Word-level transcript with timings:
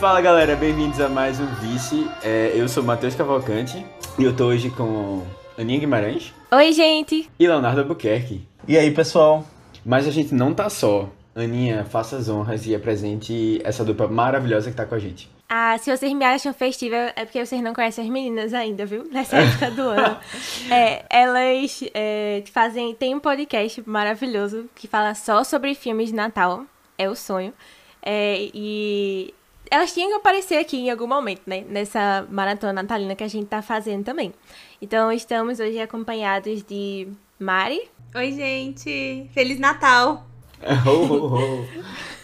Fala 0.00 0.20
galera, 0.20 0.54
bem-vindos 0.54 1.00
a 1.00 1.08
mais 1.08 1.40
um 1.40 1.46
Vice. 1.56 2.08
É, 2.22 2.52
eu 2.54 2.68
sou 2.68 2.84
o 2.84 2.86
Matheus 2.86 3.16
Cavalcante 3.16 3.84
e 4.16 4.22
eu 4.22 4.34
tô 4.34 4.46
hoje 4.46 4.70
com 4.70 5.26
Aninha 5.58 5.80
Guimarães 5.80 6.32
Oi, 6.52 6.72
gente! 6.72 7.28
e 7.36 7.46
Leonardo 7.48 7.80
Albuquerque. 7.80 8.46
E 8.68 8.78
aí, 8.78 8.92
pessoal? 8.92 9.44
Mas 9.84 10.06
a 10.06 10.12
gente 10.12 10.32
não 10.32 10.54
tá 10.54 10.70
só. 10.70 11.10
Aninha, 11.34 11.84
faça 11.84 12.16
as 12.16 12.28
honras 12.28 12.64
e 12.64 12.76
apresente 12.76 13.60
essa 13.64 13.84
dupla 13.84 14.06
maravilhosa 14.06 14.70
que 14.70 14.76
tá 14.76 14.86
com 14.86 14.94
a 14.94 15.00
gente. 15.00 15.28
Ah, 15.48 15.76
se 15.78 15.90
vocês 15.90 16.12
me 16.12 16.24
acham 16.24 16.54
festiva, 16.54 17.12
é 17.16 17.24
porque 17.24 17.44
vocês 17.44 17.60
não 17.60 17.74
conhecem 17.74 18.04
as 18.04 18.10
meninas 18.10 18.54
ainda, 18.54 18.86
viu? 18.86 19.04
Nessa 19.10 19.38
época 19.38 19.68
do 19.72 19.82
ano. 19.82 20.16
É, 20.70 21.04
elas 21.10 21.82
é, 21.92 22.44
fazem. 22.52 22.94
Tem 22.94 23.16
um 23.16 23.20
podcast 23.20 23.82
maravilhoso 23.84 24.70
que 24.76 24.86
fala 24.86 25.12
só 25.16 25.42
sobre 25.42 25.74
filmes 25.74 26.10
de 26.10 26.14
Natal. 26.14 26.62
É 26.96 27.10
o 27.10 27.16
sonho. 27.16 27.52
É, 28.00 28.48
e 28.54 29.34
elas 29.70 29.92
tinham 29.92 30.10
que 30.10 30.16
aparecer 30.16 30.58
aqui 30.58 30.76
em 30.78 30.90
algum 30.90 31.06
momento, 31.06 31.42
né? 31.46 31.64
Nessa 31.68 32.26
maratona 32.30 32.72
natalina 32.72 33.14
que 33.14 33.24
a 33.24 33.28
gente 33.28 33.46
tá 33.46 33.62
fazendo 33.62 34.04
também. 34.04 34.32
Então, 34.80 35.12
estamos 35.12 35.60
hoje 35.60 35.80
acompanhados 35.80 36.62
de 36.62 37.08
Mari. 37.38 37.80
Oi, 38.14 38.32
gente! 38.32 39.28
Feliz 39.32 39.58
Natal! 39.58 40.26
Oh, 40.84 40.90
oh, 40.90 41.64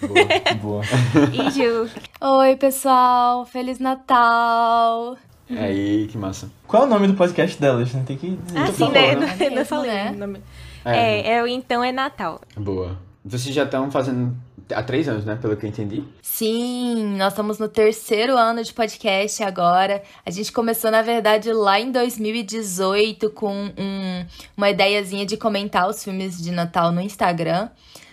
oh. 0.02 0.06
Boa. 0.08 0.82
Boa. 0.82 0.82
E 1.32 1.50
Ju. 1.52 1.88
Oi, 2.20 2.56
pessoal! 2.56 3.46
Feliz 3.46 3.78
Natal! 3.78 5.16
Aí, 5.48 6.08
que 6.10 6.18
massa. 6.18 6.50
Qual 6.66 6.82
é 6.82 6.86
o 6.86 6.88
nome 6.88 7.06
do 7.06 7.14
podcast 7.14 7.60
delas? 7.60 7.92
né? 7.94 8.02
Tem 8.04 8.16
que 8.16 8.30
dizer. 8.30 8.58
Ah, 8.58 8.66
sim, 8.72 8.88
né? 8.90 9.14
né? 9.14 9.36
Não 9.38 9.50
Mesmo, 9.50 9.64
falei 9.66 9.90
né? 9.92 10.10
o 10.10 10.16
nome. 10.16 10.40
É, 10.84 11.20
É, 11.20 11.36
é 11.36 11.42
o 11.42 11.46
Então 11.46 11.84
é 11.84 11.92
Natal. 11.92 12.40
Boa. 12.56 12.98
Vocês 13.24 13.54
já 13.54 13.62
estão 13.64 13.90
fazendo 13.90 14.36
há 14.72 14.82
três 14.82 15.08
anos, 15.08 15.24
né? 15.24 15.36
Pelo 15.36 15.56
que 15.56 15.66
eu 15.66 15.70
entendi. 15.70 16.04
Sim, 16.22 17.16
nós 17.16 17.32
estamos 17.32 17.58
no 17.58 17.68
terceiro 17.68 18.36
ano 18.36 18.62
de 18.62 18.72
podcast 18.72 19.42
agora. 19.42 20.02
A 20.24 20.30
gente 20.30 20.52
começou, 20.52 20.90
na 20.90 21.02
verdade, 21.02 21.52
lá 21.52 21.80
em 21.80 21.90
2018 21.90 23.30
com 23.30 23.52
um- 23.76 24.26
uma 24.56 24.70
ideiazinha 24.70 25.26
de 25.26 25.36
comentar 25.36 25.88
os 25.88 26.02
filmes 26.02 26.40
de 26.42 26.50
Natal 26.50 26.92
no 26.92 27.00
Instagram. 27.00 27.68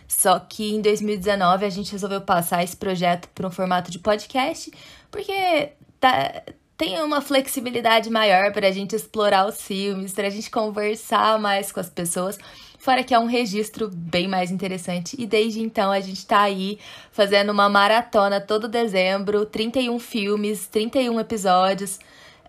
Só 0.08 0.40
que 0.40 0.74
em 0.76 0.82
2019 0.82 1.66
a 1.66 1.70
gente 1.70 1.92
resolveu 1.92 2.22
passar 2.22 2.64
esse 2.64 2.76
projeto 2.76 3.30
para 3.34 3.48
um 3.48 3.52
formato 3.52 3.90
de 3.90 3.98
podcast, 4.00 4.70
porque 5.10 5.70
tá- 6.00 6.44
tem 6.78 7.00
uma 7.02 7.22
flexibilidade 7.22 8.10
maior 8.10 8.52
para 8.52 8.68
a 8.68 8.72
gente 8.72 8.96
explorar 8.96 9.48
os 9.48 9.62
filmes, 9.62 10.12
para 10.14 10.28
a 10.28 10.30
gente 10.30 10.50
conversar 10.50 11.40
mais 11.40 11.72
com 11.72 11.80
as 11.80 11.90
pessoas. 11.90 12.38
Fora 12.82 13.04
que 13.04 13.14
é 13.14 13.20
um 13.20 13.28
registro 13.28 13.92
bem 13.94 14.28
mais 14.28 14.50
interessante. 14.50 15.16
E 15.20 15.28
desde 15.28 15.62
então 15.62 15.92
a 15.92 16.00
gente 16.00 16.26
tá 16.26 16.42
aí 16.42 16.80
fazendo 17.12 17.52
uma 17.52 17.70
maratona 17.70 18.42
todo 18.42 18.68
dezembro, 18.68 19.46
31 19.46 20.00
filmes, 20.00 20.66
31 20.66 21.20
episódios. 21.20 22.00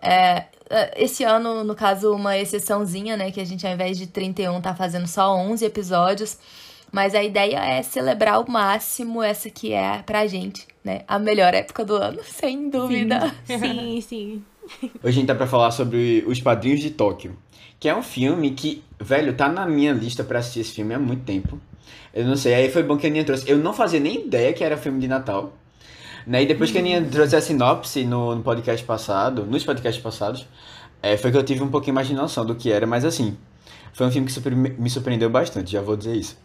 É, 0.01 0.45
é, 0.71 1.03
esse 1.03 1.23
ano, 1.23 1.63
no 1.63 1.75
caso, 1.75 2.11
uma 2.15 2.35
exceçãozinha, 2.35 3.15
né? 3.15 3.29
Que 3.29 3.39
a 3.39 3.45
gente, 3.45 3.67
ao 3.67 3.71
invés 3.71 3.95
de 3.95 4.07
31, 4.07 4.59
tá 4.59 4.73
fazendo 4.73 5.05
só 5.05 5.35
11 5.35 5.63
episódios. 5.65 6.39
Mas 6.91 7.13
a 7.13 7.23
ideia 7.23 7.57
é 7.57 7.83
celebrar 7.83 8.35
ao 8.35 8.47
máximo 8.49 9.21
essa 9.21 9.51
que 9.51 9.71
é 9.71 10.01
pra 10.01 10.25
gente, 10.25 10.65
né? 10.83 11.01
A 11.07 11.19
melhor 11.19 11.53
época 11.53 11.85
do 11.85 11.95
ano, 11.95 12.21
sem 12.25 12.71
dúvida. 12.71 13.31
Sim, 13.45 14.01
sim. 14.01 14.43
Hoje 14.81 14.89
a 15.03 15.11
gente 15.11 15.27
tá 15.27 15.35
pra 15.35 15.45
falar 15.45 15.69
sobre 15.69 16.23
Os 16.25 16.39
Padrinhos 16.39 16.79
de 16.79 16.89
Tóquio, 16.89 17.37
que 17.83 17.89
é 17.89 17.93
um 17.93 18.01
filme 18.01 18.51
que, 18.51 18.81
velho, 18.97 19.33
tá 19.33 19.49
na 19.49 19.65
minha 19.65 19.91
lista 19.91 20.23
pra 20.23 20.39
assistir 20.39 20.61
esse 20.61 20.71
filme 20.71 20.93
há 20.93 20.99
muito 20.99 21.25
tempo. 21.25 21.59
Eu 22.13 22.23
não 22.23 22.37
sei, 22.37 22.53
aí 22.53 22.71
foi 22.71 22.81
bom 22.81 22.95
que 22.95 23.05
a 23.05 23.09
Aninha 23.09 23.25
trouxe. 23.25 23.43
Eu 23.45 23.57
não 23.57 23.73
fazia 23.73 23.99
nem 23.99 24.25
ideia 24.25 24.53
que 24.53 24.63
era 24.63 24.77
filme 24.77 25.01
de 25.01 25.07
Natal. 25.09 25.51
Né? 26.25 26.43
E 26.43 26.45
depois 26.45 26.71
que 26.71 26.77
a 26.77 26.79
Aninha 26.79 27.05
trouxe 27.11 27.35
a 27.35 27.41
sinopse 27.41 28.05
no, 28.05 28.35
no 28.35 28.41
podcast 28.41 28.85
passado, 28.85 29.45
nos 29.45 29.65
podcasts 29.65 30.01
passados, 30.01 30.47
é, 31.01 31.17
foi 31.17 31.29
que 31.29 31.35
eu 31.35 31.43
tive 31.43 31.61
um 31.61 31.67
pouquinho 31.67 31.93
mais 31.93 32.07
de 32.07 32.13
noção 32.13 32.45
do 32.45 32.55
que 32.55 32.71
era, 32.71 32.87
mas 32.87 33.03
assim, 33.03 33.35
foi 33.91 34.07
um 34.07 34.11
filme 34.11 34.27
que 34.27 34.31
super- 34.31 34.55
me 34.55 34.89
surpreendeu 34.89 35.29
bastante, 35.29 35.73
já 35.73 35.81
vou 35.81 35.97
dizer 35.97 36.15
isso. 36.15 36.37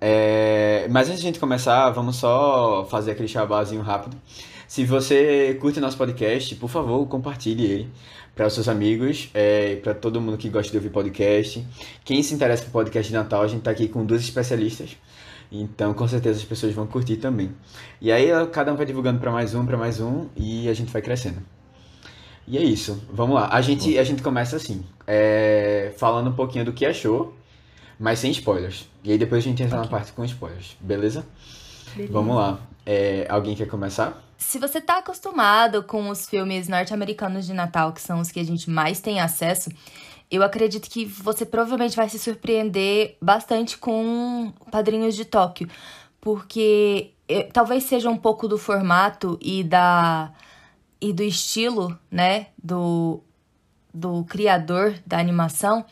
É, 0.00 0.88
mas 0.90 1.06
antes 1.06 1.20
de 1.20 1.28
a 1.28 1.30
gente 1.30 1.38
começar, 1.38 1.90
vamos 1.90 2.16
só 2.16 2.84
fazer 2.90 3.12
aquele 3.12 3.28
chabazinho 3.28 3.82
rápido. 3.82 4.16
Se 4.66 4.84
você 4.84 5.56
curte 5.60 5.78
nosso 5.78 5.96
podcast, 5.96 6.52
por 6.56 6.68
favor, 6.68 7.06
compartilhe 7.06 7.64
ele 7.64 7.88
para 8.36 8.46
os 8.46 8.52
seus 8.52 8.68
amigos, 8.68 9.30
é, 9.32 9.76
para 9.76 9.94
todo 9.94 10.20
mundo 10.20 10.36
que 10.36 10.50
gosta 10.50 10.70
de 10.70 10.76
ouvir 10.76 10.90
podcast. 10.90 11.66
Quem 12.04 12.22
se 12.22 12.34
interessa 12.34 12.64
por 12.64 12.70
podcast 12.70 13.10
de 13.10 13.16
Natal, 13.16 13.40
a 13.40 13.48
gente 13.48 13.62
tá 13.62 13.70
aqui 13.70 13.88
com 13.88 14.04
duas 14.04 14.20
especialistas. 14.20 14.94
Então, 15.50 15.94
com 15.94 16.06
certeza 16.06 16.38
as 16.38 16.44
pessoas 16.44 16.74
vão 16.74 16.86
curtir 16.86 17.16
também. 17.16 17.50
E 17.98 18.12
aí, 18.12 18.28
cada 18.52 18.70
um 18.74 18.76
vai 18.76 18.84
divulgando 18.84 19.18
para 19.18 19.32
mais 19.32 19.54
um, 19.54 19.64
para 19.64 19.78
mais 19.78 20.00
um, 20.00 20.26
e 20.36 20.68
a 20.68 20.74
gente 20.74 20.92
vai 20.92 21.00
crescendo. 21.00 21.38
E 22.46 22.58
é 22.58 22.62
isso. 22.62 23.02
Vamos 23.10 23.36
lá. 23.36 23.48
A 23.50 23.62
gente, 23.62 23.98
a 23.98 24.04
gente 24.04 24.22
começa 24.22 24.54
assim, 24.54 24.84
é, 25.06 25.94
falando 25.96 26.28
um 26.28 26.34
pouquinho 26.34 26.66
do 26.66 26.74
que 26.74 26.84
achou, 26.84 27.34
mas 27.98 28.18
sem 28.18 28.30
spoilers. 28.32 28.86
E 29.02 29.12
aí 29.12 29.18
depois 29.18 29.42
a 29.42 29.48
gente 29.48 29.62
entra 29.62 29.78
na 29.78 29.86
parte 29.86 30.12
com 30.12 30.22
spoilers, 30.26 30.76
beleza? 30.78 31.24
Vamos 32.10 32.36
lá. 32.36 32.60
É, 32.84 33.26
alguém 33.30 33.56
quer 33.56 33.66
começar? 33.66 34.25
Se 34.38 34.58
você 34.58 34.80
tá 34.80 34.98
acostumado 34.98 35.82
com 35.82 36.08
os 36.10 36.28
filmes 36.28 36.68
norte-americanos 36.68 37.46
de 37.46 37.54
Natal, 37.54 37.92
que 37.92 38.00
são 38.00 38.20
os 38.20 38.30
que 38.30 38.40
a 38.40 38.44
gente 38.44 38.68
mais 38.68 39.00
tem 39.00 39.20
acesso, 39.20 39.70
eu 40.30 40.42
acredito 40.42 40.90
que 40.90 41.04
você 41.04 41.46
provavelmente 41.46 41.96
vai 41.96 42.08
se 42.08 42.18
surpreender 42.18 43.16
bastante 43.20 43.78
com 43.78 44.52
Padrinhos 44.70 45.14
de 45.14 45.24
Tóquio, 45.24 45.68
porque 46.20 47.12
eh, 47.28 47.44
talvez 47.44 47.84
seja 47.84 48.10
um 48.10 48.16
pouco 48.16 48.48
do 48.48 48.58
formato 48.58 49.38
e 49.40 49.62
da 49.62 50.32
e 51.00 51.12
do 51.12 51.22
estilo, 51.22 51.96
né, 52.10 52.48
do 52.62 53.22
do 53.92 54.24
criador 54.24 54.94
da 55.06 55.18
animação, 55.18 55.84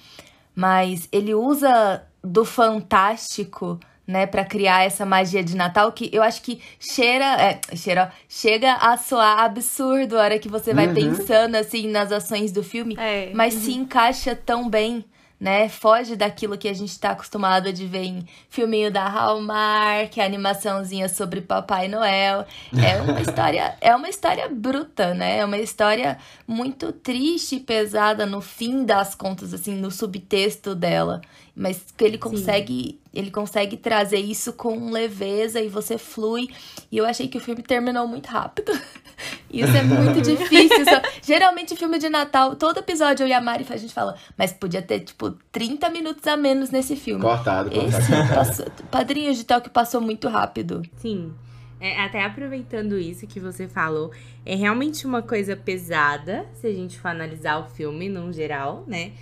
mas 0.55 1.09
ele 1.11 1.35
usa 1.35 2.07
do 2.23 2.45
fantástico, 2.45 3.81
né, 4.07 4.27
para 4.27 4.45
criar 4.45 4.85
essa 4.85 5.07
magia 5.07 5.43
de 5.43 5.57
Natal 5.57 5.91
que 5.93 6.11
eu 6.13 6.23
acho 6.23 6.43
que 6.43 6.61
cheira, 6.79 7.25
é, 7.41 7.61
cheira, 7.77 8.13
chega 8.29 8.75
a 8.75 8.97
soar 8.97 9.41
absurdo 9.41 10.19
a 10.19 10.23
hora 10.23 10.39
que 10.39 10.49
você 10.49 10.75
vai 10.75 10.87
Uhum. 10.89 10.95
pensando 10.95 11.55
assim 11.57 11.89
nas 11.89 12.13
ações 12.13 12.53
do 12.53 12.63
filme, 12.63 12.97
É. 12.99 13.31
mas 13.35 13.55
se 13.55 13.73
encaixa 13.73 14.35
tão 14.37 14.69
bem, 14.69 15.05
né? 15.41 15.69
Foge 15.69 16.17
daquilo 16.17 16.57
que 16.57 16.69
a 16.69 16.73
gente 16.73 16.99
tá 16.99 17.11
acostumado 17.11 17.73
de 17.73 17.87
ver 17.87 18.05
em 18.05 18.27
filminho 18.49 18.91
da 18.91 19.07
Hallmark, 19.09 20.19
animaçãozinha 20.19 21.09
sobre 21.09 21.41
Papai 21.41 21.89
Noel. 21.89 22.47
É 22.73 23.01
uma 23.03 23.21
história, 23.21 23.75
é 23.81 23.95
uma 23.95 24.09
história 24.09 24.49
bruta, 24.49 25.13
né? 25.13 25.39
É 25.39 25.45
uma 25.45 25.59
história 25.59 26.17
muito 26.47 26.93
triste 26.93 27.57
e 27.57 27.61
pesada 27.61 28.25
no 28.25 28.41
fim 28.41 28.85
das 28.85 29.15
contas, 29.15 29.53
assim, 29.53 29.75
no 29.75 29.91
subtexto 29.91 30.75
dela. 30.75 31.21
Mas 31.57 31.85
que 31.97 32.05
ele 32.05 32.19
consegue, 32.19 32.99
ele 33.13 33.31
consegue 33.31 33.77
trazer 33.77 34.19
isso 34.19 34.53
com 34.55 34.91
leveza 34.91 35.61
e 35.61 35.69
você 35.69 35.97
flui. 35.97 36.49
E 36.91 36.99
eu 36.99 37.07
achei 37.07 37.29
que 37.29 37.39
o 37.39 37.41
filme 37.41 37.63
terminou 37.63 38.09
muito 38.09 38.27
rápido. 38.27 38.73
Isso 39.49 39.71
é 39.77 39.83
muito 39.85 40.19
difícil. 40.23 40.85
só- 40.85 41.01
Geralmente, 41.23 41.77
filme 41.77 41.97
de 42.01 42.09
Natal, 42.09 42.57
todo 42.57 42.79
episódio 42.79 43.23
eu 43.23 43.29
e 43.29 43.33
a 43.33 43.41
Mari 43.41 43.65
a 43.71 43.77
gente 43.77 43.95
fala, 43.95 44.17
mas 44.37 44.53
podia 44.53 44.83
ter, 44.83 44.99
tipo, 45.01 45.31
30 45.53 45.89
minutos 45.91 46.27
a 46.27 46.37
menos 46.37 46.71
nesse 46.71 46.97
filme. 46.97 47.23
Cortado, 47.23 47.71
cortado. 47.71 48.03
Esse 48.03 48.35
passou, 48.35 48.67
Padrinhos 48.91 49.37
de 49.37 49.45
Tóquio 49.45 49.71
passou 49.71 50.01
muito 50.01 50.27
rápido. 50.29 50.83
Sim. 50.97 51.33
É, 51.81 52.01
até 52.03 52.25
aproveitando 52.25 52.99
isso 52.99 53.27
que 53.29 53.39
você 53.39 53.69
falou, 53.69 54.11
é 54.45 54.57
realmente 54.57 55.07
uma 55.07 55.23
coisa 55.23 55.55
pesada, 55.55 56.47
se 56.55 56.67
a 56.67 56.73
gente 56.73 56.99
for 56.99 57.09
analisar 57.09 57.59
o 57.61 57.69
filme 57.69 58.09
num 58.09 58.33
geral, 58.33 58.83
né? 58.89 59.13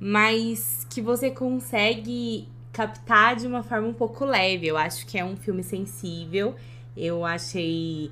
Mas 0.00 0.86
que 0.88 1.00
você 1.02 1.30
consegue 1.30 2.48
captar 2.72 3.34
de 3.34 3.46
uma 3.46 3.62
forma 3.62 3.88
um 3.88 3.92
pouco 3.92 4.24
leve. 4.24 4.66
Eu 4.68 4.76
acho 4.76 5.06
que 5.06 5.18
é 5.18 5.24
um 5.24 5.36
filme 5.36 5.62
sensível. 5.62 6.54
Eu 6.96 7.24
achei. 7.24 8.10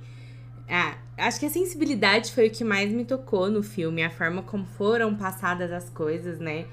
Ah, 0.69 0.97
acho 1.17 1.38
que 1.38 1.47
a 1.47 1.50
sensibilidade 1.50 2.33
foi 2.33 2.49
o 2.49 2.50
que 2.50 2.65
mais 2.65 2.91
me 2.91 3.05
tocou 3.05 3.49
no 3.49 3.62
filme, 3.62 4.03
a 4.03 4.11
forma 4.11 4.43
como 4.43 4.65
foram 4.65 5.15
passadas 5.15 5.71
as 5.71 5.88
coisas, 5.88 6.41
né? 6.41 6.67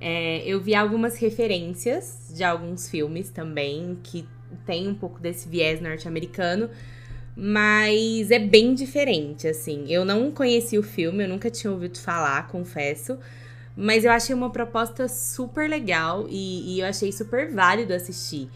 É, 0.00 0.42
eu 0.46 0.60
vi 0.60 0.74
algumas 0.74 1.18
referências 1.18 2.30
de 2.34 2.44
alguns 2.44 2.88
filmes 2.88 3.30
também 3.30 3.98
que 4.02 4.26
tem 4.66 4.88
um 4.88 4.94
pouco 4.94 5.20
desse 5.20 5.48
viés 5.48 5.80
norte-americano, 5.80 6.70
mas 7.36 8.30
é 8.30 8.38
bem 8.38 8.74
diferente, 8.74 9.46
assim. 9.46 9.86
Eu 9.88 10.04
não 10.04 10.30
conheci 10.30 10.78
o 10.78 10.82
filme, 10.82 11.24
eu 11.24 11.28
nunca 11.28 11.50
tinha 11.50 11.70
ouvido 11.70 11.98
falar, 11.98 12.48
confesso. 12.48 13.18
Mas 13.80 14.04
eu 14.04 14.12
achei 14.12 14.34
uma 14.34 14.50
proposta 14.50 15.08
super 15.08 15.68
legal 15.68 16.26
e, 16.28 16.74
e 16.74 16.80
eu 16.80 16.86
achei 16.86 17.10
super 17.10 17.50
válido 17.50 17.94
assistir. 17.94 18.46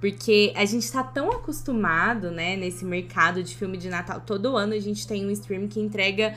Porque 0.00 0.52
a 0.54 0.64
gente 0.64 0.90
tá 0.92 1.02
tão 1.02 1.32
acostumado, 1.32 2.30
né, 2.30 2.54
nesse 2.54 2.84
mercado 2.84 3.42
de 3.42 3.56
filme 3.56 3.76
de 3.76 3.88
Natal. 3.88 4.22
Todo 4.24 4.56
ano 4.56 4.74
a 4.74 4.78
gente 4.78 5.04
tem 5.04 5.26
um 5.26 5.30
stream 5.32 5.66
que 5.66 5.80
entrega 5.80 6.36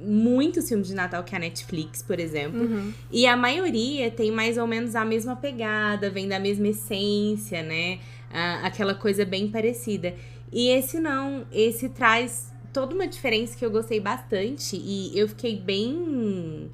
muitos 0.00 0.66
filmes 0.66 0.88
de 0.88 0.94
Natal, 0.94 1.22
que 1.22 1.34
é 1.34 1.36
a 1.36 1.40
Netflix, 1.40 2.02
por 2.02 2.18
exemplo. 2.18 2.62
Uhum. 2.62 2.94
E 3.10 3.26
a 3.26 3.36
maioria 3.36 4.10
tem 4.10 4.30
mais 4.30 4.56
ou 4.56 4.66
menos 4.66 4.96
a 4.96 5.04
mesma 5.04 5.36
pegada, 5.36 6.08
vem 6.08 6.26
da 6.26 6.38
mesma 6.38 6.68
essência, 6.68 7.62
né? 7.62 7.98
Ah, 8.32 8.62
aquela 8.64 8.94
coisa 8.94 9.26
bem 9.26 9.48
parecida. 9.48 10.14
E 10.50 10.68
esse 10.68 10.98
não, 10.98 11.44
esse 11.52 11.90
traz 11.90 12.50
toda 12.72 12.94
uma 12.94 13.06
diferença 13.06 13.54
que 13.54 13.66
eu 13.66 13.70
gostei 13.70 14.00
bastante 14.00 14.76
e 14.76 15.12
eu 15.14 15.28
fiquei 15.28 15.60
bem 15.60 16.70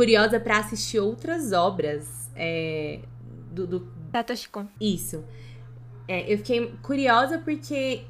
curiosa 0.00 0.40
pra 0.40 0.56
assistir 0.56 0.98
outras 0.98 1.52
obras 1.52 2.30
é, 2.34 3.00
do, 3.52 3.66
do 3.66 3.92
Satoshi 4.10 4.48
Kon. 4.48 4.66
isso. 4.80 5.22
É, 6.08 6.32
eu 6.32 6.38
fiquei 6.38 6.72
curiosa 6.80 7.38
porque 7.38 8.04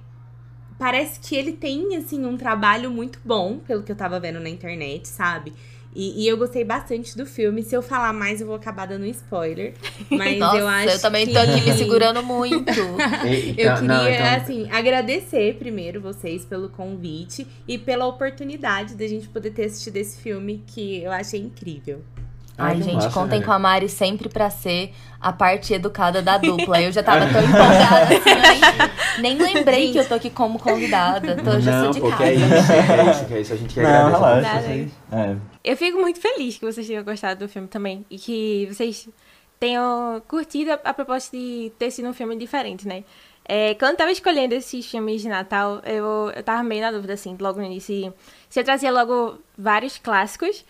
parece 0.79 1.19
que 1.19 1.35
ele 1.35 1.51
tem, 1.51 1.97
assim, 1.97 2.25
um 2.25 2.37
trabalho 2.37 2.93
muito 2.93 3.19
bom, 3.25 3.59
pelo 3.59 3.83
que 3.83 3.91
eu 3.91 3.97
tava 3.97 4.21
vendo 4.21 4.39
na 4.39 4.49
internet, 4.49 5.09
sabe? 5.09 5.53
E, 5.95 6.23
e 6.25 6.29
eu 6.29 6.37
gostei 6.39 6.65
bastante 6.65 7.17
do 7.17 7.27
filme. 7.27 7.65
Se 7.65 7.75
eu 7.75 7.83
falar 7.83 8.13
mais, 8.13 8.41
eu 8.41 8.47
vou 8.47 8.55
acabar 8.55 8.87
dando 8.87 9.05
spoiler. 9.07 9.75
Mas 10.09 10.39
Nossa, 10.39 10.57
eu 10.59 10.69
acho 10.69 11.03
também 11.03 11.27
que... 11.27 11.33
tô 11.33 11.39
aqui 11.41 11.61
me 11.63 11.73
segurando 11.77 12.23
muito. 12.25 12.71
Eu 12.71 12.95
então- 12.95 13.27
queria, 13.27 13.81
não, 13.83 14.09
então- 14.09 14.35
assim, 14.37 14.69
agradecer 14.71 15.57
primeiro 15.59 16.01
vocês 16.01 16.45
pelo 16.45 16.69
convite 16.69 17.45
e 17.67 17.77
pela 17.77 18.07
oportunidade 18.07 18.95
da 18.95 19.07
gente 19.09 19.27
poder 19.29 19.51
ter 19.51 19.65
assistido 19.65 19.97
esse 19.97 20.21
filme 20.21 20.63
que 20.67 21.03
eu 21.03 21.11
achei 21.11 21.41
incrível. 21.41 22.03
Ai, 22.57 22.77
que 22.77 22.83
gente, 22.83 22.95
massa, 22.97 23.11
contem 23.11 23.39
velho. 23.39 23.45
com 23.47 23.53
a 23.53 23.59
Mari 23.59 23.89
sempre 23.89 24.29
pra 24.29 24.51
ser 24.51 24.93
a 25.19 25.33
parte 25.33 25.73
educada 25.73 26.21
da 26.21 26.37
dupla. 26.37 26.81
Eu 26.83 26.93
já 26.93 27.03
tava 27.03 27.21
tão 27.33 27.43
empolgada 27.43 28.15
assim, 28.17 29.23
nem, 29.23 29.35
nem 29.37 29.55
lembrei 29.55 29.91
que 29.93 29.99
eu 29.99 30.05
tô 30.07 30.15
aqui 30.15 30.29
como 30.31 30.59
convidada. 30.59 31.37
Tô, 31.37 31.59
já 31.59 31.73
Não, 31.73 31.85
sou 31.85 31.93
de 31.95 32.01
pô, 32.01 32.11
casa. 32.11 32.19
que 32.19 32.25
é 32.29 32.35
isso, 32.35 32.67
que 32.67 32.73
é 32.73 33.11
isso, 33.11 33.25
que 33.25 33.35
é 33.35 33.41
isso. 33.41 33.53
A 33.55 33.57
gente 33.57 33.75
quer 33.75 33.83
Não, 33.83 34.15
agradecer. 34.15 34.41
relaxa. 34.47 34.61
Vocês- 34.61 34.93
É. 35.11 35.37
Eu 35.63 35.77
fico 35.77 35.99
muito 35.99 36.21
feliz 36.21 36.57
que 36.57 36.65
vocês 36.65 36.87
tenham 36.87 37.05
gostado 37.05 37.41
do 37.47 37.49
filme 37.49 37.69
também. 37.69 38.05
E 38.11 38.19
que 38.19 38.67
vocês 38.67 39.09
tenham 39.59 40.23
curtido 40.27 40.73
a, 40.73 40.75
a 40.85 40.95
proposta 40.95 41.37
de 41.37 41.71
ter 41.79 41.91
sido 41.91 42.09
um 42.09 42.15
filme 42.15 42.37
diferente, 42.37 42.89
né? 42.89 43.05
É, 43.45 43.75
quando 43.75 43.93
eu 43.93 43.97
tava 43.97 44.13
escolhendo 44.13 44.55
esses 44.55 44.87
filmes 44.87 45.23
de 45.23 45.29
Natal, 45.29 45.83
eu, 45.85 46.31
eu 46.35 46.43
tava 46.43 46.63
meio 46.63 46.83
na 46.83 46.93
dúvida, 46.93 47.15
assim, 47.15 47.37
logo 47.41 47.59
no 47.59 47.67
início, 47.67 48.15
se 48.49 48.61
eu 48.61 48.65
trazia 48.65 48.93
logo 48.93 49.39
vários 49.59 49.99
clássicos 49.99 50.65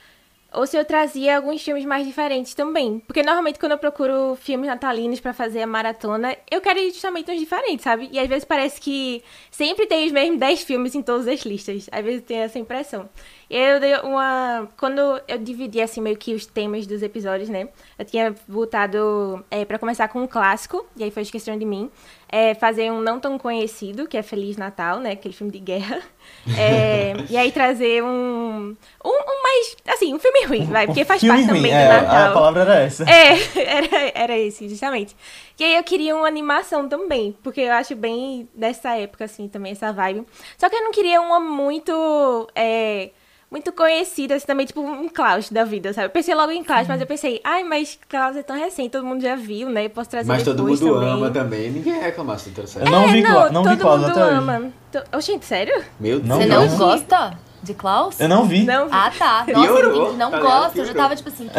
ou 0.52 0.66
se 0.66 0.76
eu 0.76 0.84
trazia 0.84 1.36
alguns 1.36 1.62
filmes 1.62 1.84
mais 1.84 2.06
diferentes 2.06 2.54
também. 2.54 3.00
Porque 3.06 3.22
normalmente 3.22 3.58
quando 3.58 3.72
eu 3.72 3.78
procuro 3.78 4.36
filmes 4.36 4.68
natalinos 4.68 5.20
pra 5.20 5.32
fazer 5.32 5.62
a 5.62 5.66
maratona, 5.66 6.36
eu 6.50 6.60
quero 6.60 6.80
justamente 6.90 7.30
uns 7.30 7.38
diferentes, 7.38 7.84
sabe? 7.84 8.08
E 8.12 8.18
às 8.18 8.28
vezes 8.28 8.44
parece 8.44 8.80
que 8.80 9.22
sempre 9.50 9.86
tem 9.86 10.06
os 10.06 10.12
mesmos 10.12 10.38
10 10.38 10.62
filmes 10.62 10.94
em 10.94 11.02
todas 11.02 11.28
as 11.28 11.40
listas. 11.40 11.88
Às 11.90 12.04
vezes 12.04 12.22
tem 12.22 12.38
essa 12.38 12.58
impressão. 12.58 13.08
E 13.50 13.56
eu 13.56 13.80
dei 13.80 13.96
uma. 13.96 14.68
Quando 14.78 15.20
eu 15.26 15.36
dividi 15.36 15.80
assim 15.80 16.00
meio 16.00 16.16
que 16.16 16.32
os 16.32 16.46
temas 16.46 16.86
dos 16.86 17.02
episódios, 17.02 17.48
né? 17.48 17.68
Eu 17.98 18.04
tinha 18.04 18.32
voltado 18.46 19.44
é, 19.50 19.64
para 19.64 19.76
começar 19.76 20.06
com 20.06 20.22
um 20.22 20.26
clássico, 20.26 20.86
e 20.96 21.02
aí 21.02 21.10
foi 21.10 21.22
Esqueceram 21.22 21.58
de 21.58 21.64
Mim. 21.64 21.90
É, 22.28 22.54
fazer 22.54 22.92
um 22.92 23.00
não 23.00 23.18
tão 23.18 23.36
conhecido, 23.36 24.06
que 24.06 24.16
é 24.16 24.22
Feliz 24.22 24.56
Natal, 24.56 25.00
né? 25.00 25.12
Aquele 25.12 25.34
filme 25.34 25.52
de 25.52 25.58
guerra. 25.58 26.00
É, 26.56 27.12
e 27.28 27.36
aí 27.36 27.50
trazer 27.50 28.02
um, 28.02 28.76
um. 29.04 29.08
um 29.08 29.39
mais. 29.50 29.76
Assim, 29.94 30.14
um 30.14 30.18
filme 30.18 30.44
ruim, 30.46 30.64
vai, 30.66 30.86
porque 30.86 31.04
faz 31.04 31.20
Filme 31.20 31.36
parte 31.38 31.50
ruim, 31.50 31.62
também 31.62 31.74
é, 31.74 31.86
do 31.88 31.92
A 31.92 32.02
Natal. 32.02 32.32
palavra 32.34 32.62
era 32.62 32.74
essa. 32.80 33.04
É, 33.04 33.32
era, 33.60 34.12
era 34.14 34.38
esse, 34.38 34.68
justamente. 34.68 35.16
E 35.58 35.64
aí 35.64 35.74
eu 35.76 35.82
queria 35.82 36.14
uma 36.16 36.26
animação 36.26 36.88
também, 36.88 37.36
porque 37.42 37.60
eu 37.62 37.72
acho 37.72 37.94
bem 37.94 38.48
dessa 38.54 38.96
época, 38.96 39.24
assim, 39.24 39.48
também, 39.48 39.72
essa 39.72 39.92
vibe. 39.92 40.24
Só 40.56 40.68
que 40.68 40.76
eu 40.76 40.84
não 40.84 40.92
queria 40.92 41.20
uma 41.20 41.38
muito. 41.40 42.48
É, 42.54 43.10
muito 43.50 43.72
conhecida, 43.72 44.36
assim, 44.36 44.46
também, 44.46 44.64
tipo, 44.64 44.80
um 44.80 45.08
Klaus 45.08 45.50
da 45.50 45.64
vida, 45.64 45.92
sabe? 45.92 46.06
Eu 46.06 46.10
pensei 46.10 46.32
logo 46.36 46.52
em 46.52 46.62
Klaus, 46.62 46.86
mas 46.86 47.00
eu 47.00 47.06
pensei, 47.06 47.40
ai, 47.42 47.64
mas 47.64 47.98
Klaus 48.08 48.36
é 48.36 48.44
tão 48.44 48.56
recente, 48.56 48.90
todo 48.90 49.04
mundo 49.04 49.20
já 49.20 49.34
viu, 49.34 49.68
né? 49.68 49.86
Eu 49.86 49.90
posso 49.90 50.08
trazer 50.08 50.28
Mas 50.28 50.44
todo 50.44 50.62
mundo 50.62 50.78
também. 50.78 51.08
ama 51.12 51.30
também. 51.32 51.68
Ninguém 51.72 51.94
vai 51.94 52.02
reclamar 52.04 52.38
se 52.38 52.50
trouxer. 52.50 52.82
Eu 52.86 52.90
não 52.92 53.08
vi, 53.08 53.18
É, 53.18 53.22
Cla- 53.22 53.50
não 53.50 53.64
vi 53.64 53.70
todo 53.70 53.80
Klaus 53.80 54.00
mundo 54.02 54.10
até 54.12 54.24
hoje. 54.24 54.34
ama. 54.36 54.72
To- 54.92 55.16
Oxente, 55.16 55.44
sério? 55.46 55.84
Meu 55.98 56.20
Deus. 56.20 56.28
Não 56.28 56.36
Você 56.36 56.42
vi. 56.44 56.48
não 56.48 56.64
Não. 56.68 56.78
gosta 56.78 57.38
de 57.62 57.74
Klaus? 57.74 58.18
Eu 58.18 58.28
não 58.28 58.44
vi. 58.46 58.64
Não, 58.64 58.88
Ah, 58.90 59.10
tá. 59.16 59.44
Piorou, 59.44 59.66
Nossa, 59.66 60.12
eu 60.12 60.16
não 60.16 60.30
tá 60.30 60.36
ligado? 60.36 60.62
gosto. 60.62 60.78
Eu 60.78 60.84
já 60.86 60.94
tava 60.94 61.16
tipo 61.16 61.28
assim. 61.28 61.50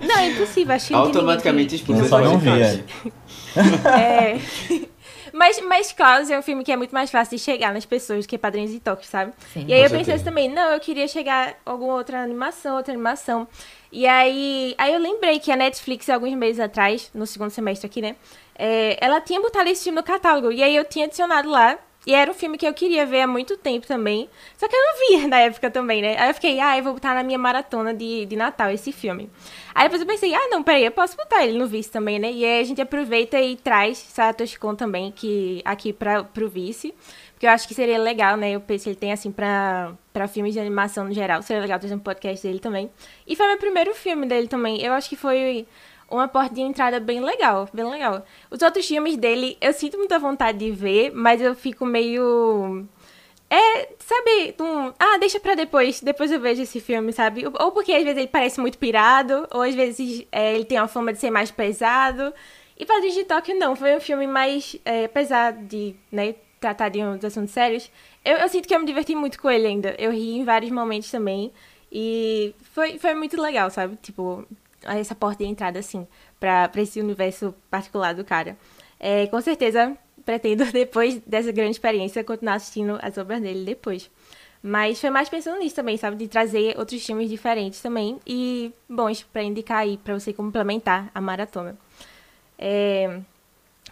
não, 0.00 0.18
é 0.18 0.28
impossível, 0.28 0.76
ninguém 0.76 0.96
Automaticamente 0.96 1.76
expulsa 1.76 2.02
Eu 2.02 2.08
só 2.08 2.20
não 2.20 2.38
vi, 2.38 2.50
é. 2.50 2.84
É. 3.88 4.40
Mas, 5.32 5.60
mas 5.62 5.92
Klaus 5.92 6.30
é 6.30 6.38
um 6.38 6.42
filme 6.42 6.62
que 6.62 6.70
é 6.70 6.76
muito 6.76 6.92
mais 6.92 7.10
fácil 7.10 7.36
de 7.36 7.42
chegar 7.42 7.72
nas 7.74 7.84
pessoas 7.84 8.24
do 8.24 8.28
que 8.28 8.38
Padrinhos 8.38 8.70
de 8.70 8.78
Tóquio, 8.78 9.08
sabe? 9.08 9.32
Sim. 9.52 9.64
E 9.66 9.74
aí 9.74 9.82
eu 9.82 9.90
pensei 9.90 10.14
assim 10.14 10.24
também, 10.24 10.48
não, 10.48 10.72
eu 10.72 10.78
queria 10.78 11.08
chegar 11.08 11.54
a 11.66 11.70
alguma 11.70 11.94
outra 11.94 12.22
animação, 12.22 12.76
outra 12.76 12.92
animação. 12.94 13.46
E 13.90 14.06
aí, 14.06 14.74
aí 14.78 14.94
eu 14.94 15.00
lembrei 15.00 15.40
que 15.40 15.50
a 15.50 15.56
Netflix, 15.56 16.08
alguns 16.08 16.34
meses 16.34 16.60
atrás, 16.60 17.10
no 17.12 17.26
segundo 17.26 17.50
semestre 17.50 17.86
aqui, 17.86 18.00
né? 18.00 18.14
é, 18.56 18.96
ela 19.00 19.20
tinha 19.20 19.40
botado 19.40 19.68
esse 19.68 19.84
filme 19.84 19.96
no 19.96 20.02
catálogo. 20.04 20.52
E 20.52 20.62
aí 20.62 20.74
eu 20.74 20.84
tinha 20.84 21.06
adicionado 21.06 21.50
lá. 21.50 21.78
E 22.06 22.14
era 22.14 22.30
um 22.30 22.34
filme 22.34 22.58
que 22.58 22.66
eu 22.66 22.74
queria 22.74 23.06
ver 23.06 23.22
há 23.22 23.26
muito 23.26 23.56
tempo 23.56 23.86
também. 23.86 24.28
Só 24.56 24.68
que 24.68 24.76
eu 24.76 24.80
não 24.80 25.08
via 25.08 25.28
na 25.28 25.38
época 25.40 25.70
também, 25.70 26.02
né? 26.02 26.16
Aí 26.18 26.28
eu 26.28 26.34
fiquei, 26.34 26.60
ah, 26.60 26.76
eu 26.76 26.84
vou 26.84 26.94
botar 26.94 27.14
na 27.14 27.22
minha 27.22 27.38
maratona 27.38 27.94
de, 27.94 28.26
de 28.26 28.36
Natal 28.36 28.70
esse 28.70 28.92
filme. 28.92 29.30
Aí 29.74 29.84
depois 29.84 30.02
eu 30.02 30.06
pensei, 30.06 30.34
ah, 30.34 30.48
não, 30.50 30.62
peraí, 30.62 30.84
eu 30.84 30.92
posso 30.92 31.16
botar 31.16 31.44
ele 31.44 31.58
no 31.58 31.66
vice 31.66 31.90
também, 31.90 32.18
né? 32.18 32.30
E 32.30 32.44
aí 32.44 32.60
a 32.60 32.64
gente 32.64 32.80
aproveita 32.80 33.40
e 33.40 33.56
traz 33.56 33.98
Satoshi 33.98 34.58
Kon 34.58 34.74
também 34.74 35.10
que, 35.10 35.62
aqui 35.64 35.92
pra, 35.92 36.24
pro 36.24 36.48
vice. 36.48 36.94
Porque 37.32 37.46
eu 37.46 37.50
acho 37.50 37.66
que 37.66 37.74
seria 37.74 37.98
legal, 37.98 38.36
né? 38.36 38.52
Eu 38.52 38.60
penso 38.60 38.84
que 38.84 38.90
ele 38.90 38.96
tem, 38.96 39.12
assim, 39.12 39.32
pra, 39.32 39.92
pra 40.12 40.28
filmes 40.28 40.54
de 40.54 40.60
animação 40.60 41.04
no 41.04 41.12
geral. 41.12 41.42
Seria 41.42 41.62
legal 41.62 41.78
trazer 41.78 41.94
um 41.94 41.98
podcast 41.98 42.46
dele 42.46 42.60
também. 42.60 42.90
E 43.26 43.34
foi 43.34 43.46
meu 43.46 43.58
primeiro 43.58 43.94
filme 43.94 44.26
dele 44.26 44.46
também. 44.46 44.80
Eu 44.80 44.92
acho 44.92 45.08
que 45.08 45.16
foi 45.16 45.66
uma 46.10 46.28
porta 46.28 46.54
de 46.54 46.60
entrada 46.60 47.00
bem 47.00 47.20
legal, 47.20 47.68
bem 47.72 47.84
legal. 47.88 48.24
Os 48.50 48.62
outros 48.62 48.86
filmes 48.86 49.16
dele, 49.16 49.56
eu 49.60 49.72
sinto 49.72 49.98
muita 49.98 50.18
vontade 50.18 50.58
de 50.58 50.70
ver, 50.70 51.12
mas 51.14 51.40
eu 51.40 51.54
fico 51.54 51.84
meio... 51.84 52.86
É, 53.50 53.88
sabe, 53.98 54.54
um, 54.60 54.92
ah, 54.98 55.18
deixa 55.18 55.38
pra 55.38 55.54
depois, 55.54 56.00
depois 56.00 56.32
eu 56.32 56.40
vejo 56.40 56.62
esse 56.62 56.80
filme, 56.80 57.12
sabe? 57.12 57.44
Ou 57.46 57.72
porque 57.72 57.92
às 57.92 58.02
vezes 58.02 58.18
ele 58.18 58.26
parece 58.26 58.60
muito 58.60 58.78
pirado, 58.78 59.46
ou 59.52 59.62
às 59.62 59.74
vezes 59.74 60.26
é, 60.32 60.54
ele 60.54 60.64
tem 60.64 60.78
uma 60.78 60.88
forma 60.88 61.12
de 61.12 61.20
ser 61.20 61.30
mais 61.30 61.50
pesado. 61.50 62.32
E 62.76 62.84
Padrinhos 62.84 63.14
de 63.14 63.24
Tóquio 63.24 63.56
não, 63.58 63.76
foi 63.76 63.96
um 63.96 64.00
filme 64.00 64.26
mais, 64.26 64.76
é, 64.84 65.04
apesar 65.04 65.52
de, 65.52 65.94
né, 66.10 66.34
tratar 66.58 66.88
de 66.88 67.00
uns 67.00 67.24
assuntos 67.24 67.52
sérios, 67.52 67.90
eu, 68.24 68.38
eu 68.38 68.48
sinto 68.48 68.66
que 68.66 68.74
eu 68.74 68.80
me 68.80 68.86
diverti 68.86 69.14
muito 69.14 69.40
com 69.40 69.50
ele 69.50 69.66
ainda. 69.66 69.94
Eu 69.98 70.10
ri 70.10 70.36
em 70.36 70.44
vários 70.44 70.72
momentos 70.72 71.10
também, 71.10 71.52
e 71.92 72.52
foi, 72.72 72.98
foi 72.98 73.14
muito 73.14 73.40
legal, 73.40 73.70
sabe? 73.70 73.96
Tipo, 74.02 74.44
essa 74.86 75.14
porta 75.14 75.44
de 75.44 75.50
entrada, 75.50 75.78
assim, 75.78 76.06
pra, 76.38 76.68
pra 76.68 76.82
esse 76.82 77.00
universo 77.00 77.54
particular 77.70 78.14
do 78.14 78.24
cara. 78.24 78.56
É, 78.98 79.26
com 79.26 79.40
certeza, 79.40 79.96
pretendo, 80.24 80.64
depois 80.72 81.20
dessa 81.26 81.52
grande 81.52 81.72
experiência, 81.72 82.22
continuar 82.24 82.54
assistindo 82.54 82.98
as 83.02 83.16
obras 83.18 83.40
dele 83.40 83.64
depois. 83.64 84.10
Mas 84.62 84.98
foi 84.98 85.10
mais 85.10 85.28
pensando 85.28 85.58
nisso 85.58 85.76
também, 85.76 85.96
sabe? 85.98 86.16
De 86.16 86.26
trazer 86.26 86.78
outros 86.78 87.04
filmes 87.04 87.28
diferentes 87.28 87.82
também 87.82 88.18
e 88.26 88.72
bons 88.88 89.22
pra 89.22 89.42
indicar 89.42 89.78
aí, 89.78 89.98
pra 89.98 90.18
você 90.18 90.32
complementar 90.32 91.10
a 91.14 91.20
maratona. 91.20 91.76
É... 92.58 93.20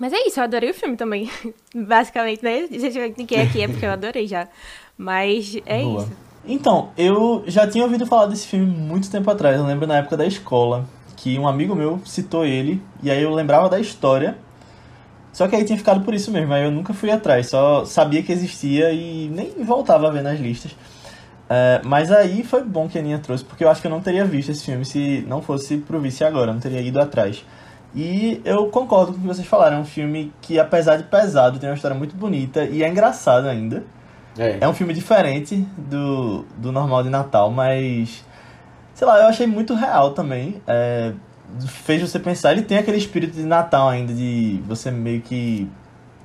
Mas 0.01 0.15
é 0.15 0.27
isso, 0.27 0.41
eu 0.41 0.45
adorei 0.45 0.71
o 0.71 0.75
filme 0.75 0.97
também. 0.97 1.31
Basicamente, 1.75 2.43
né? 2.43 2.67
Se 2.69 2.99
eu 2.99 3.13
quem 3.13 3.41
aqui 3.41 3.61
é 3.61 3.69
porque 3.69 3.85
eu 3.85 3.91
adorei 3.91 4.27
já. 4.27 4.49
Mas 4.97 5.55
é 5.67 5.83
Boa. 5.83 6.03
isso. 6.03 6.32
Então, 6.45 6.91
eu 6.97 7.45
já 7.47 7.67
tinha 7.67 7.85
ouvido 7.85 8.05
falar 8.07 8.27
desse 8.27 8.47
filme 8.47 8.67
muito 8.67 9.11
tempo 9.11 9.31
atrás. 9.31 9.57
Eu 9.57 9.67
lembro 9.67 9.87
na 9.87 9.99
época 9.99 10.17
da 10.17 10.27
escola 10.27 10.85
que 11.17 11.39
um 11.39 11.47
amigo 11.47 11.75
meu 11.75 12.01
citou 12.05 12.45
ele 12.45 12.83
e 13.03 13.11
aí 13.11 13.23
eu 13.23 13.33
lembrava 13.33 13.69
da 13.69 13.79
história. 13.79 14.37
Só 15.33 15.49
que 15.49 15.57
aí 15.57 15.65
tinha 15.65 15.79
ficado 15.79 16.05
por 16.05 16.13
isso 16.13 16.31
mesmo, 16.31 16.53
aí 16.53 16.65
eu 16.65 16.71
nunca 16.71 16.93
fui 16.93 17.11
atrás, 17.11 17.49
só 17.49 17.87
sabia 17.87 18.23
que 18.23 18.31
existia 18.31 18.93
e 18.93 19.31
nem 19.31 19.65
voltava 19.65 20.09
a 20.09 20.11
ver 20.11 20.23
nas 20.23 20.39
listas. 20.39 20.77
É, 21.49 21.81
mas 21.85 22.13
aí 22.13 22.43
foi 22.45 22.63
bom 22.63 22.87
que 22.87 22.99
a 22.99 23.01
Aninha 23.01 23.19
trouxe, 23.19 23.43
porque 23.45 23.65
eu 23.65 23.71
acho 23.71 23.81
que 23.81 23.87
eu 23.87 23.91
não 23.91 24.01
teria 24.01 24.25
visto 24.27 24.51
esse 24.51 24.65
filme 24.65 24.85
se 24.85 25.25
não 25.27 25.41
fosse 25.41 25.79
pro 25.79 26.01
vice 26.01 26.23
agora, 26.23 26.53
não 26.53 26.61
teria 26.61 26.83
ido 26.83 27.01
atrás. 27.01 27.45
E 27.95 28.43
eu 28.45 28.67
concordo 28.69 29.13
com 29.13 29.19
o 29.19 29.21
que 29.23 29.27
vocês 29.27 29.47
falaram, 29.47 29.79
é 29.79 29.81
um 29.81 29.85
filme 29.85 30.33
que, 30.43 30.59
apesar 30.59 30.97
de 30.97 31.05
pesado, 31.05 31.59
tem 31.59 31.69
uma 31.69 31.77
história 31.77 31.97
muito 31.97 32.15
bonita 32.15 32.65
e 32.65 32.83
é 32.83 32.89
engraçado 32.89 33.47
ainda. 33.49 33.85
É. 34.39 34.59
É 34.61 34.69
um 34.69 34.73
filme 34.73 34.95
diferente 34.95 35.57
do, 35.77 36.45
do 36.57 36.73
normal 36.73 37.03
de 37.03 37.11
Natal, 37.11 37.51
mas. 37.51 38.25
Sei 38.95 39.07
lá, 39.07 39.19
eu 39.19 39.27
achei 39.27 39.47
muito 39.47 39.75
real 39.75 40.13
também. 40.13 40.63
É, 40.67 41.13
fez 41.67 42.01
você 42.01 42.19
pensar. 42.19 42.53
Ele 42.53 42.63
tem 42.63 42.79
aquele 42.79 42.97
espírito 42.97 43.35
de 43.35 43.45
Natal 43.45 43.89
ainda, 43.89 44.13
de 44.13 44.63
você 44.67 44.91
meio 44.91 45.21
que 45.21 45.69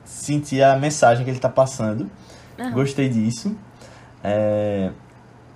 sentir 0.06 0.64
a 0.64 0.78
mensagem 0.78 1.24
que 1.24 1.32
ele 1.32 1.40
tá 1.40 1.50
passando. 1.50 2.10
Aham. 2.58 2.72
Gostei 2.72 3.10
disso. 3.10 3.56
É, 4.24 4.90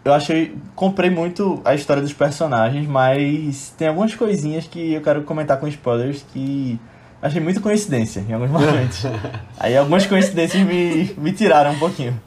eu 0.03 0.13
achei. 0.13 0.55
Comprei 0.75 1.10
muito 1.10 1.62
a 1.63 1.74
história 1.74 2.01
dos 2.01 2.13
personagens, 2.13 2.88
mas 2.88 3.74
tem 3.77 3.88
algumas 3.88 4.13
coisinhas 4.13 4.67
que 4.67 4.93
eu 4.93 5.01
quero 5.01 5.24
comentar 5.24 5.58
com 5.60 5.67
spoilers 5.67 6.25
que. 6.34 6.79
Achei 7.22 7.39
muita 7.39 7.60
coincidência 7.60 8.25
em 8.27 8.34
alguns 8.34 8.50
momentos. 8.50 9.03
Aí 9.60 9.77
algumas 9.77 10.08
coincidências 10.08 10.65
me, 10.65 11.13
me 11.17 11.31
tiraram 11.31 11.72
um 11.72 11.77
pouquinho. 11.77 12.20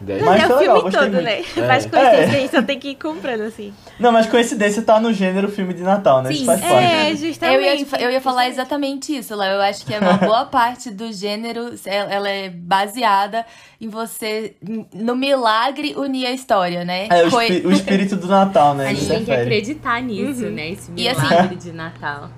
10. 0.00 0.22
Mas 0.22 0.42
é 0.42 0.46
foi 0.46 0.56
o 0.56 0.58
legal, 0.60 0.76
filme 0.76 0.90
todo, 0.92 1.10
muito. 1.12 1.22
né? 1.24 1.42
É. 1.56 1.66
Mas 1.66 1.86
coincidência, 1.86 2.24
a 2.24 2.40
gente 2.40 2.50
só 2.50 2.62
tem 2.62 2.78
que 2.78 2.88
ir 2.90 2.94
comprando, 2.96 3.40
assim. 3.42 3.72
Não, 3.98 4.10
mas 4.12 4.26
coincidência 4.26 4.82
tá 4.82 4.98
no 4.98 5.12
gênero 5.12 5.48
filme 5.50 5.74
de 5.74 5.82
Natal, 5.82 6.22
né? 6.22 6.30
Isso 6.30 6.40
Sim, 6.40 6.46
faz 6.46 6.60
parte. 6.60 6.74
É, 6.74 7.12
Eu 7.12 7.16
justamente. 7.16 7.86
ia, 7.92 8.00
eu 8.02 8.10
ia 8.10 8.20
falar 8.20 8.48
exatamente 8.48 9.16
isso, 9.16 9.34
Léo. 9.36 9.54
Eu 9.56 9.62
acho 9.62 9.84
que 9.84 9.92
é 9.94 9.98
uma 9.98 10.14
boa 10.18 10.44
parte 10.46 10.90
do 10.90 11.12
gênero, 11.12 11.74
ela 11.84 12.12
ela 12.12 12.28
é 12.28 12.48
baseada 12.50 13.44
em 13.80 13.88
você, 13.88 14.54
no 14.94 15.14
milagre, 15.16 15.94
unir 15.96 16.26
a 16.26 16.32
história, 16.32 16.84
né? 16.84 17.06
É, 17.10 17.24
o, 17.26 17.30
Coi- 17.30 17.48
espi- 17.48 17.66
o 17.66 17.70
espírito 17.72 18.16
do 18.16 18.26
Natal, 18.26 18.74
né? 18.74 18.88
A 18.90 18.94
gente 18.94 19.06
tem 19.08 19.24
que 19.24 19.32
acreditar 19.32 20.00
nisso, 20.02 20.42
né? 20.50 20.70
Esse 20.70 20.90
E 20.96 21.08
assim- 21.08 21.20
milagre 21.28 21.56
de 21.56 21.72
Natal. 21.72 22.30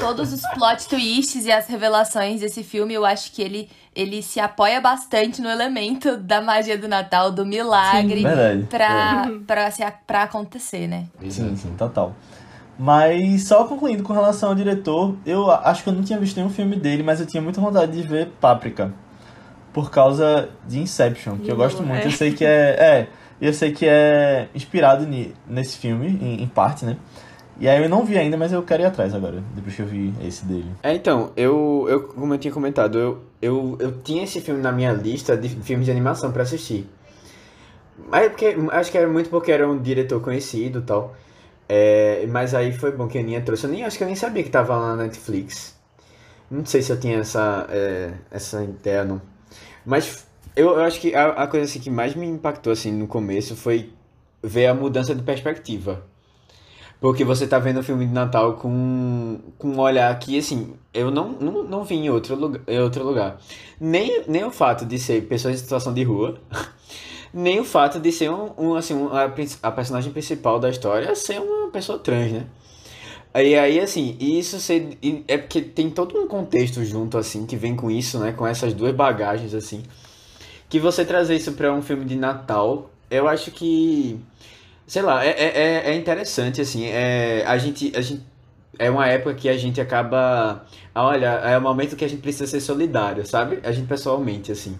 Todos 0.00 0.32
os 0.32 0.42
plot 0.54 0.88
twists 0.88 1.44
e 1.46 1.52
as 1.52 1.66
revelações 1.66 2.40
desse 2.40 2.62
filme, 2.62 2.92
eu 2.94 3.04
acho 3.04 3.32
que 3.32 3.40
ele, 3.42 3.68
ele 3.94 4.22
se 4.22 4.40
apoia 4.40 4.80
bastante 4.80 5.40
no 5.40 5.48
elemento 5.48 6.16
da 6.16 6.40
magia 6.40 6.76
do 6.76 6.88
Natal, 6.88 7.30
do 7.30 7.46
milagre, 7.46 8.22
Verdade. 8.22 8.66
pra, 8.68 9.30
pra, 9.46 9.70
se, 9.70 9.82
pra 10.06 10.22
acontecer, 10.24 10.86
né? 10.88 11.06
Sim, 11.28 11.56
sim, 11.56 11.74
total. 11.76 12.14
Mas 12.78 13.44
só 13.44 13.64
concluindo 13.64 14.02
com 14.02 14.12
relação 14.12 14.48
ao 14.48 14.54
diretor, 14.54 15.14
eu 15.24 15.50
acho 15.50 15.82
que 15.84 15.88
eu 15.88 15.92
não 15.92 16.02
tinha 16.02 16.18
visto 16.18 16.36
nenhum 16.36 16.50
filme 16.50 16.74
dele, 16.74 17.02
mas 17.02 17.20
eu 17.20 17.26
tinha 17.26 17.42
muita 17.42 17.60
vontade 17.60 17.92
de 17.92 18.02
ver 18.02 18.28
Páprica. 18.40 18.92
Por 19.72 19.90
causa 19.90 20.50
de 20.66 20.80
Inception, 20.80 21.38
que 21.38 21.50
eu 21.50 21.56
gosto 21.56 21.82
muito. 21.82 22.02
é. 22.02 22.06
Eu 22.06 22.10
sei 22.10 22.32
que 22.34 22.44
é. 22.44 22.48
É, 22.50 23.08
eu 23.40 23.52
sei 23.54 23.72
que 23.72 23.86
é 23.86 24.48
inspirado 24.54 25.06
ni- 25.06 25.34
nesse 25.46 25.78
filme, 25.78 26.08
em, 26.20 26.42
em 26.42 26.46
parte, 26.46 26.84
né? 26.84 26.96
E 27.60 27.68
aí 27.68 27.82
eu 27.82 27.88
não 27.88 28.04
vi 28.04 28.18
ainda, 28.18 28.36
mas 28.36 28.52
eu 28.52 28.62
quero 28.62 28.82
ir 28.82 28.86
atrás 28.86 29.14
agora, 29.14 29.42
depois 29.54 29.74
que 29.76 29.82
eu 29.82 29.86
vi 29.86 30.12
esse 30.26 30.44
dele. 30.44 30.70
É, 30.82 30.94
então, 30.94 31.32
eu, 31.36 31.86
eu, 31.88 32.02
como 32.08 32.34
eu 32.34 32.38
tinha 32.38 32.52
comentado, 32.52 32.98
eu, 32.98 33.18
eu, 33.40 33.76
eu 33.78 33.92
tinha 34.02 34.24
esse 34.24 34.40
filme 34.40 34.60
na 34.60 34.72
minha 34.72 34.92
lista 34.92 35.36
de 35.36 35.48
filmes 35.48 35.86
de 35.86 35.90
animação 35.90 36.32
pra 36.32 36.42
assistir. 36.42 36.88
Mas 38.08 38.24
é 38.24 38.28
porque, 38.30 38.56
acho 38.72 38.90
que 38.90 38.98
era 38.98 39.08
muito 39.08 39.30
porque 39.30 39.52
era 39.52 39.68
um 39.68 39.80
diretor 39.80 40.20
conhecido 40.20 40.80
e 40.80 40.82
tal. 40.82 41.14
É, 41.68 42.26
mas 42.28 42.54
aí 42.54 42.72
foi 42.72 42.92
bom 42.92 43.06
que 43.06 43.18
a 43.18 43.20
Aninha 43.20 43.40
trouxe. 43.42 43.64
Eu 43.64 43.70
nem, 43.70 43.84
acho 43.84 43.96
que 43.96 44.04
eu 44.04 44.06
nem 44.06 44.16
sabia 44.16 44.42
que 44.42 44.50
tava 44.50 44.76
lá 44.76 44.96
na 44.96 45.04
Netflix. 45.04 45.76
Não 46.50 46.66
sei 46.66 46.82
se 46.82 46.92
eu 46.92 47.00
tinha 47.00 47.18
essa, 47.18 47.66
é, 47.70 48.12
essa 48.30 48.62
ideia, 48.62 49.04
não. 49.04 49.22
Mas 49.84 50.26
eu, 50.54 50.70
eu 50.70 50.80
acho 50.80 51.00
que 51.00 51.14
a, 51.14 51.28
a 51.30 51.46
coisa 51.46 51.64
assim, 51.64 51.80
que 51.80 51.90
mais 51.90 52.14
me 52.14 52.26
impactou 52.26 52.72
assim, 52.72 52.92
no 52.92 53.06
começo 53.06 53.56
foi 53.56 53.90
ver 54.42 54.66
a 54.66 54.74
mudança 54.74 55.14
de 55.14 55.22
perspectiva. 55.22 56.04
Porque 57.02 57.24
você 57.24 57.48
tá 57.48 57.58
vendo 57.60 57.80
o 57.80 57.84
filme 57.84 58.06
de 58.06 58.12
Natal 58.14 58.54
com, 58.54 59.40
com 59.58 59.70
um 59.70 59.80
olhar 59.80 60.16
que, 60.20 60.38
assim, 60.38 60.74
eu 60.94 61.10
não, 61.10 61.30
não, 61.32 61.64
não 61.64 61.84
vi 61.84 61.96
em 61.96 62.10
outro, 62.10 62.36
lugar, 62.36 62.62
em 62.68 62.80
outro 62.80 63.04
lugar. 63.04 63.40
Nem, 63.80 64.24
nem 64.28 64.44
o 64.44 64.52
fato 64.52 64.86
de 64.86 65.00
ser 65.00 65.22
pessoas 65.28 65.56
em 65.56 65.58
situação 65.58 65.94
de 65.94 66.04
rua, 66.04 66.40
nem 67.34 67.60
o 67.60 67.64
fato 67.64 68.00
de 68.00 68.12
ser 68.12 68.30
um, 68.30 68.52
um, 68.58 68.74
assim, 68.76 68.94
um- 68.94 69.08
a, 69.12 69.24
a 69.62 69.72
personagem 69.72 70.12
principal 70.12 70.60
da 70.60 70.70
história 70.70 71.14
ser 71.16 71.40
uma 71.40 71.70
pessoa 71.70 71.98
trans, 71.98 72.32
né? 72.32 72.46
Aí, 73.34 73.56
aí 73.58 73.80
assim, 73.80 74.16
e 74.20 74.38
isso 74.38 74.60
ser, 74.60 74.98
e 75.02 75.24
é 75.28 75.38
porque 75.38 75.62
tem 75.62 75.90
todo 75.90 76.18
um 76.20 76.26
contexto 76.28 76.84
junto, 76.84 77.18
assim, 77.18 77.46
que 77.46 77.56
vem 77.56 77.74
com 77.76 77.90
isso, 77.90 78.18
né? 78.18 78.32
Com 78.32 78.46
essas 78.46 78.74
duas 78.74 78.94
bagagens, 78.94 79.54
assim. 79.54 79.82
Que 80.68 80.80
você 80.80 81.04
trazer 81.04 81.36
isso 81.36 81.52
pra 81.52 81.72
um 81.72 81.82
filme 81.82 82.04
de 82.04 82.16
Natal, 82.16 82.90
eu 83.10 83.28
acho 83.28 83.50
que 83.50 84.18
Sei 84.92 85.00
lá, 85.00 85.24
é, 85.24 85.30
é, 85.30 85.46
é- 85.88 85.90
é 85.92 85.94
interessante, 85.96 86.60
assim, 86.60 86.84
é, 86.84 87.42
a 87.46 87.56
gente, 87.56 87.90
a 87.96 88.02
gente, 88.02 88.22
é 88.78 88.90
uma 88.90 89.06
época 89.08 89.34
que 89.34 89.48
a 89.48 89.56
gente 89.56 89.80
acaba, 89.80 90.66
ah, 90.94 91.06
olha, 91.06 91.28
é 91.28 91.56
um 91.56 91.62
momento 91.62 91.96
que 91.96 92.04
a 92.04 92.08
gente 92.08 92.20
precisa 92.20 92.46
ser 92.46 92.60
solidário, 92.60 93.24
sabe? 93.26 93.58
A 93.64 93.72
gente 93.72 93.86
pessoalmente, 93.88 94.52
assim. 94.52 94.78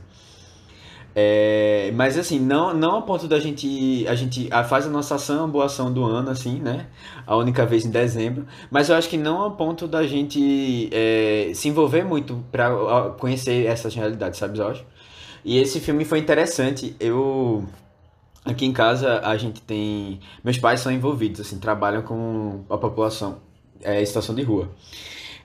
É, 1.15 1.91
mas 1.95 2.19
assim, 2.19 2.39
não, 2.39 2.75
não 2.75 2.97
a 2.97 3.03
ponto 3.03 3.27
da 3.27 3.39
gente, 3.41 4.07
a 4.07 4.15
gente 4.15 4.49
faz 4.69 4.87
a 4.87 4.91
nossa 4.91 5.15
ação, 5.17 5.49
boa 5.49 5.67
ação 5.67 5.91
do 5.93 6.05
ano, 6.05 6.31
assim, 6.31 6.59
né? 6.59 6.89
A 7.27 7.35
única 7.37 7.65
vez 7.65 7.85
em 7.87 7.91
dezembro, 7.91 8.47
mas 8.71 8.91
eu 8.91 8.97
acho 8.97 9.09
que 9.09 9.17
não 9.19 9.43
a 9.45 9.51
ponto 9.51 9.87
da 9.89 10.07
gente 10.07 10.89
é, 10.93 11.53
se 11.55 11.69
envolver 11.69 12.05
muito 12.05 12.45
ah, 12.55 13.15
conhecer 13.19 13.67
essas 13.67 13.95
realidades, 13.95 14.39
sabe, 14.39 14.61
acho? 14.61 14.85
E 15.45 15.59
esse 15.59 15.81
filme 15.81 16.05
foi 16.05 16.19
interessante, 16.19 16.95
eu... 17.01 17.65
Aqui 18.45 18.67
em 18.67 18.73
casa 18.73 19.21
a 19.21 19.37
gente 19.37 19.63
tem. 19.63 20.21
Meus 20.43 20.59
pais 20.59 20.81
são 20.81 20.91
envolvidos, 20.91 21.41
assim, 21.41 21.59
trabalham 21.59 22.03
com 22.03 22.65
a 22.69 22.77
população 22.77 23.41
é, 23.83 24.03
em 24.03 24.07
situação 24.07 24.35
de 24.35 24.43
rua. 24.43 24.69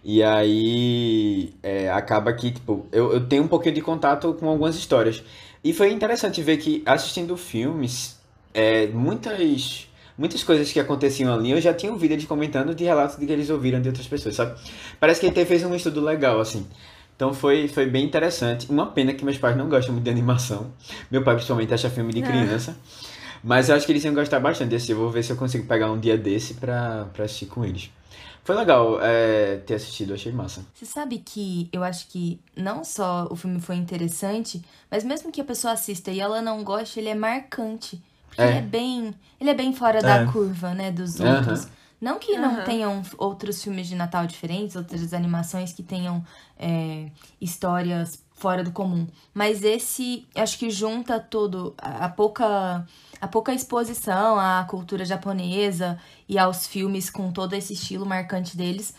E 0.03 0.23
aí 0.23 1.53
é, 1.61 1.89
acaba 1.91 2.33
que, 2.33 2.51
tipo, 2.51 2.87
eu, 2.91 3.13
eu 3.13 3.27
tenho 3.27 3.43
um 3.43 3.47
pouquinho 3.47 3.75
de 3.75 3.81
contato 3.81 4.33
com 4.33 4.47
algumas 4.47 4.75
histórias. 4.75 5.23
E 5.63 5.73
foi 5.73 5.91
interessante 5.91 6.41
ver 6.41 6.57
que 6.57 6.81
assistindo 6.85 7.35
filmes, 7.35 8.17
é, 8.53 8.87
muitas, 8.87 9.87
muitas 10.17 10.43
coisas 10.43 10.71
que 10.71 10.79
aconteciam 10.79 11.33
ali 11.33 11.51
eu 11.51 11.61
já 11.61 11.73
tinha 11.73 11.91
ouvido 11.91 12.13
eles 12.13 12.25
comentando 12.25 12.73
de 12.73 12.83
relatos 12.83 13.17
de 13.17 13.25
que 13.25 13.31
eles 13.31 13.49
ouviram 13.49 13.81
de 13.81 13.89
outras 13.89 14.07
pessoas, 14.07 14.35
sabe? 14.35 14.59
Parece 14.99 15.19
que 15.19 15.27
ele 15.27 15.45
fez 15.45 15.63
um 15.63 15.75
estudo 15.75 16.01
legal, 16.01 16.39
assim. 16.39 16.65
Então 17.17 17.33
foi, 17.33 17.67
foi 17.67 17.87
bem 17.87 18.05
interessante. 18.05 18.69
Uma 18.69 18.85
pena 18.85 19.11
que 19.11 19.25
meus 19.25 19.39
pais 19.39 19.57
não 19.57 19.67
gostam 19.67 19.91
muito 19.93 20.05
de 20.05 20.09
animação. 20.11 20.71
Meu 21.09 21.23
pai 21.23 21.33
principalmente 21.33 21.73
acha 21.73 21.89
filme 21.89 22.13
de 22.13 22.21
criança. 22.21 22.77
Mas 23.43 23.69
eu 23.69 23.75
acho 23.75 23.85
que 23.87 23.91
eles 23.91 24.03
iam 24.05 24.13
gostar 24.13 24.39
bastante 24.39 24.69
desse. 24.69 24.91
Eu 24.91 24.97
vou 24.97 25.09
ver 25.09 25.23
se 25.23 25.31
eu 25.31 25.35
consigo 25.35 25.65
pegar 25.67 25.91
um 25.91 25.99
dia 25.99 26.15
desse 26.15 26.53
pra, 26.53 27.07
pra 27.13 27.25
assistir 27.25 27.47
com 27.47 27.65
eles. 27.65 27.89
Foi 28.43 28.55
legal 28.55 28.99
é, 29.01 29.57
ter 29.65 29.73
assistido, 29.73 30.13
achei 30.13 30.31
massa. 30.31 30.63
Você 30.73 30.85
sabe 30.85 31.17
que 31.17 31.67
eu 31.73 31.83
acho 31.83 32.07
que 32.07 32.39
não 32.55 32.83
só 32.83 33.27
o 33.31 33.35
filme 33.35 33.59
foi 33.59 33.75
interessante, 33.75 34.63
mas 34.89 35.03
mesmo 35.03 35.31
que 35.31 35.41
a 35.41 35.43
pessoa 35.43 35.73
assista 35.73 36.11
e 36.11 36.19
ela 36.19 36.39
não 36.41 36.63
goste, 36.63 36.99
ele 36.99 37.09
é 37.09 37.15
marcante. 37.15 37.99
Porque 38.27 38.41
É. 38.41 38.47
ele 38.49 38.57
é 38.59 38.61
bem. 38.61 39.13
Ele 39.41 39.49
é 39.49 39.53
bem 39.55 39.73
fora 39.73 40.01
da 40.01 40.21
É. 40.21 40.25
curva, 40.27 40.73
né, 40.73 40.91
dos 40.91 41.19
outros. 41.19 41.67
Não 41.99 42.19
que 42.19 42.37
não 42.37 42.55
Aham. 42.55 42.63
tenham 42.63 43.01
outros 43.17 43.63
filmes 43.63 43.87
de 43.87 43.95
Natal 43.95 44.27
diferentes, 44.27 44.75
outras 44.75 45.13
animações 45.13 45.73
que 45.73 45.81
tenham 45.81 46.23
é, 46.57 47.09
histórias 47.41 48.23
fora 48.35 48.63
do 48.63 48.71
comum. 48.71 49.07
Mas 49.33 49.63
esse, 49.63 50.27
acho 50.35 50.59
que 50.59 50.69
junta 50.69 51.19
tudo, 51.19 51.73
a, 51.77 52.05
a 52.05 52.09
pouca 52.09 52.85
a 53.19 53.27
pouca 53.27 53.51
exposição 53.51 54.39
à 54.39 54.63
cultura 54.69 55.03
japonesa 55.03 55.99
e 56.29 56.37
aos 56.37 56.67
filmes 56.67 57.09
com 57.09 57.31
todo 57.31 57.53
esse 57.53 57.73
estilo 57.73 58.05
marcante 58.05 58.55
deles. 58.55 58.93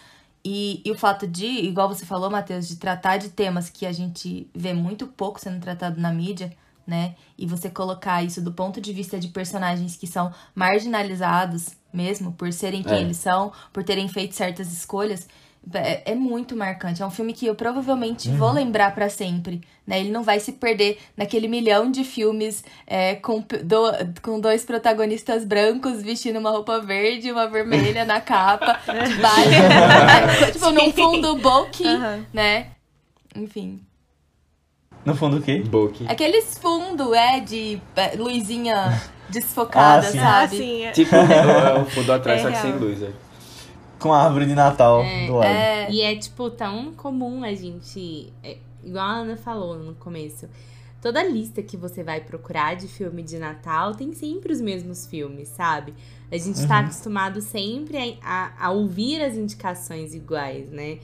E, 0.45 0.83
e 0.85 0.91
o 0.91 0.99
fato 0.99 1.27
de, 1.27 1.47
igual 1.47 1.89
você 1.89 2.05
falou, 2.05 2.31
Matheus, 2.31 2.67
de 2.69 2.77
tratar 2.77 3.19
de 3.19 3.29
temas 3.29 3.71
que 3.71 3.87
a 3.87 3.93
gente 3.93 4.49
vê 4.55 4.73
muito 4.73 5.07
pouco 5.07 5.41
sendo 5.41 5.61
tratado 5.61 6.01
na 6.01 6.13
mídia, 6.13 6.53
né? 6.89 7.15
E 7.37 7.47
você 7.47 7.69
colocar 7.69 8.25
isso 8.25 8.41
do 8.41 8.51
ponto 8.51 8.81
de 8.81 8.93
vista 8.95 9.19
de 9.21 9.29
personagens 9.29 9.95
que 9.95 10.07
são 10.07 10.33
marginalizados 10.55 11.71
mesmo, 11.93 12.33
por 12.33 12.51
serem 12.53 12.83
quem 12.83 12.97
É. 12.97 13.01
eles 13.03 13.19
são, 13.19 13.53
por 13.73 13.85
terem 13.85 14.09
feito 14.09 14.35
certas 14.35 14.73
escolhas, 14.73 15.29
é, 15.75 16.13
é 16.13 16.15
muito 16.15 16.57
marcante. 16.57 17.03
É 17.03 17.07
um 17.07 17.11
filme 17.11 17.35
que 17.35 17.45
eu 17.45 17.55
provavelmente 17.55 18.31
vou 18.31 18.51
lembrar 18.51 18.95
pra 18.95 19.11
sempre, 19.11 19.61
né? 19.87 20.01
Ele 20.01 20.11
não 20.11 20.23
vai 20.23 20.41
se 20.41 20.53
perder 20.53 20.99
naquele 21.15 21.47
milhão 21.47 21.91
de 21.91 22.05
filmes 22.05 22.65
é, 22.87 23.17
com, 23.17 23.41
do- 23.65 24.21
com 24.23 24.41
dois 24.41 24.65
protagonistas 24.65 25.45
brancos 25.45 26.01
vestindo 26.03 26.39
uma 26.39 26.51
roupa 26.51 26.81
verde 26.81 27.29
e 27.29 27.33
uma 27.33 27.49
vermelha 27.49 28.07
na 28.07 28.19
capa, 28.21 28.81
de 28.87 29.15
baixo, 29.17 30.53
tipo, 30.55 30.71
num 30.71 30.91
fundo 30.93 31.37
bulky, 31.37 31.87
Aham. 31.87 32.25
né? 32.33 32.69
Enfim. 33.37 33.81
No 35.05 35.15
fundo 35.15 35.39
o 35.39 35.43
quê? 35.43 35.61
Boki. 35.61 36.07
Aqueles 36.09 36.59
fundo, 36.59 37.15
é, 37.15 37.41
de 37.41 37.81
é, 37.97 38.17
luzinha 38.17 39.01
desfocada, 39.31 40.07
Ah, 40.07 40.11
sim. 40.11 40.19
Ah, 40.19 40.23
sabe? 40.23 40.57
sim. 40.57 40.83
é. 40.85 40.93
Tipo, 40.93 41.17
o, 41.17 41.83
o 41.83 41.87
fundo 41.87 42.13
atrás, 42.13 42.41
É 42.41 42.45
só 42.45 42.51
que 42.51 42.57
sem 42.59 42.73
luz. 42.77 43.03
É. 43.03 43.11
Com 43.99 44.13
a 44.13 44.23
árvore 44.25 44.47
de 44.47 44.55
Natal 44.55 45.03
do 45.27 45.35
lado. 45.37 45.47
É, 45.47 45.91
E 45.91 46.01
é, 46.03 46.15
tipo, 46.17 46.51
tão 46.51 46.93
comum 46.93 47.43
a 47.43 47.53
gente. 47.55 48.33
é, 48.45 48.59
igual 48.85 49.05
a 49.05 49.13
Ana 49.19 49.37
falou 49.37 49.77
no 49.79 49.95
começo. 49.95 50.47
Toda 51.01 51.23
lista 51.23 51.63
que 51.63 51.77
você 51.77 52.03
vai 52.03 52.21
procurar 52.21 52.75
de 52.75 52.89
filme 52.89 53.23
de 53.23 53.39
Natal 53.39 53.95
tem 53.95 54.13
sempre 54.13 54.53
os 54.53 54.61
mesmos 54.61 55.07
filmes, 55.07 55.49
sabe? 55.49 55.95
A 56.31 56.37
gente 56.37 56.67
tá 56.67 56.75
Uhum. 56.81 56.85
acostumado 56.87 57.41
sempre 57.41 58.19
a, 58.21 58.45
a- 58.45 58.67
a 58.67 58.71
ouvir 58.73 59.23
as 59.23 59.37
indicações 59.37 60.13
iguais, 60.15 60.69
né? 60.71 60.99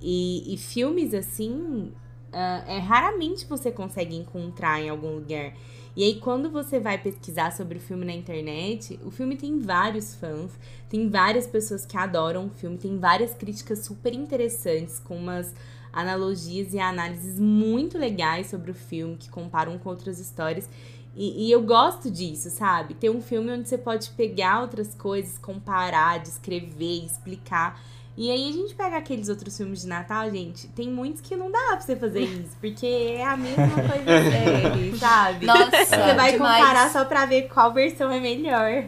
E, 0.00 0.52
e 0.54 0.56
filmes 0.56 1.12
assim, 1.14 1.92
ah, 2.32 2.64
é 2.66 2.78
raramente 2.78 3.46
você 3.46 3.70
consegue 3.70 4.16
encontrar 4.16 4.80
em 4.80 4.88
algum 4.88 5.14
lugar. 5.14 5.52
E 5.94 6.04
aí, 6.04 6.14
quando 6.18 6.50
você 6.50 6.80
vai 6.80 6.96
pesquisar 6.96 7.52
sobre 7.52 7.76
o 7.76 7.80
filme 7.80 8.06
na 8.06 8.14
internet, 8.14 8.98
o 9.04 9.10
filme 9.10 9.36
tem 9.36 9.58
vários 9.60 10.14
fãs, 10.14 10.50
tem 10.88 11.10
várias 11.10 11.46
pessoas 11.46 11.84
que 11.84 11.98
adoram 11.98 12.46
o 12.46 12.50
filme, 12.50 12.78
tem 12.78 12.98
várias 12.98 13.34
críticas 13.34 13.80
super 13.80 14.14
interessantes, 14.14 14.98
com 14.98 15.14
umas 15.14 15.54
analogias 15.92 16.72
e 16.72 16.78
análises 16.78 17.38
muito 17.38 17.98
legais 17.98 18.46
sobre 18.46 18.70
o 18.70 18.74
filme, 18.74 19.16
que 19.18 19.28
comparam 19.28 19.78
com 19.78 19.90
outras 19.90 20.18
histórias. 20.18 20.66
E, 21.14 21.46
e 21.46 21.52
eu 21.52 21.62
gosto 21.62 22.10
disso, 22.10 22.48
sabe? 22.48 22.94
Ter 22.94 23.10
um 23.10 23.20
filme 23.20 23.52
onde 23.52 23.68
você 23.68 23.76
pode 23.76 24.08
pegar 24.10 24.62
outras 24.62 24.94
coisas, 24.94 25.36
comparar, 25.36 26.20
descrever, 26.20 27.04
explicar. 27.04 27.78
E 28.16 28.30
aí 28.30 28.50
a 28.50 28.52
gente 28.52 28.74
pega 28.74 28.96
aqueles 28.98 29.28
outros 29.30 29.56
filmes 29.56 29.80
de 29.82 29.86
Natal, 29.88 30.30
gente, 30.30 30.68
tem 30.68 30.90
muitos 30.90 31.22
que 31.22 31.34
não 31.34 31.50
dá 31.50 31.58
pra 31.70 31.80
você 31.80 31.96
fazer 31.96 32.20
isso, 32.20 32.54
porque 32.60 32.86
é 32.86 33.24
a 33.24 33.36
mesma 33.36 33.68
coisa 33.72 34.30
sempre, 34.30 34.98
sabe? 34.98 35.46
Nossa, 35.46 35.70
Você 35.84 36.14
vai 36.14 36.32
demais. 36.32 36.60
comparar 36.62 36.90
só 36.90 37.04
pra 37.06 37.24
ver 37.24 37.48
qual 37.48 37.72
versão 37.72 38.10
é 38.10 38.20
melhor. 38.20 38.84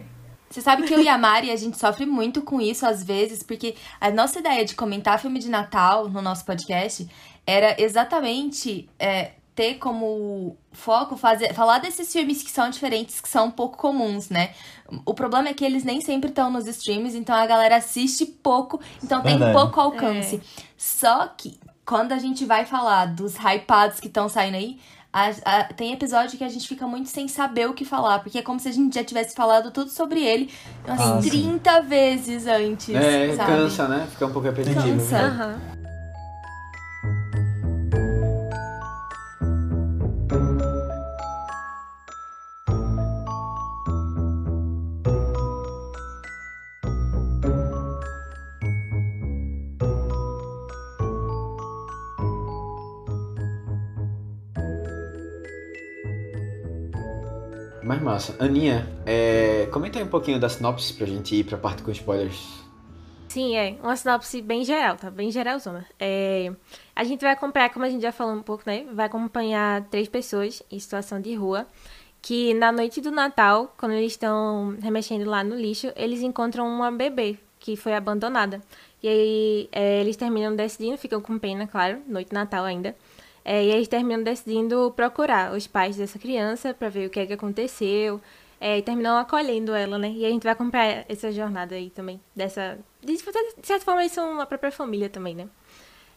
Você 0.47 0.61
sabe 0.61 0.83
que 0.83 0.93
eu 0.93 1.01
e 1.01 1.07
a 1.09 1.17
Mari, 1.17 1.49
a 1.49 1.55
gente 1.55 1.77
sofre 1.77 2.05
muito 2.05 2.41
com 2.43 2.61
isso 2.61 2.85
às 2.85 3.03
vezes, 3.03 3.41
porque 3.41 3.75
a 3.99 4.11
nossa 4.11 4.39
ideia 4.39 4.63
de 4.63 4.75
comentar 4.75 5.19
filme 5.19 5.39
de 5.39 5.49
Natal 5.49 6.07
no 6.07 6.21
nosso 6.21 6.45
podcast 6.45 7.07
era 7.47 7.75
exatamente 7.81 8.87
é, 8.99 9.31
ter 9.55 9.75
como 9.75 10.57
foco 10.73 11.15
fazer, 11.15 11.53
falar 11.53 11.79
desses 11.79 12.11
filmes 12.11 12.43
que 12.43 12.51
são 12.51 12.69
diferentes, 12.69 13.21
que 13.21 13.29
são 13.29 13.45
um 13.45 13.51
pouco 13.51 13.77
comuns, 13.77 14.29
né? 14.29 14.51
O 15.05 15.13
problema 15.13 15.47
é 15.47 15.53
que 15.53 15.63
eles 15.63 15.83
nem 15.85 16.01
sempre 16.01 16.29
estão 16.29 16.51
nos 16.51 16.67
streams, 16.67 17.15
então 17.17 17.33
a 17.33 17.45
galera 17.45 17.77
assiste 17.77 18.25
pouco, 18.25 18.81
então 19.01 19.21
tem 19.21 19.37
Verdade. 19.37 19.53
pouco 19.57 19.79
alcance. 19.79 20.41
Só 20.77 21.27
que 21.27 21.57
quando 21.85 22.11
a 22.11 22.17
gente 22.19 22.43
vai 22.45 22.65
falar 22.65 23.05
dos 23.05 23.35
hypados 23.37 23.99
que 24.01 24.07
estão 24.07 24.27
saindo 24.27 24.57
aí, 24.57 24.77
a- 25.13 25.31
a- 25.45 25.63
tem 25.73 25.93
episódio 25.93 26.37
que 26.37 26.43
a 26.43 26.49
gente 26.49 26.67
fica 26.67 26.85
muito 26.85 27.07
sem 27.09 27.25
saber 27.29 27.69
o 27.69 27.73
que 27.73 27.85
falar, 27.85 28.19
porque 28.19 28.39
é 28.39 28.41
como 28.41 28.59
se 28.59 28.67
a 28.67 28.71
gente 28.73 28.93
já 28.95 29.03
tivesse 29.05 29.33
falado 29.33 29.71
tudo 29.71 29.89
sobre 29.89 30.21
ele 30.21 30.51
umas 30.85 30.99
Ah, 30.99 31.21
sim. 31.21 31.29
30 31.29 31.79
vezes 31.81 32.45
antes, 32.45 32.93
É, 32.93 33.33
sabe? 33.33 33.51
cansa, 33.53 33.87
né? 33.87 34.05
Fica 34.11 34.25
um 34.25 34.33
pouco 34.33 34.45
repetitivo. 34.49 34.99
Cansa. 34.99 35.17
né? 35.17 35.23
Aham. 35.27 35.61
Mas 57.85 58.01
massa. 58.01 58.35
Aninha, 58.43 58.87
é... 59.05 59.67
comenta 59.71 59.99
aí 59.99 60.03
um 60.03 60.07
pouquinho 60.07 60.39
da 60.39 60.49
sinopse 60.49 60.91
pra 60.93 61.05
gente 61.05 61.35
ir 61.35 61.43
pra 61.43 61.55
parte 61.55 61.83
com 61.83 61.91
spoilers. 61.91 62.65
Sim, 63.27 63.55
é. 63.55 63.77
Uma 63.83 63.95
sinopse 63.95 64.41
bem 64.41 64.65
geral, 64.65 64.95
tá? 64.95 65.11
Bem 65.11 65.29
geralzona. 65.29 65.85
É, 65.99 66.51
a 66.95 67.03
gente 67.03 67.21
vai 67.21 67.31
acompanhar, 67.31 67.69
como 67.69 67.85
a 67.85 67.89
gente 67.89 68.01
já 68.01 68.11
falou 68.11 68.33
um 68.33 68.41
pouco, 68.41 68.63
né? 68.65 68.85
Vai 68.91 69.05
acompanhar 69.05 69.83
três 69.89 70.07
pessoas 70.07 70.63
em 70.71 70.79
situação 70.79 71.21
de 71.21 71.35
rua. 71.35 71.67
Que 72.21 72.55
na 72.55 72.71
noite 72.71 73.01
do 73.01 73.11
Natal, 73.11 73.71
quando 73.77 73.91
eles 73.91 74.13
estão 74.13 74.75
remexendo 74.81 75.29
lá 75.29 75.43
no 75.43 75.55
lixo, 75.55 75.91
eles 75.95 76.21
encontram 76.21 76.67
uma 76.67 76.91
bebê 76.91 77.37
que 77.59 77.75
foi 77.75 77.93
abandonada. 77.93 78.61
E 79.03 79.07
aí 79.07 79.69
é, 79.71 80.01
eles 80.01 80.15
terminam 80.15 80.55
decidindo, 80.55 80.97
ficam 80.97 81.21
com 81.21 81.37
pena, 81.37 81.67
claro, 81.67 82.01
noite 82.07 82.29
de 82.29 82.33
Natal 82.33 82.65
ainda. 82.65 82.95
É, 83.45 83.63
e 83.63 83.69
eles 83.69 83.87
terminam 83.87 84.23
decidindo 84.23 84.91
procurar 84.95 85.53
os 85.53 85.67
pais 85.67 85.95
dessa 85.95 86.17
criança 86.17 86.73
pra 86.73 86.89
ver 86.89 87.05
o 87.05 87.09
que 87.11 87.19
é 87.19 87.27
que 87.27 87.33
aconteceu. 87.33 88.19
É, 88.59 88.79
e 88.79 88.81
terminam 88.81 89.17
acolhendo 89.17 89.75
ela, 89.75 89.99
né? 89.99 90.09
E 90.09 90.25
a 90.25 90.29
gente 90.29 90.43
vai 90.43 90.53
acompanhar 90.53 91.05
essa 91.07 91.31
jornada 91.31 91.75
aí 91.75 91.91
também. 91.91 92.19
Dessa. 92.35 92.79
De 93.03 93.15
certa 93.61 93.85
forma, 93.85 94.01
eles 94.01 94.13
são 94.13 94.41
a 94.41 94.45
própria 94.47 94.71
família 94.71 95.09
também, 95.09 95.35
né? 95.35 95.47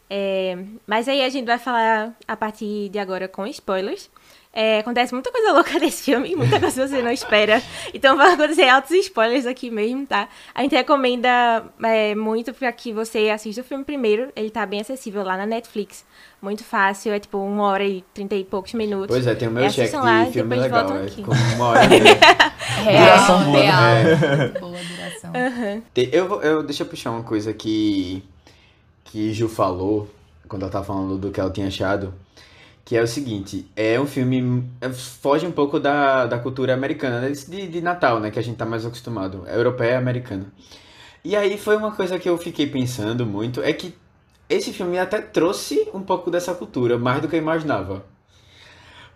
É, 0.09 0.57
mas 0.87 1.07
aí 1.07 1.21
a 1.21 1.29
gente 1.29 1.45
vai 1.45 1.59
falar 1.59 2.17
a 2.27 2.35
partir 2.35 2.89
de 2.89 2.97
agora 2.97 3.27
com 3.27 3.45
spoilers. 3.45 4.09
É, 4.51 4.79
acontece 4.79 5.13
muita 5.13 5.31
coisa 5.31 5.53
louca 5.53 5.77
nesse 5.79 6.03
filme, 6.03 6.35
muita 6.35 6.59
coisa 6.59 6.81
que 6.81 6.87
você 6.89 7.01
não 7.03 7.11
espera. 7.11 7.61
Então 7.93 8.17
vai 8.17 8.33
acontecer 8.33 8.67
altos 8.67 8.89
spoilers 8.91 9.45
aqui 9.45 9.69
mesmo, 9.69 10.07
tá? 10.07 10.27
A 10.55 10.63
gente 10.63 10.75
recomenda 10.75 11.63
é, 11.83 12.15
muito 12.15 12.51
pra 12.53 12.71
que 12.71 12.91
você 12.91 13.29
assista 13.29 13.61
o 13.61 13.63
filme 13.63 13.83
primeiro. 13.83 14.31
Ele 14.35 14.49
tá 14.49 14.65
bem 14.65 14.81
acessível 14.81 15.23
lá 15.23 15.37
na 15.37 15.45
Netflix. 15.45 16.03
Muito 16.41 16.63
fácil, 16.63 17.11
é 17.11 17.19
tipo 17.19 17.37
uma 17.37 17.63
hora 17.65 17.83
e 17.83 18.03
trinta 18.13 18.33
e 18.33 18.43
poucos 18.43 18.73
minutos. 18.73 19.07
Pois 19.15 19.27
é, 19.27 19.35
tem 19.35 19.47
o 19.47 19.51
meu 19.51 19.63
É, 19.63 19.67
lá 19.99 20.23
de 20.23 20.31
filme 20.31 20.55
legal. 20.55 20.87
É 20.97 21.09
com 21.21 21.31
uma 21.55 21.67
hora 21.67 21.85
e. 21.85 21.99
Real, 22.83 23.03
Duração 23.03 23.43
boa, 23.43 23.59
real. 23.61 23.81
né? 23.81 24.47
Boa 24.59 24.77
duração. 24.81 25.31
Te- 25.93 26.09
Eu, 26.13 26.41
eu, 26.41 26.63
deixa 26.63 26.83
eu 26.83 26.87
puxar 26.87 27.11
uma 27.11 27.23
coisa 27.23 27.53
que, 27.53 28.23
que 29.05 29.33
Ju 29.33 29.49
falou, 29.49 30.09
quando 30.47 30.61
ela 30.63 30.71
tava 30.71 30.85
falando 30.85 31.17
do 31.17 31.29
que 31.29 31.39
ela 31.41 31.51
tinha 31.51 31.67
achado, 31.67 32.13
que 32.89 32.97
é 32.97 33.03
o 33.03 33.07
seguinte, 33.07 33.67
é 33.75 33.99
um 34.01 34.07
filme, 34.07 34.67
é, 34.81 34.89
foge 34.89 35.45
um 35.45 35.51
pouco 35.51 35.79
da, 35.79 36.25
da 36.25 36.39
cultura 36.39 36.73
americana, 36.73 37.21
né, 37.21 37.29
de, 37.29 37.67
de 37.67 37.81
Natal, 37.81 38.19
né, 38.19 38.31
que 38.31 38.39
a 38.39 38.41
gente 38.41 38.57
tá 38.57 38.65
mais 38.65 38.83
acostumado, 38.83 39.43
é 39.45 39.55
europeia 39.55 39.91
e 39.91 39.95
americana. 39.95 40.47
E 41.23 41.35
aí 41.35 41.55
foi 41.55 41.77
uma 41.77 41.91
coisa 41.91 42.17
que 42.17 42.27
eu 42.27 42.35
fiquei 42.35 42.65
pensando 42.65 43.27
muito, 43.27 43.61
é 43.61 43.71
que 43.73 43.93
esse 44.49 44.73
filme 44.73 44.97
até 44.97 45.21
trouxe 45.21 45.87
um 45.93 46.01
pouco 46.01 46.31
dessa 46.31 46.51
cultura, 46.55 46.97
mais 46.97 47.21
do 47.21 47.27
que 47.27 47.35
eu 47.35 47.39
imaginava. 47.39 48.03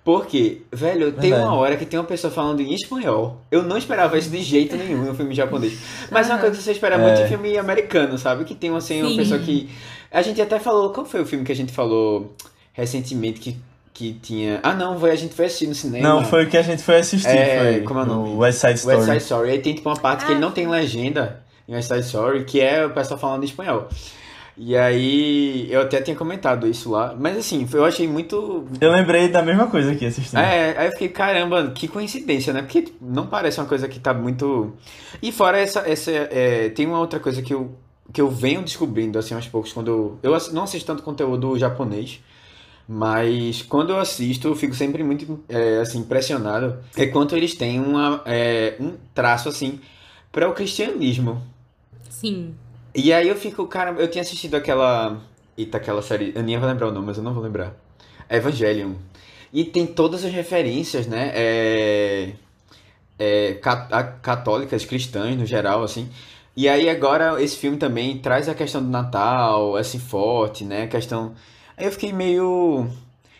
Porque, 0.04 0.62
velho, 0.72 1.12
tem 1.14 1.32
Verdade. 1.32 1.44
uma 1.44 1.56
hora 1.56 1.76
que 1.76 1.88
tem 1.88 2.00
uma 2.00 2.06
pessoa 2.06 2.32
falando 2.32 2.60
em 2.60 2.76
espanhol. 2.76 3.42
Eu 3.50 3.64
não 3.64 3.76
esperava 3.76 4.20
isso 4.20 4.30
de 4.30 4.44
jeito 4.44 4.76
nenhum 4.78 5.04
no 5.04 5.16
filme 5.16 5.34
japonês. 5.34 5.80
Mas 6.12 6.30
é 6.30 6.34
uma 6.34 6.40
coisa 6.40 6.56
que 6.56 6.62
você 6.62 6.74
espera 6.74 7.00
muito 7.00 7.22
É. 7.22 7.26
em 7.26 7.28
filme 7.28 7.58
americano, 7.58 8.20
sabe? 8.20 8.44
Que 8.44 8.54
tem 8.54 8.70
assim, 8.76 9.02
uma 9.02 9.10
Sim. 9.10 9.18
pessoa 9.18 9.40
que. 9.40 9.68
A 10.12 10.22
gente 10.22 10.40
até 10.40 10.60
falou. 10.60 10.92
Qual 10.92 11.06
foi 11.08 11.22
o 11.22 11.26
filme 11.26 11.44
que 11.44 11.52
a 11.54 11.56
gente 11.56 11.72
falou 11.72 12.36
recentemente 12.74 13.40
que, 13.40 13.58
que 13.94 14.14
tinha. 14.22 14.60
Ah, 14.64 14.74
não, 14.74 15.00
foi, 15.00 15.12
a 15.12 15.16
gente 15.16 15.34
foi 15.34 15.46
assistir 15.46 15.68
no 15.68 15.76
cinema. 15.76 16.08
Não, 16.08 16.26
foi 16.26 16.44
o 16.46 16.50
que 16.50 16.58
a 16.58 16.62
gente 16.62 16.84
foi 16.84 16.98
assistir. 16.98 17.28
É, 17.30 17.60
foi 17.74 17.82
como 17.84 18.00
é 18.00 18.04
o 18.04 18.06
nome? 18.06 18.36
West 18.38 18.60
Side 18.60 18.74
Story. 18.80 18.98
West 18.98 19.08
Side 19.08 19.24
Story. 19.24 19.50
Aí 19.52 19.60
tem 19.60 19.74
tipo 19.76 19.88
uma 19.90 19.96
parte 19.98 20.26
que 20.26 20.32
Ah. 20.32 20.36
ele 20.36 20.42
não 20.42 20.52
tem 20.52 20.68
legenda 20.68 21.42
em 21.68 21.74
West 21.76 21.88
Side 21.88 22.02
Story, 22.06 22.44
que 22.44 22.60
é 22.60 22.86
o 22.86 22.90
pessoal 22.90 23.20
falando 23.20 23.44
em 23.44 23.46
espanhol. 23.46 23.88
E 24.56 24.78
aí, 24.78 25.68
eu 25.72 25.82
até 25.82 26.00
tinha 26.00 26.16
comentado 26.16 26.68
isso 26.68 26.92
lá. 26.92 27.16
Mas 27.18 27.36
assim, 27.38 27.68
eu 27.74 27.84
achei 27.86 28.08
muito 28.08 28.68
Eu 28.80 28.92
lembrei 28.92 29.28
da 29.28 29.42
mesma 29.42 29.66
coisa 29.66 29.92
aqui 29.94 30.06
assistindo. 30.06 30.38
é, 30.40 30.78
aí 30.78 30.86
eu 30.88 30.92
fiquei, 30.92 31.10
caramba, 31.10 31.72
que 31.74 31.88
coincidência, 31.88 32.54
né? 32.54 32.62
Porque 32.62 32.84
tipo, 32.84 33.04
não 33.04 33.26
parece 33.26 33.60
uma 33.60 33.66
coisa 33.66 33.88
que 33.88 34.00
tá 34.00 34.14
muito. 34.14 34.74
E 35.24 35.32
fora 35.32 35.58
essa. 35.60 35.80
essa 35.90 36.12
é, 36.12 36.70
tem 36.70 36.86
uma 36.86 37.00
outra 37.00 37.20
coisa 37.20 37.42
que 37.42 37.52
eu, 37.52 37.72
que 38.12 38.22
eu 38.22 38.30
venho 38.30 38.62
descobrindo, 38.62 39.18
assim, 39.18 39.34
aos 39.34 39.48
poucos, 39.48 39.74
quando 39.74 40.20
eu. 40.22 40.32
Eu 40.32 40.38
não 40.52 40.64
assisto 40.66 40.86
tanto 40.86 41.02
conteúdo 41.02 41.58
japonês, 41.58 42.20
mas 42.88 43.62
quando 43.62 43.92
eu 43.92 44.00
assisto, 44.00 44.48
eu 44.48 44.56
fico 44.56 44.76
sempre 44.76 45.04
muito, 45.04 45.44
é, 45.48 45.80
assim, 45.80 46.00
impressionado. 46.00 46.78
É 46.96 47.06
quanto 47.08 47.36
eles 47.36 47.54
têm 47.54 47.80
uma, 47.80 48.22
é, 48.26 48.76
um 48.80 48.94
traço, 49.14 49.50
assim, 49.50 49.80
para 50.32 50.50
o 50.50 50.54
cristianismo. 50.54 51.42
Sim. 52.10 52.56
E 52.96 53.12
aí 53.12 53.28
eu 53.28 53.36
fico, 53.36 53.66
cara, 53.68 53.92
eu 54.00 54.10
tinha 54.10 54.22
assistido 54.22 54.56
aquela. 54.56 55.20
Eita, 55.58 55.78
aquela 55.78 56.02
série. 56.02 56.34
A 56.36 56.40
Aninha 56.40 56.60
vai 56.60 56.70
lembrar 56.70 56.88
o 56.88 56.92
nome, 56.92 57.08
mas 57.08 57.18
eu 57.18 57.24
não 57.24 57.34
vou 57.34 57.44
lembrar. 57.44 57.76
Evangelion. 58.30 58.94
E 59.52 59.64
tem 59.64 59.86
todas 59.86 60.26
as 60.26 60.32
referências, 60.32 61.06
né? 61.06 61.32
É, 61.34 62.34
é, 63.20 63.54
católicas, 64.22 64.86
cristãs 64.86 65.38
no 65.38 65.46
geral, 65.46 65.84
assim. 65.84 66.10
E 66.56 66.68
aí 66.68 66.90
agora 66.90 67.42
esse 67.42 67.58
filme 67.58 67.78
também 67.78 68.18
traz 68.20 68.48
a 68.48 68.54
questão 68.54 68.82
do 68.82 68.90
Natal, 68.90 69.76
assim, 69.76 70.00
forte, 70.00 70.64
né? 70.64 70.84
A 70.84 70.88
questão. 70.88 71.34
Aí 71.78 71.86
eu 71.86 71.92
fiquei 71.92 72.14
meio. 72.14 72.88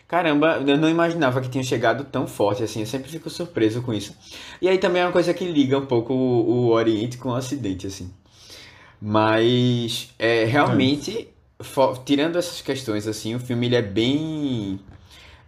Caramba, 0.08 0.62
eu 0.66 0.76
não 0.76 0.88
imaginava 0.88 1.40
que 1.40 1.48
tinha 1.48 1.64
chegado 1.64 2.04
tão 2.04 2.26
forte 2.26 2.62
assim. 2.62 2.80
Eu 2.80 2.86
sempre 2.86 3.10
fico 3.10 3.28
surpreso 3.30 3.80
com 3.82 3.92
isso. 3.92 4.14
E 4.60 4.68
aí 4.68 4.78
também 4.78 5.02
é 5.02 5.06
uma 5.06 5.12
coisa 5.12 5.32
que 5.34 5.44
liga 5.44 5.78
um 5.78 5.86
pouco 5.86 6.12
o, 6.12 6.50
o 6.50 6.68
Oriente 6.70 7.16
com 7.18 7.30
o 7.30 7.36
Ocidente, 7.36 7.86
assim. 7.86 8.10
Mas 9.00 10.10
é, 10.18 10.44
realmente, 10.44 11.28
fo- 11.60 11.94
tirando 12.04 12.36
essas 12.36 12.60
questões, 12.60 13.06
assim, 13.06 13.34
o 13.34 13.40
filme 13.40 13.66
ele 13.66 13.76
é 13.76 13.82
bem. 13.82 14.80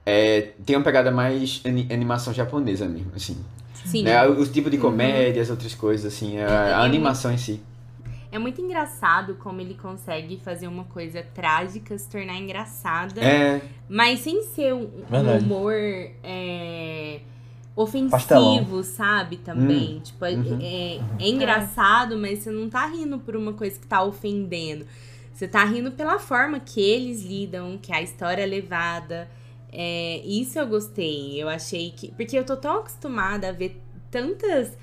é, 0.05 0.49
tem 0.64 0.77
uma 0.77 0.85
pegada 0.85 1.11
mais 1.11 1.61
ani- 1.64 1.87
animação 1.90 2.33
japonesa 2.35 2.87
mesmo, 2.87 3.12
assim. 3.16 3.37
Sim. 3.85 4.03
Né? 4.03 4.27
O 4.27 4.44
tipo 4.46 4.68
de 4.68 4.79
comédia, 4.79 5.40
as 5.42 5.49
outras 5.51 5.75
coisas, 5.75 6.12
assim, 6.12 6.38
a, 6.38 6.79
a 6.79 6.83
animação 6.85 7.33
em 7.33 7.38
si. 7.38 7.61
É 8.37 8.38
muito 8.38 8.61
engraçado 8.61 9.37
como 9.37 9.62
ele 9.62 9.72
consegue 9.75 10.38
fazer 10.44 10.68
uma 10.68 10.85
coisa 10.85 11.22
trágica 11.22 11.96
se 11.96 12.07
tornar 12.07 12.37
engraçada, 12.37 13.22
É, 13.25 13.62
mas 13.88 14.20
sem 14.20 14.42
ser 14.42 14.75
um, 14.75 14.90
um 15.11 15.37
humor 15.38 15.72
é, 16.22 17.20
ofensivo, 17.75 18.11
Pastelão. 18.11 18.83
sabe? 18.83 19.38
Também. 19.38 20.01
Tipo, 20.01 20.27
é, 20.27 20.33
Uhum. 20.33 20.59
é- 20.61 21.01
é 21.18 21.29
engraçado, 21.31 22.18
mas 22.18 22.40
você 22.40 22.51
não 22.51 22.68
tá 22.68 22.87
rindo 22.87 23.18
por 23.18 23.35
uma 23.37 23.55
coisa 23.55 23.81
que 23.81 23.87
tá 23.87 24.03
ofendendo. 24.03 24.85
Você 25.33 25.49
tá 25.49 25.64
rindo 25.64 25.92
pela 25.92 26.18
forma 26.18 26.61
que 26.61 26.79
eles 26.81 27.22
lidam, 27.25 27.79
que 27.81 27.90
a 27.90 28.03
história 28.03 28.42
é 28.42 28.46
levada. 28.46 29.31
É, 29.72 30.20
isso 30.27 30.59
eu 30.59 30.66
gostei. 30.66 31.42
Eu 31.42 31.49
achei 31.49 31.90
que. 31.90 32.12
Porque 32.12 32.38
eu 32.38 32.44
tô 32.44 32.55
tão 32.57 32.81
acostumada 32.81 33.49
a 33.49 33.53
ver 33.53 33.81
tantas 34.11 34.77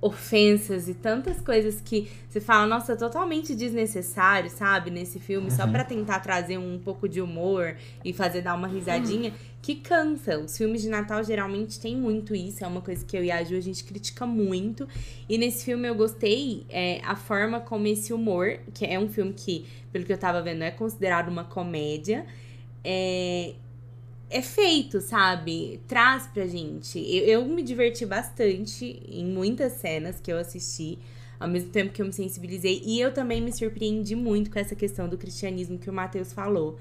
ofensas 0.00 0.88
e 0.88 0.94
tantas 0.94 1.40
coisas 1.40 1.80
que 1.80 2.08
você 2.28 2.40
fala, 2.40 2.66
nossa, 2.66 2.96
totalmente 2.96 3.54
desnecessário, 3.54 4.48
sabe? 4.48 4.90
Nesse 4.90 5.18
filme, 5.18 5.50
só 5.50 5.66
pra 5.66 5.82
tentar 5.82 6.20
trazer 6.20 6.56
um 6.56 6.78
pouco 6.78 7.08
de 7.08 7.20
humor 7.20 7.76
e 8.04 8.12
fazer 8.12 8.42
dar 8.42 8.54
uma 8.54 8.68
risadinha. 8.68 9.32
que 9.60 9.74
cansa. 9.74 10.38
Os 10.38 10.56
filmes 10.56 10.82
de 10.82 10.88
Natal 10.88 11.22
geralmente 11.24 11.80
tem 11.80 11.96
muito 11.96 12.34
isso, 12.34 12.64
é 12.64 12.66
uma 12.66 12.80
coisa 12.80 13.04
que 13.04 13.16
eu 13.16 13.24
e 13.24 13.30
a 13.30 13.42
Ju 13.42 13.56
a 13.56 13.60
gente 13.60 13.82
critica 13.82 14.24
muito. 14.24 14.86
E 15.28 15.36
nesse 15.36 15.64
filme 15.64 15.88
eu 15.88 15.96
gostei 15.96 16.64
é, 16.68 17.00
a 17.04 17.16
forma 17.16 17.60
como 17.60 17.86
esse 17.88 18.12
humor, 18.12 18.60
que 18.72 18.86
é 18.86 18.98
um 18.98 19.08
filme 19.08 19.32
que, 19.32 19.66
pelo 19.92 20.04
que 20.04 20.12
eu 20.12 20.18
tava 20.18 20.40
vendo, 20.40 20.62
é 20.62 20.70
considerado 20.70 21.28
uma 21.28 21.42
comédia, 21.42 22.24
é, 22.84 23.54
é 24.30 24.42
feito, 24.42 25.00
sabe? 25.00 25.80
Traz 25.88 26.26
pra 26.26 26.46
gente. 26.46 26.98
Eu, 26.98 27.24
eu 27.24 27.44
me 27.44 27.62
diverti 27.62 28.04
bastante 28.04 29.02
em 29.08 29.24
muitas 29.24 29.72
cenas 29.72 30.20
que 30.20 30.32
eu 30.32 30.38
assisti 30.38 30.98
ao 31.38 31.48
mesmo 31.48 31.70
tempo 31.70 31.92
que 31.92 32.02
eu 32.02 32.06
me 32.06 32.12
sensibilizei. 32.12 32.82
E 32.84 33.00
eu 33.00 33.12
também 33.12 33.40
me 33.40 33.52
surpreendi 33.52 34.14
muito 34.16 34.50
com 34.50 34.58
essa 34.58 34.74
questão 34.74 35.08
do 35.08 35.16
cristianismo 35.16 35.78
que 35.78 35.88
o 35.88 35.92
Matheus 35.92 36.32
falou. 36.32 36.78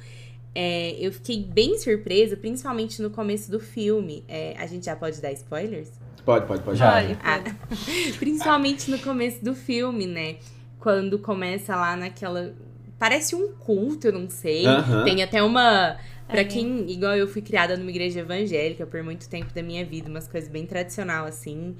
É, 0.55 0.95
eu 0.99 1.11
fiquei 1.11 1.39
bem 1.43 1.77
surpresa, 1.77 2.35
principalmente 2.35 3.01
no 3.01 3.11
começo 3.11 3.51
do 3.51 3.59
filme. 3.59 4.23
É, 4.27 4.55
a 4.57 4.65
gente 4.65 4.85
já 4.85 4.95
pode 4.95 5.21
dar 5.21 5.31
spoilers? 5.31 5.91
Pode, 6.25 6.47
pode, 6.47 6.63
pode. 6.63 6.77
Já. 6.77 6.99
Ah, 7.23 7.43
principalmente 8.17 8.89
no 8.89 8.97
começo 8.99 9.43
do 9.45 9.53
filme, 9.53 10.07
né? 10.07 10.37
Quando 10.79 11.19
começa 11.19 11.75
lá 11.75 11.95
naquela. 11.95 12.53
Parece 12.97 13.35
um 13.35 13.53
culto, 13.53 14.07
eu 14.07 14.13
não 14.13 14.27
sei. 14.29 14.65
Aham. 14.65 15.03
Tem 15.03 15.21
até 15.21 15.43
uma. 15.43 15.97
Pra 16.27 16.41
É. 16.41 16.43
quem, 16.43 16.89
igual 16.91 17.15
eu 17.15 17.27
fui 17.27 17.41
criada 17.41 17.77
numa 17.77 17.89
igreja 17.89 18.19
evangélica 18.19 18.85
por 18.85 19.01
muito 19.01 19.29
tempo 19.29 19.53
da 19.53 19.63
minha 19.63 19.85
vida, 19.85 20.09
umas 20.09 20.27
coisas 20.27 20.49
bem 20.49 20.65
tradicional 20.65 21.25
assim. 21.25 21.75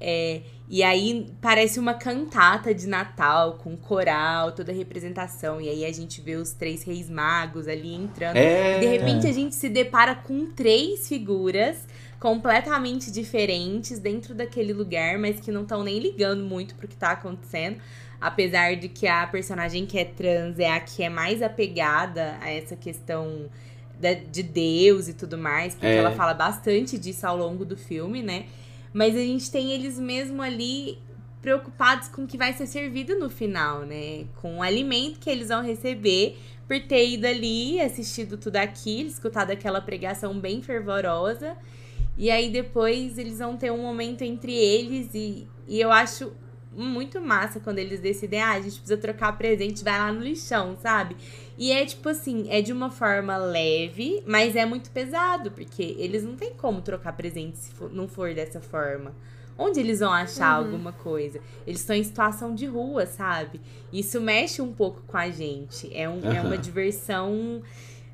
É, 0.00 0.42
e 0.68 0.80
aí 0.84 1.26
parece 1.40 1.80
uma 1.80 1.94
cantata 1.94 2.72
de 2.72 2.86
Natal, 2.86 3.54
com 3.54 3.76
coral, 3.76 4.52
toda 4.52 4.70
a 4.70 4.74
representação. 4.74 5.60
E 5.60 5.68
aí 5.68 5.84
a 5.84 5.92
gente 5.92 6.20
vê 6.20 6.36
os 6.36 6.52
três 6.52 6.84
reis 6.84 7.10
magos 7.10 7.66
ali 7.66 7.92
entrando. 7.94 8.36
É. 8.36 8.78
De 8.78 8.86
repente 8.86 9.26
a 9.26 9.32
gente 9.32 9.56
se 9.56 9.68
depara 9.68 10.14
com 10.14 10.46
três 10.46 11.08
figuras 11.08 11.84
completamente 12.20 13.10
diferentes 13.10 13.98
dentro 13.98 14.34
daquele 14.34 14.72
lugar, 14.72 15.18
mas 15.18 15.40
que 15.40 15.50
não 15.50 15.62
estão 15.62 15.82
nem 15.82 15.98
ligando 15.98 16.44
muito 16.44 16.76
pro 16.76 16.86
que 16.86 16.96
tá 16.96 17.10
acontecendo. 17.10 17.78
Apesar 18.20 18.76
de 18.76 18.88
que 18.88 19.06
a 19.06 19.26
personagem 19.26 19.86
que 19.86 19.98
é 19.98 20.04
trans 20.04 20.58
é 20.58 20.70
a 20.70 20.80
que 20.80 21.02
é 21.02 21.08
mais 21.08 21.42
apegada 21.42 22.36
a 22.40 22.50
essa 22.50 22.76
questão 22.76 23.48
de 24.30 24.42
Deus 24.42 25.08
e 25.08 25.14
tudo 25.14 25.36
mais, 25.36 25.74
porque 25.74 25.86
É. 25.86 25.96
ela 25.96 26.12
fala 26.12 26.34
bastante 26.34 26.96
disso 26.98 27.26
ao 27.26 27.36
longo 27.36 27.64
do 27.64 27.76
filme, 27.76 28.22
né? 28.22 28.46
Mas 28.92 29.14
a 29.16 29.20
gente 29.20 29.50
tem 29.50 29.72
eles 29.72 29.98
mesmo 29.98 30.40
ali 30.42 30.98
preocupados 31.42 32.08
com 32.08 32.22
o 32.24 32.26
que 32.26 32.36
vai 32.36 32.52
ser 32.52 32.66
servido 32.66 33.18
no 33.18 33.30
final, 33.30 33.80
né? 33.84 34.24
Com 34.40 34.58
o 34.58 34.62
alimento 34.62 35.18
que 35.20 35.30
eles 35.30 35.48
vão 35.48 35.62
receber 35.62 36.36
por 36.66 36.78
ter 36.80 37.08
ido 37.08 37.26
ali, 37.26 37.80
assistido 37.80 38.36
tudo 38.36 38.56
aquilo, 38.56 39.08
escutado 39.08 39.50
aquela 39.50 39.80
pregação 39.80 40.38
bem 40.38 40.62
fervorosa. 40.62 41.56
E 42.16 42.30
aí 42.30 42.50
depois 42.50 43.16
eles 43.16 43.38
vão 43.38 43.56
ter 43.56 43.70
um 43.70 43.80
momento 43.82 44.22
entre 44.22 44.52
eles 44.52 45.14
e, 45.14 45.46
e 45.68 45.80
eu 45.80 45.90
acho 45.92 46.32
muito 46.78 47.20
massa 47.20 47.60
quando 47.60 47.78
eles 47.78 48.00
decidem, 48.00 48.40
ah, 48.40 48.52
a 48.52 48.60
gente 48.60 48.72
precisa 48.78 48.96
trocar 48.96 49.36
presente, 49.36 49.82
vai 49.84 49.98
lá 49.98 50.12
no 50.12 50.20
lixão, 50.20 50.76
sabe? 50.76 51.16
E 51.56 51.72
é 51.72 51.84
tipo 51.84 52.08
assim, 52.08 52.46
é 52.50 52.60
de 52.62 52.72
uma 52.72 52.90
forma 52.90 53.36
leve, 53.36 54.22
mas 54.26 54.54
é 54.56 54.64
muito 54.64 54.90
pesado, 54.90 55.50
porque 55.50 55.96
eles 55.98 56.22
não 56.22 56.36
tem 56.36 56.54
como 56.54 56.80
trocar 56.80 57.12
presente 57.14 57.58
se 57.58 57.70
for- 57.72 57.92
não 57.92 58.06
for 58.08 58.32
dessa 58.34 58.60
forma. 58.60 59.14
Onde 59.60 59.80
eles 59.80 59.98
vão 59.98 60.12
achar 60.12 60.50
alguma 60.52 60.92
coisa? 60.92 61.40
Eles 61.66 61.80
estão 61.80 61.96
em 61.96 62.04
situação 62.04 62.54
de 62.54 62.64
rua, 62.66 63.06
sabe? 63.06 63.60
Isso 63.92 64.20
mexe 64.20 64.62
um 64.62 64.72
pouco 64.72 65.02
com 65.04 65.16
a 65.16 65.30
gente. 65.30 65.90
É, 65.92 66.08
um, 66.08 66.20
é 66.32 66.40
uma 66.40 66.56
diversão, 66.56 67.60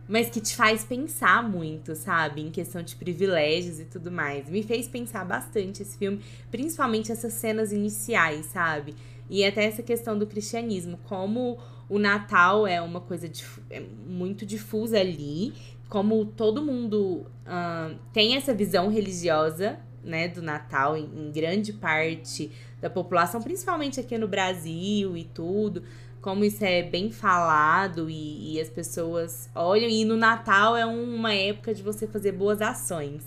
mas 0.08 0.28
que 0.30 0.40
te 0.40 0.54
faz 0.54 0.84
pensar 0.84 1.48
muito, 1.48 1.94
sabe? 1.94 2.42
Em 2.42 2.50
questão 2.50 2.82
de 2.82 2.94
privilégios 2.96 3.80
e 3.80 3.84
tudo 3.84 4.10
mais. 4.10 4.48
Me 4.48 4.62
fez 4.62 4.86
pensar 4.88 5.24
bastante 5.24 5.82
esse 5.82 5.96
filme, 5.96 6.20
principalmente 6.50 7.10
essas 7.10 7.32
cenas 7.32 7.72
iniciais, 7.72 8.46
sabe? 8.46 8.94
E 9.28 9.44
até 9.44 9.64
essa 9.64 9.82
questão 9.82 10.18
do 10.18 10.26
cristianismo, 10.26 10.98
como 11.04 11.58
o 11.88 11.98
Natal 11.98 12.66
é 12.66 12.80
uma 12.80 13.00
coisa 13.00 13.28
dif- 13.28 13.60
é 13.70 13.80
muito 13.80 14.44
difusa 14.44 14.98
ali, 14.98 15.52
como 15.88 16.24
todo 16.26 16.62
mundo 16.62 17.26
ahn, 17.46 17.94
tem 18.12 18.36
essa 18.36 18.52
visão 18.54 18.88
religiosa, 18.88 19.78
né, 20.02 20.28
do 20.28 20.42
Natal 20.42 20.96
em, 20.96 21.04
em 21.04 21.32
grande 21.32 21.72
parte 21.72 22.50
da 22.80 22.90
população, 22.90 23.40
principalmente 23.40 23.98
aqui 23.98 24.18
no 24.18 24.28
Brasil 24.28 25.16
e 25.16 25.24
tudo, 25.24 25.82
como 26.24 26.42
isso 26.42 26.64
é 26.64 26.82
bem 26.82 27.10
falado 27.10 28.08
e, 28.08 28.54
e 28.54 28.58
as 28.60 28.70
pessoas 28.70 29.50
olham, 29.54 29.90
e 29.90 30.06
no 30.06 30.16
Natal 30.16 30.74
é 30.74 30.86
uma 30.86 31.34
época 31.34 31.74
de 31.74 31.82
você 31.82 32.06
fazer 32.06 32.32
boas 32.32 32.62
ações. 32.62 33.22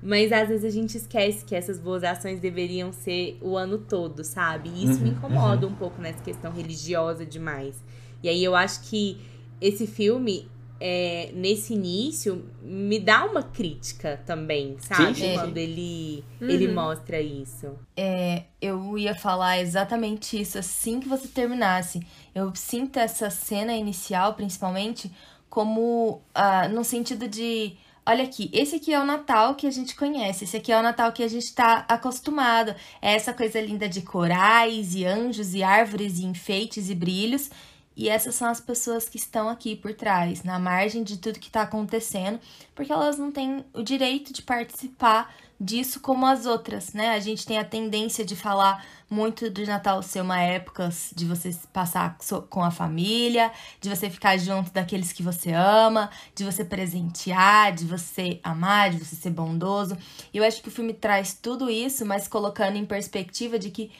Mas 0.00 0.30
às 0.30 0.46
vezes 0.48 0.64
a 0.64 0.70
gente 0.70 0.96
esquece 0.96 1.44
que 1.44 1.52
essas 1.56 1.80
boas 1.80 2.04
ações 2.04 2.38
deveriam 2.38 2.92
ser 2.92 3.36
o 3.42 3.56
ano 3.56 3.76
todo, 3.78 4.22
sabe? 4.22 4.68
E 4.68 4.84
isso 4.84 5.02
me 5.02 5.10
Uhum, 5.10 5.10
incomoda 5.10 5.66
um 5.66 5.74
pouco 5.74 6.00
nessa 6.00 6.22
questão 6.22 6.52
religiosa 6.52 7.26
demais. 7.26 7.82
E 8.22 8.28
aí 8.28 8.44
eu 8.44 8.54
acho 8.54 8.82
que 8.88 9.20
esse 9.60 9.84
filme, 9.84 10.48
é, 10.80 11.30
nesse 11.34 11.74
início, 11.74 12.44
me 12.62 13.00
dá 13.00 13.24
uma 13.24 13.42
crítica 13.42 14.20
também, 14.24 14.76
sabe? 14.78 15.14
Sim, 15.14 15.14
sim, 15.14 15.34
Quando 15.34 15.54
sim. 15.54 15.60
ele, 15.60 16.24
Uhum. 16.40 16.48
ele 16.48 16.68
mostra 16.72 17.20
isso. 17.20 17.68
É, 17.96 18.44
eu 18.60 18.96
ia 18.96 19.14
falar 19.14 19.58
exatamente 19.60 20.40
isso 20.40 20.58
assim 20.58 21.00
que 21.00 21.08
você 21.08 21.26
terminasse. 21.28 22.00
Eu 22.34 22.54
sinto 22.54 22.98
essa 22.98 23.28
cena 23.30 23.74
inicial, 23.74 24.34
principalmente, 24.34 25.10
como 25.50 26.22
ah, 26.34 26.68
no 26.68 26.84
sentido 26.84 27.26
de. 27.26 27.76
Olha 28.06 28.24
aqui, 28.24 28.48
esse 28.54 28.76
aqui 28.76 28.94
é 28.94 28.98
o 28.98 29.04
Natal 29.04 29.54
que 29.54 29.66
a 29.66 29.70
gente 29.70 29.94
conhece, 29.94 30.44
esse 30.44 30.56
aqui 30.56 30.72
é 30.72 30.78
o 30.78 30.82
Natal 30.82 31.12
que 31.12 31.22
a 31.22 31.28
gente 31.28 31.52
tá 31.54 31.84
acostumado. 31.88 32.74
É 33.02 33.14
essa 33.14 33.34
coisa 33.34 33.60
linda 33.60 33.86
de 33.86 34.00
corais 34.00 34.94
e 34.94 35.04
anjos 35.04 35.54
e 35.54 35.62
árvores 35.62 36.18
e 36.18 36.24
enfeites 36.24 36.88
e 36.88 36.94
brilhos. 36.94 37.50
E 37.98 38.08
essas 38.08 38.36
são 38.36 38.48
as 38.48 38.60
pessoas 38.60 39.08
que 39.08 39.16
estão 39.16 39.48
aqui 39.48 39.74
por 39.74 39.92
trás, 39.92 40.44
na 40.44 40.56
margem 40.56 41.02
de 41.02 41.16
tudo 41.16 41.40
que 41.40 41.50
tá 41.50 41.62
acontecendo, 41.62 42.38
porque 42.72 42.92
elas 42.92 43.18
não 43.18 43.32
têm 43.32 43.64
o 43.74 43.82
direito 43.82 44.32
de 44.32 44.40
participar 44.40 45.34
disso 45.60 45.98
como 45.98 46.24
as 46.24 46.46
outras, 46.46 46.92
né? 46.92 47.10
A 47.10 47.18
gente 47.18 47.44
tem 47.44 47.58
a 47.58 47.64
tendência 47.64 48.24
de 48.24 48.36
falar 48.36 48.86
muito 49.10 49.50
do 49.50 49.66
Natal 49.66 50.00
ser 50.00 50.20
uma 50.20 50.40
época 50.40 50.88
de 51.12 51.24
você 51.24 51.52
passar 51.72 52.16
com 52.48 52.62
a 52.62 52.70
família, 52.70 53.50
de 53.80 53.88
você 53.88 54.08
ficar 54.08 54.38
junto 54.38 54.70
daqueles 54.70 55.12
que 55.12 55.22
você 55.24 55.50
ama, 55.50 56.08
de 56.36 56.44
você 56.44 56.64
presentear, 56.64 57.74
de 57.74 57.84
você 57.84 58.38
amar, 58.44 58.90
de 58.90 59.04
você 59.04 59.16
ser 59.16 59.30
bondoso. 59.30 59.98
E 60.32 60.38
eu 60.38 60.44
acho 60.44 60.62
que 60.62 60.68
o 60.68 60.72
filme 60.72 60.94
traz 60.94 61.34
tudo 61.34 61.68
isso, 61.68 62.06
mas 62.06 62.28
colocando 62.28 62.76
em 62.76 62.86
perspectiva 62.86 63.58
de 63.58 63.70
que 63.72 63.90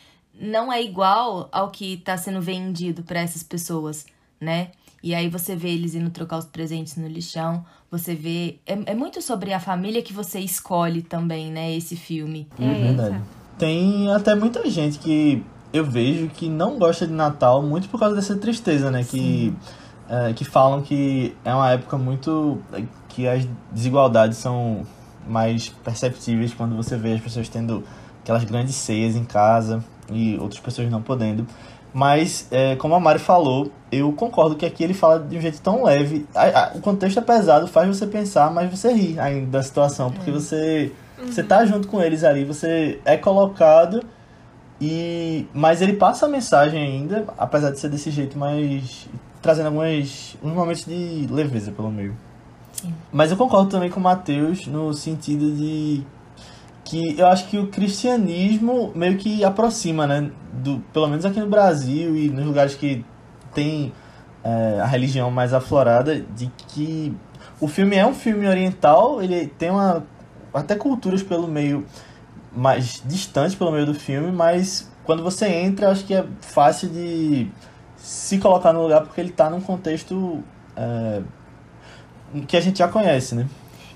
não 0.40 0.72
é 0.72 0.82
igual 0.82 1.48
ao 1.50 1.70
que 1.70 1.96
tá 1.98 2.16
sendo 2.16 2.40
vendido 2.40 3.02
para 3.02 3.20
essas 3.20 3.42
pessoas, 3.42 4.06
né? 4.40 4.68
E 5.02 5.14
aí 5.14 5.28
você 5.28 5.54
vê 5.54 5.70
eles 5.70 5.94
indo 5.94 6.10
trocar 6.10 6.38
os 6.38 6.44
presentes 6.44 6.96
no 6.96 7.06
lixão, 7.06 7.64
você 7.90 8.14
vê. 8.14 8.58
É, 8.66 8.92
é 8.92 8.94
muito 8.94 9.22
sobre 9.22 9.52
a 9.52 9.60
família 9.60 10.02
que 10.02 10.12
você 10.12 10.40
escolhe 10.40 11.02
também, 11.02 11.50
né? 11.50 11.74
Esse 11.74 11.96
filme. 11.96 12.48
É 12.58 12.74
Verdade. 12.74 13.16
essa. 13.16 13.22
Tem 13.58 14.10
até 14.12 14.34
muita 14.34 14.68
gente 14.68 14.98
que 14.98 15.44
eu 15.72 15.84
vejo 15.84 16.28
que 16.28 16.48
não 16.48 16.78
gosta 16.78 17.06
de 17.06 17.12
Natal 17.12 17.62
muito 17.62 17.88
por 17.88 17.98
causa 17.98 18.14
dessa 18.14 18.36
tristeza, 18.36 18.90
né? 18.90 19.04
Que, 19.04 19.54
é, 20.08 20.32
que 20.32 20.44
falam 20.44 20.82
que 20.82 21.36
é 21.44 21.54
uma 21.54 21.70
época 21.70 21.96
muito. 21.96 22.58
que 23.08 23.26
as 23.26 23.46
desigualdades 23.72 24.38
são 24.38 24.84
mais 25.28 25.68
perceptíveis 25.68 26.54
quando 26.54 26.76
você 26.76 26.96
vê 26.96 27.12
as 27.12 27.20
pessoas 27.20 27.48
tendo 27.48 27.84
aquelas 28.22 28.44
grandes 28.44 28.74
ceias 28.74 29.14
em 29.14 29.24
casa 29.24 29.84
e 30.10 30.36
outras 30.38 30.60
pessoas 30.60 30.90
não 30.90 31.02
podendo. 31.02 31.46
Mas, 31.92 32.46
é, 32.50 32.76
como 32.76 32.94
a 32.94 33.00
Mari 33.00 33.18
falou, 33.18 33.72
eu 33.90 34.12
concordo 34.12 34.54
que 34.56 34.66
aqui 34.66 34.84
ele 34.84 34.92
fala 34.94 35.18
de 35.20 35.36
um 35.36 35.40
jeito 35.40 35.60
tão 35.60 35.84
leve. 35.84 36.26
A- 36.34 36.44
a- 36.44 36.72
o 36.74 36.80
contexto 36.80 37.18
é 37.18 37.22
pesado, 37.22 37.66
faz 37.66 37.88
você 37.88 38.06
pensar, 38.06 38.50
mas 38.52 38.70
você 38.70 38.92
ri 38.92 39.18
ainda 39.18 39.46
da 39.58 39.62
situação, 39.62 40.10
porque 40.12 40.30
você, 40.30 40.92
você 41.24 41.42
tá 41.42 41.64
junto 41.64 41.88
com 41.88 42.00
eles 42.02 42.24
ali, 42.24 42.44
você 42.44 43.00
é 43.06 43.16
colocado, 43.16 44.02
e 44.80 45.46
mas 45.52 45.82
ele 45.82 45.94
passa 45.94 46.26
a 46.26 46.28
mensagem 46.28 46.80
ainda, 46.80 47.24
apesar 47.36 47.70
de 47.70 47.80
ser 47.80 47.88
desse 47.88 48.10
jeito, 48.10 48.38
mas 48.38 49.08
trazendo 49.42 49.66
alguns 49.66 50.36
uns 50.42 50.52
momentos 50.52 50.84
de 50.84 51.26
leveza 51.30 51.72
pelo 51.72 51.90
meio. 51.90 52.14
Sim. 52.72 52.94
Mas 53.12 53.30
eu 53.30 53.36
concordo 53.36 53.70
também 53.70 53.90
com 53.90 53.98
o 53.98 54.02
Matheus 54.02 54.66
no 54.66 54.92
sentido 54.94 55.50
de 55.50 56.02
que 56.88 57.18
eu 57.18 57.26
acho 57.26 57.46
que 57.48 57.58
o 57.58 57.66
cristianismo 57.66 58.92
meio 58.94 59.16
que 59.18 59.44
aproxima, 59.44 60.06
né? 60.06 60.30
Do, 60.52 60.80
pelo 60.92 61.06
menos 61.06 61.24
aqui 61.24 61.38
no 61.38 61.46
Brasil 61.46 62.16
e 62.16 62.30
nos 62.30 62.46
lugares 62.46 62.74
que 62.74 63.04
tem 63.54 63.92
é, 64.42 64.80
a 64.80 64.86
religião 64.86 65.30
mais 65.30 65.52
aflorada, 65.52 66.18
de 66.34 66.50
que 66.68 67.14
o 67.60 67.68
filme 67.68 67.96
é 67.96 68.06
um 68.06 68.14
filme 68.14 68.48
oriental, 68.48 69.22
ele 69.22 69.46
tem 69.46 69.70
uma 69.70 70.04
até 70.52 70.74
culturas 70.74 71.22
pelo 71.22 71.46
meio 71.46 71.84
mais 72.50 73.02
distantes 73.04 73.54
pelo 73.54 73.70
meio 73.70 73.84
do 73.84 73.94
filme, 73.94 74.32
mas 74.32 74.90
quando 75.04 75.22
você 75.22 75.46
entra, 75.46 75.90
acho 75.90 76.04
que 76.04 76.14
é 76.14 76.24
fácil 76.40 76.88
de 76.88 77.50
se 77.96 78.38
colocar 78.38 78.72
no 78.72 78.82
lugar 78.82 79.02
porque 79.02 79.20
ele 79.20 79.30
tá 79.30 79.50
num 79.50 79.60
contexto 79.60 80.42
é, 80.74 81.20
que 82.46 82.56
a 82.56 82.60
gente 82.60 82.78
já 82.78 82.88
conhece, 82.88 83.34
né? 83.34 83.46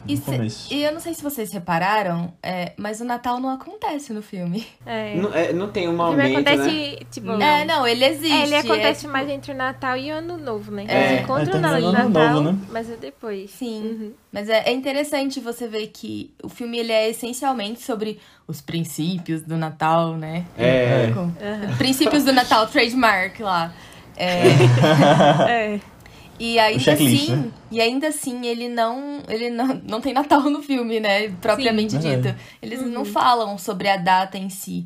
E, 0.09 0.17
se- 0.17 0.75
e 0.75 0.83
eu 0.83 0.93
não 0.93 1.01
sei 1.01 1.15
se 1.15 1.23
vocês 1.23 1.53
repararam, 1.53 2.33
é, 2.43 2.73
mas 2.77 3.01
o 3.01 3.05
Natal 3.05 3.39
não 3.39 3.51
acontece 3.51 4.13
no 4.13 4.21
filme. 4.23 4.67
É. 4.85 5.15
Não, 5.17 5.33
é, 5.35 5.53
não 5.53 5.69
tem 5.71 5.89
um 5.89 5.93
O 5.93 5.97
momento, 5.97 6.27
filme 6.27 6.37
acontece, 6.51 6.91
né? 6.93 6.97
tipo... 7.11 7.27
Não. 7.29 7.41
É, 7.43 7.65
não, 7.65 7.87
ele 7.87 8.05
existe. 8.05 8.33
É, 8.33 8.43
ele 8.43 8.57
acontece 8.57 9.01
tipo- 9.03 9.13
mais 9.13 9.29
entre 9.29 9.53
o 9.53 9.55
Natal 9.55 9.97
e 9.97 10.11
o 10.11 10.15
Ano 10.17 10.37
Novo, 10.37 10.71
né? 10.73 10.85
É. 10.89 11.09
Eles 11.13 11.23
encontram 11.23 11.59
É, 11.59 11.61
na 11.61 11.79
no 11.81 11.87
Ano 11.89 12.09
Natal, 12.09 12.35
Novo, 12.43 12.53
né? 12.53 12.59
mas 12.71 12.91
é 12.91 12.97
depois. 12.97 13.51
Sim. 13.51 13.83
Uhum. 13.83 14.13
Mas 14.33 14.49
é, 14.49 14.65
é 14.67 14.73
interessante 14.73 15.39
você 15.41 15.69
ver 15.69 15.87
que 15.89 16.33
o 16.43 16.49
filme 16.49 16.79
ele 16.79 16.91
é 16.93 17.09
essencialmente 17.11 17.81
sobre 17.83 18.19
os 18.49 18.61
princípios 18.61 19.43
do 19.43 19.57
Natal, 19.57 20.17
né? 20.17 20.45
É. 20.59 21.13
Com- 21.15 21.31
Princípios 21.79 22.25
do 22.25 22.33
Natal, 22.33 22.67
trademark 22.67 23.41
lá. 23.41 23.73
É, 24.17 24.43
É. 25.49 25.81
e 26.39 26.59
ainda 26.59 26.93
assim, 26.93 27.31
né? 27.31 27.51
e 27.71 27.81
ainda 27.81 28.09
assim 28.09 28.47
ele 28.47 28.69
não, 28.69 29.23
ele 29.29 29.51
não, 29.51 29.81
não 29.89 30.01
tem 30.01 30.13
Natal 30.13 30.43
no 30.51 30.63
filme, 30.63 31.01
né? 31.01 31.29
Propriamente 31.41 31.93
Sim. 31.93 31.99
dito. 31.99 32.23
Verdade. 32.23 32.39
Eles 32.61 32.81
não 32.83 33.05
falam 33.05 33.57
sobre 33.59 33.89
a 33.89 33.97
data 33.97 34.37
em 34.39 34.49
si. 34.51 34.85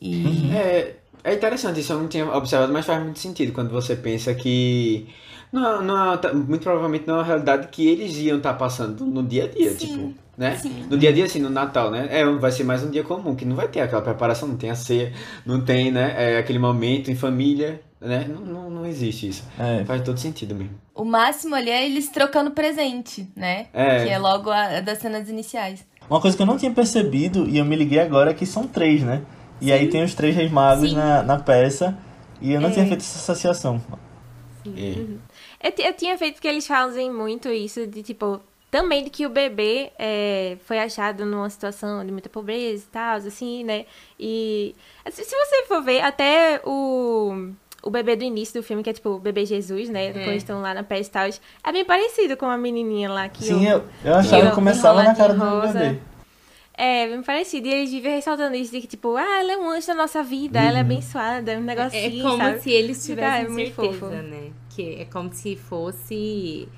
E 0.00 0.50
É, 0.52 0.96
é 1.24 1.34
interessante, 1.34 1.80
isso 1.80 1.92
eu 1.92 2.00
não 2.00 2.08
tinha 2.08 2.26
observado, 2.34 2.72
mas 2.72 2.86
faz 2.86 3.02
muito 3.02 3.18
sentido 3.18 3.52
quando 3.52 3.70
você 3.70 3.96
pensa 3.96 4.34
que. 4.34 5.08
Não, 5.52 5.82
não, 5.82 6.16
tá- 6.16 6.32
muito 6.32 6.62
provavelmente 6.62 7.06
não 7.08 7.16
é 7.16 7.18
uma 7.18 7.24
realidade 7.24 7.68
que 7.68 7.86
eles 7.88 8.16
iam 8.18 8.36
estar 8.38 8.54
passando 8.54 9.04
no 9.04 9.22
dia 9.22 9.44
a 9.44 9.48
dia, 9.48 9.70
Sim, 9.72 9.76
tipo, 9.88 10.14
né? 10.36 10.56
sim. 10.56 10.86
No 10.88 10.96
dia 10.96 11.10
a 11.10 11.12
dia, 11.12 11.24
assim, 11.24 11.40
no 11.40 11.50
Natal, 11.50 11.90
né? 11.90 12.06
É, 12.10 12.24
vai 12.24 12.52
ser 12.52 12.62
mais 12.64 12.82
um 12.84 12.90
dia 12.90 13.02
comum, 13.02 13.34
que 13.34 13.44
não 13.44 13.56
vai 13.56 13.66
ter 13.68 13.80
aquela 13.80 14.00
preparação, 14.02 14.46
não 14.48 14.56
tem 14.56 14.70
a 14.70 14.76
ceia, 14.76 15.12
não 15.44 15.60
tem, 15.64 15.90
né? 15.90 16.34
É, 16.34 16.38
aquele 16.38 16.58
momento 16.60 17.10
em 17.10 17.16
família, 17.16 17.80
né? 18.00 18.26
Não, 18.28 18.40
não, 18.40 18.70
não 18.70 18.86
existe 18.86 19.28
isso. 19.28 19.44
É. 19.58 19.84
Faz 19.84 20.02
todo 20.02 20.18
sentido 20.18 20.54
mesmo. 20.54 20.74
o 20.94 21.04
máximo 21.04 21.54
ali 21.54 21.70
é 21.70 21.84
eles 21.84 22.08
trocando 22.08 22.50
presente, 22.50 23.28
né? 23.36 23.66
É. 23.72 24.04
Que 24.04 24.10
é 24.10 24.18
logo 24.18 24.50
a, 24.50 24.78
a 24.78 24.80
das 24.80 24.98
cenas 24.98 25.28
iniciais. 25.28 25.84
Uma 26.08 26.20
coisa 26.20 26.36
que 26.36 26.42
eu 26.42 26.46
não 26.46 26.56
tinha 26.56 26.72
percebido 26.72 27.48
e 27.48 27.58
eu 27.58 27.64
me 27.64 27.76
liguei 27.76 28.00
agora 28.00 28.30
é 28.30 28.34
que 28.34 28.44
são 28.46 28.66
três, 28.66 29.02
né? 29.02 29.22
E 29.60 29.70
aí 29.72 29.88
tem 29.88 30.02
os 30.02 30.14
três 30.14 30.34
reis 30.34 30.50
magos 30.50 30.90
Sim. 30.90 30.96
na, 30.96 31.22
na 31.22 31.38
peça 31.38 31.96
e 32.40 32.52
eu 32.52 32.60
não 32.60 32.70
É. 32.70 32.72
tinha 32.72 32.86
feito 32.86 33.00
essa 33.00 33.18
associação. 33.18 33.80
É. 34.66 35.68
Eu, 35.68 35.72
ti- 35.72 35.82
eu 35.82 35.92
tinha 35.94 36.16
feito 36.18 36.34
porque 36.34 36.48
eles 36.48 36.66
fazem 36.66 37.12
muito 37.12 37.48
isso 37.48 37.86
de 37.86 38.02
tipo. 38.02 38.40
Também 38.70 39.02
de 39.02 39.10
que 39.10 39.26
o 39.26 39.30
bebê 39.30 39.90
é, 39.98 40.56
foi 40.64 40.78
achado 40.78 41.26
numa 41.26 41.50
situação 41.50 42.06
de 42.06 42.12
muita 42.12 42.28
pobreza 42.28 42.84
e 42.84 42.92
tal, 42.92 43.16
assim, 43.16 43.64
né? 43.64 43.84
E 44.18 44.76
se 45.10 45.24
você 45.24 45.64
for 45.66 45.82
ver, 45.82 46.02
até 46.02 46.60
o, 46.64 47.50
o 47.82 47.90
bebê 47.90 48.16
do 48.16 48.24
início 48.24 48.60
do 48.60 48.64
filme, 48.66 48.82
que 48.82 48.90
é 48.90 48.92
tipo 48.92 49.10
o 49.10 49.18
bebê 49.18 49.44
Jesus, 49.46 49.88
né? 49.88 50.12
Quando 50.12 50.28
eles 50.28 50.42
estão 50.42 50.60
lá 50.60 50.74
na 50.74 50.82
peça 50.82 51.08
e 51.08 51.12
tal, 51.12 51.28
é 51.64 51.72
bem 51.72 51.84
parecido 51.84 52.36
com 52.36 52.46
a 52.46 52.56
menininha 52.58 53.10
lá 53.10 53.28
que 53.28 53.44
Sim, 53.44 53.66
eu, 53.68 53.84
eu 54.04 54.14
achava 54.14 54.44
eu- 54.44 54.48
que 54.50 54.54
começava 54.54 55.02
na 55.02 55.14
cara 55.14 55.32
do 55.34 55.36
enroladinho 55.44 55.72
bebê. 55.72 55.88
rosa. 55.88 56.10
É, 56.74 57.06
bem 57.08 57.22
parecido. 57.22 57.66
E 57.68 57.72
eles 57.72 57.90
vivem 57.90 58.14
ressaltando 58.14 58.54
isso 58.56 58.72
de 58.72 58.80
que, 58.80 58.86
tipo, 58.86 59.14
ah, 59.16 59.40
ela 59.40 59.52
é 59.52 59.56
um 59.58 59.68
anjo 59.68 59.86
da 59.88 59.94
nossa 59.94 60.22
vida, 60.22 60.58
ela 60.58 60.78
é 60.78 60.80
abençoada, 60.80 61.52
um 61.52 61.54
É 61.56 61.58
negocinho, 61.62 62.22
como 62.22 62.38
sabe? 62.38 62.60
se 62.62 62.70
eles 62.70 63.06
Fica, 63.06 63.20
tivessem 63.20 63.44
é 63.44 63.48
muito 63.48 63.74
certeza, 63.74 63.98
fofo. 63.98 64.06
né? 64.22 64.50
Que 64.70 64.94
é 65.00 65.04
como 65.04 65.32
se 65.32 65.56
fosse. 65.56 66.68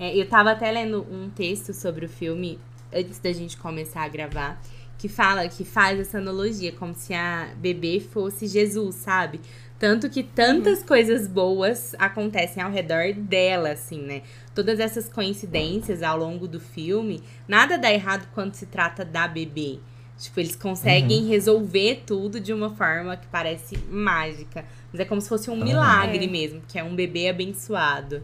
é, 0.00 0.16
eu 0.16 0.26
tava 0.28 0.52
até 0.52 0.70
lendo 0.70 1.06
um 1.10 1.28
texto 1.30 1.74
sobre 1.74 2.06
o 2.06 2.08
filme 2.08 2.58
antes 2.94 3.18
da 3.18 3.32
gente 3.32 3.56
começar 3.58 4.02
a 4.04 4.08
gravar, 4.08 4.60
que 4.98 5.08
fala, 5.08 5.46
que 5.48 5.64
faz 5.64 5.98
essa 6.00 6.18
analogia, 6.18 6.72
como 6.72 6.94
se 6.94 7.12
a 7.12 7.48
bebê 7.56 8.00
fosse 8.00 8.46
Jesus, 8.46 8.94
sabe? 8.94 9.40
Tanto 9.82 10.08
que 10.08 10.22
tantas 10.22 10.78
Uhum. 10.78 10.86
coisas 10.86 11.26
boas 11.26 11.92
acontecem 11.98 12.62
ao 12.62 12.70
redor 12.70 13.12
dela, 13.14 13.70
assim, 13.70 14.00
né? 14.00 14.22
Todas 14.54 14.78
essas 14.78 15.08
coincidências 15.08 16.04
ao 16.04 16.16
longo 16.16 16.46
do 16.46 16.60
filme, 16.60 17.20
nada 17.48 17.76
dá 17.76 17.92
errado 17.92 18.28
quando 18.32 18.54
se 18.54 18.66
trata 18.66 19.04
da 19.04 19.26
bebê. 19.26 19.80
Tipo, 20.16 20.38
eles 20.38 20.54
conseguem 20.54 21.26
resolver 21.26 22.04
tudo 22.06 22.38
de 22.38 22.52
uma 22.52 22.70
forma 22.76 23.16
que 23.16 23.26
parece 23.26 23.76
mágica. 23.90 24.64
Mas 24.92 25.00
é 25.00 25.04
como 25.04 25.20
se 25.20 25.28
fosse 25.28 25.50
um 25.50 25.56
milagre 25.56 26.26
É. 26.26 26.28
mesmo, 26.28 26.62
que 26.68 26.78
é 26.78 26.84
um 26.84 26.94
bebê 26.94 27.28
abençoado. 27.28 28.22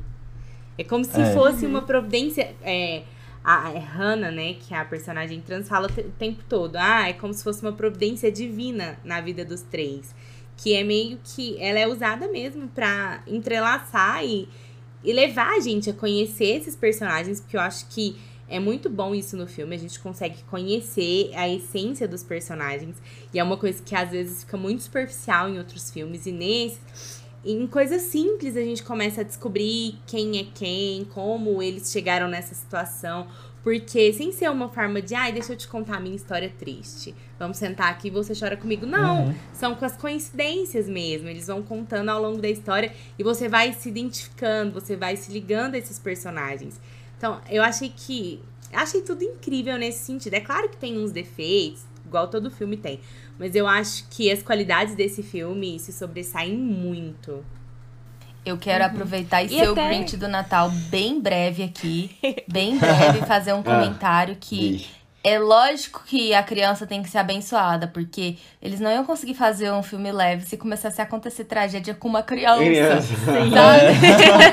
É 0.78 0.84
como 0.84 1.04
se 1.04 1.20
É. 1.20 1.32
fosse 1.34 1.66
uma 1.66 1.82
providência. 1.82 2.54
É, 2.62 3.02
a 3.42 3.68
Hannah, 3.70 4.30
né, 4.30 4.54
que 4.60 4.72
é 4.72 4.76
a 4.78 4.84
personagem 4.84 5.40
trans, 5.40 5.66
fala 5.66 5.88
o 5.88 6.02
tempo 6.12 6.44
todo. 6.48 6.76
Ah, 6.76 7.08
é 7.08 7.14
como 7.14 7.34
se 7.34 7.42
fosse 7.42 7.62
uma 7.62 7.72
providência 7.72 8.30
divina 8.30 8.96
na 9.02 9.20
vida 9.20 9.44
dos 9.44 9.62
três. 9.62 10.14
Que 10.58 10.74
é 10.74 10.84
meio 10.84 11.18
que. 11.24 11.56
Ela 11.58 11.78
é 11.78 11.88
usada 11.88 12.28
mesmo 12.28 12.68
pra 12.68 13.22
entrelaçar 13.26 14.22
e, 14.24 14.46
e 15.02 15.12
levar 15.12 15.56
a 15.56 15.60
gente 15.60 15.88
a 15.88 15.94
conhecer 15.94 16.56
esses 16.56 16.76
personagens, 16.76 17.40
porque 17.40 17.56
eu 17.56 17.60
acho 17.60 17.88
que 17.88 18.16
é 18.48 18.58
muito 18.58 18.88
bom 18.88 19.14
isso 19.14 19.36
no 19.36 19.46
filme. 19.46 19.74
A 19.74 19.78
gente 19.78 19.98
consegue 20.00 20.42
conhecer 20.44 21.30
a 21.34 21.48
essência 21.48 22.08
dos 22.08 22.22
personagens. 22.22 22.96
E 23.32 23.38
é 23.38 23.44
uma 23.44 23.56
coisa 23.56 23.82
que 23.82 23.94
às 23.94 24.10
vezes 24.10 24.44
fica 24.44 24.56
muito 24.56 24.82
superficial 24.82 25.48
em 25.48 25.58
outros 25.58 25.90
filmes. 25.90 26.26
E 26.26 26.32
nesse, 26.32 26.78
em 27.44 27.66
coisas 27.66 28.02
simples, 28.02 28.56
a 28.56 28.60
gente 28.60 28.82
começa 28.82 29.20
a 29.20 29.24
descobrir 29.24 29.98
quem 30.06 30.38
é 30.38 30.46
quem, 30.54 31.04
como 31.04 31.62
eles 31.62 31.90
chegaram 31.92 32.28
nessa 32.28 32.54
situação. 32.54 33.28
Porque 33.62 34.12
sem 34.12 34.32
ser 34.32 34.50
uma 34.50 34.68
forma 34.68 35.02
de, 35.02 35.14
ai, 35.14 35.32
deixa 35.32 35.52
eu 35.52 35.56
te 35.56 35.66
contar 35.68 35.96
a 35.96 36.00
minha 36.00 36.14
história 36.16 36.50
triste. 36.58 37.14
Vamos 37.38 37.56
sentar 37.58 37.90
aqui 37.90 38.08
e 38.08 38.10
você 38.10 38.32
chora 38.34 38.56
comigo. 38.56 38.86
Não, 38.86 39.26
Uhum. 39.26 39.34
são 39.52 39.74
com 39.74 39.84
as 39.84 39.96
coincidências 39.96 40.88
mesmo. 40.88 41.28
Eles 41.28 41.46
vão 41.48 41.62
contando 41.62 42.08
ao 42.08 42.20
longo 42.22 42.40
da 42.40 42.48
história 42.48 42.92
e 43.18 43.22
você 43.22 43.48
vai 43.48 43.72
se 43.72 43.88
identificando, 43.88 44.72
você 44.72 44.96
vai 44.96 45.16
se 45.16 45.30
ligando 45.32 45.74
a 45.74 45.78
esses 45.78 45.98
personagens. 45.98 46.80
Então, 47.16 47.40
eu 47.50 47.62
achei 47.62 47.92
que. 47.94 48.40
Achei 48.72 49.00
tudo 49.02 49.22
incrível 49.24 49.76
nesse 49.78 50.04
sentido. 50.04 50.34
É 50.34 50.40
claro 50.40 50.68
que 50.68 50.76
tem 50.76 50.98
uns 50.98 51.10
defeitos, 51.10 51.82
igual 52.06 52.28
todo 52.28 52.50
filme 52.50 52.76
tem. 52.76 53.00
Mas 53.38 53.54
eu 53.54 53.66
acho 53.66 54.06
que 54.10 54.30
as 54.30 54.42
qualidades 54.42 54.94
desse 54.94 55.22
filme 55.22 55.78
se 55.78 55.92
sobressaem 55.92 56.56
muito. 56.56 57.44
Eu 58.44 58.56
quero 58.56 58.84
aproveitar 58.84 59.42
e, 59.42 59.46
E 59.46 59.48
ser 59.60 59.68
o 59.68 59.72
até- 59.72 59.88
Grinch 59.88 60.16
do 60.16 60.26
Natal 60.28 60.70
bem 60.90 61.20
breve 61.20 61.62
aqui. 61.62 62.10
Bem 62.48 62.78
breve, 62.78 63.26
fazer 63.26 63.52
um 63.52 63.62
comentário 63.62 64.36
que 64.40 64.86
é 65.22 65.38
lógico 65.38 66.02
que 66.06 66.32
a 66.32 66.42
criança 66.42 66.86
tem 66.86 67.02
que 67.02 67.10
ser 67.10 67.18
abençoada, 67.18 67.86
porque 67.88 68.36
eles 68.62 68.80
não 68.80 68.90
iam 68.90 69.04
conseguir 69.04 69.34
fazer 69.34 69.70
um 69.72 69.82
filme 69.82 70.10
leve 70.10 70.46
se 70.46 70.56
começasse 70.56 71.00
a 71.00 71.04
acontecer 71.04 71.44
tragédia 71.44 71.92
com 71.92 72.08
uma 72.08 72.22
criança. 72.22 72.62
Criança. 72.64 73.02
Sabe? 73.02 74.00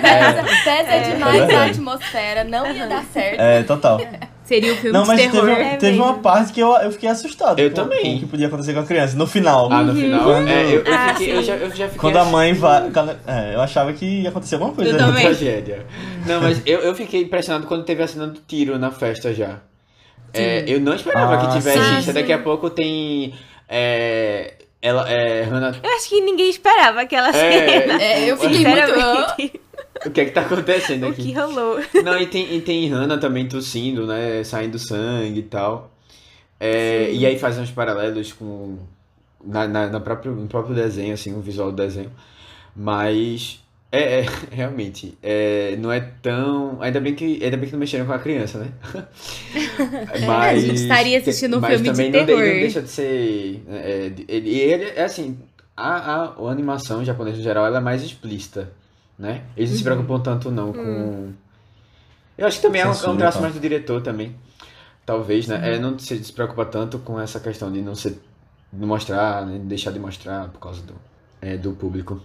Pesa, 0.01 0.43
pesa 0.63 1.11
demais 1.11 1.41
a 1.41 1.45
verdade. 1.45 1.71
atmosfera, 1.71 2.43
não 2.43 2.69
ia 2.69 2.87
dar 2.87 3.05
certo. 3.05 3.39
É, 3.39 3.63
total. 3.63 3.99
Seria 4.45 4.73
um 4.73 4.75
filme 4.77 4.91
Não, 4.91 5.01
de 5.01 5.07
mas 5.07 5.21
terror. 5.21 5.45
teve, 5.49 5.61
É 5.61 5.75
teve 5.77 5.99
uma 5.99 6.13
parte 6.19 6.53
que 6.53 6.59
eu, 6.61 6.69
eu 6.77 6.91
fiquei 6.91 7.09
assustado. 7.09 7.59
Eu 7.59 7.69
com, 7.71 7.75
também. 7.75 8.03
Com 8.03 8.15
o 8.15 8.19
que 8.19 8.25
podia 8.27 8.47
acontecer 8.47 8.73
com 8.73 8.79
a 8.79 8.83
criança. 8.85 9.17
No 9.17 9.25
final. 9.27 9.67
Ah, 9.73 9.81
no 9.83 9.95
final? 9.95 10.23
Quando- 10.23 10.47
É, 10.47 10.65
eu, 10.65 10.83
eu, 10.83 10.93
Ah, 10.93 11.13
fiquei, 11.17 11.35
eu, 11.35 11.43
já, 11.43 11.55
eu 11.55 11.69
já 11.71 11.85
fiquei 11.87 11.99
Quando 11.99 12.17
a 12.17 12.25
mãe 12.25 12.53
vai. 12.53 12.89
quando- 12.91 13.17
é, 13.27 13.55
eu 13.55 13.61
achava 13.61 13.91
que 13.91 14.05
ia 14.21 14.29
acontecer 14.29 14.55
alguma 14.55 14.73
coisa. 14.73 14.91
Eu 14.91 14.97
tragédia. 15.13 15.85
Não, 16.27 16.41
mas 16.41 16.61
eu, 16.65 16.79
eu 16.79 16.93
fiquei 16.95 17.23
impressionado 17.23 17.65
quando 17.67 17.83
teve 17.83 18.03
a 18.03 18.07
cena 18.07 18.27
do 18.27 18.39
tiro 18.47 18.77
na 18.77 18.91
festa 18.91 19.33
já. 19.33 19.57
É, 20.33 20.63
eu 20.67 20.79
não 20.79 20.93
esperava 20.93 21.35
Ah, 21.35 21.37
que 21.47 21.57
tivesse 21.57 21.79
sim. 21.83 21.97
isso. 21.99 22.13
Daqui 22.13 22.31
a 22.33 22.37
pouco 22.39 22.69
tem. 22.69 23.33
É, 23.67 24.53
ela, 24.81 25.09
é, 25.09 25.41
Hannah. 25.43 25.75
Eu 25.81 25.89
acho 25.95 26.09
que 26.09 26.21
ninguém 26.21 26.49
esperava 26.49 27.01
aquela 27.01 27.33
cena. 27.33 28.01
É, 28.01 28.29
eu 28.29 28.37
fiquei 28.37 28.59
muito. 28.65 29.59
O 30.05 30.11
que 30.11 30.21
é 30.21 30.25
que 30.25 30.31
tá 30.31 30.41
acontecendo 30.41 31.03
o 31.05 31.09
aqui? 31.09 31.23
que 31.23 31.31
rolou. 31.33 31.79
Não, 32.03 32.19
e 32.19 32.27
tem, 32.27 32.55
e 32.55 32.61
tem 32.61 32.87
Hannah 32.89 33.17
também 33.17 33.47
tossindo, 33.47 34.05
né? 34.05 34.43
Saindo 34.43 34.77
sangue 34.77 35.39
e 35.39 35.43
tal. 35.43 35.91
É, 36.59 37.11
e 37.11 37.25
aí 37.25 37.37
faz 37.39 37.57
uns 37.57 37.71
paralelos 37.71 38.31
com. 38.33 38.77
Na, 39.43 39.67
na, 39.67 39.87
na 39.87 39.99
próprio, 39.99 40.33
no 40.33 40.47
próprio 40.47 40.75
desenho, 40.75 41.13
assim, 41.13 41.33
o 41.35 41.41
visual 41.41 41.71
do 41.71 41.77
desenho. 41.77 42.11
Mas. 42.75 43.61
É, 43.91 44.19
é, 44.21 44.25
realmente. 44.51 45.17
É, 45.23 45.75
não 45.77 45.91
é 45.91 45.99
tão. 46.21 46.77
Ainda 46.81 46.99
bem, 46.99 47.13
que, 47.15 47.43
ainda 47.43 47.57
bem 47.57 47.65
que 47.67 47.71
não 47.71 47.79
mexeram 47.79 48.05
com 48.05 48.13
a 48.13 48.19
criança, 48.19 48.59
né? 48.59 48.71
a 50.39 50.57
gente 50.57 50.75
estaria 50.75 51.17
assistindo 51.17 51.57
um 51.57 51.59
mas 51.61 51.71
filme 51.73 51.89
de 51.89 51.95
também 51.95 52.11
não 52.11 52.25
terror. 52.25 52.41
Não, 52.41 52.47
deixa 52.47 52.81
de 52.81 52.89
ser. 52.89 53.63
É, 53.69 54.09
de- 54.09 54.25
ele, 54.27 54.49
e 54.49 54.59
ele 54.59 54.83
é 54.95 55.03
assim. 55.03 55.37
A, 55.77 55.97
a, 55.97 56.23
a 56.23 56.51
animação 56.51 57.03
japonesa 57.03 57.37
em 57.37 57.43
geral 57.43 57.65
ela 57.65 57.79
é 57.79 57.81
mais 57.81 58.01
explícita, 58.01 58.71
né? 59.17 59.43
Eles 59.55 59.71
não 59.71 59.77
se 59.77 59.83
preocupam 59.83 60.19
tanto 60.19 60.51
não 60.51 60.73
com. 60.73 61.33
Eu 62.37 62.47
acho 62.47 62.57
que 62.57 62.63
também 62.63 62.81
é 62.81 62.85
um, 62.85 62.89
é 62.89 62.91
um 62.91 62.93
Censura, 62.93 63.17
traço 63.17 63.37
tá. 63.37 63.41
mais 63.41 63.53
do 63.53 63.59
diretor 63.59 64.01
também. 64.01 64.35
Talvez, 65.05 65.47
né? 65.47 65.75
É, 65.75 65.79
não 65.79 65.97
se, 65.99 66.33
preocupa 66.33 66.65
tanto 66.65 66.99
com 66.99 67.19
essa 67.19 67.39
questão 67.39 67.71
de 67.71 67.81
não 67.81 67.95
ser. 67.95 68.19
Não 68.73 68.87
mostrar, 68.87 69.45
né? 69.45 69.59
deixar 69.63 69.91
de 69.91 69.99
mostrar 69.99 70.49
por 70.49 70.59
causa 70.59 70.81
do, 70.81 70.95
é, 71.41 71.55
do 71.55 71.71
público. 71.73 72.21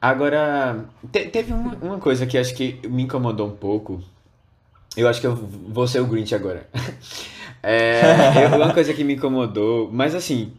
Agora, 0.00 0.84
te- 1.10 1.26
teve 1.28 1.52
uma, 1.52 1.74
uma 1.76 1.98
coisa 1.98 2.26
que 2.26 2.36
acho 2.36 2.54
que 2.54 2.80
me 2.88 3.04
incomodou 3.04 3.46
um 3.46 3.56
pouco. 3.56 4.02
Eu 4.96 5.08
acho 5.08 5.20
que 5.20 5.26
eu 5.26 5.34
vou 5.34 5.86
ser 5.86 6.00
o 6.00 6.06
Grinch 6.06 6.34
agora. 6.34 6.68
É, 7.64 8.48
uma 8.56 8.74
coisa 8.74 8.92
que 8.92 9.04
me 9.04 9.14
incomodou, 9.14 9.88
mas 9.92 10.16
assim, 10.16 10.52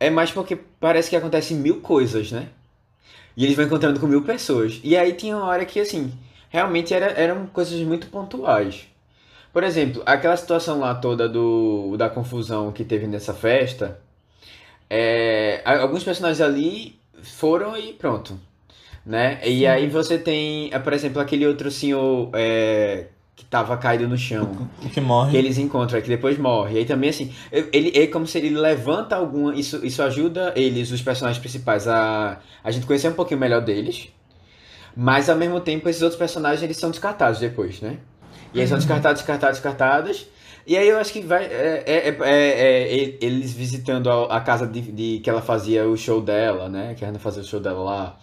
é 0.00 0.10
mais 0.10 0.32
porque 0.32 0.56
parece 0.56 1.08
que 1.08 1.14
acontecem 1.14 1.56
mil 1.56 1.80
coisas, 1.80 2.32
né? 2.32 2.48
E 3.36 3.44
eles 3.44 3.56
vão 3.56 3.64
encontrando 3.66 4.00
com 4.00 4.06
mil 4.06 4.22
pessoas. 4.22 4.80
E 4.82 4.96
aí 4.96 5.12
tinha 5.12 5.36
uma 5.36 5.46
hora 5.46 5.64
que, 5.64 5.80
assim, 5.80 6.12
realmente 6.48 6.92
era, 6.92 7.06
eram 7.12 7.46
coisas 7.46 7.80
muito 7.80 8.08
pontuais. 8.08 8.86
Por 9.52 9.64
exemplo, 9.64 10.02
aquela 10.06 10.36
situação 10.36 10.78
lá 10.78 10.94
toda 10.94 11.28
do, 11.28 11.96
da 11.96 12.08
confusão 12.08 12.70
que 12.70 12.84
teve 12.84 13.06
nessa 13.06 13.34
festa, 13.34 14.00
é, 14.88 15.60
alguns 15.64 16.04
personagens 16.04 16.40
ali 16.40 16.98
foram 17.22 17.76
e 17.76 17.92
pronto, 17.92 18.38
né? 19.04 19.40
E 19.44 19.66
aí 19.66 19.88
você 19.88 20.18
tem, 20.18 20.70
por 20.84 20.92
exemplo, 20.92 21.20
aquele 21.20 21.46
outro 21.46 21.70
senhor 21.70 22.30
é, 22.34 23.06
que 23.40 23.46
tava 23.46 23.74
caído 23.78 24.06
no 24.06 24.18
chão. 24.18 24.68
Que 24.92 25.00
morre. 25.00 25.30
que 25.30 25.36
eles 25.38 25.56
encontram, 25.56 25.98
que 26.02 26.08
depois 26.08 26.36
morre. 26.38 26.74
E 26.74 26.78
aí 26.80 26.84
também, 26.84 27.08
assim, 27.08 27.32
ele 27.72 27.90
é 27.94 28.06
como 28.06 28.26
se 28.26 28.36
ele 28.36 28.50
levanta 28.50 29.16
alguma. 29.16 29.54
Isso, 29.54 29.84
isso 29.84 30.02
ajuda 30.02 30.52
eles, 30.54 30.90
os 30.90 31.00
personagens 31.00 31.40
principais, 31.40 31.88
a, 31.88 32.38
a 32.62 32.70
gente 32.70 32.84
conhecer 32.86 33.08
um 33.08 33.14
pouquinho 33.14 33.40
melhor 33.40 33.62
deles. 33.62 34.08
Mas 34.94 35.30
ao 35.30 35.36
mesmo 35.36 35.58
tempo, 35.60 35.88
esses 35.88 36.02
outros 36.02 36.18
personagens 36.18 36.62
eles 36.62 36.76
são 36.76 36.90
descartados 36.90 37.40
depois, 37.40 37.80
né? 37.80 37.96
E 38.52 38.58
eles 38.58 38.68
são 38.68 38.76
descartados, 38.76 39.20
descartados, 39.22 39.56
descartados. 39.58 40.26
E 40.66 40.76
aí 40.76 40.86
eu 40.88 40.98
acho 40.98 41.12
que 41.12 41.22
vai. 41.22 41.44
É, 41.46 41.82
é, 41.86 42.08
é- 42.08 42.18
é- 42.20 42.94
é 43.04 43.16
eles 43.22 43.54
visitando 43.54 44.10
a, 44.10 44.36
a 44.36 44.40
casa 44.42 44.66
de, 44.66 44.80
de 44.82 45.20
que 45.20 45.30
ela 45.30 45.40
fazia 45.40 45.88
o 45.88 45.96
show 45.96 46.20
dela, 46.20 46.68
né? 46.68 46.94
Que 46.94 47.04
a 47.04 47.08
Hannah 47.08 47.18
fazia 47.18 47.42
o 47.42 47.46
show 47.46 47.58
dela 47.60 47.80
lá. 47.82 48.18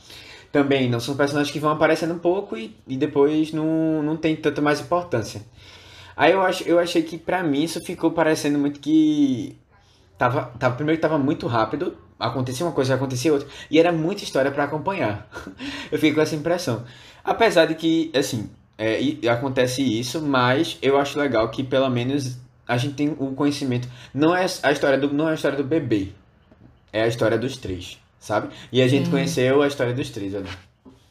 Também 0.58 0.90
não 0.90 1.00
são 1.00 1.16
personagens 1.16 1.52
que 1.54 1.60
vão 1.60 1.70
aparecendo 1.70 2.16
um 2.16 2.18
pouco 2.18 2.58
e, 2.58 2.76
e 2.88 2.98
depois 2.98 3.54
não, 3.54 4.02
não 4.02 4.18
tem 4.18 4.36
tanta 4.36 4.60
mais 4.60 4.82
importância. 4.82 5.44
Aí 6.16 6.32
eu, 6.32 6.42
acho, 6.42 6.64
eu 6.64 6.80
achei 6.80 7.04
que 7.04 7.16
pra 7.16 7.44
mim 7.44 7.62
isso 7.62 7.80
ficou 7.80 8.10
parecendo 8.10 8.58
muito 8.58 8.80
que. 8.80 9.56
Tava, 10.18 10.46
tava, 10.58 10.74
primeiro 10.74 10.98
que 10.98 11.02
tava 11.08 11.20
muito 11.20 11.46
rápido, 11.46 11.96
acontecia 12.20 12.66
uma 12.66 12.72
coisa, 12.72 12.96
acontecia 12.96 13.32
outra, 13.32 13.48
e 13.70 13.78
era 13.78 13.92
muita 13.92 14.24
história 14.24 14.50
pra 14.50 14.64
acompanhar. 14.64 15.30
eu 15.92 16.00
fiquei 16.00 16.12
com 16.12 16.22
essa 16.22 16.36
impressão. 16.36 16.84
Apesar 17.24 17.68
de 17.68 17.76
que, 17.76 18.10
assim, 18.16 18.50
é, 18.80 19.00
e- 19.00 19.30
acontece 19.30 19.84
isso, 19.84 20.20
mas 20.20 20.80
eu 20.82 20.98
acho 20.98 21.20
legal 21.20 21.52
que 21.52 21.64
pelo 21.64 21.88
menos 21.88 22.36
a 22.68 22.78
gente 22.78 22.96
tem 22.96 23.10
o 23.20 23.34
conhecimento. 23.36 23.88
Não 24.12 24.36
é 24.36 24.48
a 24.64 24.72
história 24.72 24.98
do, 24.98 25.14
não 25.14 25.28
é 25.28 25.34
a 25.34 25.36
história 25.36 25.56
do 25.58 25.64
bebê, 25.64 26.14
é 26.92 27.04
a 27.04 27.08
história 27.08 27.38
dos 27.38 27.58
três, 27.58 28.00
sabe? 28.20 28.54
E 28.72 28.82
a 28.82 28.88
gente 28.88 29.10
conheceu 29.10 29.62
a 29.62 29.68
história 29.68 29.94
dos 29.94 30.10
três 30.10 30.36
ali. 30.36 30.50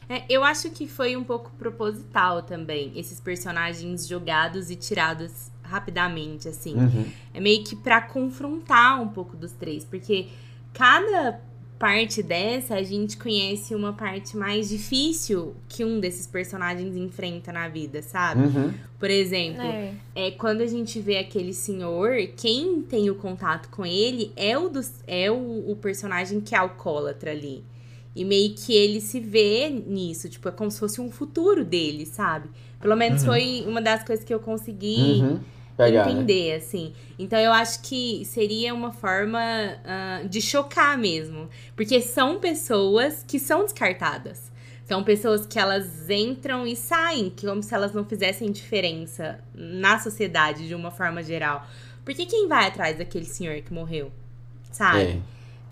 É, 0.09 0.25
eu 0.29 0.45
acho 0.45 0.71
que 0.71 0.87
foi 0.87 1.17
um 1.17 1.25
pouco 1.25 1.51
proposital 1.59 2.43
também, 2.43 2.93
esses 2.95 3.21
personagens 3.21 4.07
jogados 4.07 4.71
e 4.71 4.77
tirados 4.77 5.51
rapidamente, 5.63 6.49
assim. 6.49 6.77
Uhum. 6.77 7.07
É 7.35 7.41
meio 7.41 7.65
que 7.65 7.75
pra 7.75 8.01
confrontar 8.01 9.01
um 9.01 9.09
pouco 9.09 9.37
dos 9.37 9.53
três, 9.53 9.85
porque 9.85 10.29
cada 10.73 11.41
parte 11.79 12.23
dessa 12.23 12.75
a 12.75 12.83
gente 12.83 13.17
conhece 13.17 13.75
uma 13.75 13.93
parte 13.93 14.37
mais 14.37 14.69
difícil 14.69 15.55
que 15.69 15.85
um 15.85 16.01
desses 16.01 16.27
personagens 16.27 16.97
enfrenta 16.97 17.53
na 17.53 17.69
vida, 17.69 18.03
sabe? 18.03 18.47
Uhum. 18.47 18.73
Por 18.99 19.11
exemplo, 19.11 19.63
É. 19.63 19.93
é 20.15 20.31
quando 20.31 20.63
a 20.63 20.67
gente 20.67 20.99
vê 21.01 21.19
aquele 21.19 21.53
senhor, 21.53 22.17
quem 22.37 22.83
tem 22.83 23.11
o 23.11 23.15
contato 23.15 23.69
com 23.69 23.85
ele 23.85 24.33
é 24.37 24.57
o 24.57 24.69
dos, 24.69 24.93
é 25.07 25.31
o, 25.31 25.71
o 25.71 25.77
personagem 25.77 26.41
que 26.41 26.55
é 26.55 26.59
alcoólatra 26.59 27.31
ali. 27.31 27.63
E 28.15 28.25
meio 28.25 28.55
que 28.55 28.73
ele 28.75 29.01
se 29.01 29.21
vê 29.21 29.69
nisso, 29.69 30.29
tipo, 30.31 30.49
é 30.49 30.53
como 30.53 30.71
se 30.71 30.81
fosse 30.81 31.01
um 31.03 31.11
futuro 31.11 31.63
dele, 31.63 32.07
sabe? 32.07 32.49
Pelo 32.81 32.97
menos 32.97 33.23
foi 33.23 33.65
uma 33.67 33.83
das 33.83 34.03
coisas 34.05 34.25
que 34.25 34.33
eu 34.33 34.41
consegui 34.41 35.21
Uhum. 35.21 35.41
Pegar, 35.77 36.07
né? 36.07 36.13
entender, 36.13 36.55
assim. 36.55 36.95
Então 37.19 37.39
eu 37.39 37.53
acho 37.53 37.83
que 37.83 38.25
seria 38.25 38.73
uma 38.73 38.93
forma 38.93 39.41
ah, 39.85 40.23
de 40.29 40.41
chocar 40.41 40.97
mesmo. 40.97 41.49
Porque 41.75 42.01
são 42.01 42.39
pessoas 42.41 43.25
que 43.27 43.39
são 43.39 43.63
descartadas. 43.65 44.51
São 44.85 45.03
pessoas 45.03 45.45
que 45.45 45.59
elas 45.59 46.09
entram 46.09 46.65
e 46.67 46.77
saem, 46.77 47.29
que 47.29 47.45
como 47.47 47.63
se 47.63 47.75
elas 47.75 47.93
não 47.93 48.05
fizessem 48.05 48.51
diferença 48.53 49.41
na 49.53 49.99
sociedade 49.99 50.69
de 50.69 50.75
uma 50.75 50.93
forma 50.93 51.23
geral. 51.23 51.67
Porque 52.05 52.25
quem 52.25 52.47
vai 52.47 52.69
atrás 52.69 52.97
daquele 52.97 53.25
senhor 53.25 53.61
que 53.63 53.75
morreu? 53.75 54.13
Sabe? 54.71 55.01
É. 55.01 55.19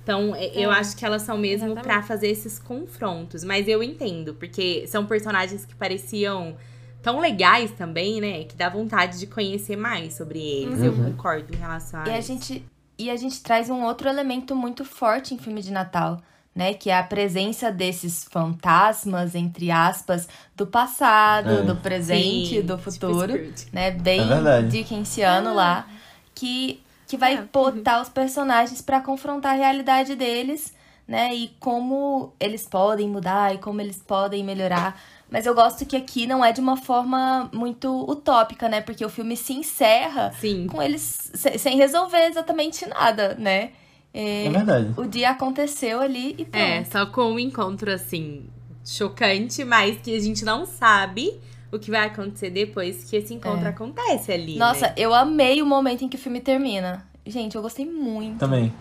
Então, 0.03 0.35
é, 0.35 0.47
eu 0.55 0.71
É, 0.71 0.75
acho 0.75 0.97
que 0.97 1.05
elas 1.05 1.23
são 1.23 1.39
mesmo 1.39 1.75
pra 1.81 2.03
fazer 2.03 2.29
esses 2.29 2.59
confrontos. 2.59 3.45
Mas 3.45 3.69
eu 3.69 3.83
entendo, 3.83 4.35
porque 4.35 4.85
são 4.87 5.07
personagens 5.07 5.65
que 5.65 5.75
pareciam 5.77 6.57
tão 7.05 7.21
legais 7.21 7.71
também, 7.73 8.21
né? 8.21 8.45
Que 8.45 8.57
dá 8.57 8.69
vontade 8.69 9.19
de 9.21 9.27
conhecer 9.29 9.77
mais 9.77 10.15
sobre 10.15 10.41
eles. 10.41 10.83
Eu 10.83 10.93
Uhum. 10.93 11.13
concordo 11.13 11.55
em 11.55 11.59
relação 11.59 12.01
a 12.01 12.09
E 12.09 12.13
a 12.13 12.19
isso. 12.19 12.29
gente 12.29 12.65
e 12.99 13.11
a 13.11 13.17
gente 13.17 13.43
traz 13.43 13.69
um 13.71 13.83
outro 13.85 14.09
elemento 14.09 14.55
muito 14.57 14.85
forte 14.85 15.35
em 15.35 15.39
filme 15.39 15.61
de 15.61 15.73
Natal, 15.73 16.21
né, 16.55 16.73
que 16.75 16.89
é 16.91 16.97
a 16.97 17.03
presença 17.03 17.73
desses 17.73 18.23
fantasmas 18.25 19.35
entre 19.35 19.69
aspas 19.71 20.29
do 20.55 20.65
passado, 20.65 21.51
É. 21.51 21.63
do 21.63 21.75
presente, 21.77 22.61
Sim, 22.61 22.63
do 22.63 22.77
tipo 22.77 22.91
futuro, 22.93 23.33
Scrooge. 23.33 23.67
né, 23.73 23.91
bem 23.91 24.21
É. 24.21 24.63
Dickensiano 24.63 25.53
lá, 25.55 25.87
que 26.35 26.81
que 27.07 27.17
vai 27.19 27.35
É. 27.37 27.43
botar 27.43 28.01
os 28.01 28.09
personagens 28.09 28.81
pra 28.81 29.01
confrontar 29.01 29.53
a 29.53 29.57
realidade 29.57 30.15
deles, 30.17 30.73
né, 31.07 31.35
e 31.35 31.49
como 31.61 32.33
eles 32.41 32.67
podem 32.67 33.09
mudar 33.09 33.55
e 33.55 33.59
como 33.59 33.81
eles 33.81 33.99
podem 33.99 34.43
melhorar. 34.43 34.99
Mas 35.35 35.47
eu 35.47 35.55
gosto 35.55 35.85
que 35.85 35.97
aqui 35.97 36.29
não 36.29 36.45
é 36.45 36.53
de 36.53 36.61
uma 36.61 36.77
forma 36.77 37.51
muito 37.53 38.09
utópica, 38.09 38.69
né? 38.69 38.81
Porque 38.81 39.05
o 39.05 39.09
filme 39.09 39.37
se 39.37 39.53
encerra 39.53 40.33
Sim. 40.39 40.69
com 40.69 40.81
eles 40.81 41.33
se- 41.35 41.59
sem 41.59 41.77
resolver 41.77 42.25
exatamente 42.29 42.87
nada, 42.89 43.35
né? 43.37 43.71
É, 44.15 44.47
É 44.47 44.49
verdade. 44.51 44.95
o 44.97 45.05
dia 45.05 45.31
aconteceu 45.31 46.01
ali 46.01 46.37
e 46.39 46.45
pronto. 46.45 46.57
É, 46.65 46.85
só 46.85 47.05
com 47.07 47.33
um 47.33 47.39
encontro 47.41 47.91
assim, 47.93 48.45
chocante, 48.87 49.65
mas 49.65 49.99
que 50.01 50.15
a 50.17 50.21
gente 50.21 50.45
não 50.45 50.65
sabe 50.65 51.37
o 51.73 51.81
que 51.81 51.91
vai 51.91 52.07
acontecer 52.07 52.51
depois 52.51 53.03
que 53.11 53.17
esse 53.17 53.35
encontro 53.35 53.67
É. 53.67 53.71
acontece 53.71 54.31
ali. 54.31 54.57
Nossa, 54.57 54.87
né? 54.87 54.95
eu 54.97 55.13
amei 55.13 55.61
o 55.61 55.67
momento 55.67 56.05
em 56.05 56.09
que 56.09 56.15
o 56.15 56.21
filme 56.21 56.41
termina. 56.41 57.05
Gente, 57.27 57.57
eu 57.57 57.63
gostei 57.63 57.85
muito. 57.85 58.39
Também. 58.39 58.73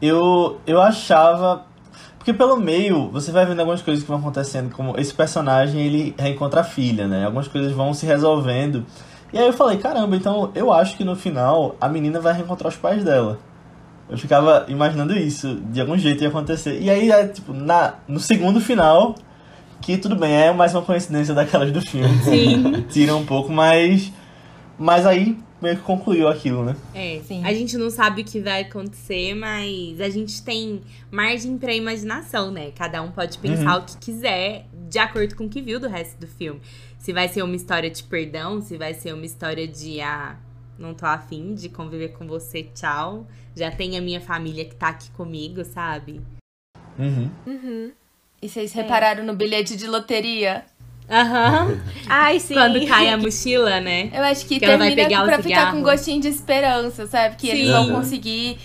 Eu, 0.00 0.58
eu 0.66 0.80
achava. 0.80 1.66
Porque 2.26 2.36
pelo 2.36 2.56
meio, 2.56 3.08
você 3.12 3.30
vai 3.30 3.46
vendo 3.46 3.60
algumas 3.60 3.80
coisas 3.80 4.02
que 4.02 4.10
vão 4.10 4.18
acontecendo, 4.18 4.68
como 4.74 4.98
esse 4.98 5.14
personagem 5.14 5.80
ele 5.80 6.12
reencontra 6.18 6.62
a 6.62 6.64
filha, 6.64 7.06
né? 7.06 7.24
Algumas 7.24 7.46
coisas 7.46 7.70
vão 7.70 7.94
se 7.94 8.04
resolvendo. 8.04 8.84
E 9.32 9.38
aí 9.38 9.46
eu 9.46 9.52
falei, 9.52 9.78
caramba, 9.78 10.16
então 10.16 10.50
eu 10.52 10.72
acho 10.72 10.96
que 10.96 11.04
no 11.04 11.14
final 11.14 11.76
a 11.80 11.88
menina 11.88 12.18
vai 12.18 12.32
reencontrar 12.32 12.68
os 12.68 12.76
pais 12.76 13.04
dela. 13.04 13.38
Eu 14.10 14.18
ficava 14.18 14.66
imaginando 14.66 15.16
isso, 15.16 15.54
de 15.70 15.80
algum 15.80 15.96
jeito 15.96 16.24
ia 16.24 16.28
acontecer. 16.28 16.80
E 16.82 16.90
aí, 16.90 17.12
é, 17.12 17.28
tipo, 17.28 17.52
na, 17.52 17.94
no 18.08 18.18
segundo 18.18 18.60
final, 18.60 19.14
que 19.80 19.96
tudo 19.96 20.16
bem, 20.16 20.34
é 20.34 20.52
mais 20.52 20.74
uma 20.74 20.82
coincidência 20.82 21.32
daquelas 21.32 21.70
do 21.70 21.80
filme. 21.80 22.12
Sim. 22.24 22.86
Tira 22.90 23.14
um 23.14 23.24
pouco, 23.24 23.52
mas. 23.52 24.12
Mas 24.78 25.06
aí 25.06 25.38
meio 25.60 25.76
que 25.76 25.82
concluiu 25.82 26.28
aquilo, 26.28 26.64
né? 26.64 26.76
É, 26.94 27.20
Sim. 27.24 27.42
a 27.44 27.52
gente 27.52 27.78
não 27.78 27.90
sabe 27.90 28.20
o 28.22 28.24
que 28.24 28.40
vai 28.40 28.62
acontecer, 28.62 29.34
mas 29.34 30.00
a 30.00 30.08
gente 30.10 30.42
tem 30.42 30.82
margem 31.10 31.56
pra 31.56 31.72
imaginação, 31.74 32.50
né? 32.50 32.70
Cada 32.72 33.00
um 33.02 33.10
pode 33.10 33.38
pensar 33.38 33.78
o 33.78 33.84
que 33.84 33.96
quiser, 33.96 34.66
de 34.88 34.98
acordo 34.98 35.34
com 35.34 35.44
o 35.44 35.48
que 35.48 35.62
viu 35.62 35.80
do 35.80 35.88
resto 35.88 36.18
do 36.20 36.26
filme. 36.26 36.60
Se 36.98 37.12
vai 37.12 37.26
ser 37.28 37.42
uma 37.42 37.56
história 37.56 37.88
de 37.90 38.02
perdão, 38.02 38.60
se 38.60 38.76
vai 38.76 38.92
ser 38.92 39.14
uma 39.14 39.24
história 39.24 39.66
de 39.66 40.00
ah, 40.00 40.36
não 40.78 40.92
tô 40.92 41.06
afim 41.06 41.54
de 41.54 41.68
conviver 41.70 42.08
com 42.08 42.26
você, 42.26 42.62
tchau. 42.62 43.26
Já 43.54 43.70
tem 43.70 43.96
a 43.96 44.02
minha 44.02 44.20
família 44.20 44.64
que 44.66 44.74
tá 44.74 44.88
aqui 44.88 45.10
comigo, 45.12 45.64
sabe? 45.64 46.20
Uhum. 46.98 47.30
Uhum. 47.46 47.92
E 48.42 48.48
vocês 48.48 48.76
É. 48.76 48.82
repararam 48.82 49.24
no 49.24 49.34
bilhete 49.34 49.74
de 49.76 49.86
loteria? 49.86 50.66
Aham. 51.08 51.78
Ai, 52.08 52.40
sim. 52.40 52.54
Quando 52.54 52.84
cai 52.86 53.08
a 53.08 53.16
mochila, 53.16 53.80
né? 53.80 54.10
Eu 54.12 54.22
acho 54.24 54.44
que, 54.46 54.58
Que 54.58 54.64
ela 54.64 54.76
vai 54.78 54.88
termina 54.94 55.08
pegar 55.08 55.24
pra 55.24 55.42
ficar 55.42 55.66
com 55.70 55.76
cigarro. 55.78 55.82
gostinho 55.82 56.20
de 56.20 56.28
esperança, 56.28 57.06
sabe? 57.06 57.36
Que 57.36 57.48
eles 57.48 57.66
Sim. 57.66 57.72
vão 57.72 57.86
Uhum. 57.88 57.94
conseguir. 57.96 58.58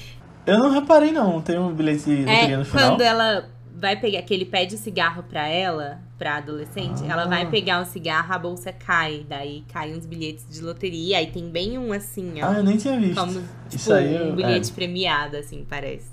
Eu 0.46 0.58
não 0.58 0.72
reparei, 0.72 1.12
não. 1.12 1.40
Tem 1.42 1.58
um 1.60 1.72
bilhete 1.74 2.04
de 2.06 2.16
loteria 2.18 2.54
É, 2.56 2.58
no 2.58 2.66
final. 2.66 2.90
quando 2.90 3.02
ela 3.02 3.46
vai 3.76 3.96
pegar, 3.96 4.22
que 4.24 4.34
ele 4.34 4.46
pede 4.46 4.76
o 4.76 4.78
cigarro 4.78 5.24
pra 5.24 5.48
ela, 5.48 6.00
pra 6.18 6.38
adolescente, 6.38 7.04
ela 7.08 7.26
vai 7.26 7.44
Ah. 7.44 7.46
pegar 7.48 7.82
o 7.82 7.86
cigarro, 7.86 8.34
a 8.34 8.38
bolsa 8.40 8.72
cai. 8.74 9.24
Daí 9.28 9.64
caem 9.72 9.96
uns 9.96 10.06
bilhetes 10.06 10.46
de 10.50 10.62
loteria. 10.62 11.18
Aí 11.20 11.28
tem 11.28 11.48
bem 11.50 11.78
um 11.78 11.92
assim, 11.94 12.42
ó. 12.42 12.50
Ah, 12.50 12.54
eu 12.58 12.64
nem 12.64 12.78
tinha 12.78 13.00
visto. 13.00 13.20
como, 13.20 13.34
tipo, 13.34 13.46
Isso 13.76 13.94
aí 13.94 14.16
eu- 14.16 14.30
um 14.32 14.36
bilhete 14.36 14.72
premiado, 14.72 15.38
assim, 15.38 15.66
parece. 15.70 16.10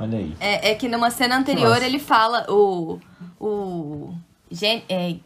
Olha 0.00 0.18
aí. 0.18 0.32
É, 0.40 0.70
é 0.70 0.74
que 0.74 0.88
numa 0.88 1.10
cena 1.10 1.36
anterior 1.36 1.70
Nossa. 1.70 1.84
ele 1.86 1.98
fala 1.98 2.44
o. 2.48 2.98
O. 3.40 4.14
Gen, 4.50 4.82
é, 4.88 5.16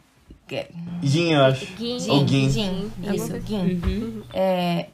Gin, 1.01 1.33
eu 1.33 1.41
acho. 1.45 1.65
Gin. 1.77 1.97
Ou 2.09 2.27
Gin. 2.27 2.49
Gin, 2.49 2.91
isso, 3.13 3.41
Gin. 3.41 3.81
Uhum. 3.83 4.23
É, 4.33 4.87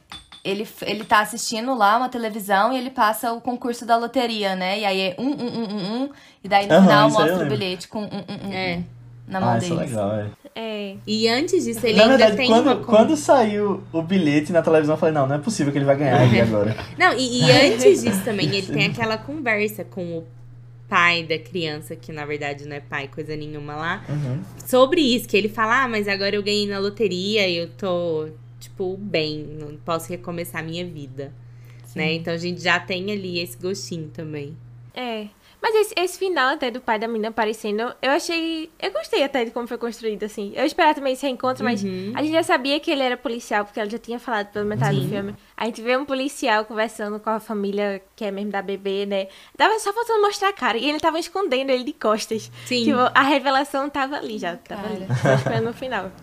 ele, 0.44 0.66
ele 0.82 1.04
tá 1.04 1.20
assistindo 1.20 1.74
lá 1.74 1.96
uma 1.98 2.08
televisão 2.08 2.72
e 2.72 2.78
ele 2.78 2.90
passa 2.90 3.32
o 3.32 3.40
concurso 3.40 3.84
da 3.84 3.96
loteria, 3.96 4.56
né? 4.56 4.80
E 4.80 4.84
aí 4.84 5.00
é 5.00 5.16
um, 5.18 5.26
um, 5.28 5.32
um, 5.32 5.64
um, 5.74 6.02
um. 6.04 6.10
E 6.42 6.48
daí 6.48 6.66
no 6.66 6.72
Aham, 6.74 6.82
final 6.82 7.10
mostra 7.10 7.44
o 7.44 7.48
bilhete 7.48 7.88
com 7.88 8.02
um, 8.02 8.06
um, 8.06 8.48
um, 8.48 8.52
É. 8.52 8.80
na 9.28 9.40
mão 9.40 9.50
Ah, 9.50 9.58
isso 9.58 9.66
é 9.66 9.76
deles. 9.76 9.90
legal, 9.90 10.12
é. 10.14 10.26
É. 10.54 10.96
E 11.06 11.28
antes 11.28 11.64
disso, 11.64 11.86
ele 11.86 11.96
Na 11.98 12.04
ainda 12.04 12.16
verdade, 12.16 12.36
tem 12.38 12.48
quando, 12.48 12.66
uma. 12.66 12.76
quando 12.84 13.16
saiu 13.16 13.84
o 13.92 14.02
bilhete 14.02 14.50
na 14.52 14.62
televisão, 14.62 14.94
eu 14.94 14.98
falei, 14.98 15.14
não, 15.14 15.26
não 15.26 15.36
é 15.36 15.38
possível 15.38 15.72
que 15.72 15.78
ele 15.78 15.84
vai 15.84 15.96
ganhar 15.96 16.18
aí 16.20 16.40
agora. 16.40 16.74
Não, 16.98 17.12
e, 17.12 17.44
e 17.44 17.50
antes 17.52 18.02
disso 18.02 18.24
também, 18.24 18.46
ele 18.48 18.66
tem 18.66 18.86
aquela 18.86 19.16
conversa 19.18 19.84
com 19.84 20.00
o 20.18 20.26
pai 20.90 21.22
da 21.22 21.38
criança, 21.38 21.94
que 21.94 22.10
na 22.10 22.26
verdade 22.26 22.66
não 22.66 22.74
é 22.74 22.80
pai, 22.80 23.06
coisa 23.06 23.36
nenhuma 23.36 23.76
lá. 23.76 24.04
Uhum. 24.08 24.42
sobre 24.66 25.00
isso, 25.00 25.28
que 25.28 25.36
ele 25.36 25.48
fala, 25.48 25.84
ah, 25.84 25.88
mas 25.88 26.08
agora 26.08 26.34
eu 26.34 26.42
ganhei 26.42 26.66
na 26.66 26.80
loteria 26.80 27.48
e 27.48 27.56
eu 27.56 27.68
tô 27.68 28.28
tipo, 28.58 28.96
bem, 28.96 29.46
não 29.58 29.76
posso 29.76 30.08
recomeçar 30.08 30.60
a 30.60 30.64
minha 30.64 30.84
vida. 30.84 31.32
Né? 31.94 32.14
Então 32.14 32.34
a 32.34 32.36
gente 32.36 32.60
já 32.60 32.78
tem 32.78 33.10
ali 33.10 33.38
esse 33.40 33.56
gostinho 33.56 34.08
também. 34.08 34.56
É. 34.94 35.28
Mas 35.62 35.74
esse, 35.74 35.94
esse 35.96 36.18
final 36.18 36.54
até 36.54 36.70
do 36.70 36.80
pai 36.80 36.98
da 36.98 37.06
menina 37.06 37.28
aparecendo, 37.28 37.92
eu 38.00 38.10
achei. 38.12 38.70
Eu 38.80 38.90
gostei 38.92 39.22
até 39.22 39.44
de 39.44 39.50
como 39.50 39.66
foi 39.68 39.76
construído, 39.76 40.24
assim. 40.24 40.52
Eu 40.56 40.64
esperava 40.64 40.94
também 40.94 41.12
esse 41.12 41.26
reencontro, 41.26 41.62
mas 41.62 41.82
Uhum. 41.84 42.12
a 42.14 42.22
gente 42.22 42.32
já 42.32 42.42
sabia 42.42 42.80
que 42.80 42.90
ele 42.90 43.02
era 43.02 43.16
policial, 43.16 43.64
porque 43.64 43.78
ela 43.78 43.88
já 43.90 43.98
tinha 43.98 44.18
falado 44.18 44.46
pela 44.48 44.64
metade 44.64 44.98
do 45.00 45.08
filme. 45.08 45.34
A 45.56 45.66
gente 45.66 45.82
vê 45.82 45.96
um 45.96 46.04
policial 46.06 46.64
conversando 46.64 47.20
com 47.20 47.28
a 47.30 47.38
família 47.40 48.00
que 48.16 48.24
é 48.24 48.30
mesmo 48.30 48.50
da 48.50 48.62
bebê, 48.62 49.04
né? 49.04 49.26
Tava 49.56 49.78
só 49.78 49.92
faltando 49.92 50.22
mostrar 50.22 50.48
a 50.48 50.52
cara. 50.52 50.78
E 50.78 50.88
ele 50.88 50.98
tava 50.98 51.18
escondendo 51.18 51.70
ele 51.70 51.84
de 51.84 51.92
costas. 51.92 52.50
Sim. 52.64 52.84
Tipo, 52.84 52.98
a 53.14 53.22
revelação 53.22 53.90
tava 53.90 54.16
ali 54.16 54.38
já. 54.38 54.56
Tava 54.56 54.86
ali. 54.86 55.06
Só 55.20 55.34
esperando 55.34 55.64
no 55.64 55.72
final. 55.74 56.10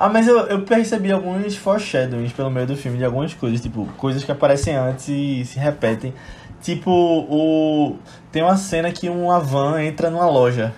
Ah, 0.00 0.08
mas 0.08 0.28
eu, 0.28 0.38
eu 0.46 0.62
percebi 0.62 1.10
alguns 1.10 1.56
foreshadowings 1.56 2.32
pelo 2.32 2.48
meio 2.48 2.68
do 2.68 2.76
filme 2.76 2.98
de 2.98 3.04
algumas 3.04 3.34
coisas, 3.34 3.60
tipo, 3.60 3.84
coisas 3.96 4.22
que 4.22 4.30
aparecem 4.30 4.76
antes 4.76 5.08
e 5.08 5.44
se 5.44 5.58
repetem. 5.58 6.14
Tipo, 6.62 6.90
o. 6.92 7.96
Tem 8.30 8.42
uma 8.42 8.56
cena 8.56 8.90
que 8.92 9.08
uma 9.08 9.40
van 9.40 9.82
entra 9.82 10.10
numa 10.10 10.28
loja. 10.28 10.72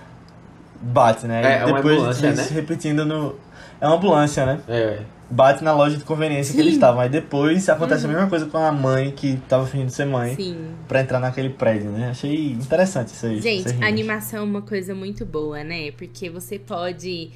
Bate, 0.81 1.27
né? 1.27 1.41
É, 1.43 1.57
é 1.59 1.65
uma 1.65 1.75
Depois 1.77 1.95
ambulância, 1.97 2.31
disso, 2.31 2.53
né? 2.53 2.59
repetindo 2.59 3.05
no. 3.05 3.35
É 3.79 3.85
uma 3.85 3.95
ambulância, 3.95 4.45
né? 4.45 4.59
É. 4.67 4.99
Bate 5.29 5.63
na 5.63 5.73
loja 5.73 5.95
de 5.97 6.03
conveniência 6.03 6.53
que 6.53 6.59
eles 6.59 6.73
estavam. 6.73 7.01
Aí 7.01 7.09
depois 7.09 7.69
acontece 7.69 8.05
a 8.05 8.07
mesma 8.07 8.27
coisa 8.27 8.45
com 8.47 8.57
a 8.57 8.71
mãe 8.71 9.11
que 9.11 9.37
tava 9.47 9.65
fingindo 9.65 9.89
ser 9.91 10.05
mãe 10.05 10.35
Sim. 10.35 10.71
pra 10.87 11.01
entrar 11.01 11.19
naquele 11.19 11.49
prédio, 11.49 11.89
né? 11.89 12.09
Achei 12.09 12.51
interessante 12.51 13.09
isso 13.09 13.25
aí. 13.25 13.39
Gente, 13.39 13.67
essas 13.67 13.81
a 13.81 13.85
animação 13.85 14.39
é 14.39 14.43
uma 14.43 14.61
coisa 14.61 14.93
muito 14.93 15.25
boa, 15.25 15.63
né? 15.63 15.91
Porque 15.91 16.29
você 16.29 16.59
pode 16.59 17.31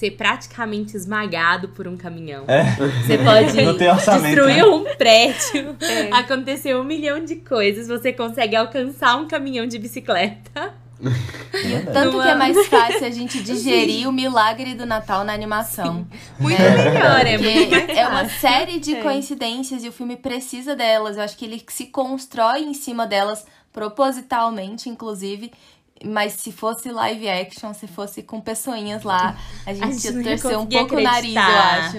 ser 0.00 0.12
praticamente 0.12 0.96
esmagado 0.96 1.68
por 1.68 1.86
um 1.86 1.94
caminhão. 1.94 2.44
É. 2.48 2.64
Você 3.02 3.18
pode 3.18 3.52
destruir 3.52 4.56
né? 4.56 4.64
um 4.64 4.84
prédio, 4.96 5.76
É. 5.78 6.10
acontecer 6.10 6.74
um 6.74 6.82
milhão 6.82 7.22
de 7.22 7.36
coisas, 7.36 7.86
você 7.86 8.10
consegue 8.10 8.56
alcançar 8.56 9.16
um 9.16 9.28
caminhão 9.28 9.66
de 9.66 9.78
bicicleta. 9.78 10.72
Tanto 11.92 12.16
Não 12.16 12.22
que 12.22 12.28
é 12.28 12.32
é? 12.32 12.34
mais 12.34 12.66
fácil 12.66 13.06
a 13.06 13.10
gente 13.10 13.40
digerir 13.44 14.08
o 14.08 14.12
milagre 14.12 14.74
do 14.74 14.86
Natal 14.86 15.22
na 15.22 15.34
animação. 15.34 16.06
Muito 16.38 16.60
né? 16.60 16.90
melhor, 16.90 17.26
é 17.26 17.38
muito 17.38 17.70
mais 17.70 17.88
é 17.90 18.06
uma 18.08 18.28
série 18.28 18.78
de 18.78 18.94
É. 18.96 19.02
coincidências 19.02 19.84
e 19.84 19.88
o 19.88 19.92
filme 19.92 20.16
precisa 20.16 20.74
delas. 20.74 21.16
Eu 21.18 21.22
acho 21.24 21.36
que 21.36 21.44
ele 21.44 21.62
se 21.68 21.86
constrói 21.86 22.60
em 22.60 22.74
cima 22.74 23.06
delas 23.06 23.46
propositalmente, 23.72 24.88
inclusive. 24.88 25.52
Mas 26.04 26.32
se 26.34 26.50
fosse 26.50 26.90
live 26.90 27.28
action, 27.28 27.74
se 27.74 27.86
fosse 27.86 28.22
com 28.22 28.40
pessoinhas 28.40 29.02
lá, 29.02 29.36
a 29.66 29.72
gente, 29.74 29.98
gente 30.00 30.16
ia 30.26 30.38
torcer 30.38 30.58
um 30.58 30.66
pouco 30.66 30.96
o 30.96 31.00
nariz, 31.00 31.34
eu 31.34 31.40
acreditar. 31.42 31.78
acho. 31.84 31.96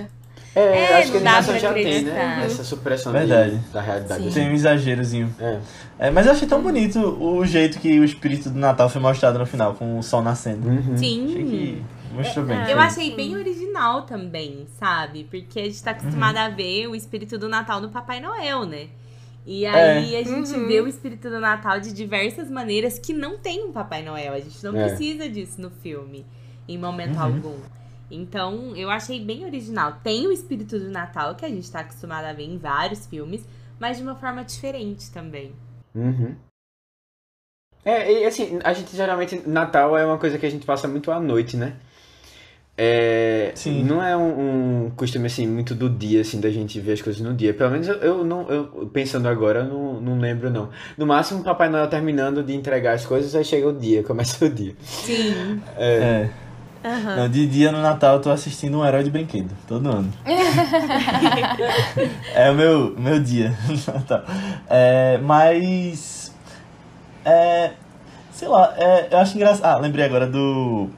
É, 0.53 0.59
É, 0.79 0.97
acho 0.99 1.11
que 1.11 1.17
a 1.17 1.21
animação 1.21 1.59
já 1.59 1.71
tem, 1.73 1.85
acreditar. 1.87 2.13
né? 2.13 2.43
Essa 2.45 2.63
supressão 2.63 3.13
Verdade. 3.13 3.57
de- 3.57 3.69
da 3.69 3.79
realidade. 3.79 4.23
Sim. 4.25 4.31
Tem 4.31 4.49
um 4.49 4.53
exagerozinho. 4.53 5.33
É. 5.39 5.59
É, 5.99 6.11
mas 6.11 6.25
eu 6.25 6.33
achei 6.33 6.47
tão 6.47 6.61
bonito 6.61 6.99
o 6.99 7.45
jeito 7.45 7.79
que 7.79 7.99
o 7.99 8.03
espírito 8.03 8.49
do 8.49 8.59
Natal 8.59 8.89
foi 8.89 8.99
mostrado 8.99 9.39
no 9.39 9.45
final, 9.45 9.75
com 9.75 9.97
o 9.97 10.03
sol 10.03 10.21
nascendo. 10.21 10.67
Uhum. 10.67 10.93
Achei 10.95 10.97
Sim. 10.97 11.27
que 11.27 11.83
mostrou 12.13 12.43
bem. 12.45 12.57
É, 12.57 12.63
Eu 12.63 12.65
foi. 12.75 12.77
achei 12.85 13.15
bem 13.15 13.37
original 13.37 14.01
também, 14.01 14.67
sabe? 14.77 15.25
Porque 15.29 15.59
a 15.59 15.63
gente 15.63 15.81
tá 15.81 15.91
acostumado 15.91 16.35
Uhum. 16.37 16.41
a 16.43 16.49
ver 16.49 16.87
o 16.87 16.95
espírito 16.95 17.37
do 17.37 17.47
Natal 17.47 17.79
no 17.79 17.89
Papai 17.89 18.19
Noel, 18.19 18.65
né? 18.65 18.87
E 19.45 19.65
aí 19.65 20.15
a 20.15 20.23
gente 20.23 20.51
Uhum. 20.53 20.67
vê 20.67 20.81
o 20.81 20.87
espírito 20.87 21.29
do 21.29 21.39
Natal 21.39 21.79
de 21.79 21.91
diversas 21.93 22.49
maneiras 22.49 22.99
que 22.99 23.11
não 23.13 23.37
tem 23.39 23.63
um 23.65 23.71
Papai 23.71 24.03
Noel. 24.03 24.33
A 24.33 24.39
gente 24.39 24.63
não 24.63 24.75
É. 24.77 24.87
precisa 24.87 25.27
disso 25.27 25.59
no 25.59 25.69
filme, 25.71 26.25
em 26.67 26.77
momento 26.77 27.15
Uhum. 27.15 27.21
algum. 27.23 27.57
Então, 28.09 28.75
eu 28.75 28.89
achei 28.89 29.23
bem 29.23 29.45
original. 29.45 29.97
Tem 30.03 30.27
o 30.27 30.31
espírito 30.31 30.77
do 30.77 30.89
Natal, 30.89 31.33
que 31.35 31.45
a 31.45 31.49
gente 31.49 31.71
tá 31.71 31.79
acostumado 31.79 32.25
a 32.25 32.33
ver 32.33 32.43
em 32.43 32.57
vários 32.57 33.07
filmes, 33.07 33.43
mas 33.79 33.97
de 33.97 34.03
uma 34.03 34.15
forma 34.15 34.43
diferente 34.43 35.09
também. 35.11 35.53
Uhum. 35.95 36.35
É, 37.83 38.11
e 38.21 38.25
assim, 38.25 38.59
a 38.63 38.73
gente 38.73 38.95
geralmente, 38.95 39.41
Natal 39.47 39.97
é 39.97 40.05
uma 40.05 40.17
coisa 40.19 40.37
que 40.37 40.45
a 40.45 40.49
gente 40.51 40.65
passa 40.65 40.87
muito 40.87 41.11
à 41.11 41.19
noite, 41.19 41.57
né? 41.57 41.77
É, 42.77 43.51
Sim. 43.53 43.83
Não 43.83 44.01
é 44.01 44.15
um, 44.15 44.85
um 44.85 44.89
costume, 44.91 45.27
assim, 45.27 45.45
muito 45.45 45.75
do 45.75 45.89
dia, 45.89 46.21
assim, 46.21 46.39
da 46.39 46.49
gente 46.49 46.79
ver 46.79 46.93
as 46.93 47.01
coisas 47.01 47.21
no 47.21 47.33
dia. 47.33 47.53
Pelo 47.53 47.71
menos 47.71 47.87
eu, 47.87 47.95
eu 47.95 48.23
não, 48.23 48.49
eu, 48.49 48.89
pensando 48.91 49.27
agora, 49.27 49.59
eu 49.59 49.65
não, 49.65 50.01
não 50.01 50.19
lembro, 50.19 50.49
não. 50.49 50.69
No 50.97 51.05
máximo, 51.05 51.41
o 51.41 51.43
Papai 51.43 51.69
Noel 51.69 51.87
terminando 51.87 52.41
de 52.41 52.55
entregar 52.55 52.93
as 52.93 53.05
coisas, 53.05 53.35
aí 53.35 53.43
chega 53.43 53.67
o 53.67 53.73
dia, 53.73 54.01
começa 54.03 54.45
o 54.45 54.49
dia. 54.49 54.73
Sim. 54.81 55.61
É. 55.77 56.29
Aham. 56.83 57.15
Não, 57.15 57.29
de 57.29 57.45
dia 57.45 57.71
no 57.71 57.79
Natal 57.79 58.15
eu 58.15 58.21
tô 58.21 58.31
assistindo 58.31 58.79
um 58.79 58.85
herói 58.85 59.03
de 59.03 59.11
brinquedo, 59.11 59.55
todo 59.67 59.87
ano. 59.87 60.11
é 62.33 62.49
o 62.49 62.55
meu, 62.55 62.95
meu 62.97 63.19
dia 63.19 63.55
no 63.69 63.93
Natal. 63.93 64.23
É, 64.67 65.19
mas. 65.21 66.33
É. 67.23 67.73
Sei 68.31 68.47
lá, 68.47 68.73
é, 68.77 69.09
eu 69.11 69.19
acho 69.19 69.35
engraçado. 69.35 69.75
Ah, 69.75 69.77
lembrei 69.77 70.03
agora 70.03 70.25
do. 70.25 70.89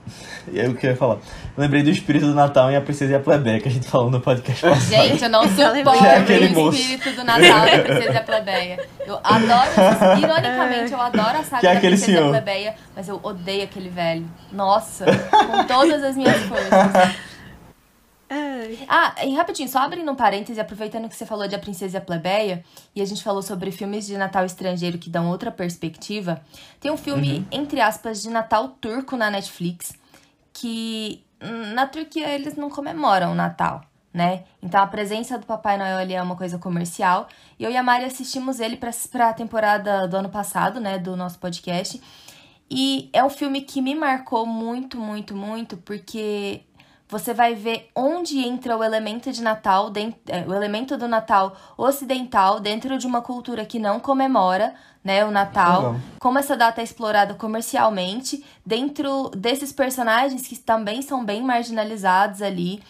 É 0.53 0.69
o 0.69 0.75
que 0.75 0.87
eu 0.87 0.91
ia 0.91 0.95
falar. 0.95 1.17
Lembrei 1.55 1.83
do 1.83 1.89
espírito 1.91 2.25
do 2.25 2.33
Natal 2.33 2.71
em 2.71 2.75
A 2.75 2.81
Princesa 2.81 3.13
e 3.13 3.15
a 3.15 3.19
Plebeia, 3.19 3.59
que 3.59 3.67
a 3.67 3.71
gente 3.71 3.87
falou 3.87 4.09
no 4.09 4.19
podcast 4.19 4.59
passado. 4.59 4.89
Gente, 4.89 5.23
eu 5.23 5.29
não 5.29 5.43
suporto 5.47 5.99
Que 5.99 6.05
é 6.05 6.17
aquele 6.17 6.47
o 6.47 6.53
moço. 6.53 6.79
espírito 6.79 7.11
do 7.11 7.23
Natal 7.23 7.59
da 7.59 7.79
Princesa 7.79 8.11
e 8.11 8.17
a 8.17 8.23
Plebeia. 8.23 8.87
Eu 9.05 9.19
adoro, 9.23 9.69
ironicamente, 10.19 10.91
eu 10.91 11.01
adoro 11.01 11.37
a 11.37 11.43
saga 11.43 11.61
Que 11.61 11.67
é 11.67 11.73
da 11.75 11.79
Princesa 11.79 12.11
e 12.11 12.15
a 12.15 12.17
senhor. 12.17 12.31
Plebeia, 12.31 12.75
mas 12.95 13.07
eu 13.07 13.19
odeio 13.21 13.63
aquele 13.65 13.89
velho. 13.89 14.27
Nossa, 14.51 15.05
com 15.05 15.63
todas 15.65 16.03
as 16.03 16.15
minhas 16.15 16.41
forças. 16.43 16.73
Ai. 16.73 17.15
Ah, 18.87 19.13
e 19.23 19.35
rapidinho, 19.35 19.69
só 19.69 19.79
abrindo 19.79 20.11
um 20.11 20.15
parêntese, 20.15 20.59
aproveitando 20.59 21.07
que 21.07 21.15
você 21.15 21.23
falou 21.23 21.47
de 21.47 21.53
A 21.53 21.59
Princesa 21.59 21.97
e 21.97 21.99
a 21.99 22.01
Plebeia, 22.01 22.63
e 22.95 23.01
a 23.01 23.05
gente 23.05 23.23
falou 23.23 23.43
sobre 23.43 23.69
filmes 23.69 24.07
de 24.07 24.17
Natal 24.17 24.43
estrangeiro 24.43 24.97
que 24.97 25.07
dão 25.07 25.29
outra 25.29 25.51
perspectiva, 25.51 26.41
tem 26.79 26.91
um 26.91 26.97
filme, 26.97 27.45
entre 27.51 27.79
aspas, 27.79 28.23
de 28.23 28.29
Natal 28.29 28.69
turco 28.81 29.15
na 29.15 29.29
Netflix, 29.29 29.93
que 30.51 31.23
na 31.73 31.87
Turquia 31.87 32.29
eles 32.29 32.55
não 32.55 32.69
comemoram 32.69 33.31
o 33.31 33.35
Natal, 33.35 33.81
né? 34.13 34.43
Então 34.61 34.81
a 34.81 34.87
presença 34.87 35.37
do 35.37 35.45
Papai 35.45 35.77
Noel 35.77 36.09
é 36.09 36.21
uma 36.21 36.35
coisa 36.35 36.57
comercial, 36.57 37.27
e 37.59 37.63
eu 37.63 37.71
e 37.71 37.77
a 37.77 37.83
Mari 37.83 38.05
assistimos 38.05 38.59
ele 38.59 38.77
pra, 38.77 38.91
pra 39.11 39.33
temporada 39.33 40.07
do 40.07 40.17
ano 40.17 40.29
passado, 40.29 40.79
né, 40.79 40.97
do 40.97 41.15
nosso 41.15 41.39
podcast, 41.39 42.01
e 42.69 43.09
é 43.13 43.23
um 43.23 43.29
filme 43.29 43.61
que 43.61 43.81
me 43.81 43.93
marcou 43.93 44.45
muito, 44.45 44.97
muito, 44.97 45.35
muito, 45.35 45.77
porque 45.77 46.63
você 47.07 47.33
vai 47.33 47.53
ver 47.53 47.91
onde 47.95 48.39
entra 48.39 48.75
o 48.75 48.83
elemento 48.83 49.31
de 49.31 49.43
Natal, 49.43 49.91
é, 50.27 50.41
o 50.47 50.53
elemento 50.53 50.97
do 50.97 51.07
Natal 51.07 51.55
ocidental 51.77 52.59
dentro 52.59 52.97
de 52.97 53.05
uma 53.05 53.21
cultura 53.21 53.65
que 53.65 53.77
não 53.77 53.99
comemora, 53.99 54.73
né, 55.03 55.25
o 55.25 55.31
Natal. 55.31 55.97
Como 56.19 56.39
essa 56.39 56.55
data 56.55 56.81
é 56.81 56.83
explorada 56.83 57.33
comercialmente 57.33 58.43
dentro 58.65 59.29
desses 59.29 59.71
personagens 59.71 60.47
que 60.47 60.57
também 60.57 61.01
são 61.01 61.25
bem 61.25 61.43
marginalizados 61.43 62.41
ali. 62.41 62.81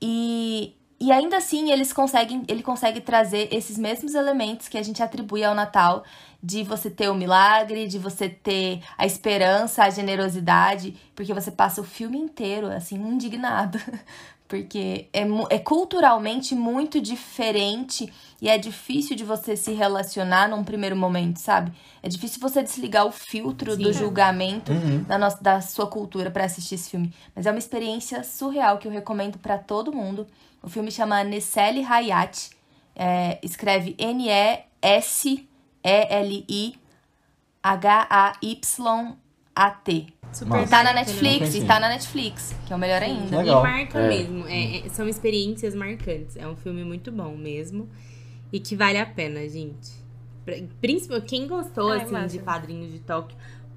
E, 0.00 0.74
e 1.00 1.10
ainda 1.10 1.38
assim 1.38 1.72
eles 1.72 1.92
conseguem, 1.92 2.44
ele 2.46 2.62
consegue 2.62 3.00
trazer 3.00 3.48
esses 3.52 3.76
mesmos 3.76 4.14
elementos 4.14 4.68
que 4.68 4.78
a 4.78 4.82
gente 4.82 5.02
atribui 5.02 5.42
ao 5.42 5.54
Natal, 5.54 6.04
de 6.40 6.62
você 6.62 6.88
ter 6.88 7.08
o 7.08 7.14
milagre, 7.14 7.88
de 7.88 7.98
você 7.98 8.28
ter 8.28 8.80
a 8.96 9.04
esperança, 9.04 9.82
a 9.82 9.90
generosidade, 9.90 10.96
porque 11.14 11.34
você 11.34 11.50
passa 11.50 11.80
o 11.80 11.84
filme 11.84 12.16
inteiro 12.16 12.68
assim 12.68 12.96
indignado, 12.96 13.80
porque 14.48 15.08
é, 15.12 15.26
é 15.50 15.58
culturalmente 15.58 16.54
muito 16.54 17.00
diferente 17.00 18.10
e 18.40 18.48
é 18.48 18.56
difícil 18.56 19.14
de 19.14 19.22
você 19.24 19.54
se 19.56 19.72
relacionar 19.72 20.48
num 20.48 20.64
primeiro 20.64 20.96
momento, 20.96 21.36
sabe? 21.38 21.70
É 22.02 22.08
difícil 22.08 22.40
você 22.40 22.62
desligar 22.62 23.04
o 23.06 23.12
filtro 23.12 23.76
do 23.76 23.92
Sim. 23.92 23.98
julgamento 23.98 24.72
Uhum. 24.72 25.02
da, 25.02 25.18
nossa, 25.18 25.42
da 25.42 25.60
sua 25.60 25.86
cultura 25.86 26.30
pra 26.30 26.44
assistir 26.44 26.76
esse 26.76 26.88
filme. 26.90 27.12
Mas 27.36 27.44
é 27.46 27.50
uma 27.50 27.58
experiência 27.58 28.24
surreal 28.24 28.78
que 28.78 28.88
eu 28.88 28.92
recomendo 28.92 29.38
pra 29.38 29.58
todo 29.58 29.92
mundo. 29.92 30.26
O 30.62 30.68
filme 30.68 30.90
chama 30.90 31.22
Nesseli 31.22 31.84
Hayat. 31.84 32.50
É, 32.96 33.38
escreve 33.42 33.94
N-E-S-E-L-I-H-A-Y-A-T. 38.98 40.06
Super. 40.32 40.68
Tá 40.68 40.82
na? 40.84 40.92
Netflix, 40.92 41.38
conheci. 41.38 41.58
está 41.58 41.80
na 41.80 41.88
Netflix, 41.88 42.54
que 42.66 42.72
é 42.72 42.76
o 42.76 42.78
melhor 42.78 43.02
ainda. 43.02 43.38
Legal. 43.38 43.60
E 43.60 43.62
marca 43.62 43.98
É. 43.98 44.08
mesmo. 44.08 44.46
É, 44.46 44.86
é- 44.86 44.88
são 44.90 45.08
experiências 45.08 45.74
marcantes. 45.74 46.36
É 46.36 46.46
um 46.46 46.54
filme 46.56 46.84
muito 46.84 47.10
bom 47.10 47.36
mesmo. 47.36 47.88
E 48.52 48.60
que 48.60 48.76
vale 48.76 48.98
a 48.98 49.06
pena, 49.06 49.46
gente. 49.48 49.90
Principalmente 50.80 51.26
quem 51.28 51.46
gostou, 51.46 51.90
Ai, 51.90 52.02
assim, 52.02 52.12
massa. 52.12 52.28
de 52.28 52.42
Padrinhos 52.42 52.92
de 52.92 52.98
Tóquio, 53.00 53.36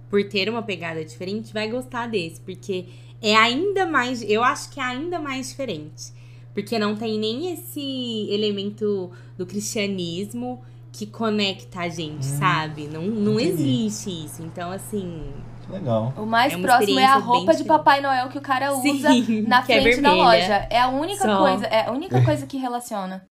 por 0.09 0.23
ter 0.29 0.49
uma 0.49 0.61
pegada 0.61 1.03
diferente, 1.03 1.51
vai 1.53 1.69
gostar 1.69 2.07
desse. 2.07 2.39
Porque 2.39 2.85
é 3.21 3.35
ainda 3.35 3.85
mais. 3.85 4.21
Eu 4.21 4.43
acho 4.43 4.69
que 4.71 4.79
é 4.79 4.83
ainda 4.83 5.19
mais 5.19 5.49
diferente. 5.49 6.13
Porque 6.53 6.77
não 6.77 6.95
tem 6.95 7.17
nem 7.17 7.53
esse 7.53 8.27
elemento 8.29 9.09
do 9.37 9.45
cristianismo 9.45 10.61
que 10.91 11.05
conecta 11.05 11.79
a 11.81 11.89
gente, 11.89 12.25
sabe? 12.25 12.87
Não, 12.87 13.03
não 13.03 13.39
entendi. 13.39 13.85
existe 13.85 14.25
isso. 14.25 14.43
Então, 14.43 14.69
assim, 14.71 15.23
Legal. 15.71 16.13
O 16.17 16.25
mais 16.25 16.53
É 16.53 16.57
próximo 16.57 16.99
é 16.99 17.05
a 17.05 17.17
roupa 17.17 17.53
de. 17.55 17.63
Papai 17.63 18.01
Noel 18.01 18.29
que 18.29 18.37
o 18.37 18.41
cara 18.41 18.71
Sim, 18.75 18.91
usa 18.97 19.09
na 19.47 19.61
que 19.61 19.73
é 19.73 19.81
frente 19.81 20.01
da 20.01 20.09
vermelha. 20.09 20.23
loja. 20.23 20.67
É 20.69 20.79
a 20.81 20.87
única 20.89 21.23
Só. 21.25 21.37
coisa, 21.37 21.65
é 21.67 21.87
a 21.87 21.91
única 21.91 22.21
coisa 22.23 22.45
que 22.45 22.57
relaciona. 22.57 23.23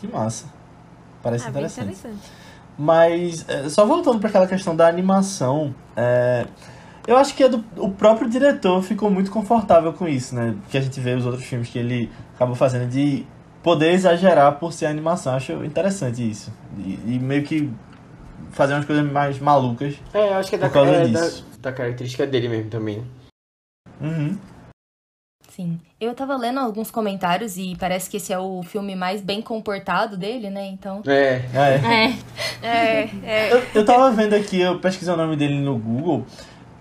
Que 0.00 0.06
massa. 0.06 0.46
Parece 1.22 1.46
Ah, 1.46 1.50
interessante. 1.50 1.84
interessante. 1.94 2.30
Mas, 2.78 3.48
é, 3.48 3.68
só 3.68 3.86
voltando 3.86 4.18
para 4.18 4.28
aquela 4.28 4.46
questão 4.46 4.76
da 4.76 4.86
animação, 4.86 5.74
é, 5.96 6.46
eu 7.06 7.16
acho 7.16 7.34
que 7.34 7.42
é 7.42 7.48
do- 7.48 7.64
o 7.78 7.90
próprio 7.90 8.28
diretor 8.28 8.82
ficou 8.82 9.10
muito 9.10 9.30
confortável 9.30 9.92
com 9.94 10.06
isso, 10.06 10.34
né? 10.34 10.54
Que 10.70 10.76
a 10.76 10.80
gente 10.80 11.00
vê 11.00 11.14
os 11.14 11.24
outros 11.24 11.44
filmes 11.44 11.68
que 11.70 11.78
ele 11.78 12.12
acabou 12.34 12.54
fazendo 12.54 12.86
de 12.88 13.24
poder 13.62 13.92
exagerar 13.92 14.56
por 14.58 14.72
ser 14.74 14.86
animação. 14.86 15.34
Acho 15.34 15.64
interessante 15.64 16.28
isso. 16.30 16.52
E, 16.78 17.14
e 17.14 17.18
meio 17.18 17.42
que 17.44 17.72
fazer 18.56 18.72
umas 18.72 18.86
coisas 18.86 19.04
mais 19.12 19.38
malucas. 19.38 19.94
É, 20.14 20.30
eu 20.30 20.34
acho 20.34 20.48
que 20.48 20.56
é 20.56 20.58
da, 20.58 20.66
é 20.66 21.08
da, 21.08 21.30
da 21.60 21.72
característica 21.72 22.26
dele 22.26 22.48
mesmo 22.48 22.70
também. 22.70 23.04
Uhum. 24.00 24.36
Sim. 25.48 25.78
Eu 26.00 26.14
tava 26.14 26.36
lendo 26.36 26.60
alguns 26.60 26.90
comentários 26.90 27.56
e 27.56 27.76
parece 27.78 28.10
que 28.10 28.16
esse 28.16 28.32
é 28.32 28.38
o 28.38 28.62
filme 28.62 28.94
mais 28.94 29.20
bem 29.20 29.40
comportado 29.40 30.16
dele, 30.16 30.50
né? 30.50 30.66
Então. 30.66 31.02
É, 31.06 31.42
É. 31.54 32.08
É. 32.08 32.16
É, 32.62 33.10
é. 33.22 33.52
Eu, 33.52 33.62
eu 33.74 33.84
tava 33.84 34.10
vendo 34.10 34.34
aqui, 34.34 34.60
eu 34.60 34.80
pesquisei 34.80 35.12
o 35.12 35.16
nome 35.16 35.36
dele 35.36 35.60
no 35.60 35.78
Google. 35.78 36.24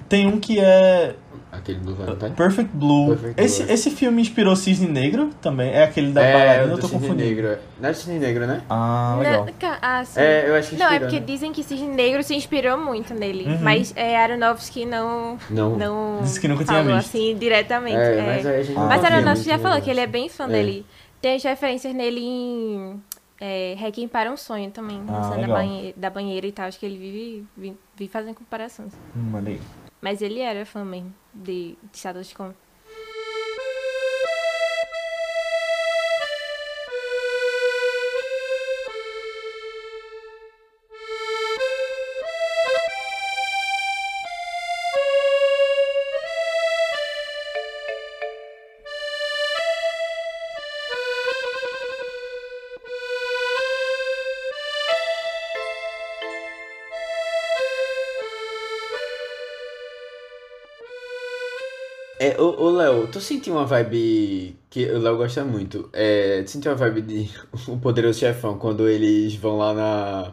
Tem 0.07 0.26
um 0.26 0.39
que 0.39 0.57
é 0.57 1.15
aquele 1.58 1.80
do 1.80 1.95
Valentine. 1.95 2.32
Perfect 2.32 2.72
Blue. 2.76 3.08
Perfect 3.10 3.34
Blue, 3.36 3.45
esse, 3.45 3.64
é. 3.64 3.74
esse 3.74 3.91
filme 3.91 4.22
inspirou 4.22 4.56
Cisne 4.56 4.88
Negro 4.88 5.30
também? 5.41 5.72
É 5.72 5.84
aquele 5.84 6.12
da 6.12 6.22
é, 6.24 6.34
bailarina? 6.34 6.74
Eu 6.74 6.78
tô 6.80 6.88
Cisne 6.88 6.99
confundindo. 6.99 7.30
Negro. 7.30 7.58
Não 7.80 7.89
é 7.89 7.91
do 7.91 7.97
Cisne 7.97 8.20
Negro, 8.20 8.47
né? 8.47 8.62
Ah, 8.70 9.16
legal. 9.20 9.45
Não, 9.45 9.53
ca- 9.53 9.80
ah, 9.82 10.06
sim. 10.06 10.20
É, 10.20 10.49
eu 10.49 10.56
acho 10.56 10.70
que 10.72 10.76
Não, 10.78 10.86
é 10.86 10.89
inspirou, 10.89 11.10
porque 11.10 11.20
né? 11.20 11.26
dizem 11.26 11.51
que 11.53 11.64
Cisne 11.64 11.88
Negro 11.88 12.24
se 12.24 12.36
inspirou 12.36 12.78
muito 12.78 13.14
nele. 13.14 13.45
Uhum. 13.45 13.60
Mas 13.62 13.93
é, 13.95 14.18
Aronofsky 14.18 14.86
não, 14.86 15.38
Não. 15.49 15.76
não 15.78 16.20
Disse 16.22 16.39
que 16.39 16.47
nunca 16.47 16.64
tinha 16.64 16.78
falou 16.84 16.95
visto. 16.97 17.08
assim 17.10 17.36
diretamente. 17.38 17.97
É, 17.97 18.18
é. 18.20 18.22
mas 18.36 18.45
aí 18.45 18.60
a 18.60 18.64
gente 18.64 18.78
Ah, 18.78 18.86
Mas 18.88 19.03
Aronofsky 19.03 19.47
já 19.49 19.60
falou 19.60 19.82
que 19.82 19.89
ele 19.89 19.99
é 20.01 20.08
bem 20.08 20.30
fã 20.30 20.45
É. 20.45 20.47
dele. 20.47 20.86
Tem 21.22 21.36
as 21.36 21.43
referências 21.43 21.93
nele 21.93 22.22
em 22.22 23.01
é, 23.41 23.76
Requiem 23.78 24.08
para 24.08 24.32
um 24.32 24.38
Sonho 24.38 24.70
também. 24.72 25.01
Ah, 25.08 25.36
na 25.36 25.47
da 25.47 25.53
banheira, 25.53 25.93
da 25.97 26.10
banheira 26.10 26.45
e 26.47 26.51
tal. 26.51 26.68
Acho 26.68 26.80
que 26.80 26.86
ele 26.86 26.97
vive, 26.97 27.45
vive, 27.58 27.78
vive 27.97 28.12
fazendo 28.12 28.36
comparações. 28.36 28.93
Hum, 29.16 29.32
olha 29.34 29.49
aí. 29.49 29.60
Mas 30.06 30.22
ele 30.22 30.39
era 30.39 30.68
fã 30.68 30.86
mesmo 30.86 31.12
de, 31.34 31.76
de 31.91 31.97
Satoshi 31.97 32.36
Kon. 32.36 32.53
É, 62.38 62.42
ô, 62.42 62.70
Léo, 62.72 63.08
tu 63.08 63.20
sentiu 63.20 63.54
uma 63.54 63.66
vibe 63.66 64.58
que 64.70 64.86
o 64.90 65.00
Léo 65.00 65.18
gosta 65.18 65.44
muito? 65.44 65.90
É, 65.94 66.42
tu 66.44 66.52
sentiu 66.52 66.72
uma 66.72 66.78
vibe 66.78 67.02
de 67.02 67.30
O 67.68 67.78
Poderoso 67.78 68.20
Chefão 68.20 68.58
quando 68.58 68.88
eles 68.88 69.36
vão 69.36 69.58
lá 69.58 69.74
na. 69.74 70.32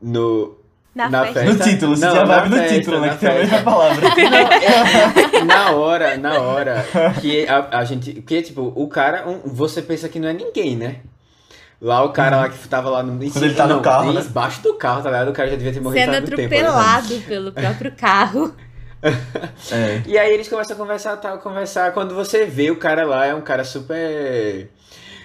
No. 0.00 0.56
Na, 0.94 1.08
Na 1.08 1.24
festa. 1.26 1.40
festa. 1.40 1.64
No 1.64 1.70
título, 1.72 1.96
Não, 1.96 2.10
tinha 2.10 2.24
vibe 2.24 2.48
no 2.48 2.66
título, 2.68 3.00
né? 3.00 3.06
na 3.08 3.12
Que 3.14 3.20
tem 3.20 3.28
a 3.28 3.34
mesma 3.34 3.62
palavra. 3.62 4.08
Não, 4.18 5.38
é, 5.40 5.44
na 5.44 5.70
hora, 5.70 6.16
na 6.16 6.40
hora 6.40 6.84
que 7.20 7.46
a, 7.46 7.78
a 7.78 7.84
gente. 7.84 8.14
Porque, 8.14 8.42
tipo, 8.42 8.72
o 8.74 8.88
cara, 8.88 9.28
um- 9.28 9.40
você 9.44 9.80
pensa 9.80 10.08
que 10.08 10.18
não 10.18 10.28
é 10.28 10.32
ninguém, 10.32 10.76
né? 10.76 10.96
Lá 11.80 12.02
o 12.02 12.08
cara 12.10 12.36
lá 12.38 12.48
que 12.48 12.66
tava 12.66 12.90
lá 12.90 13.04
no. 13.04 13.16
Quando 13.30 13.44
ele 13.44 13.54
tá 13.54 13.66
no 13.68 13.74
não, 13.76 13.82
carro, 13.82 14.12
né? 14.12 14.20
Embaixo 14.20 14.60
do 14.62 14.74
carro, 14.74 15.00
tá 15.02 15.10
ligado? 15.10 15.28
O 15.28 15.32
cara 15.32 15.48
já 15.50 15.54
devia 15.56 15.72
ter 15.72 15.80
morrido 15.80 16.00
Sendo 16.12 16.26
tempo. 16.26 16.36
né? 16.36 16.44
atropelado 16.46 17.14
pelo 17.28 17.52
próprio 17.52 17.92
carro. 17.92 18.52
É. 19.70 20.02
E 20.06 20.16
aí 20.18 20.32
eles 20.32 20.48
começam 20.48 20.74
a 20.74 20.78
conversar, 20.78 21.16
tal, 21.18 21.38
conversar. 21.38 21.92
Quando 21.92 22.14
você 22.14 22.46
vê 22.46 22.70
o 22.70 22.76
cara 22.76 23.04
lá, 23.06 23.26
é 23.26 23.34
um 23.34 23.40
cara 23.40 23.64
super. 23.64 24.68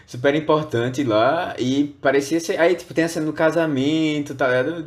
Super 0.05 0.35
importante 0.35 1.03
lá. 1.03 1.55
E 1.57 1.95
parecia 2.01 2.39
ser. 2.39 2.59
Aí, 2.59 2.75
tipo, 2.75 2.93
tem 2.93 3.05
a 3.05 3.07
cena 3.09 3.25
no 3.25 3.33
casamento, 3.33 4.35
tá 4.35 4.47
ligado? 4.47 4.85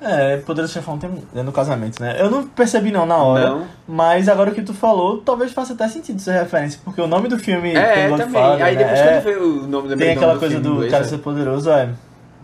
É, 0.00 0.38
Poderoso 0.38 0.72
Chefão 0.72 0.98
tem 0.98 1.10
é 1.34 1.42
no 1.44 1.52
casamento, 1.52 2.02
né? 2.02 2.16
Eu 2.20 2.28
não 2.28 2.44
percebi 2.44 2.90
não 2.90 3.06
na 3.06 3.16
hora, 3.18 3.50
Não. 3.50 3.66
mas 3.86 4.28
agora 4.28 4.50
que 4.50 4.60
tu 4.60 4.74
falou, 4.74 5.18
talvez 5.18 5.52
faça 5.52 5.74
até 5.74 5.86
sentido 5.86 6.16
essa 6.16 6.32
referência, 6.32 6.80
porque 6.84 7.00
o 7.00 7.06
nome 7.06 7.28
do 7.28 7.38
filme 7.38 7.72
É, 7.72 8.08
tem 8.08 8.16
também. 8.16 8.32
Godfather, 8.32 8.66
Aí 8.66 8.74
né? 8.74 8.82
depois 8.82 8.98
É, 8.98 9.12
quando 9.12 9.22
vê 9.22 9.36
o 9.36 9.66
nome 9.68 9.88
da 9.90 9.96
tem 9.96 10.10
aquela 10.10 10.36
coisa 10.40 10.58
do 10.58 10.88
cara 10.88 11.04
ser 11.04 11.18
poderoso, 11.18 11.70
é. 11.70 11.88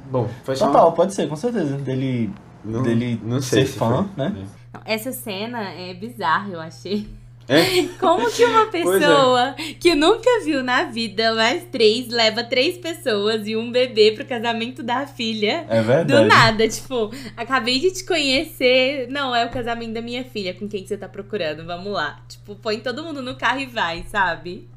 Bom, 0.09 0.29
foi 0.45 0.55
só. 0.55 0.69
Total, 0.69 0.93
pode 0.93 1.13
ser, 1.13 1.29
com 1.29 1.35
certeza. 1.35 1.77
Dele, 1.79 2.31
Não, 2.65 2.81
dele 2.85 3.21
não 3.25 3.43
sei 3.43 3.63
ser 3.67 3.73
se 3.73 3.77
fã, 3.79 4.07
foi. 4.15 4.25
né? 4.25 4.35
Não, 4.73 4.81
Essa 4.85 5.13
cena 5.13 5.71
é 5.71 5.95
bizarra, 5.95 6.53
eu 6.53 6.61
achei. 6.61 7.07
É? 7.49 7.89
Como 7.99 8.31
que 8.31 8.45
uma 8.45 8.65
é. 8.65 8.67
pessoa 8.67 9.55
que 9.81 9.95
nunca 9.95 10.45
viu 10.45 10.63
na 10.63 10.85
vida 10.85 11.35
mais 11.35 11.65
três 11.65 12.09
leva 12.09 12.45
três 12.45 12.77
pessoas 12.77 13.49
e 13.49 13.57
um 13.57 13.73
bebê 13.73 14.13
pro 14.13 14.27
casamento 14.27 14.83
da 14.83 15.07
filha? 15.07 15.65
É 15.69 15.81
Do 15.81 15.87
verdade. 15.87 16.27
nada, 16.27 16.69
tipo, 16.69 17.11
acabei 17.35 17.81
de 17.81 17.91
te 17.91 18.05
conhecer. 18.05 19.09
Não, 19.09 19.35
é 19.35 19.47
o 19.47 19.51
casamento 19.51 19.95
da 19.95 20.03
minha 20.03 20.25
filha, 20.25 20.53
com 20.53 20.69
quem 20.69 20.83
que 20.83 20.89
você 20.89 20.99
tá 20.99 21.09
procurando? 21.09 21.65
Vamos 21.65 21.91
lá. 21.91 22.21
Tipo, 22.29 22.55
põe 22.55 22.81
todo 22.81 23.03
mundo 23.03 23.23
no 23.23 23.35
carro 23.35 23.61
e 23.61 23.67
vai, 23.67 24.05
sabe? 24.09 24.69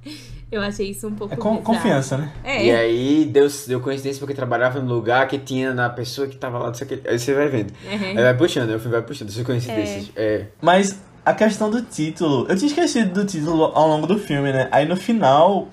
Eu 0.52 0.62
achei 0.62 0.90
isso 0.92 1.08
um 1.08 1.16
pouco 1.16 1.34
É 1.34 1.38
com- 1.38 1.58
confiança, 1.62 2.18
né? 2.18 2.32
É. 2.44 2.66
E 2.66 2.72
aí 2.72 3.26
deu, 3.26 3.48
deu 3.68 3.80
coincidência 3.80 4.20
porque 4.20 4.34
trabalhava 4.34 4.80
no 4.82 4.94
lugar 4.94 5.26
que 5.28 5.38
tinha 5.40 5.74
na 5.74 5.90
pessoa 5.90 6.28
que 6.28 6.36
tava 6.36 6.58
lá, 6.60 6.68
não 6.68 6.74
sei 6.74 6.86
o 6.86 6.90
que. 6.90 7.08
Aí 7.08 7.18
você 7.18 7.34
vai 7.34 7.48
vendo. 7.48 7.72
Uhum. 7.90 8.08
Aí 8.10 8.16
vai 8.16 8.34
puxando, 8.36 8.70
aí 8.70 8.76
o 8.76 8.80
filme 8.80 8.92
vai 8.98 9.02
puxando, 9.02 9.30
essas 9.30 9.46
coincidências. 9.46 10.12
É. 10.16 10.48
Mas 10.62 11.00
a 11.26 11.34
questão 11.34 11.70
do 11.70 11.82
título, 11.82 12.46
eu 12.50 12.56
tinha 12.58 12.68
esquecido 12.68 13.14
do 13.14 13.26
título 13.26 13.64
ao 13.74 13.88
longo 13.88 14.06
do 14.08 14.18
filme, 14.20 14.52
né? 14.52 14.68
Aí 14.72 14.86
no 14.86 14.98
final, 14.98 15.70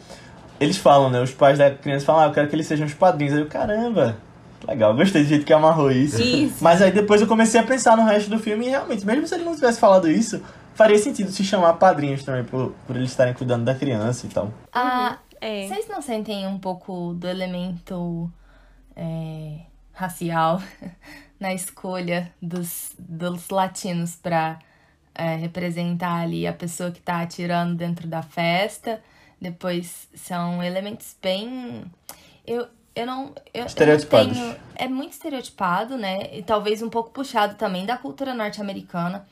eles 0.61 0.77
falam, 0.77 1.11
né? 1.11 1.21
Os 1.21 1.33
pais 1.33 1.59
da 1.59 1.71
criança 1.71 2.07
falam, 2.07 2.23
ah, 2.23 2.27
eu 2.27 2.33
quero 2.33 2.47
que 2.49 2.55
eles 2.55 2.67
sejam 2.67 2.87
os 2.87 2.95
padrinhos. 2.95 3.35
Aí 3.35 3.41
eu, 3.41 3.47
caramba, 3.47 4.17
legal, 4.67 4.95
gostei 4.95 5.23
do 5.25 5.29
jeito 5.29 5.45
que 5.45 5.53
amarrou 5.53 5.91
isso. 5.91 6.23
Isso. 6.23 6.57
Mas 6.63 6.81
aí 6.83 6.93
depois 6.93 7.21
eu 7.21 7.27
comecei 7.27 7.59
a 7.61 7.65
pensar 7.65 7.97
no 7.97 8.05
resto 8.05 8.31
do 8.31 8.39
filme 8.39 8.67
e 8.67 8.69
realmente, 8.71 9.05
mesmo 9.05 9.27
se 9.27 9.35
ele 9.35 9.45
não 9.45 9.55
tivesse 9.57 9.81
falado 9.81 10.09
isso, 10.09 10.41
faria 10.79 10.97
sentido 10.97 11.33
se 11.33 11.43
chamar 11.43 11.73
padrinhos 11.75 12.23
também, 12.23 12.45
por, 12.45 12.73
por 12.87 12.95
eles 12.95 13.11
estarem 13.11 13.35
cuidando 13.35 13.65
da 13.65 13.75
criança 13.75 14.27
e 14.27 14.29
tal. 14.29 14.55
Ah, 14.73 15.19
É. 15.41 15.67
Vocês 15.67 15.89
não 15.89 16.01
sentem 16.01 16.47
um 16.47 16.59
pouco 16.59 17.15
do 17.15 17.27
elemento 17.29 18.31
é, 18.97 19.61
racial 19.93 20.63
na 21.39 21.53
escolha 21.53 22.33
dos, 22.41 22.93
dos 22.99 23.49
latinos 23.51 24.17
pra 24.17 24.59
é, 25.15 25.37
representar 25.37 26.23
ali 26.23 26.47
a 26.47 26.53
pessoa 26.53 26.91
que 26.93 27.01
tá 27.01 27.21
atirando 27.23 27.75
dentro 27.75 28.07
da 28.07 28.23
festa? 28.23 29.01
Depois 29.41 30.09
são 30.15 30.63
elementos 30.63 31.17
bem. 31.21 31.85
Eu, 32.45 32.67
eu 32.95 33.07
não. 33.07 33.27
Eu, 33.27 33.33
eu 33.55 33.61
não 33.61 33.67
Estereotipados. 33.67 34.37
tenho. 34.37 34.57
É 34.75 34.89
muito 34.89 35.13
estereotipado, 35.13 35.97
né? 35.97 36.37
E 36.37 36.43
talvez 36.43 36.83
um 36.83 36.91
pouco 36.91 37.11
puxado 37.11 37.55
também 37.55 37.87
da 37.87 37.97
cultura 37.97 38.35
norte-americana, 38.35 39.25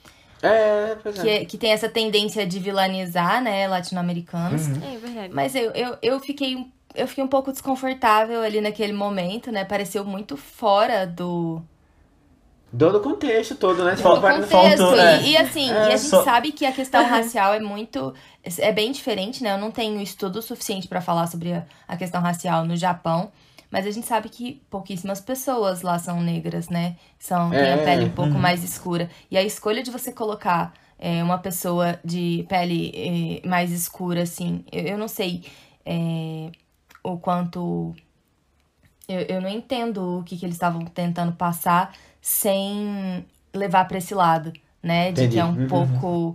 É, 0.46 0.96
pois 1.02 1.18
é. 1.18 1.22
que, 1.40 1.46
que 1.46 1.58
tem 1.58 1.70
essa 1.72 1.88
tendência 1.88 2.46
de 2.46 2.58
vilanizar, 2.58 3.42
né, 3.42 3.66
latino-americanos. 3.68 4.68
É 4.68 4.96
verdade. 4.98 5.32
Mas 5.34 5.54
eu, 5.54 5.70
eu, 5.72 5.96
eu 6.02 6.20
fiquei 6.20 6.56
um- 6.56 6.70
eu 6.94 7.06
fiquei 7.06 7.22
um 7.22 7.28
pouco 7.28 7.52
desconfortável 7.52 8.40
ali 8.40 8.60
naquele 8.60 8.92
momento, 8.94 9.52
né? 9.52 9.64
Pareceu 9.66 10.02
muito 10.04 10.34
fora 10.36 11.06
do, 11.06 11.60
Todo 12.78 12.98
o 12.98 13.00
contexto 13.00 13.54
todo, 13.54 13.84
né? 13.84 13.94
do 13.94 14.02
contexto. 14.02 14.48
faltou, 14.48 14.96
e, 14.96 15.00
é. 15.00 15.22
e 15.28 15.36
assim, 15.36 15.70
É, 15.70 15.74
e 15.74 15.78
a 15.92 15.96
gente 15.96 16.10
só- 16.10 16.24
sabe 16.24 16.52
que 16.52 16.66
a 16.66 16.72
questão 16.72 17.04
racial 17.06 17.54
é 17.54 17.60
muito. 17.60 18.12
É 18.58 18.72
bem 18.72 18.92
diferente, 18.92 19.42
né? 19.42 19.52
Eu 19.54 19.58
não 19.58 19.70
tenho 19.70 20.00
estudo 20.00 20.40
suficiente 20.42 20.86
pra 20.88 21.00
falar 21.00 21.26
sobre 21.26 21.52
a, 21.52 21.64
a 21.88 21.96
questão 21.96 22.20
racial 22.20 22.64
no 22.64 22.76
Japão. 22.76 23.30
Mas 23.76 23.86
a 23.86 23.90
gente 23.90 24.06
sabe 24.06 24.30
que 24.30 24.62
pouquíssimas 24.70 25.20
pessoas 25.20 25.82
lá 25.82 25.98
são 25.98 26.22
negras, 26.22 26.70
né? 26.70 26.96
São, 27.18 27.50
têm 27.50 27.58
a 27.58 27.76
É, 27.76 27.84
pele 27.84 28.06
um 28.06 28.10
pouco 28.10 28.32
uhum. 28.32 28.38
mais 28.40 28.64
escura. 28.64 29.10
E 29.30 29.36
a 29.36 29.42
escolha 29.42 29.82
de 29.82 29.90
você 29.90 30.10
colocar 30.10 30.72
é, 30.98 31.22
uma 31.22 31.36
pessoa 31.36 32.00
de 32.02 32.46
pele 32.48 33.42
é, 33.44 33.46
mais 33.46 33.70
escura, 33.70 34.22
assim, 34.22 34.64
eu, 34.72 34.82
eu 34.82 34.96
não 34.98 35.08
sei 35.08 35.44
é, 35.84 36.50
o 37.04 37.18
quanto. 37.18 37.94
Eu, 39.06 39.20
eu 39.28 39.40
não 39.42 39.50
entendo 39.50 40.20
o 40.20 40.24
que, 40.24 40.38
que 40.38 40.46
eles 40.46 40.56
estavam 40.56 40.82
tentando 40.86 41.32
passar 41.32 41.92
sem 42.18 43.26
levar 43.52 43.86
pra 43.86 43.98
esse 43.98 44.14
lado, 44.14 44.54
né? 44.82 45.12
De 45.12 45.28
que 45.28 45.38
é 45.38 45.44
um 45.44 45.50
Entendi. 45.52 45.74
Uhum. 45.74 45.88
pouco. 45.98 46.34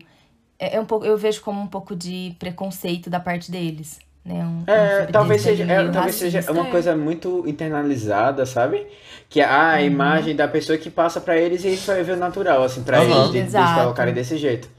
É, 0.60 0.76
é 0.76 0.80
um 0.80 0.86
pouco. 0.86 1.08
Eu 1.08 1.18
vejo 1.18 1.42
como 1.42 1.60
um 1.60 1.68
pouco 1.68 1.96
de 1.96 2.36
preconceito 2.38 3.10
da 3.10 3.20
parte 3.20 3.50
deles. 3.50 4.00
Né? 4.26 4.46
Um, 4.46 4.64
É, 4.68 5.04
um 5.08 5.12
talvez 5.12 5.42
seja, 5.42 5.64
é, 5.64 5.90
talvez 5.90 6.16
seja 6.16 6.52
uma 6.52 6.66
coisa 6.66 6.96
muito 6.96 7.44
internalizada, 7.48 8.46
sabe? 8.46 8.86
Que 9.30 9.42
é 9.42 9.46
a 9.46 9.82
imagem 9.82 10.36
da 10.36 10.48
pessoa 10.48 10.78
que 10.78 10.90
passa 10.90 11.20
pra 11.22 11.38
eles 11.38 11.64
e 11.64 11.74
isso 11.74 11.92
é 11.92 12.04
ver 12.04 12.18
natural, 12.18 12.64
assim, 12.64 12.84
pra 12.84 13.00
Aham. 13.00 13.30
eles, 13.36 13.52
de, 13.52 13.74
colocarem 13.76 14.14
desse 14.14 14.38
jeito. 14.38 14.70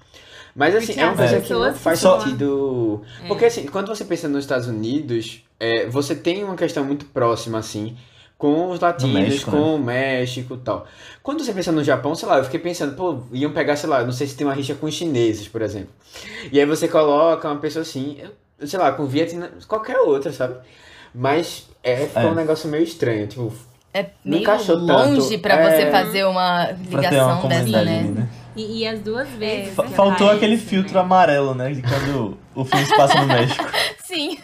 Mas 0.55 0.75
assim, 0.77 0.89
Porque 0.89 1.01
é 1.01 1.07
uma 1.07 1.17
coisa 1.17 1.41
que 1.41 1.53
não 1.55 1.75
faz 1.75 1.99
ficam- 2.01 2.21
sentido. 2.21 3.03
Porque 3.27 3.45
assim, 3.47 3.67
quando 3.67 3.89
você 3.89 4.05
pensa 4.05 4.29
nos 4.29 4.41
Estados 4.45 4.69
Unidos, 4.69 5.43
é, 5.59 5.87
você 5.87 6.15
tem 6.15 6.45
uma 6.45 6.55
questão 6.57 6.85
muito 6.85 7.07
próxima, 7.07 7.59
assim, 7.59 7.97
com 8.37 8.69
os 8.71 8.79
latinos, 8.79 9.15
México, 9.15 9.51
com 9.51 9.57
né? 9.57 9.63
o 9.63 9.79
México 9.79 10.55
e 10.55 10.59
tal. 10.59 10.87
Quando 11.23 11.43
você 11.43 11.55
pensa 11.55 11.73
no 11.73 11.83
Japão, 11.83 12.15
sei 12.15 12.29
lá, 12.29 12.37
eu 12.39 12.45
fiquei 12.45 12.61
pensando, 12.61 12.95
pô, 12.95 13.23
iam 13.33 13.53
pegar, 13.53 13.77
sei 13.77 13.89
lá, 13.89 14.05
não 14.05 14.13
sei 14.13 14.27
se 14.27 14.37
tem 14.37 14.47
uma 14.47 14.53
rixa 14.53 14.75
com 14.75 14.85
os 14.87 14.93
chineses, 14.95 15.49
por 15.49 15.63
exemplo. 15.63 15.91
E 16.53 16.61
aí 16.61 16.67
você 16.67 16.87
coloca 16.87 17.49
uma 17.49 17.59
pessoa 17.59 17.83
assim, 17.83 18.19
eu- 18.21 18.31
sei 18.67 18.79
lá, 18.79 18.93
com 18.93 19.07
Vietnã, 19.07 19.49
qualquer 19.69 19.99
outra, 19.99 20.33
sabe? 20.33 20.55
Mas 21.15 21.69
é, 21.83 21.97
ficou 22.07 22.23
É. 22.23 22.27
um 22.27 22.35
negócio 22.35 22.69
meio 22.69 22.85
estranho, 22.85 23.27
tipo, 23.27 23.53
É 23.95 24.07
Não 24.25 24.39
meio 24.39 24.49
longe 24.79 25.29
tanto. 25.33 25.43
pra 25.43 25.55
É. 25.61 25.71
você 25.71 25.91
fazer 25.91 26.25
uma 26.25 26.67
ter 26.67 26.75
uma 26.89 27.01
ligação 27.03 27.49
dessa, 27.49 27.85
né? 27.85 27.99
ali, 27.99 28.09
né? 28.09 28.29
E, 28.57 28.79
e 28.81 28.87
as 28.87 29.01
duas 29.01 29.29
vezes. 29.31 29.75
Fa- 29.75 29.83
que 29.85 29.93
Faltou 29.93 30.31
aquele 30.31 30.57
né? 30.57 30.63
filtro 30.63 30.99
amarelo, 30.99 31.55
né? 31.55 31.71
De 31.73 31.83
quando 31.83 32.39
o 32.55 32.65
filme 32.65 32.87
se 32.87 32.97
passa 32.97 33.21
no 33.21 33.27
México. 33.27 33.63
Sim. 34.13 34.39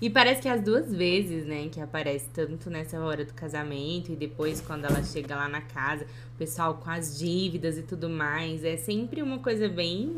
E 0.00 0.10
parece 0.10 0.42
que 0.42 0.48
as 0.48 0.60
duas 0.62 0.94
vezes, 0.94 1.46
né, 1.46 1.68
que 1.70 1.80
aparece 1.80 2.28
tanto 2.32 2.68
nessa 2.68 2.98
hora 3.00 3.24
do 3.24 3.32
casamento 3.32 4.12
e 4.12 4.16
depois 4.16 4.60
quando 4.60 4.84
ela 4.84 5.02
chega 5.02 5.34
lá 5.34 5.48
na 5.48 5.60
casa, 5.62 6.04
o 6.34 6.38
pessoal 6.38 6.74
com 6.74 6.90
as 6.90 7.18
dívidas 7.18 7.78
e 7.78 7.82
tudo 7.82 8.08
mais, 8.08 8.62
é 8.64 8.76
sempre 8.76 9.22
uma 9.22 9.38
coisa 9.38 9.68
bem 9.68 10.12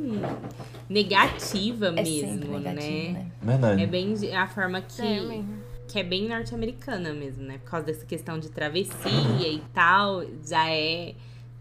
negativa 0.88 1.86
É 1.86 1.90
mesmo, 2.02 2.58
negativo, 2.58 2.58
né? 2.58 2.72
né? 3.12 3.26
Verdade. 3.42 3.82
É 3.82 3.86
bem 3.86 4.14
a 4.34 4.46
forma 4.48 4.80
que, 4.80 5.02
É 5.02 5.44
que 5.88 5.98
é 6.00 6.02
bem 6.02 6.28
norte-americana 6.28 7.12
mesmo, 7.12 7.44
né? 7.44 7.58
Por 7.62 7.70
causa 7.70 7.86
dessa 7.86 8.04
questão 8.04 8.38
de 8.40 8.48
travessia 8.50 9.48
e 9.48 9.62
tal, 9.72 10.24
já 10.44 10.68
é 10.68 11.14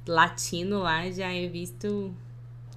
latino 0.07 0.79
lá, 0.79 1.09
já 1.11 1.31
é 1.31 1.47
visto 1.47 2.13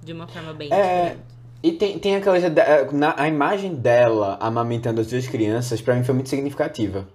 de 0.03 0.13
uma 0.13 0.27
forma 0.27 0.53
bem 0.53 0.71
É, 0.71 0.75
diferente. 1.09 1.38
E 1.61 1.73
tem, 1.73 1.99
tem 1.99 2.15
a 2.15 2.21
coisa, 2.21 2.49
da, 2.49 2.85
na, 2.91 3.13
a 3.17 3.27
imagem 3.27 3.75
dela 3.75 4.37
amamentando 4.39 5.01
as 5.01 5.07
duas 5.07 5.27
crianças, 5.27 5.81
pra 5.81 5.93
mim 5.95 6.03
foi 6.03 6.15
muito 6.15 6.29
significativa. 6.29 7.07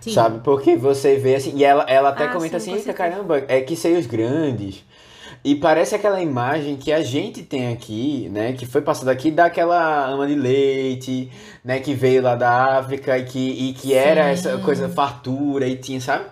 Sim. 0.00 0.12
Sabe? 0.12 0.40
Porque 0.44 0.76
você 0.76 1.16
vê 1.16 1.34
assim, 1.34 1.56
e 1.56 1.64
ela, 1.64 1.84
ela 1.88 2.10
até 2.10 2.24
Ah, 2.24 2.28
comenta 2.28 2.60
sim, 2.60 2.70
assim, 2.72 2.80
eita 2.80 2.92
caramba, 2.92 3.42
é 3.48 3.60
que 3.62 3.74
seios 3.74 4.06
grandes. 4.06 4.84
E 5.42 5.54
parece 5.54 5.94
aquela 5.94 6.22
imagem 6.22 6.76
que 6.76 6.92
a 6.92 7.02
gente 7.02 7.42
tem 7.42 7.72
aqui, 7.72 8.30
né? 8.32 8.52
Que 8.52 8.64
foi 8.64 8.80
passada 8.80 9.10
aqui 9.10 9.30
daquela 9.30 10.06
ama 10.06 10.26
de 10.26 10.34
leite, 10.34 11.30
né? 11.62 11.80
Que 11.80 11.92
veio 11.94 12.22
lá 12.22 12.34
da 12.34 12.78
África 12.78 13.18
e 13.18 13.24
que, 13.24 13.38
e 13.68 13.72
que 13.74 13.92
era 13.92 14.28
essa 14.28 14.56
coisa 14.58 14.88
fartura 14.88 15.66
e 15.66 15.76
tinha, 15.76 16.00
sabe? 16.00 16.24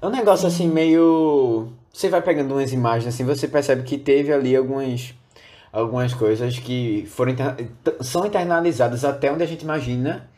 É 0.00 0.06
um 0.06 0.10
negócio 0.10 0.46
assim 0.46 0.68
meio. 0.68 1.68
Você 1.92 2.08
vai 2.08 2.20
pegando 2.20 2.54
umas 2.54 2.72
imagens 2.72 3.14
assim, 3.14 3.24
você 3.24 3.46
percebe 3.46 3.84
que 3.84 3.96
teve 3.96 4.32
ali 4.32 4.56
algumas, 4.56 5.14
algumas 5.72 6.12
coisas 6.12 6.58
que 6.58 7.06
foram 7.08 7.34
são 8.00 8.26
internalizadas 8.26 9.04
até 9.04 9.32
onde 9.32 9.42
a 9.42 9.46
gente 9.46 9.62
imagina 9.62 10.28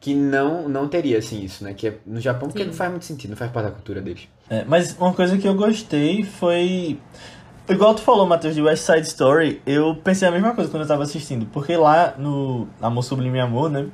que 0.00 0.14
não, 0.14 0.66
não 0.68 0.88
teria 0.88 1.18
assim 1.18 1.44
isso, 1.44 1.62
né? 1.62 1.74
Que 1.74 1.88
é 1.88 1.98
no 2.06 2.20
Japão, 2.20 2.48
porque 2.48 2.62
Sim. 2.62 2.68
não 2.68 2.74
faz 2.74 2.90
muito 2.90 3.04
sentido, 3.04 3.30
não 3.30 3.36
faz 3.36 3.52
parte 3.52 3.66
da 3.66 3.72
cultura 3.72 4.00
deles. 4.00 4.26
É, 4.48 4.64
mas 4.64 4.96
uma 4.98 5.12
coisa 5.12 5.36
que 5.36 5.46
eu 5.46 5.54
gostei 5.54 6.24
foi. 6.24 6.98
Igual 7.68 7.94
tu 7.94 8.00
falou, 8.00 8.26
Matheus, 8.26 8.54
de 8.54 8.62
West 8.62 8.84
Side 8.84 9.06
Story, 9.06 9.62
eu 9.64 9.94
pensei 9.94 10.26
a 10.26 10.30
mesma 10.30 10.54
coisa 10.54 10.68
quando 10.70 10.82
eu 10.82 10.88
tava 10.88 11.04
assistindo. 11.04 11.46
Porque 11.52 11.76
lá 11.76 12.14
no 12.18 12.66
Amor 12.80 13.04
Sublime 13.04 13.38
Amor, 13.38 13.70
né? 13.70 13.86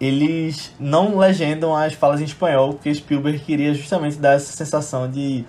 Eles 0.00 0.72
não 0.80 1.18
legendam 1.18 1.76
as 1.76 1.92
falas 1.92 2.22
em 2.22 2.24
espanhol, 2.24 2.72
porque 2.72 2.92
Spielberg 2.92 3.38
queria 3.40 3.74
justamente 3.74 4.16
dar 4.16 4.32
essa 4.32 4.56
sensação 4.56 5.08
de. 5.08 5.44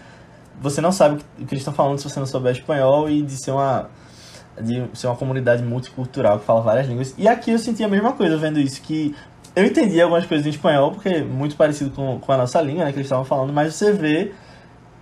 Você 0.60 0.82
não 0.82 0.92
sabe 0.92 1.24
o 1.40 1.46
que 1.46 1.54
eles 1.54 1.62
estão 1.62 1.74
falando 1.74 1.98
se 1.98 2.08
você 2.08 2.20
não 2.20 2.28
souber 2.28 2.52
espanhol 2.52 3.10
e 3.10 3.22
de 3.22 3.42
ser 3.42 3.52
uma. 3.52 3.90
De 4.60 4.86
ser 4.94 5.08
uma 5.08 5.16
comunidade 5.16 5.64
multicultural 5.64 6.40
que 6.40 6.46
fala 6.46 6.62
várias 6.62 6.88
línguas. 6.88 7.16
E 7.18 7.28
aqui 7.28 7.52
eu 7.52 7.60
senti 7.60 7.84
a 7.84 7.88
mesma 7.88 8.14
coisa 8.14 8.38
vendo 8.38 8.60
isso, 8.60 8.82
que 8.82 9.16
eu 9.56 9.66
entendi 9.66 10.00
algumas 10.02 10.26
coisas 10.26 10.46
em 10.46 10.50
espanhol, 10.50 10.92
porque 10.92 11.10
é 11.10 11.24
muito 11.24 11.56
parecido 11.56 11.92
com, 11.92 12.20
com 12.20 12.32
a 12.32 12.38
nossa 12.38 12.62
língua, 12.62 12.86
né, 12.86 12.92
que 12.92 12.98
eles 12.98 13.08
estavam 13.08 13.26
falando, 13.26 13.52
mas 13.52 13.76
você 13.76 13.92
vê 13.92 14.32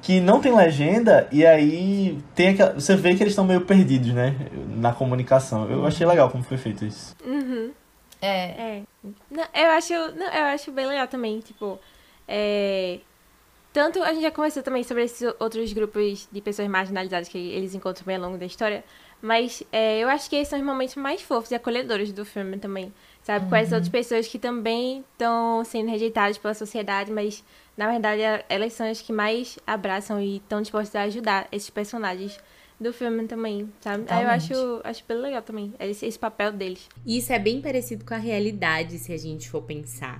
que 0.01 0.19
não 0.19 0.39
tem 0.39 0.55
legenda 0.55 1.27
e 1.31 1.45
aí 1.45 2.17
tem 2.33 2.49
aquela, 2.49 2.73
você 2.73 2.95
vê 2.95 3.15
que 3.15 3.23
eles 3.23 3.33
estão 3.33 3.45
meio 3.45 3.61
perdidos, 3.61 4.13
né, 4.13 4.35
na 4.75 4.93
comunicação. 4.93 5.69
Eu 5.69 5.85
achei 5.85 6.05
legal 6.05 6.29
como 6.29 6.43
foi 6.43 6.57
feito 6.57 6.85
isso. 6.85 7.15
Uhum. 7.25 7.71
É. 8.21 8.27
É. 8.29 8.81
Não, 9.29 9.43
eu 9.53 9.71
acho, 9.71 9.93
não, 9.93 10.33
eu 10.33 10.45
acho 10.53 10.71
bem 10.71 10.85
legal 10.85 11.07
também, 11.07 11.39
tipo, 11.39 11.79
é, 12.27 12.99
tanto 13.71 14.01
a 14.01 14.11
gente 14.13 14.23
já 14.23 14.31
conversou 14.31 14.63
também 14.63 14.83
sobre 14.83 15.03
esses 15.03 15.31
outros 15.39 15.71
grupos 15.73 16.27
de 16.31 16.41
pessoas 16.41 16.67
marginalizadas 16.67 17.29
que 17.29 17.37
eles 17.37 17.75
encontram 17.75 18.05
bem 18.05 18.15
ao 18.15 18.21
longo 18.23 18.37
da 18.37 18.45
história, 18.45 18.83
mas 19.21 19.61
é, 19.71 19.99
eu 19.99 20.07
acho 20.09 20.29
que 20.29 20.35
esses 20.35 20.47
são 20.49 20.59
os 20.59 20.65
momentos 20.65 20.95
mais 20.95 21.21
fofos 21.21 21.51
e 21.51 21.55
acolhedores 21.55 22.11
do 22.11 22.23
filme 22.25 22.57
também, 22.57 22.93
sabe? 23.23 23.47
Com 23.49 23.55
as 23.55 23.71
outras 23.71 23.89
pessoas 23.89 24.27
que 24.27 24.39
também 24.39 25.03
estão 25.13 25.63
sendo 25.65 25.89
rejeitadas 25.89 26.37
pela 26.37 26.53
sociedade, 26.53 27.11
mas 27.11 27.43
na 27.77 27.89
verdade 27.89 28.23
a- 28.23 28.43
elas 28.49 28.73
são 28.73 28.89
as 28.89 29.01
que 29.01 29.11
mais 29.13 29.57
abraçam 29.67 30.21
e 30.21 30.37
estão 30.37 30.61
dispostas 30.61 30.95
a 30.95 31.03
ajudar 31.03 31.47
esses 31.51 31.69
personagens 31.69 32.39
do 32.79 32.93
filme 32.93 33.27
também, 33.27 33.69
sabe? 33.81 34.05
Aí 34.07 34.23
eu 34.23 34.29
acho, 34.29 34.53
acho 34.85 35.03
bem 35.05 35.17
legal 35.17 35.41
também, 35.41 35.73
esse, 35.81 36.05
esse 36.05 36.17
papel 36.17 36.53
deles. 36.53 36.87
Isso 37.05 37.33
é 37.33 37.37
bem 37.39 37.61
parecido 37.61 38.05
com 38.05 38.13
a 38.13 38.17
realidade, 38.17 38.97
se 38.99 39.11
a 39.11 39.17
gente 39.17 39.49
for 39.49 39.61
pensar. 39.63 40.17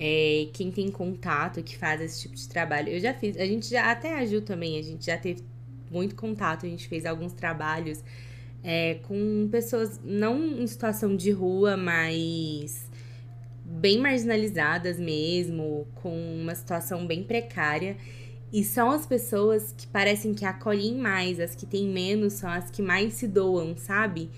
É, 0.00 0.46
quem 0.52 0.70
tem 0.70 0.88
contato, 0.92 1.60
que 1.60 1.76
faz 1.76 2.00
esse 2.00 2.20
tipo 2.22 2.36
de 2.36 2.48
trabalho. 2.48 2.88
Eu 2.90 3.00
já 3.00 3.12
fiz, 3.12 3.36
a 3.36 3.44
gente 3.44 3.68
já, 3.68 3.90
até 3.90 4.14
a 4.16 4.24
Ju 4.24 4.40
também, 4.42 4.78
a 4.78 4.82
gente 4.82 5.06
já 5.06 5.18
teve 5.18 5.42
muito 5.90 6.14
contato, 6.14 6.66
a 6.66 6.68
gente 6.68 6.86
fez 6.86 7.04
alguns 7.04 7.32
trabalhos 7.32 8.04
é, 8.70 8.96
com 9.04 9.48
pessoas, 9.50 9.98
não 10.04 10.60
em 10.60 10.66
situação 10.66 11.16
de 11.16 11.30
rua, 11.30 11.74
mas 11.74 12.86
bem 13.64 13.98
marginalizadas 13.98 15.00
mesmo, 15.00 15.88
com 15.94 16.14
uma 16.34 16.54
situação 16.54 17.06
bem 17.06 17.24
precária. 17.24 17.96
E 18.52 18.62
são 18.62 18.90
as 18.90 19.06
pessoas 19.06 19.72
que 19.74 19.86
parecem 19.86 20.34
que 20.34 20.44
acolhem 20.44 20.98
mais, 20.98 21.40
as 21.40 21.54
que 21.54 21.64
têm 21.64 21.88
menos 21.88 22.34
são 22.34 22.50
as 22.50 22.70
que 22.70 22.82
mais 22.82 23.14
se 23.14 23.26
doam, 23.26 23.74
sabe? 23.74 24.28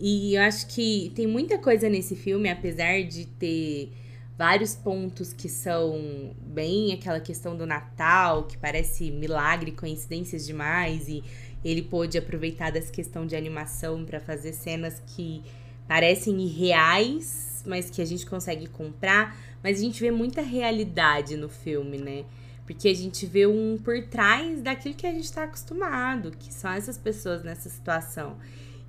E 0.00 0.34
eu 0.34 0.42
acho 0.42 0.66
que 0.66 1.12
tem 1.14 1.28
muita 1.28 1.56
coisa 1.56 1.88
nesse 1.88 2.16
filme, 2.16 2.50
apesar 2.50 3.04
de 3.04 3.24
ter 3.24 3.92
vários 4.36 4.74
pontos 4.74 5.32
que 5.32 5.48
são 5.48 6.34
bem 6.40 6.92
aquela 6.92 7.20
questão 7.20 7.56
do 7.56 7.64
Natal, 7.64 8.48
que 8.48 8.58
parece 8.58 9.12
milagre, 9.12 9.70
coincidências 9.70 10.44
demais, 10.44 11.08
e 11.08 11.22
ele 11.68 11.82
pôde 11.82 12.16
aproveitar 12.16 12.70
dessa 12.70 12.92
questão 12.92 13.26
de 13.26 13.34
animação 13.34 14.04
para 14.04 14.20
fazer 14.20 14.52
cenas 14.52 15.02
que 15.06 15.42
parecem 15.88 16.40
irreais, 16.40 17.62
mas 17.66 17.90
que 17.90 18.00
a 18.00 18.04
gente 18.04 18.24
consegue 18.24 18.68
comprar, 18.68 19.36
mas 19.62 19.78
a 19.78 19.82
gente 19.82 20.00
vê 20.00 20.10
muita 20.10 20.42
realidade 20.42 21.36
no 21.36 21.48
filme, 21.48 21.98
né? 21.98 22.24
Porque 22.64 22.88
a 22.88 22.94
gente 22.94 23.26
vê 23.26 23.46
um 23.46 23.78
por 23.82 24.00
trás 24.06 24.60
daquilo 24.62 24.94
que 24.94 25.06
a 25.06 25.12
gente 25.12 25.32
tá 25.32 25.44
acostumado, 25.44 26.32
que 26.32 26.52
são 26.52 26.70
essas 26.72 26.98
pessoas 26.98 27.42
nessa 27.42 27.68
situação. 27.68 28.36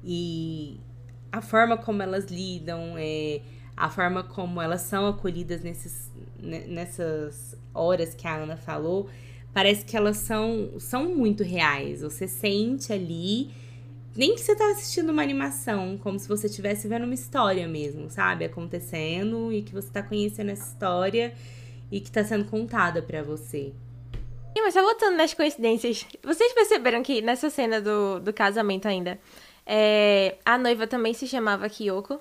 E 0.03 0.79
a 1.31 1.41
forma 1.41 1.77
como 1.77 2.01
elas 2.01 2.25
lidam, 2.25 2.95
é, 2.97 3.41
a 3.75 3.89
forma 3.89 4.23
como 4.23 4.61
elas 4.61 4.81
são 4.81 5.07
acolhidas 5.07 5.61
nesses, 5.61 6.11
ne- 6.39 6.67
nessas 6.67 7.55
horas 7.73 8.15
que 8.15 8.27
a 8.27 8.35
Ana 8.35 8.57
falou, 8.57 9.09
parece 9.53 9.85
que 9.85 9.95
elas 9.95 10.17
são, 10.17 10.79
são 10.79 11.15
muito 11.15 11.43
reais. 11.43 12.01
Você 12.01 12.27
sente 12.27 12.91
ali, 12.93 13.49
nem 14.15 14.35
que 14.35 14.41
você 14.41 14.55
tá 14.55 14.71
assistindo 14.71 15.11
uma 15.11 15.21
animação, 15.21 15.97
como 15.97 16.19
se 16.19 16.27
você 16.27 16.47
estivesse 16.47 16.87
vendo 16.87 17.05
uma 17.05 17.13
história 17.13 17.67
mesmo, 17.67 18.09
sabe? 18.09 18.45
Acontecendo 18.45 19.51
e 19.51 19.61
que 19.61 19.73
você 19.73 19.89
tá 19.89 20.01
conhecendo 20.01 20.51
essa 20.51 20.67
história 20.69 21.33
e 21.91 21.99
que 21.99 22.11
tá 22.11 22.23
sendo 22.23 22.45
contada 22.45 23.01
pra 23.01 23.23
você. 23.23 23.73
Mas 24.55 24.73
só 24.73 24.81
voltando 24.81 25.15
nas 25.15 25.33
coincidências, 25.33 26.05
vocês 26.23 26.51
perceberam 26.53 27.03
que 27.03 27.21
nessa 27.21 27.49
cena 27.49 27.79
do, 27.79 28.19
do 28.19 28.33
casamento 28.33 28.87
ainda, 28.87 29.19
é, 29.65 30.35
a 30.43 30.57
noiva 30.57 30.87
também 30.87 31.13
se 31.13 31.27
chamava 31.27 31.69
Kyoko, 31.69 32.19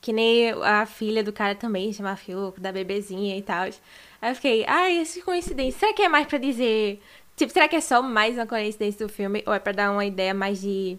que 0.00 0.12
nem 0.12 0.50
a 0.50 0.84
filha 0.84 1.22
do 1.22 1.32
cara 1.32 1.54
também 1.54 1.90
se 1.90 1.98
chamava 1.98 2.20
Kyoko, 2.20 2.60
da 2.60 2.72
bebezinha 2.72 3.36
e 3.36 3.42
tal. 3.42 3.68
Aí 4.20 4.30
eu 4.30 4.34
fiquei, 4.34 4.64
ai, 4.66 4.98
essa 4.98 5.20
coincidência, 5.22 5.78
será 5.80 5.92
que 5.94 6.02
é 6.02 6.08
mais 6.08 6.26
pra 6.26 6.38
dizer... 6.38 7.00
Tipo, 7.36 7.52
será 7.52 7.68
que 7.68 7.76
é 7.76 7.80
só 7.80 8.00
mais 8.00 8.36
uma 8.36 8.46
coincidência 8.46 9.06
do 9.06 9.12
filme, 9.12 9.42
ou 9.46 9.52
é 9.52 9.58
pra 9.58 9.72
dar 9.72 9.90
uma 9.90 10.04
ideia 10.06 10.32
mais 10.32 10.60
de... 10.60 10.96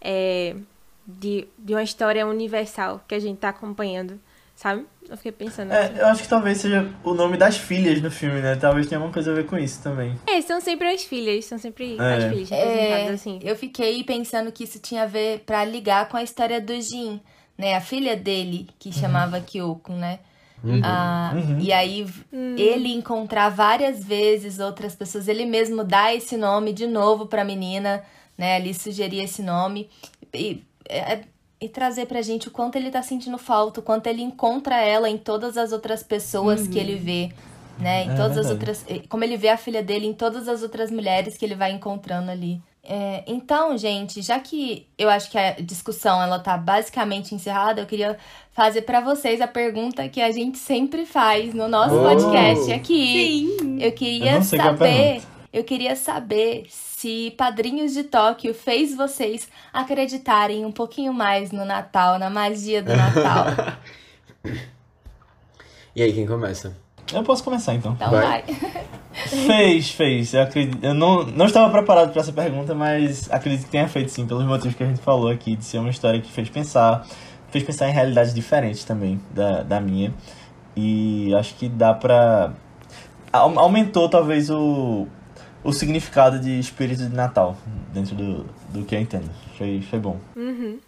é, 0.00 0.54
de, 1.06 1.48
de 1.58 1.74
uma 1.74 1.82
história 1.82 2.24
universal 2.26 3.00
que 3.08 3.14
a 3.14 3.18
gente 3.18 3.38
tá 3.38 3.48
acompanhando, 3.48 4.20
sabe? 4.54 4.86
Eu 5.08 5.16
fiquei 5.16 5.32
pensando 5.32 5.72
assim. 5.72 5.98
É, 5.98 6.02
eu 6.02 6.06
acho 6.06 6.22
que 6.22 6.28
talvez 6.28 6.58
seja 6.58 6.88
o 7.02 7.12
nome 7.14 7.36
das 7.36 7.56
filhas 7.56 8.00
no 8.00 8.08
filme, 8.10 8.40
né? 8.40 8.54
Talvez 8.54 8.86
tenha 8.86 8.98
alguma 8.98 9.12
coisa 9.12 9.32
a 9.32 9.34
ver 9.34 9.46
com 9.46 9.58
isso 9.58 9.82
também. 9.82 10.16
É, 10.28 10.40
são 10.40 10.60
sempre 10.60 10.86
as 10.88 11.02
filhas, 11.02 11.44
são 11.46 11.58
sempre 11.58 11.96
É. 11.98 12.14
as 12.14 12.24
filhas 12.32 12.48
representadas 12.50 13.08
É, 13.08 13.12
assim. 13.14 13.40
eu 13.42 13.56
fiquei 13.56 14.04
pensando 14.04 14.52
que 14.52 14.62
isso 14.62 14.78
tinha 14.78 15.02
a 15.02 15.06
ver 15.06 15.40
pra 15.40 15.64
ligar 15.64 16.08
com 16.08 16.16
a 16.16 16.22
história 16.22 16.60
do 16.60 16.80
Jin, 16.80 17.20
né, 17.58 17.74
a 17.74 17.80
filha 17.80 18.16
dele, 18.16 18.68
que 18.78 18.92
chamava 18.92 19.40
Kyoko, 19.40 19.92
né? 19.92 20.20
Uhum. 20.62 20.80
Ah, 20.84 21.32
Uhum. 21.34 21.58
E 21.60 21.72
aí 21.72 22.06
ele 22.56 22.92
encontrar 22.92 23.48
várias 23.48 24.04
vezes 24.04 24.58
outras 24.58 24.94
pessoas, 24.94 25.26
ele 25.28 25.46
mesmo 25.46 25.82
dá 25.84 26.14
esse 26.14 26.36
nome 26.36 26.72
de 26.72 26.86
novo 26.86 27.26
pra 27.26 27.44
menina, 27.44 28.02
né? 28.36 28.56
Ali 28.56 28.74
sugerir 28.74 29.22
esse 29.22 29.42
nome 29.42 29.88
e, 30.34 30.62
é- 30.88 31.22
e 31.60 31.68
trazer 31.68 32.06
pra 32.06 32.22
gente 32.22 32.48
o 32.48 32.50
quanto 32.50 32.76
ele 32.76 32.90
tá 32.90 33.02
sentindo 33.02 33.36
falta, 33.38 33.80
o 33.80 33.82
quanto 33.82 34.06
ele 34.06 34.22
encontra 34.22 34.80
ela 34.82 35.08
em 35.08 35.18
todas 35.18 35.56
as 35.56 35.72
outras 35.72 36.02
pessoas 36.02 36.66
que 36.68 36.78
ele 36.78 36.96
vê, 36.96 37.30
né? 37.78 38.04
Em 38.04 38.10
É 38.10 38.14
todas 38.14 38.36
as 38.38 38.50
outras, 38.50 38.84
como 39.08 39.24
ele 39.24 39.36
vê 39.36 39.48
a 39.48 39.56
filha 39.56 39.82
dele 39.82 40.06
em 40.06 40.14
todas 40.14 40.48
as 40.48 40.62
outras 40.62 40.90
mulheres 40.90 41.36
que 41.36 41.44
ele 41.44 41.54
vai 41.54 41.70
encontrando 41.72 42.30
ali. 42.30 42.60
É, 42.82 43.22
então, 43.26 43.76
gente, 43.76 44.22
já 44.22 44.40
que 44.40 44.86
eu 44.96 45.10
acho 45.10 45.30
que 45.30 45.38
a 45.38 45.52
discussão 45.60 46.20
ela 46.22 46.38
tá 46.38 46.56
basicamente 46.56 47.34
encerrada, 47.34 47.82
eu 47.82 47.86
queria 47.86 48.16
fazer 48.52 48.82
pra 48.82 49.00
vocês 49.00 49.40
a 49.40 49.46
pergunta 49.46 50.08
que 50.08 50.20
a 50.20 50.32
gente 50.32 50.58
sempre 50.58 51.04
faz 51.04 51.52
no 51.54 51.68
nosso 51.68 51.94
Oh! 51.94 52.02
podcast 52.02 52.72
aqui. 52.72 53.56
Sim. 53.60 53.78
Eu 53.80 53.92
queria 53.92 54.32
Eu 54.32 54.38
é 54.38 54.42
saber, 54.42 55.22
eu 55.52 55.62
queria 55.62 55.94
saber 55.94 56.66
se 56.70 57.34
Padrinhos 57.36 57.92
de 57.92 58.04
Tóquio 58.04 58.54
fez 58.54 58.94
vocês 58.96 59.48
acreditarem 59.72 60.64
um 60.64 60.72
pouquinho 60.72 61.12
mais 61.12 61.52
no 61.52 61.64
Natal, 61.64 62.18
na 62.18 62.30
magia 62.30 62.82
do 62.82 62.94
Natal. 62.96 63.46
E 65.94 66.02
aí, 66.02 66.12
quem 66.12 66.24
começa? 66.24 66.76
Eu 67.12 67.22
posso 67.22 67.42
começar 67.44 67.74
então. 67.74 67.92
Então 67.92 68.10
Vai. 68.10 68.42
vai. 68.42 68.44
Fez, 69.46 69.90
fez. 69.90 70.32
Eu, 70.34 70.42
acredito, 70.42 70.84
eu 70.84 70.94
não, 70.94 71.24
não 71.24 71.46
estava 71.46 71.68
preparado 71.70 72.12
para 72.12 72.20
essa 72.22 72.32
pergunta, 72.32 72.74
mas 72.74 73.30
acredito 73.30 73.64
que 73.64 73.70
tenha 73.70 73.88
feito 73.88 74.10
sim, 74.10 74.26
pelos 74.26 74.44
motivos 74.44 74.74
que 74.76 74.82
a 74.82 74.86
gente 74.86 75.00
falou 75.00 75.28
aqui, 75.28 75.56
de 75.56 75.64
ser 75.64 75.78
uma 75.78 75.90
história 75.90 76.20
que 76.20 76.30
fez 76.30 76.48
pensar, 76.48 77.06
fez 77.50 77.64
pensar 77.64 77.88
em 77.88 77.92
realidades 77.92 78.32
diferentes 78.32 78.84
também 78.84 79.20
da, 79.32 79.62
da 79.62 79.80
minha. 79.80 80.14
E 80.76 81.34
acho 81.34 81.54
que 81.56 81.68
dá 81.68 81.92
pra. 81.92 82.52
au- 83.32 83.58
Aumentou 83.58 84.08
talvez 84.08 84.48
o, 84.50 85.06
o 85.64 85.72
significado 85.72 86.38
de 86.38 86.58
espírito 86.58 87.02
de 87.08 87.14
Natal 87.14 87.56
dentro 87.92 88.14
do, 88.14 88.46
do 88.70 88.84
que 88.84 88.94
eu 88.94 89.00
entendo. 89.00 89.28
Foi, 89.58 89.82
foi 89.82 89.98
bom. 89.98 90.18
Uhum. 90.36 90.78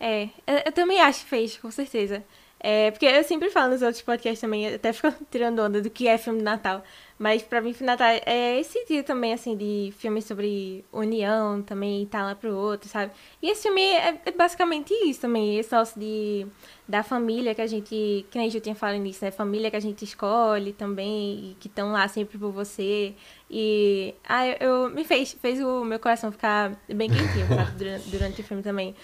É, 0.00 0.24
eu, 0.46 0.56
eu 0.66 0.72
também 0.72 1.00
acho 1.00 1.20
que 1.20 1.30
fez, 1.30 1.56
com 1.56 1.70
certeza. 1.70 2.22
É, 2.64 2.92
porque 2.92 3.06
eu 3.06 3.24
sempre 3.24 3.50
falo 3.50 3.72
nos 3.72 3.82
outros 3.82 4.02
podcasts 4.02 4.40
também, 4.40 4.66
eu 4.68 4.76
até 4.76 4.92
fico 4.92 5.12
tirando 5.30 5.58
onda 5.58 5.82
do 5.82 5.90
que 5.90 6.06
é 6.06 6.16
filme 6.16 6.38
de 6.38 6.44
Natal. 6.44 6.84
Mas 7.18 7.42
pra 7.42 7.60
mim, 7.60 7.72
filme 7.72 7.92
de 7.92 7.98
Natal 7.98 8.20
é 8.24 8.58
esse 8.60 8.84
dia 8.86 9.02
também, 9.02 9.32
assim, 9.32 9.56
de 9.56 9.92
filmes 9.98 10.24
sobre 10.24 10.84
união 10.92 11.60
também, 11.62 12.02
estar 12.04 12.22
lá 12.24 12.34
pro 12.36 12.54
outro, 12.56 12.88
sabe? 12.88 13.12
E 13.40 13.50
esse 13.50 13.62
filme 13.62 13.80
é, 13.82 14.20
é 14.26 14.30
basicamente 14.30 14.92
isso 15.08 15.20
também, 15.20 15.56
esse 15.58 15.70
negócio 15.72 16.00
de, 16.00 16.46
da 16.88 17.02
família 17.02 17.54
que 17.54 17.60
a 17.62 17.66
gente, 17.66 18.26
que 18.30 18.38
nem 18.38 18.48
gente 18.50 18.62
tinha 18.62 18.74
falado 18.74 18.98
nisso, 18.98 19.24
né? 19.24 19.30
Família 19.32 19.70
que 19.70 19.76
a 19.76 19.80
gente 19.80 20.04
escolhe 20.04 20.72
também, 20.72 21.50
e 21.52 21.56
que 21.60 21.66
estão 21.68 21.92
lá 21.92 22.06
sempre 22.08 22.38
por 22.38 22.50
você. 22.52 23.14
E, 23.50 24.14
ah, 24.28 24.46
eu, 24.46 24.56
eu- 24.60 24.90
me 24.90 25.04
fez, 25.04 25.32
fez 25.40 25.60
o 25.60 25.84
meu 25.84 25.98
coração 26.00 26.30
ficar 26.32 26.72
bem 26.88 27.08
quentinho, 27.08 27.46
sabe? 27.48 27.72
Durante, 27.78 28.08
durante 28.08 28.40
o 28.40 28.44
filme 28.44 28.62
também. 28.62 28.94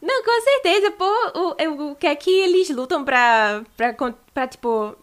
Não, 0.00 0.22
com 0.24 0.40
certeza, 0.42 0.90
pô, 0.92 1.04
o, 1.34 1.54
eu- 1.58 1.90
o 1.92 1.94
que 1.96 2.06
é 2.06 2.14
que 2.16 2.30
eles 2.30 2.70
lutam 2.70 3.04
pra, 3.04 3.62
pra, 3.76 3.94
pra, 4.32 4.46
tipo, 4.48 4.96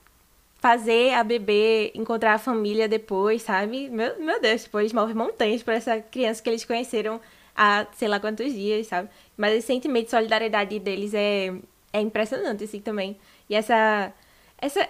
fazer 0.60 1.14
a 1.14 1.24
bebê 1.24 1.92
encontrar 1.96 2.34
a 2.34 2.40
família 2.40 2.88
depois, 2.88 3.44
sabe? 3.44 3.90
Meu, 3.90 4.20
meu 4.20 4.42
Deus, 4.42 4.64
tipo, 4.64 4.80
eles 4.80 4.94
movem 4.94 5.16
montanhas 5.16 5.62
pra 5.64 5.76
essa 5.76 6.00
criança 6.02 6.42
que 6.44 6.50
eles 6.50 6.66
conheceram 6.66 7.22
há 7.56 7.86
sei 7.96 8.08
lá 8.08 8.20
quantos 8.20 8.52
dias, 8.54 8.88
sabe? 8.88 9.10
Mas 9.38 9.54
esse 9.56 9.68
sentimento 9.68 10.06
de 10.06 10.12
solidariedade 10.12 10.80
deles 10.80 11.14
é, 11.14 11.54
é 11.94 12.02
impressionante, 12.02 12.64
assim, 12.64 12.80
também. 12.82 13.18
E 13.50 13.56
essa, 13.56 14.14
essa, 14.58 14.88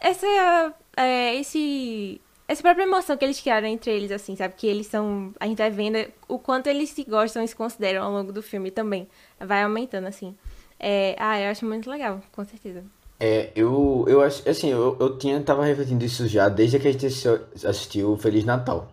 essa, 0.00 0.74
é, 0.96 1.34
esse, 1.36 2.20
essa 2.50 2.62
própria 2.62 2.82
emoção 2.82 3.16
que 3.16 3.24
eles 3.24 3.40
criaram 3.40 3.68
entre 3.68 3.92
eles, 3.92 4.10
assim, 4.10 4.34
sabe? 4.34 4.54
Que 4.56 4.66
eles 4.66 4.88
são, 4.88 5.32
a 5.38 5.46
gente 5.46 5.58
vai 5.58 5.70
vendo 5.70 6.04
o 6.26 6.36
quanto 6.36 6.66
eles 6.66 6.90
se 6.90 7.04
gostam 7.04 7.44
e 7.44 7.48
se 7.48 7.54
consideram 7.54 8.02
ao 8.02 8.10
longo 8.10 8.32
do 8.32 8.42
filme 8.42 8.72
também. 8.72 9.06
Vai 9.38 9.62
aumentando, 9.62 10.08
assim. 10.08 10.34
É, 10.78 11.14
ah, 11.18 11.40
eu 11.40 11.48
acho 11.48 11.64
muito 11.64 11.88
legal, 11.88 12.20
com 12.32 12.44
certeza. 12.44 12.82
É, 13.20 13.50
eu, 13.54 14.04
eu 14.08 14.20
acho, 14.20 14.48
assim, 14.48 14.68
eu, 14.70 14.96
eu 14.98 15.16
tinha, 15.16 15.40
tava 15.42 15.64
refletindo 15.64 16.04
isso 16.04 16.26
já 16.26 16.48
desde 16.48 16.80
que 16.80 16.88
a 16.88 16.92
gente 16.92 17.06
assistiu- 17.06 17.40
assistiu 17.64 18.16
Feliz 18.16 18.44
Natal. 18.44 18.90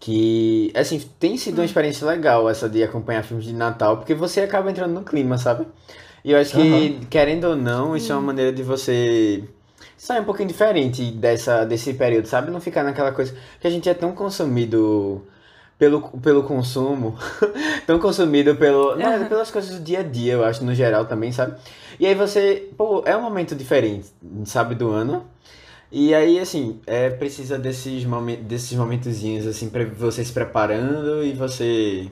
Que, 0.00 0.72
assim, 0.74 0.98
tem 1.20 1.36
sido 1.36 1.58
uma 1.60 1.64
experiência 1.64 2.04
legal 2.04 2.50
essa 2.50 2.68
de 2.68 2.82
acompanhar 2.82 3.22
filmes 3.22 3.46
de 3.46 3.52
Natal, 3.52 3.98
porque 3.98 4.14
você 4.14 4.40
acaba 4.40 4.68
entrando 4.68 4.92
no 4.92 5.04
clima, 5.04 5.38
sabe? 5.38 5.68
E 6.24 6.32
eu 6.32 6.38
acho 6.38 6.52
que, 6.56 7.06
querendo 7.06 7.44
ou 7.44 7.54
não, 7.54 7.96
isso 7.96 8.10
é 8.10 8.14
uma 8.16 8.22
maneira 8.22 8.52
de 8.52 8.64
você 8.64 9.44
sair 10.02 10.18
um 10.18 10.24
pouquinho 10.24 10.48
diferente 10.48 11.12
dessa, 11.12 11.64
desse 11.64 11.94
período, 11.94 12.26
sabe? 12.26 12.50
Não 12.50 12.60
ficar 12.60 12.82
naquela 12.82 13.12
coisa 13.12 13.36
que 13.60 13.68
a 13.68 13.70
gente 13.70 13.88
é 13.88 13.94
tão 13.94 14.12
consumido 14.12 15.24
pelo, 15.78 16.02
pelo 16.18 16.42
consumo, 16.42 17.16
tão 17.86 18.00
consumido 18.00 18.56
pelo, 18.56 18.96
não, 18.96 19.28
pelas 19.28 19.48
coisas 19.52 19.78
do 19.78 19.84
dia 19.84 20.00
a 20.00 20.02
dia, 20.02 20.32
eu 20.32 20.44
acho, 20.44 20.64
no 20.64 20.74
geral 20.74 21.04
também, 21.04 21.30
sabe? 21.30 21.54
E 22.00 22.06
aí 22.06 22.16
você, 22.16 22.68
pô, 22.76 23.04
é 23.06 23.16
um 23.16 23.22
momento 23.22 23.54
diferente, 23.54 24.08
sabe, 24.44 24.74
do 24.74 24.90
ano. 24.90 25.24
E 25.92 26.12
aí, 26.12 26.40
assim, 26.40 26.80
é, 26.84 27.08
precisa 27.08 27.56
desses, 27.56 28.04
momen 28.04 28.42
desses 28.42 28.76
momentozinhos, 28.76 29.46
assim, 29.46 29.70
pra 29.70 29.84
você 29.84 30.24
se 30.24 30.32
preparando 30.32 31.22
e 31.24 31.32
você 31.32 32.10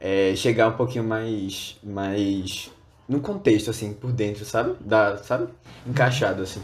é, 0.00 0.34
chegar 0.34 0.66
um 0.66 0.76
pouquinho 0.76 1.04
mais, 1.04 1.78
mais 1.80 2.72
no 3.08 3.20
contexto, 3.20 3.70
assim, 3.70 3.92
por 3.92 4.10
dentro, 4.10 4.44
sabe? 4.44 4.74
Da, 4.80 5.16
sabe? 5.18 5.46
Encaixado, 5.86 6.42
assim. 6.42 6.60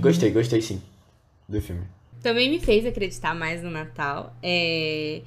Gostei, 0.00 0.30
gostei 0.30 0.60
sim 0.60 0.80
do 1.48 1.60
filme. 1.60 1.82
Também 2.22 2.50
me 2.50 2.60
fez 2.60 2.84
acreditar 2.84 3.34
mais 3.34 3.62
no 3.62 3.70
Natal. 3.70 4.34
é, 4.42 5.22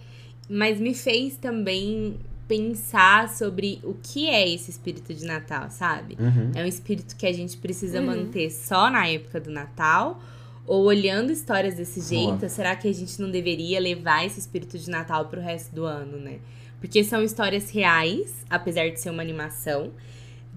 Mas 0.49 0.79
me 0.79 0.93
fez 0.93 1.37
também 1.37 2.19
pensar 2.47 3.29
sobre 3.29 3.79
o 3.83 3.95
que 4.03 4.27
é 4.29 4.47
esse 4.47 4.69
espírito 4.69 5.13
de 5.13 5.25
Natal, 5.25 5.69
sabe? 5.71 6.17
Uhum. 6.19 6.51
É 6.53 6.61
um 6.63 6.67
espírito 6.67 7.15
que 7.15 7.25
a 7.25 7.31
gente 7.33 7.57
precisa 7.57 7.99
Uhum. 7.99 8.05
manter 8.07 8.51
só 8.51 8.89
na 8.89 9.07
época 9.07 9.39
do 9.39 9.49
Natal? 9.49 10.21
Ou 10.67 10.83
olhando 10.85 11.31
histórias 11.31 11.75
desse 11.75 11.99
jeito, 12.01 12.37
Boa. 12.39 12.49
será 12.49 12.75
que 12.75 12.87
a 12.87 12.93
gente 12.93 13.19
não 13.21 13.31
deveria 13.31 13.79
levar 13.79 14.25
esse 14.25 14.39
espírito 14.39 14.77
de 14.77 14.89
Natal 14.89 15.25
pro 15.25 15.41
resto 15.41 15.73
do 15.73 15.85
ano, 15.85 16.17
né? 16.17 16.39
Porque 16.79 17.03
são 17.03 17.23
histórias 17.23 17.69
reais, 17.71 18.45
apesar 18.49 18.89
de 18.89 18.99
ser 18.99 19.09
uma 19.09 19.21
animação, 19.21 19.91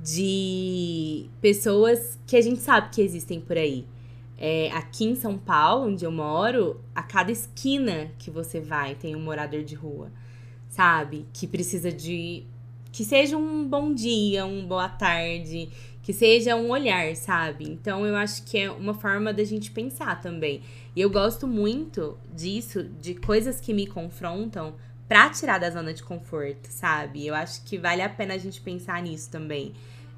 de 0.06 1.26
pessoas 1.40 2.16
que 2.28 2.36
a 2.36 2.40
gente 2.40 2.60
sabe 2.60 2.90
que 2.90 3.02
existem 3.02 3.40
por 3.40 3.58
aí. 3.58 3.84
É, 4.38 4.70
aqui 4.70 5.04
em 5.04 5.16
São 5.16 5.36
Paulo, 5.36 5.88
onde 5.88 6.04
eu 6.04 6.12
moro, 6.12 6.80
a 6.94 7.02
cada 7.02 7.32
esquina 7.32 8.12
que 8.16 8.30
você 8.30 8.60
vai 8.60 8.94
tem 8.94 9.16
um 9.16 9.20
morador 9.20 9.64
de 9.64 9.74
rua, 9.74 10.12
sabe? 10.68 11.26
Que 11.32 11.48
precisa 11.48 11.90
de. 11.90 12.44
Que 12.92 13.04
seja 13.04 13.36
um 13.36 13.66
bom 13.68 13.92
dia, 13.92 14.46
um 14.46 14.64
boa 14.64 14.88
tarde, 14.88 15.70
que 16.04 16.12
seja 16.12 16.54
um 16.54 16.70
olhar, 16.70 17.16
sabe? 17.16 17.68
Então 17.68 18.06
eu 18.06 18.14
acho 18.14 18.44
que 18.44 18.58
é 18.58 18.70
uma 18.70 18.94
forma 18.94 19.32
da 19.32 19.42
gente 19.42 19.72
pensar 19.72 20.20
também. 20.20 20.62
E 20.94 21.00
eu 21.00 21.10
gosto 21.10 21.48
muito 21.48 22.16
disso, 22.32 22.84
de 22.84 23.16
coisas 23.16 23.60
que 23.60 23.74
me 23.74 23.88
confrontam 23.88 24.74
pra 25.08 25.30
tirar 25.30 25.58
da 25.58 25.70
zona 25.70 25.92
de 25.92 26.02
conforto, 26.02 26.68
sabe? 26.68 27.26
Eu 27.26 27.34
acho 27.34 27.64
que 27.64 27.76
vale 27.76 28.02
a 28.02 28.08
pena 28.08 28.34
a 28.34 28.38
gente 28.38 28.60
pensar 28.60 29.02
nisso 29.02 29.30
também. 29.30 29.74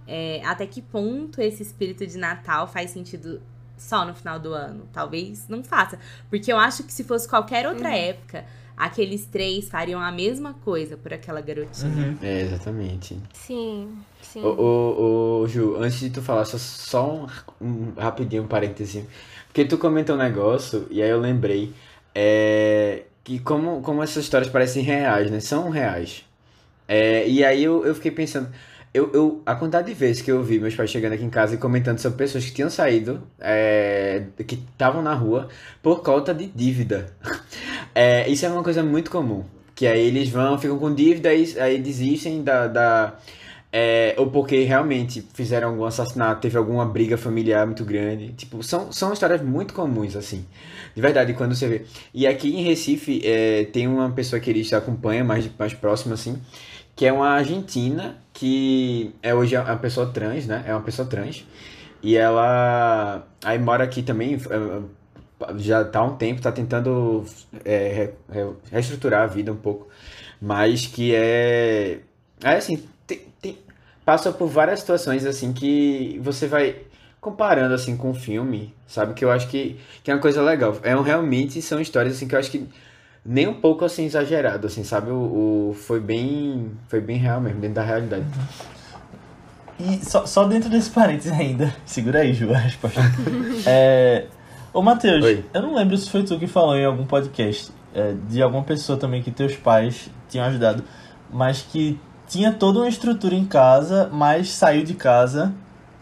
É, 0.09 0.40
até 0.42 0.66
que 0.66 0.80
ponto 0.80 1.38
esse 1.40 1.62
espírito 1.62 2.06
de 2.06 2.16
Natal 2.16 2.66
faz 2.66 2.90
sentido 2.90 3.42
só 3.76 4.06
no 4.06 4.14
final 4.14 4.40
do 4.40 4.54
ano? 4.54 4.88
Talvez 4.90 5.46
não 5.48 5.62
faça. 5.62 5.98
Porque 6.30 6.50
eu 6.50 6.59
acho 6.59 6.82
que 6.82 6.92
se 6.92 7.04
fosse 7.04 7.28
qualquer 7.28 7.68
outra 7.68 7.94
época, 7.94 8.46
aqueles 8.74 9.26
três 9.26 9.68
fariam 9.68 10.00
a 10.00 10.11
mesma 10.11 10.54
coisa 10.64 10.96
por 10.96 11.12
aquela 11.12 11.42
garotinha. 11.42 12.09
Uhum. 12.09 12.18
É, 12.22 12.40
exatamente. 12.40 13.18
Sim, 13.34 13.98
sim. 14.22 14.42
Ô, 14.42 14.48
ô, 14.48 15.40
ô, 15.42 15.46
Ju, 15.46 15.76
antes 15.76 16.00
de 16.00 16.09
tu 16.09 16.22
falar, 16.22 16.46
só, 16.46 16.56
só 16.56 17.12
um, 17.12 17.26
um 17.61 17.92
rapidinho, 17.96 18.44
um 18.44 18.48
parêntese. 18.48 19.06
Porque 19.48 19.64
tu 19.64 19.76
comentou 19.76 20.16
um 20.16 20.18
negócio, 20.18 20.86
e 20.90 21.02
aí 21.02 21.11
eu 21.11 21.20
lembrei, 21.20 21.74
é, 22.14 23.02
que 23.22 23.38
como, 23.40 23.82
como 23.82 24.02
essas 24.02 24.24
histórias 24.24 24.50
parecem 24.50 24.82
reais, 24.82 25.30
né? 25.30 25.40
São 25.40 25.68
reais. 25.68 26.24
É, 26.86 27.28
e 27.28 27.44
aí 27.44 27.62
eu, 27.62 27.84
eu 27.84 27.94
fiquei 27.94 28.11
pensando, 28.11 28.48
eu, 28.99 29.11
eu, 29.12 29.42
a 29.46 29.55
quantidade 29.55 29.86
de 29.86 29.94
vezes 29.94 30.20
que 30.20 30.30
eu 30.30 30.42
vi 30.42 30.59
meus 30.59 30.74
pais 30.74 30.90
chegando 30.90 31.12
aqui 31.12 31.24
em 31.24 31.30
casa 31.30 31.55
e 31.55 31.59
comentando 31.59 31.99
sobre 31.99 32.18
pessoas 32.18 32.44
que 32.44 32.53
tinham 32.53 32.68
saído, 32.68 33.22
é, 33.38 34.24
que 34.46 34.57
estavam 34.57 35.03
na 35.03 35.14
rua, 35.14 35.49
por 35.82 36.03
conta 36.03 36.34
de 36.34 36.46
dívida. 36.46 37.12
É, 37.94 38.28
isso 38.28 38.46
é 38.46 38.49
uma 38.49 38.62
coisa 38.62 38.80
muito 38.80 39.11
comum. 39.11 39.44
Que 39.74 39.84
aí 39.84 40.07
eles 40.07 40.28
vão, 40.28 40.57
ficam 40.57 40.78
com 40.78 40.94
dívida, 40.94 41.30
aí, 41.30 41.53
aí 41.59 41.78
desistem 41.80 42.44
da, 42.44 42.68
da, 42.68 43.18
é, 43.72 44.14
ou 44.16 44.30
porque 44.30 44.62
realmente 44.62 45.26
fizeram 45.34 45.70
algum 45.70 45.84
assassinato, 45.84 46.40
teve 46.40 46.57
alguma 46.57 46.86
briga 46.86 47.16
familiar 47.16 47.66
muito 47.66 47.84
grande. 47.84 48.32
Tipo, 48.34 48.62
são, 48.62 48.92
são 48.92 49.12
histórias 49.12 49.42
muito 49.42 49.74
comuns, 49.74 50.14
assim. 50.14 50.46
De 50.94 51.03
verdade, 51.03 51.34
quando 51.34 51.55
você 51.55 51.66
vê. 51.68 51.82
E 52.14 52.26
aqui 52.26 52.55
em 52.57 52.62
Recife, 52.62 53.20
é, 53.24 53.64
tem 53.64 53.88
uma 53.88 54.11
pessoa 54.11 54.38
que 54.38 54.49
eles 54.49 54.72
acompanham 54.72 55.26
mais, 55.26 55.51
mais 55.59 55.74
próximo, 55.74 56.14
assim, 56.14 56.40
que 56.99 57.07
é 57.07 57.12
uma 57.12 57.28
argentina 57.28 58.16
que 58.32 59.14
é 59.22 59.32
hoje 59.32 59.55
é 59.55 59.61
uma 59.61 59.76
pessoa 59.76 60.09
trans, 60.12 60.46
né? 60.49 60.64
É 60.66 60.72
uma 60.74 60.82
pessoa 60.82 61.07
trans. 61.09 61.46
E 62.03 62.16
ela 62.16 63.24
aí 63.44 63.57
mora 63.59 63.84
aqui 63.84 64.03
também, 64.03 64.34
eh, 64.34 64.82
já 65.59 65.84
tá 65.84 66.01
há 66.01 66.05
um 66.05 66.16
tempo, 66.16 66.40
tá 66.42 66.51
tentando 66.51 67.24
é, 67.64 67.88
re- 67.88 68.14
re- 68.32 68.53
reestruturar 68.72 69.22
a 69.22 69.26
vida 69.26 69.53
um 69.53 69.57
pouco. 69.57 69.86
Mas 70.40 70.86
que 70.86 71.14
é. 71.14 72.01
É 72.42 72.57
assim, 72.57 72.82
tem, 73.07 73.20
tem- 73.40 73.59
passa 74.05 74.32
por 74.32 74.49
várias 74.49 74.80
situações 74.80 75.24
assim 75.24 75.53
que 75.53 76.18
você 76.20 76.49
vai 76.49 76.76
comparando 77.20 77.74
assim 77.74 77.96
com 77.96 78.11
o 78.11 78.14
filme, 78.14 78.74
sabe? 78.88 79.14
Que 79.14 79.24
eu 79.24 79.30
acho 79.30 79.49
que, 79.49 79.78
que 80.03 80.11
é 80.11 80.14
uma 80.14 80.20
coisa 80.20 80.42
legal. 80.42 80.76
É 80.82 80.96
um, 80.96 81.03
realmente 81.03 81.62
são 81.62 81.80
histórias 81.80 82.16
assim 82.16 82.26
que 82.26 82.34
eu 82.34 82.40
acho 82.40 82.51
que 82.51 82.66
nem 83.31 83.47
um 83.47 83.55
pouco 83.55 83.85
assim 83.85 84.07
exagerado, 84.07 84.66
assim, 84.66 84.83
sabe? 84.83 85.11
O, 85.11 85.70
o- 85.70 85.74
foi 85.74 86.01
bem 86.01 86.70
foi 86.89 87.01
bem 87.01 87.18
real 87.18 87.41
mesmo, 87.41 87.61
dentro 87.61 87.74
da 87.76 87.83
realidade. 87.83 88.24
E 89.79 90.05
só, 90.05 90.26
só 90.26 90.45
dentro 90.45 90.68
desse 90.68 90.91
parênteses 90.91 91.31
ainda, 91.33 91.72
segura 91.87 92.20
aí, 92.20 92.33
Ju, 92.33 92.53
a 92.53 92.57
resposta. 92.59 93.01
é, 93.66 94.24
ô, 94.72 94.83
Matheus, 94.83 95.24
Oi. 95.24 95.45
eu 95.55 95.62
não 95.62 95.74
lembro 95.74 95.97
se 95.97 96.11
foi 96.11 96.24
tu 96.24 96.39
que 96.39 96.47
falou 96.47 96.76
em 96.76 96.85
algum 96.85 97.07
podcast 97.07 97.70
é, 97.95 98.14
de 98.29 98.43
alguma 98.43 98.64
pessoa 98.64 98.99
também 98.99 99.22
que 99.22 99.31
teus 99.31 99.55
pais 99.57 100.11
tinham 100.29 100.47
ajudado, 100.47 100.83
mas 101.33 101.62
que 101.62 101.99
tinha 102.26 102.53
toda 102.53 102.81
uma 102.81 102.89
estrutura 102.89 103.35
em 103.35 103.45
casa, 103.45 104.09
mas 104.12 104.51
saiu 104.51 104.83
de 104.85 104.95
casa. 104.95 105.53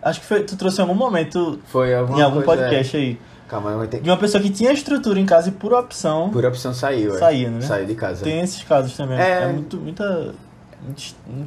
Acho 0.03 0.21
que 0.21 0.27
foi, 0.27 0.43
tu 0.45 0.57
trouxe 0.57 0.79
em 0.79 0.83
algum 0.83 0.95
momento 0.95 1.61
Foi 1.67 1.91
em 1.91 1.95
algum 2.23 2.43
coisa, 2.43 2.63
podcast 2.63 2.97
aí. 2.97 3.19
Calma, 3.49 3.71
eu 3.71 3.79
vou 3.79 3.87
ter 3.87 4.01
De 4.01 4.11
uma 4.11 4.17
pessoa 4.17 4.43
que 4.43 4.51
tinha 4.51 4.73
estrutura 4.73 5.21
em 5.21 5.27
casa 5.27 5.49
e 5.51 5.53
por 5.53 5.73
opção 5.73 6.31
Por 6.31 6.45
opção 6.45 6.75
saiu, 6.75 7.15
é. 7.15 7.19
Saiu, 7.19 7.51
né? 7.51 7.61
Saiu 7.61 7.87
de 7.87 7.95
casa. 7.95 8.25
tem 8.25 8.41
esses 8.41 8.63
casos 8.65 8.97
também. 8.97 9.19
É. 9.19 9.43
É, 9.43 9.47
muito, 9.53 9.77
muita. 9.77 10.35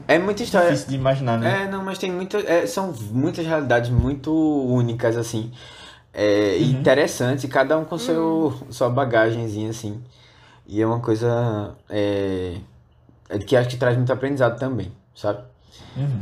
É 0.07 0.17
muita 0.17 0.43
história. 0.43 0.69
difícil 0.69 0.89
de 0.89 0.95
imaginar, 0.95 1.37
né? 1.37 1.63
É, 1.63 1.67
não, 1.69 1.83
mas 1.83 1.97
tem 1.97 2.11
muita, 2.11 2.39
é, 2.39 2.65
são 2.65 2.93
muitas 3.11 3.45
realidades 3.45 3.89
muito 3.89 4.31
únicas, 4.33 5.15
assim. 5.17 5.51
É, 6.13 6.57
Uhum. 6.59 6.71
interessantes, 6.71 7.45
cada 7.49 7.77
um 7.77 7.85
com 7.85 7.97
seu, 7.97 8.53
sua 8.71 8.89
bagagenzinha, 8.89 9.69
assim. 9.69 10.01
E 10.67 10.81
é 10.81 10.85
uma 10.85 10.99
coisa 10.99 11.75
é, 11.89 12.55
é 13.29 13.37
que 13.39 13.55
acho 13.55 13.69
que 13.69 13.77
traz 13.77 13.95
muito 13.95 14.11
aprendizado 14.11 14.57
também, 14.59 14.91
sabe? 15.15 15.39
Uhum. 15.95 16.21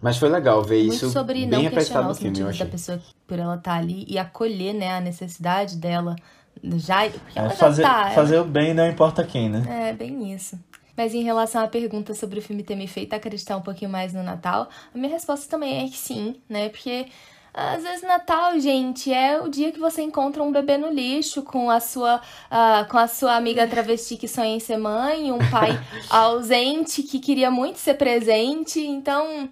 Mas 0.00 0.18
foi 0.18 0.28
legal 0.28 0.62
ver 0.62 0.80
Muito 0.82 0.94
isso 0.94 1.10
sobre 1.10 1.46
bem 1.46 1.64
não 1.64 1.70
questionar 1.70 2.04
no 2.04 2.10
os 2.12 2.18
filme, 2.18 2.30
motivos 2.30 2.58
da 2.58 2.66
pessoa 2.66 3.00
por 3.26 3.38
ela 3.38 3.56
estar 3.56 3.74
ali 3.76 4.04
e 4.08 4.18
acolher, 4.18 4.74
né, 4.74 4.94
a 4.96 5.00
necessidade 5.00 5.76
dela. 5.76 6.14
Já, 6.62 7.04
ela 7.04 7.12
É, 7.34 7.48
já 7.48 7.50
fazer, 7.50 7.82
tá. 7.82 8.02
ela- 8.02 8.10
fazer 8.10 8.38
o 8.40 8.44
bem 8.44 8.72
não 8.74 8.86
importa 8.88 9.24
quem, 9.24 9.48
né? 9.48 9.88
É, 9.90 9.92
bem 9.92 10.32
isso. 10.32 10.58
Mas 10.96 11.12
em 11.14 11.22
relação 11.22 11.62
à 11.62 11.68
pergunta 11.68 12.14
sobre 12.14 12.38
o 12.38 12.42
filme 12.42 12.62
ter 12.62 12.74
me 12.74 12.86
feito 12.86 13.12
acreditar 13.14 13.56
um 13.56 13.60
pouquinho 13.62 13.90
mais 13.90 14.14
no 14.14 14.22
Natal, 14.22 14.68
a 14.94 14.98
minha 14.98 15.10
resposta 15.12 15.46
também 15.50 15.84
é 15.84 15.88
que 15.88 15.96
sim, 15.96 16.36
né? 16.48 16.70
Porque 16.70 17.06
às 17.52 17.82
vezes 17.82 18.02
Natal, 18.02 18.58
gente, 18.58 19.12
é 19.12 19.40
o 19.40 19.48
dia 19.48 19.72
que 19.72 19.78
você 19.78 20.00
encontra 20.02 20.42
um 20.42 20.50
bebê 20.52 20.76
no 20.78 20.90
lixo 20.90 21.42
com 21.42 21.70
a 21.70 21.80
sua, 21.80 22.20
ah, 22.50 22.86
com 22.90 22.96
a 22.98 23.06
sua 23.06 23.34
amiga 23.36 23.66
travesti 23.66 24.16
que 24.16 24.28
sonha 24.28 24.54
em 24.56 24.60
ser 24.60 24.76
mãe, 24.78 25.30
um 25.32 25.38
pai 25.50 25.70
ausente 26.08 27.02
que 27.02 27.18
queria 27.18 27.50
muito 27.50 27.78
ser 27.78 27.94
presente. 27.94 28.80
Então, 28.80 29.48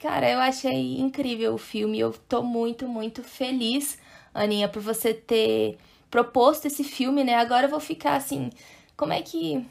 cara, 0.00 0.30
eu 0.30 0.38
achei 0.38 0.98
incrível 0.98 1.54
o 1.54 1.58
filme. 1.58 1.98
Eu 1.98 2.12
tô 2.28 2.42
muito, 2.42 2.86
muito 2.88 3.22
feliz, 3.22 3.98
Aninha, 4.34 4.68
por 4.68 4.82
você 4.82 5.12
ter 5.14 5.78
proposto 6.10 6.66
esse 6.66 6.84
filme, 6.84 7.24
né? 7.24 7.34
Agora 7.34 7.66
eu 7.66 7.70
vou 7.70 7.80
ficar 7.80 8.16
assim, 8.16 8.50
como 8.96 9.12
é 9.12 9.20
que 9.22 9.64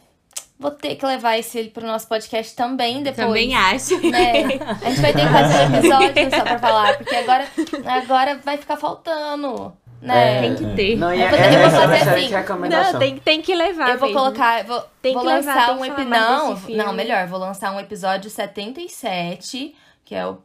vou 0.59 0.71
ter 0.71 0.95
que 0.95 1.05
levar 1.05 1.37
esse 1.37 1.65
pro 1.65 1.85
nosso 1.85 2.07
podcast 2.07 2.55
também 2.55 3.03
depois? 3.03 3.27
Também 3.27 3.55
acho. 3.55 3.99
né? 4.09 4.43
A 4.83 4.89
gente 4.89 5.01
vai 5.01 5.13
ter 5.13 5.21
que 5.21 5.33
fazer 5.33 5.55
um 5.55 5.75
episódio 5.75 6.29
só 6.29 6.43
pra 6.43 6.59
falar, 6.59 6.97
porque 6.97 7.15
agora, 7.15 7.47
agora 7.85 8.35
vai 8.43 8.57
ficar 8.57 8.77
faltando, 8.77 9.73
né? 10.01 10.37
É, 10.37 10.41
Tem 10.41 10.55
que 10.55 10.75
ter. 10.75 10.95
Não, 10.97 11.13
Eu 11.13 11.25
é, 11.25 11.29
vou- 11.29 11.39
é, 11.39 11.55
eu 11.65 11.69
vou 11.69 11.79
fazer 11.81 12.09
assim. 12.09 12.27
recomendação. 12.27 12.93
Não, 12.93 12.99
tem, 12.99 13.17
tem 13.17 13.41
que 13.41 13.55
levar. 13.55 13.89
Eu 13.89 13.97
vou 13.97 14.07
mesmo. 14.09 14.21
colocar, 14.21 14.63
vou, 14.63 14.83
Tem 15.01 15.13
vou 15.13 15.21
que 15.23 15.27
levar, 15.27 15.45
lançar 15.55 15.65
tem 15.67 15.75
um 15.75 15.81
que 15.81 15.87
falar 15.87 16.01
episódio. 16.47 16.75
Não, 16.77 16.85
não, 16.85 16.93
melhor, 16.93 17.27
vou 17.27 17.39
lançar 17.39 17.71
um 17.73 17.79
episódio 17.79 18.29
77, 18.29 19.75
que 20.03 20.13
é 20.15 20.25
o. 20.27 20.37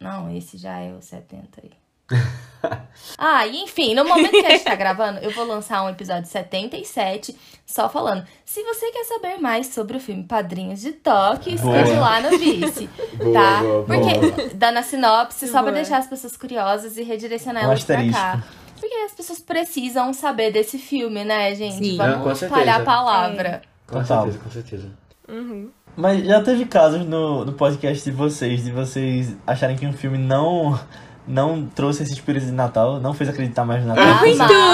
Não, 0.00 0.30
esse 0.36 0.58
já 0.58 0.78
é 0.78 0.92
o 0.92 1.00
70 1.00 1.62
aí. 1.62 1.70
ah, 3.16 3.46
e 3.46 3.62
enfim, 3.62 3.94
no 3.94 4.04
momento 4.04 4.30
que 4.30 4.44
a 4.46 4.50
gente 4.50 4.64
tá 4.64 4.74
gravando, 4.74 5.20
eu 5.20 5.30
vou 5.30 5.46
lançar 5.46 5.82
um 5.82 5.88
episódio 5.88 6.28
77, 6.28 7.34
só 7.66 7.88
falando. 7.88 8.26
Se 8.44 8.62
você 8.62 8.90
quer 8.90 9.04
saber 9.04 9.38
mais 9.40 9.68
sobre 9.68 9.96
o 9.96 10.00
filme 10.00 10.22
Padrinhos 10.24 10.80
de 10.80 10.92
Toque, 10.92 11.56
Boa. 11.56 11.80
escute 11.80 11.98
lá 11.98 12.20
no 12.20 12.30
Vice. 12.38 12.86
Boa, 13.16 13.32
tá? 13.32 13.60
boa, 13.62 13.82
boa. 13.82 13.84
Porque, 13.86 14.54
dando 14.54 14.78
a 14.78 14.82
sinopse, 14.82 15.46
só 15.46 15.54
pra 15.54 15.62
Boa. 15.62 15.72
deixar 15.72 15.98
as 15.98 16.06
pessoas 16.06 16.36
curiosas 16.36 16.96
e 16.98 17.02
redirecionar 17.02 17.62
Um 17.64 17.66
elas 17.68 17.84
pra 17.84 18.10
cá. 18.10 18.42
Porque 18.84 18.96
as 19.06 19.12
pessoas 19.12 19.38
precisam 19.40 20.12
saber 20.12 20.52
desse 20.52 20.76
filme, 20.76 21.24
né, 21.24 21.54
gente? 21.54 21.76
Sim. 21.76 21.96
Vamos 21.96 22.16
Não, 22.16 22.22
com 22.22 22.32
espalhar 22.32 22.82
a 22.82 22.84
palavra. 22.84 23.62
Com 23.86 23.98
Total. 24.00 24.24
certeza, 24.24 24.44
com 24.44 24.50
certeza. 24.50 24.88
Uhum. 25.26 25.70
Mas 25.96 26.22
já 26.26 26.42
teve 26.42 26.66
casos 26.66 27.06
no, 27.06 27.46
no 27.46 27.52
podcast 27.54 28.04
de 28.04 28.14
vocês, 28.14 28.62
de 28.62 28.70
vocês 28.70 29.34
acharem 29.46 29.74
que 29.74 29.86
um 29.86 29.92
filme 29.94 30.18
não, 30.18 30.78
não 31.26 31.64
trouxe 31.64 32.02
esse 32.02 32.12
espírito 32.12 32.44
de 32.44 32.52
Natal, 32.52 33.00
não 33.00 33.14
fez 33.14 33.30
acreditar 33.30 33.64
mais 33.64 33.80
no 33.82 33.88
Natal? 33.88 34.04
Ah, 34.04 34.20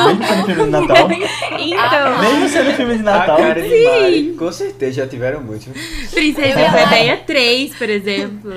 mesmo 0.09 0.25
sendo 0.27 0.45
filme 0.47 0.65
de 0.65 0.71
Natal? 0.71 1.09
Então, 1.61 2.19
mesmo 2.21 2.49
sendo 2.49 2.73
filme 2.75 2.95
de 2.95 3.01
A 3.01 3.05
Natal? 3.05 3.37
cara 3.37 3.63
de 3.63 3.85
Mari, 3.85 4.35
com 4.37 4.51
certeza, 4.51 4.93
já 5.03 5.07
tiveram 5.07 5.41
muitos. 5.41 5.69
Princesa 6.11 6.49
Eu 6.49 6.59
ia 6.59 6.73
lá. 6.73 6.89
Plebeia 6.89 7.17
3, 7.19 7.77
por 7.77 7.89
exemplo. 7.89 8.53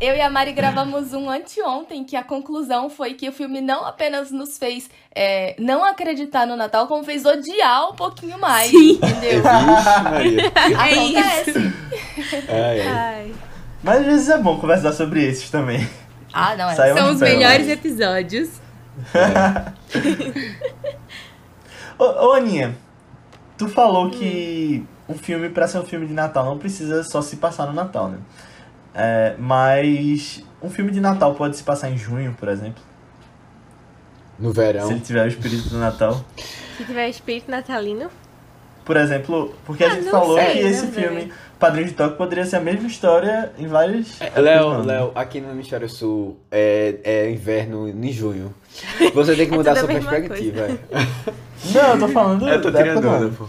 Eu 0.00 0.14
e 0.14 0.20
a 0.20 0.30
Mari 0.30 0.52
gravamos 0.52 1.12
um 1.12 1.28
anteontem 1.28 2.04
que 2.04 2.14
a 2.14 2.22
conclusão 2.22 2.88
foi 2.88 3.14
que 3.14 3.28
o 3.28 3.32
filme 3.32 3.60
não 3.60 3.84
apenas 3.84 4.30
nos 4.30 4.56
fez 4.56 4.88
é, 5.12 5.56
não 5.58 5.84
acreditar 5.84 6.46
no 6.46 6.54
Natal, 6.54 6.86
como 6.86 7.02
fez 7.02 7.24
odiar 7.24 7.90
um 7.90 7.96
pouquinho 7.96 8.38
mais. 8.38 8.70
Sim. 8.70 8.92
Entendeu? 8.92 9.42
Vixe, 9.66 10.02
Maria. 10.04 10.52
Acontece. 10.54 11.74
Ai, 12.48 12.80
ai. 12.80 12.88
ai. 12.88 13.34
Mas 13.82 13.98
às 14.00 14.06
vezes 14.06 14.28
é 14.28 14.38
bom 14.38 14.60
conversar 14.60 14.92
sobre 14.92 15.24
esses 15.24 15.50
também. 15.50 15.88
Ah, 16.32 16.54
não, 16.54 16.70
é. 16.70 16.76
Saiu 16.76 16.96
São 16.96 17.12
os 17.12 17.20
melhores 17.20 17.68
episódios. 17.68 18.50
Ô, 21.98 22.04
ô 22.04 22.32
Aninha, 22.34 22.76
tu 23.56 23.68
falou 23.68 24.10
que 24.10 24.86
um 25.08 25.14
filme, 25.14 25.48
pra 25.48 25.66
ser 25.66 25.78
um 25.78 25.84
filme 25.84 26.06
de 26.06 26.12
Natal, 26.12 26.44
não 26.44 26.58
precisa 26.58 27.02
só 27.02 27.20
se 27.20 27.36
passar 27.36 27.66
no 27.66 27.72
Natal, 27.72 28.08
né? 28.08 28.18
É, 28.94 29.34
mas 29.38 30.42
um 30.62 30.68
filme 30.70 30.90
de 30.90 31.00
Natal 31.00 31.34
pode 31.34 31.56
se 31.56 31.62
passar 31.62 31.90
em 31.90 31.96
junho, 31.96 32.34
por 32.38 32.48
exemplo, 32.48 32.82
No 34.38 34.50
se 34.50 34.56
verão. 34.56 34.90
ele 34.90 35.00
tiver 35.00 35.24
o 35.24 35.28
espírito 35.28 35.68
do 35.68 35.78
Natal. 35.78 36.24
Se 36.76 36.84
tiver 36.84 37.08
espírito 37.08 37.50
natalino. 37.50 38.08
Por 38.84 38.96
exemplo, 38.96 39.54
porque 39.66 39.84
a 39.84 39.88
Ah, 39.88 39.90
gente 39.90 40.04
não 40.04 40.10
falou 40.12 40.38
sei, 40.38 40.52
que 40.52 40.58
esse 40.60 40.86
não 40.86 40.92
filme, 40.92 41.20
sei. 41.22 41.32
Padrinho 41.58 41.88
de 41.88 41.92
Toque, 41.92 42.16
poderia 42.16 42.46
ser 42.46 42.56
a 42.56 42.60
mesma 42.60 42.86
história 42.88 43.52
em 43.58 43.66
vários. 43.66 44.18
É, 44.20 44.40
Léo. 44.40 44.82
Léo, 44.82 45.12
aqui 45.14 45.40
no 45.40 45.50
Hemisfério 45.50 45.88
Sul 45.90 46.38
é, 46.50 46.94
é 47.04 47.30
inverno 47.30 47.88
em 47.88 48.12
junho. 48.12 48.54
Você 49.12 49.36
tem 49.36 49.46
que 49.46 49.52
É 49.54 49.56
mudar 49.56 49.72
a 49.72 49.76
sua 49.76 49.88
perspectiva. 49.88 50.60
é. 50.62 50.78
Não, 51.74 51.92
eu 51.94 51.98
tô 51.98 52.08
falando 52.08 52.48
Eu 52.48 52.62
tô 52.62 52.70
tirando 52.72 53.36
pô. 53.36 53.44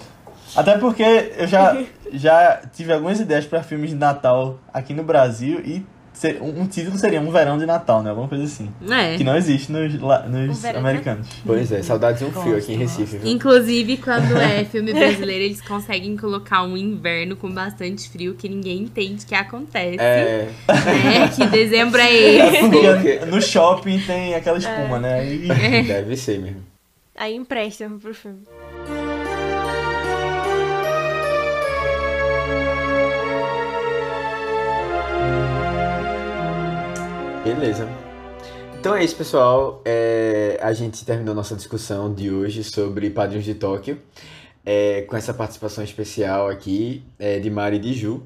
Até 0.56 0.78
porque 0.78 1.04
eu 1.38 1.48
já, 1.48 1.78
já 2.14 2.62
tive 2.76 2.94
algumas 2.94 3.20
ideias 3.20 3.46
pra 3.46 3.64
filmes 3.64 3.90
de 3.92 3.96
Natal 3.96 4.60
aqui 4.74 4.94
no 4.94 5.04
Brasil 5.04 5.62
e 5.64 5.86
ser- 6.14 6.42
um 6.42 6.62
um 6.62 6.68
título 6.68 6.98
seria 6.98 7.22
Um 7.22 7.32
Verão 7.32 7.58
de 7.58 7.66
Natal, 7.66 8.04
né? 8.04 8.10
Alguma 8.10 8.28
coisa 8.28 8.44
assim. 8.44 8.70
É. 8.90 9.16
Que 9.16 9.24
não 9.24 9.38
existe 9.38 9.72
nos, 9.72 9.94
nos 9.94 10.66
americanos. 10.66 11.28
Pois 11.46 11.72
é, 11.72 11.82
saudades 11.82 12.20
de 12.20 12.26
um 12.26 12.32
fio 12.44 12.58
aqui 12.58 12.74
em 12.74 12.78
Recife. 12.78 13.18
viu? 13.18 13.32
Inclusive, 13.32 13.98
quando 13.98 14.36
é 14.38 14.66
filme 14.70 14.92
brasileiro, 14.92 15.46
eles 15.46 15.62
conseguem 15.62 16.18
colocar 16.18 16.64
um 16.64 16.76
inverno 16.76 17.36
com 17.38 17.50
bastante 17.50 18.10
frio 18.10 18.34
que 18.36 18.50
ninguém 18.50 18.80
entende 18.82 19.26
que 19.26 19.34
acontece. 19.36 19.98
É, 20.00 20.50
Né? 20.68 21.28
Que 21.36 21.46
dezembro 21.48 22.02
é 22.02 22.12
esse. 22.14 23.26
No 23.28 23.42
shopping 23.42 24.00
tem 24.00 24.36
aquela 24.36 24.58
espuma, 24.58 24.98
É. 24.98 25.00
né? 25.00 25.20
Aí, 25.20 25.84
deve 25.84 26.18
ser 26.18 26.40
mesmo. 26.40 26.64
Aí 27.16 27.36
emprestam 27.36 27.98
pro 28.00 28.14
filme. 28.14 28.40
Beleza. 37.56 37.90
Então 38.80 38.96
é 38.96 39.04
isso, 39.04 39.16
pessoal. 39.16 39.82
É, 39.84 40.60
a 40.62 40.72
gente 40.72 41.04
terminou 41.04 41.34
nossa 41.34 41.56
discussão 41.56 42.14
de 42.14 42.30
hoje 42.30 42.64
sobre 42.64 43.10
Padrinhos 43.10 43.44
de 43.44 43.56
Tóquio, 43.56 44.00
é, 44.64 45.02
com 45.02 45.18
essa 45.18 45.34
participação 45.34 45.84
especial 45.84 46.48
aqui 46.48 47.04
é, 47.18 47.40
de 47.40 47.50
Mari 47.50 47.78
e 47.78 47.80
de 47.80 47.94
Ju. 47.94 48.24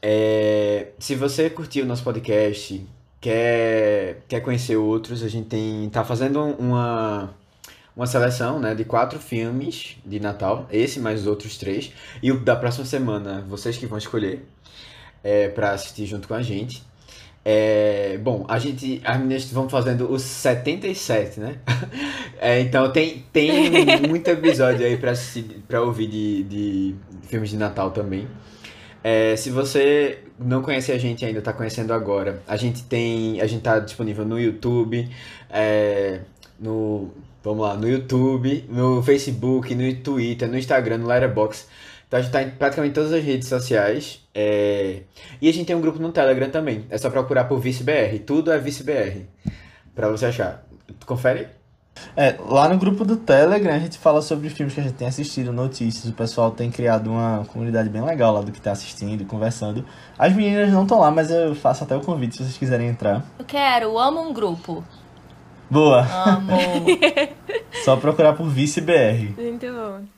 É, 0.00 0.90
se 1.00 1.16
você 1.16 1.50
curtiu 1.50 1.84
o 1.84 1.86
nosso 1.86 2.04
podcast, 2.04 2.86
quer, 3.20 4.22
quer 4.28 4.40
conhecer 4.40 4.76
outros, 4.76 5.24
a 5.24 5.28
gente 5.28 5.48
tem, 5.48 5.90
tá 5.90 6.04
fazendo 6.04 6.40
uma, 6.40 7.34
uma 7.96 8.06
seleção 8.06 8.60
né, 8.60 8.72
de 8.72 8.84
quatro 8.84 9.18
filmes 9.18 9.96
de 10.06 10.20
Natal, 10.20 10.68
esse 10.70 11.00
mais 11.00 11.22
os 11.22 11.26
outros 11.26 11.58
três, 11.58 11.92
e 12.22 12.30
o 12.30 12.38
da 12.38 12.54
próxima 12.54 12.84
semana, 12.84 13.44
vocês 13.48 13.76
que 13.76 13.86
vão 13.86 13.98
escolher 13.98 14.46
é, 15.24 15.48
para 15.48 15.72
assistir 15.72 16.06
junto 16.06 16.28
com 16.28 16.34
a 16.34 16.42
gente. 16.42 16.91
É, 17.44 18.18
bom, 18.18 18.44
a 18.48 18.58
gente, 18.58 19.00
as 19.04 19.18
meninas 19.18 19.50
vão 19.50 19.68
fazendo 19.68 20.10
os 20.10 20.22
77, 20.22 21.40
né? 21.40 21.56
É, 22.44 22.58
então 22.58 22.90
tem, 22.90 23.24
tem 23.32 23.70
muito 24.08 24.26
episódio 24.26 24.84
aí 24.84 24.96
pra, 24.96 25.12
assistir, 25.12 25.62
pra 25.68 25.80
ouvir 25.80 26.08
de, 26.08 26.42
de 26.42 26.94
filmes 27.28 27.50
de 27.50 27.56
Natal 27.56 27.92
também. 27.92 28.26
É, 29.04 29.36
se 29.36 29.48
você 29.48 30.18
não 30.38 30.60
conhece 30.60 30.90
a 30.90 30.98
gente 30.98 31.24
ainda, 31.24 31.40
tá 31.40 31.52
conhecendo 31.52 31.92
agora, 31.92 32.42
a 32.46 32.56
gente 32.56 32.82
tem. 32.84 33.40
A 33.40 33.46
gente 33.46 33.62
tá 33.62 33.78
disponível 33.78 34.24
no 34.24 34.40
YouTube, 34.40 35.08
é, 35.50 36.20
no. 36.58 37.10
Vamos 37.44 37.62
lá, 37.62 37.76
no 37.76 37.88
YouTube, 37.88 38.64
no 38.68 39.02
Facebook, 39.02 39.74
no 39.74 39.94
Twitter, 39.96 40.48
no 40.48 40.56
Instagram, 40.56 40.98
no 40.98 41.06
Letterboxd. 41.08 41.66
Então 42.12 42.20
a 42.20 42.22
gente 42.22 42.32
tá 42.32 42.42
em 42.42 42.50
praticamente 42.50 42.94
todas 42.94 43.10
as 43.10 43.24
redes 43.24 43.48
sociais. 43.48 44.20
É... 44.34 45.00
E 45.40 45.48
a 45.48 45.52
gente 45.52 45.64
tem 45.64 45.74
um 45.74 45.80
grupo 45.80 45.98
no 45.98 46.12
Telegram 46.12 46.50
também. 46.50 46.84
É 46.90 46.98
só 46.98 47.08
procurar 47.08 47.44
por 47.44 47.58
ViceBR. 47.58 48.18
Tudo 48.18 48.52
é 48.52 48.58
ViceBR. 48.58 49.26
Pra 49.94 50.10
você 50.10 50.26
achar. 50.26 50.62
Confere? 51.06 51.48
É, 52.14 52.36
lá 52.46 52.68
no 52.68 52.76
grupo 52.76 53.02
do 53.06 53.16
Telegram 53.16 53.74
a 53.74 53.78
gente 53.78 53.96
fala 53.96 54.20
sobre 54.20 54.50
filmes 54.50 54.74
que 54.74 54.80
a 54.80 54.82
gente 54.82 54.92
tem 54.92 55.08
assistido, 55.08 55.54
notícias. 55.54 56.04
O 56.04 56.12
pessoal 56.12 56.50
tem 56.50 56.70
criado 56.70 57.10
uma 57.10 57.46
comunidade 57.50 57.88
bem 57.88 58.02
legal 58.04 58.34
lá 58.34 58.42
do 58.42 58.52
que 58.52 58.60
tá 58.60 58.72
assistindo, 58.72 59.24
conversando. 59.24 59.82
As 60.18 60.34
meninas 60.34 60.70
não 60.70 60.82
estão 60.82 61.00
lá, 61.00 61.10
mas 61.10 61.30
eu 61.30 61.54
faço 61.54 61.82
até 61.84 61.96
o 61.96 62.00
convite 62.02 62.36
se 62.36 62.42
vocês 62.42 62.58
quiserem 62.58 62.88
entrar. 62.88 63.24
Eu 63.38 63.44
quero, 63.46 63.98
amo 63.98 64.20
um 64.20 64.34
grupo. 64.34 64.84
Boa! 65.70 66.06
Amo. 66.26 66.52
Só 67.86 67.96
procurar 67.96 68.34
por 68.34 68.46
ViceBR. 68.50 69.32
Muito 69.34 69.66
bom. 69.66 70.11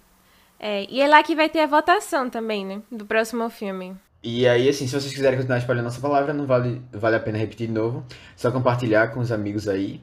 É, 0.66 0.86
e 0.88 0.98
é 1.02 1.06
lá 1.06 1.22
que 1.22 1.36
vai 1.36 1.50
ter 1.50 1.60
a 1.60 1.66
votação 1.66 2.30
também, 2.30 2.64
né? 2.64 2.80
Do 2.90 3.04
próximo 3.04 3.50
filme. 3.50 3.94
E 4.22 4.48
aí, 4.48 4.66
assim, 4.66 4.86
se 4.86 4.98
vocês 4.98 5.12
quiserem 5.12 5.36
continuar 5.36 5.58
espalhando 5.58 5.84
nossa 5.84 6.00
palavra, 6.00 6.32
não 6.32 6.46
vale, 6.46 6.80
vale 6.90 7.16
a 7.16 7.20
pena 7.20 7.36
repetir 7.36 7.66
de 7.66 7.72
novo. 7.74 8.02
Só 8.34 8.50
compartilhar 8.50 9.08
com 9.08 9.20
os 9.20 9.30
amigos 9.30 9.68
aí. 9.68 10.00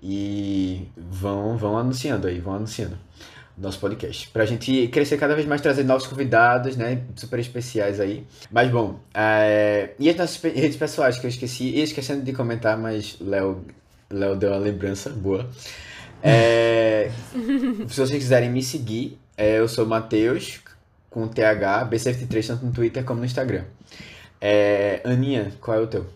E 0.00 0.86
vão, 0.96 1.56
vão 1.56 1.76
anunciando 1.76 2.28
aí, 2.28 2.38
vão 2.38 2.54
anunciando 2.54 2.96
nosso 3.58 3.80
podcast. 3.80 4.28
Pra 4.28 4.46
gente 4.46 4.86
crescer 4.86 5.16
cada 5.16 5.34
vez 5.34 5.48
mais, 5.48 5.60
trazer 5.60 5.82
novos 5.82 6.06
convidados, 6.06 6.76
né? 6.76 7.02
Super 7.16 7.40
especiais 7.40 7.98
aí. 7.98 8.24
Mas 8.52 8.70
bom, 8.70 9.00
é... 9.12 9.94
e 9.98 10.08
as 10.08 10.14
nossas 10.14 10.40
redes 10.40 10.76
pessoais 10.76 11.18
que 11.18 11.26
eu 11.26 11.30
esqueci, 11.30 11.70
e 11.70 11.82
esquecendo 11.82 12.22
de 12.22 12.32
comentar, 12.32 12.78
mas 12.78 13.16
Léo, 13.20 13.64
Léo 14.08 14.36
deu 14.36 14.50
uma 14.50 14.58
lembrança 14.58 15.10
boa. 15.10 15.50
É... 16.22 17.10
Se 17.88 18.00
vocês 18.00 18.10
quiserem 18.22 18.48
me 18.48 18.62
seguir, 18.62 19.18
é, 19.36 19.58
eu 19.58 19.68
sou 19.68 19.86
Matheus, 19.86 20.60
com 21.10 21.28
TH, 21.28 21.88
B73, 21.88 22.46
tanto 22.46 22.66
no 22.66 22.72
Twitter 22.72 23.04
como 23.04 23.20
no 23.20 23.26
Instagram. 23.26 23.64
É, 24.40 25.00
Aninha, 25.04 25.52
qual 25.60 25.78
é 25.78 25.80
o 25.80 25.86
teu? 25.86 26.06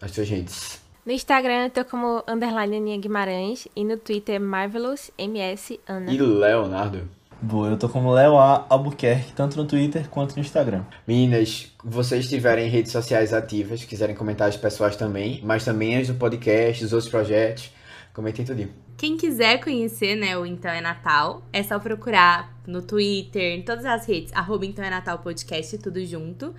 As 0.00 0.12
tuas 0.12 0.28
redes. 0.28 0.80
No 1.04 1.12
Instagram 1.12 1.64
eu 1.64 1.70
tô 1.70 1.84
como 1.84 2.22
underline 2.28 2.76
Aninha 2.76 2.98
Guimarães 2.98 3.66
e 3.74 3.82
no 3.82 3.96
Twitter 3.96 4.38
Marvelous 4.38 5.10
MS 5.16 5.80
Ana. 5.88 6.12
E 6.12 6.18
Leonardo? 6.18 7.08
Boa, 7.40 7.68
eu 7.68 7.78
tô 7.78 7.88
como 7.88 8.12
Léo 8.12 8.36
A. 8.36 8.66
Albuquerque, 8.68 9.32
tanto 9.32 9.56
no 9.56 9.64
Twitter 9.64 10.08
quanto 10.08 10.34
no 10.34 10.42
Instagram. 10.42 10.82
Meninas, 11.06 11.72
vocês 11.82 12.28
tiverem 12.28 12.68
redes 12.68 12.90
sociais 12.90 13.32
ativas, 13.32 13.84
quiserem 13.84 14.14
comentar 14.14 14.48
as 14.48 14.56
pessoas 14.56 14.96
também, 14.96 15.40
mas 15.44 15.64
também 15.64 15.96
as 15.96 16.08
do 16.08 16.14
podcast, 16.14 16.82
dos 16.82 16.92
outros 16.92 17.10
projetos, 17.10 17.72
comentem 18.12 18.44
tudo. 18.44 18.68
Quem 18.98 19.16
quiser 19.16 19.62
conhecer, 19.62 20.16
né, 20.16 20.36
o 20.36 20.44
Então 20.44 20.68
é 20.68 20.80
Natal, 20.80 21.44
é 21.52 21.62
só 21.62 21.78
procurar 21.78 22.52
no 22.66 22.82
Twitter, 22.82 23.56
em 23.56 23.62
todas 23.62 23.84
as 23.84 24.04
redes, 24.04 24.32
arroba 24.34 24.66
Então 24.66 24.84
é 24.84 24.90
Natal 24.90 25.20
Podcast, 25.20 25.78
tudo 25.78 26.04
junto, 26.04 26.52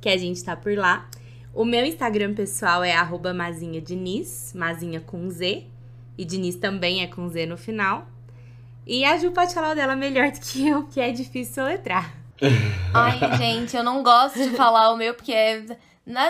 que 0.00 0.08
a 0.08 0.16
gente 0.16 0.42
tá 0.44 0.54
por 0.54 0.72
lá. 0.78 1.08
O 1.52 1.64
meu 1.64 1.84
Instagram 1.84 2.32
pessoal 2.32 2.84
é 2.84 2.92
arroba 2.92 3.34
Mazinha 3.34 3.80
Diniz, 3.80 4.52
Mazinha 4.54 5.00
com 5.00 5.28
Z, 5.28 5.66
e 6.16 6.24
Diniz 6.24 6.54
também 6.54 7.02
é 7.02 7.08
com 7.08 7.28
Z 7.28 7.44
no 7.46 7.58
final. 7.58 8.06
E 8.86 9.04
a 9.04 9.18
Ju 9.18 9.32
pode 9.32 9.52
falar 9.52 9.74
dela 9.74 9.96
melhor 9.96 10.30
do 10.30 10.38
que 10.38 10.68
eu, 10.68 10.84
que 10.84 11.00
é 11.00 11.10
difícil 11.10 11.54
soletrar. 11.54 12.14
Ai, 12.94 13.18
gente, 13.36 13.76
eu 13.76 13.82
não 13.82 14.04
gosto 14.04 14.38
de 14.38 14.50
falar 14.50 14.92
o 14.92 14.96
meu 14.96 15.12
porque 15.12 15.32
é... 15.32 15.64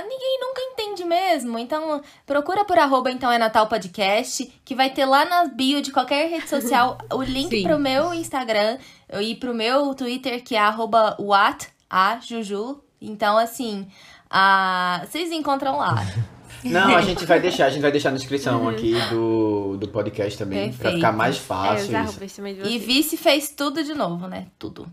ninguém 0.02 0.38
nunca 0.40 0.60
entende 0.60 1.04
mesmo. 1.04 1.58
Então, 1.58 2.02
procura 2.26 2.64
por 2.64 2.78
arroba 2.78 3.10
então 3.10 3.32
é 3.32 3.38
Natal 3.38 3.66
Podcast, 3.66 4.52
que 4.64 4.74
vai 4.74 4.90
ter 4.90 5.04
lá 5.04 5.24
na 5.24 5.46
bio 5.46 5.80
de 5.80 5.90
qualquer 5.90 6.28
rede 6.28 6.48
social 6.48 6.98
o 7.12 7.22
link 7.22 7.50
Sim. 7.50 7.62
pro 7.62 7.78
meu 7.78 8.12
Instagram 8.14 8.78
e 9.20 9.34
pro 9.34 9.54
meu 9.54 9.94
Twitter, 9.94 10.42
que 10.42 10.54
é 10.54 10.60
arroba 10.60 11.16
what, 11.18 11.68
a 11.88 12.18
Juju. 12.20 12.82
Então, 13.00 13.38
assim, 13.38 13.88
a... 14.28 15.02
vocês 15.06 15.32
encontram 15.32 15.78
lá. 15.78 15.96
Não, 16.62 16.94
a 16.94 17.00
gente 17.00 17.24
vai 17.24 17.40
deixar, 17.40 17.66
a 17.66 17.70
gente 17.70 17.80
vai 17.80 17.90
deixar 17.90 18.10
na 18.10 18.18
descrição 18.18 18.68
aqui 18.68 18.94
do, 19.08 19.78
do 19.78 19.88
podcast 19.88 20.38
também, 20.38 20.68
pra 20.72 20.90
Perfeito. 20.90 20.96
ficar 20.96 21.12
mais 21.12 21.36
é, 21.36 21.38
fácil 21.38 21.88
de 21.88 22.68
E. 22.68 22.78
Vice 22.78 23.16
fez 23.16 23.48
tudo 23.50 23.82
de 23.82 23.94
novo, 23.94 24.26
né? 24.28 24.48
Tudo. 24.58 24.86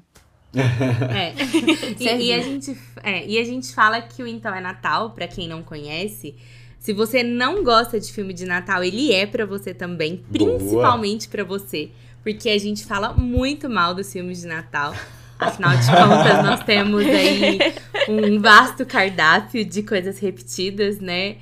É. 1.13 1.33
e, 1.33 2.03
Serviu. 2.03 2.25
e 2.25 2.33
a 2.33 2.41
gente, 2.41 2.77
é, 3.03 3.27
e 3.27 3.39
a 3.39 3.43
gente 3.43 3.73
fala 3.73 4.01
que 4.01 4.21
o 4.23 4.27
Então 4.27 4.53
é 4.53 4.61
Natal, 4.61 5.11
pra 5.11 5.27
quem 5.27 5.47
não 5.47 5.61
conhece. 5.61 6.35
Se 6.79 6.93
você 6.93 7.23
não 7.23 7.63
gosta 7.63 7.99
de 7.99 8.11
filme 8.13 8.33
de 8.33 8.45
Natal, 8.45 8.83
ele 8.83 9.13
é 9.13 9.25
pra 9.25 9.45
você 9.45 9.73
também, 9.73 10.23
principalmente 10.31 11.27
pra 11.27 11.43
você, 11.43 11.89
porque 12.23 12.49
a 12.49 12.57
gente 12.57 12.85
fala 12.85 13.13
muito 13.13 13.69
mal 13.69 13.93
dos 13.93 14.11
filmes 14.11 14.41
de 14.41 14.47
Natal. 14.47 14.93
Afinal 15.39 15.71
de 15.77 15.85
contas, 15.85 16.43
nós 16.43 16.63
temos 16.63 17.05
aí 17.05 17.59
um 18.09 18.39
vasto 18.39 18.85
cardápio 18.85 19.63
de 19.63 19.83
coisas 19.83 20.17
repetidas, 20.17 20.99
né? 20.99 21.37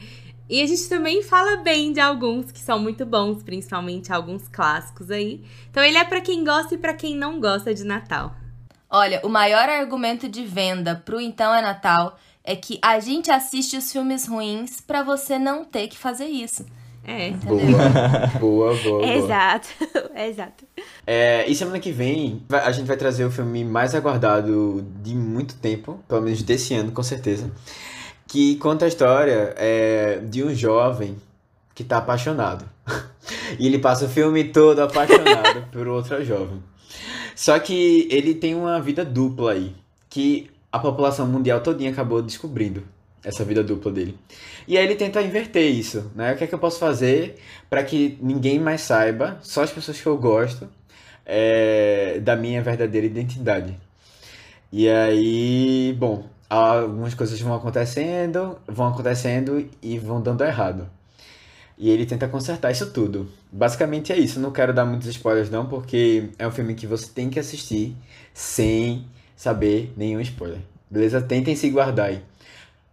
E 0.50 0.62
a 0.62 0.68
gente 0.68 0.88
também 0.88 1.24
fala 1.24 1.58
bem 1.58 1.92
de 1.92 2.00
alguns 2.00 2.52
que 2.52 2.60
são 2.60 2.78
muito 2.78 3.06
bons, 3.06 3.42
principalmente 3.42 4.14
alguns 4.14 4.48
clássicos 4.48 5.10
aí. 5.10 5.44
Então 5.72 5.84
ele 5.84 5.98
é 5.98 6.04
pra 6.04 6.22
quem 6.22 6.44
gosta 6.44 6.76
e 6.76 6.78
pra 6.78 6.94
quem 6.94 7.16
não 7.16 7.40
gosta 7.40 7.74
de 7.74 7.84
Natal. 7.84 8.36
Olha, 8.90 9.20
o 9.24 9.30
maior 9.30 9.68
argumento 9.68 10.30
de 10.30 10.46
venda 10.46 11.02
pro 11.04 11.20
Então 11.20 11.54
é 11.54 11.62
Natal 11.62 12.18
é 12.44 12.56
que 12.56 12.80
a 12.82 13.00
gente 13.00 13.32
assiste 13.32 13.76
os 13.76 13.92
filmes 13.92 14.28
ruins 14.28 14.80
pra 14.80 15.04
você 15.04 15.40
não 15.40 15.66
ter 15.66 15.88
que 15.88 15.98
fazer 15.98 16.26
isso. 16.26 16.66
É. 17.04 17.32
Boa, 17.32 17.60
boa, 18.40 18.76
boa, 18.76 18.84
boa. 18.84 19.06
Exato, 19.06 19.68
exato. 20.16 20.66
É, 21.06 21.46
e 21.48 21.54
semana 21.54 21.80
que 21.80 21.92
vem 21.92 22.44
a 22.50 22.72
gente 22.72 22.88
vai 22.88 22.98
trazer 22.98 23.24
o 23.26 23.32
filme 23.32 23.64
mais 23.64 23.94
aguardado 23.94 24.86
de 25.04 25.14
muito 25.14 25.56
tempo, 25.56 26.00
pelo 26.08 26.22
menos 26.22 26.42
desse 26.42 26.74
ano, 26.74 26.92
com 26.92 27.04
certeza. 27.04 27.52
Que 28.28 28.56
conta 28.56 28.86
a 28.86 28.88
história 28.88 29.54
é, 29.56 30.20
de 30.24 30.44
um 30.44 30.54
jovem 30.54 31.16
que 31.74 31.84
tá 31.84 31.98
apaixonado. 31.98 32.66
E 33.58 33.66
ele 33.66 33.80
passa 33.80 34.06
o 34.06 34.10
filme 34.10 34.44
todo 34.44 34.82
apaixonado 34.82 35.68
por 35.72 35.88
outra 35.88 36.24
jovem. 36.24 36.62
Só 37.36 37.60
que 37.60 38.08
ele 38.10 38.34
tem 38.34 38.56
uma 38.56 38.82
vida 38.82 39.04
dupla 39.04 39.52
aí, 39.52 39.76
que 40.10 40.50
a 40.72 40.80
população 40.80 41.28
mundial 41.28 41.62
todinha 41.62 41.92
acabou 41.92 42.22
descobrindo 42.22 42.84
essa 43.24 43.44
vida 43.44 43.64
dupla 43.64 43.92
dele. 43.92 44.18
E 44.68 44.78
aí 44.78 44.86
ele 44.86 44.96
tenta 44.96 45.22
inverter 45.22 45.70
isso, 45.70 46.12
né? 46.16 46.34
O 46.34 46.38
que 46.38 46.46
é 46.46 46.48
que 46.48 46.56
eu 46.56 46.60
posso 46.60 46.80
fazer 46.80 47.36
para 47.70 47.84
que 47.84 48.18
ninguém 48.22 48.60
mais 48.60 48.82
saiba, 48.82 49.38
só 49.42 49.64
as 49.64 49.72
pessoas 49.72 50.00
que 50.00 50.08
eu 50.08 50.18
gosto, 50.18 50.70
é, 51.26 52.20
da 52.22 52.36
minha 52.36 52.62
verdadeira 52.62 53.06
identidade. 53.08 53.78
E 54.72 54.90
aí, 54.90 55.96
bom, 55.98 56.26
algumas 56.50 57.14
coisas 57.14 57.40
vão 57.42 57.56
acontecendo, 57.56 58.58
vão 58.68 58.88
acontecendo 58.88 59.68
e 59.82 59.98
vão 59.98 60.22
dando 60.22 60.44
errado. 60.44 60.90
E 61.78 61.90
ele 61.90 62.06
tenta 62.06 62.28
consertar 62.28 62.72
isso 62.72 62.92
tudo. 62.92 63.30
Basicamente 63.52 64.14
é 64.14 64.18
isso. 64.18 64.40
Não 64.40 64.52
quero 64.52 64.74
dar 64.74 64.86
muitos 64.86 65.08
spoilers 65.10 65.50
não, 65.50 65.66
porque 65.66 66.30
é 66.40 66.48
um 66.48 66.52
filme 66.52 66.74
que 66.74 66.88
você 66.88 67.08
tem 67.14 67.30
que 67.30 67.40
assistir 67.40 67.96
sem 68.34 69.06
saber 69.36 69.94
nenhum 69.98 70.22
spoiler. 70.22 70.60
Beleza? 70.90 71.22
Tentem 71.22 71.56
se 71.56 71.70
guardar 71.70 72.10
aí. 72.10 72.22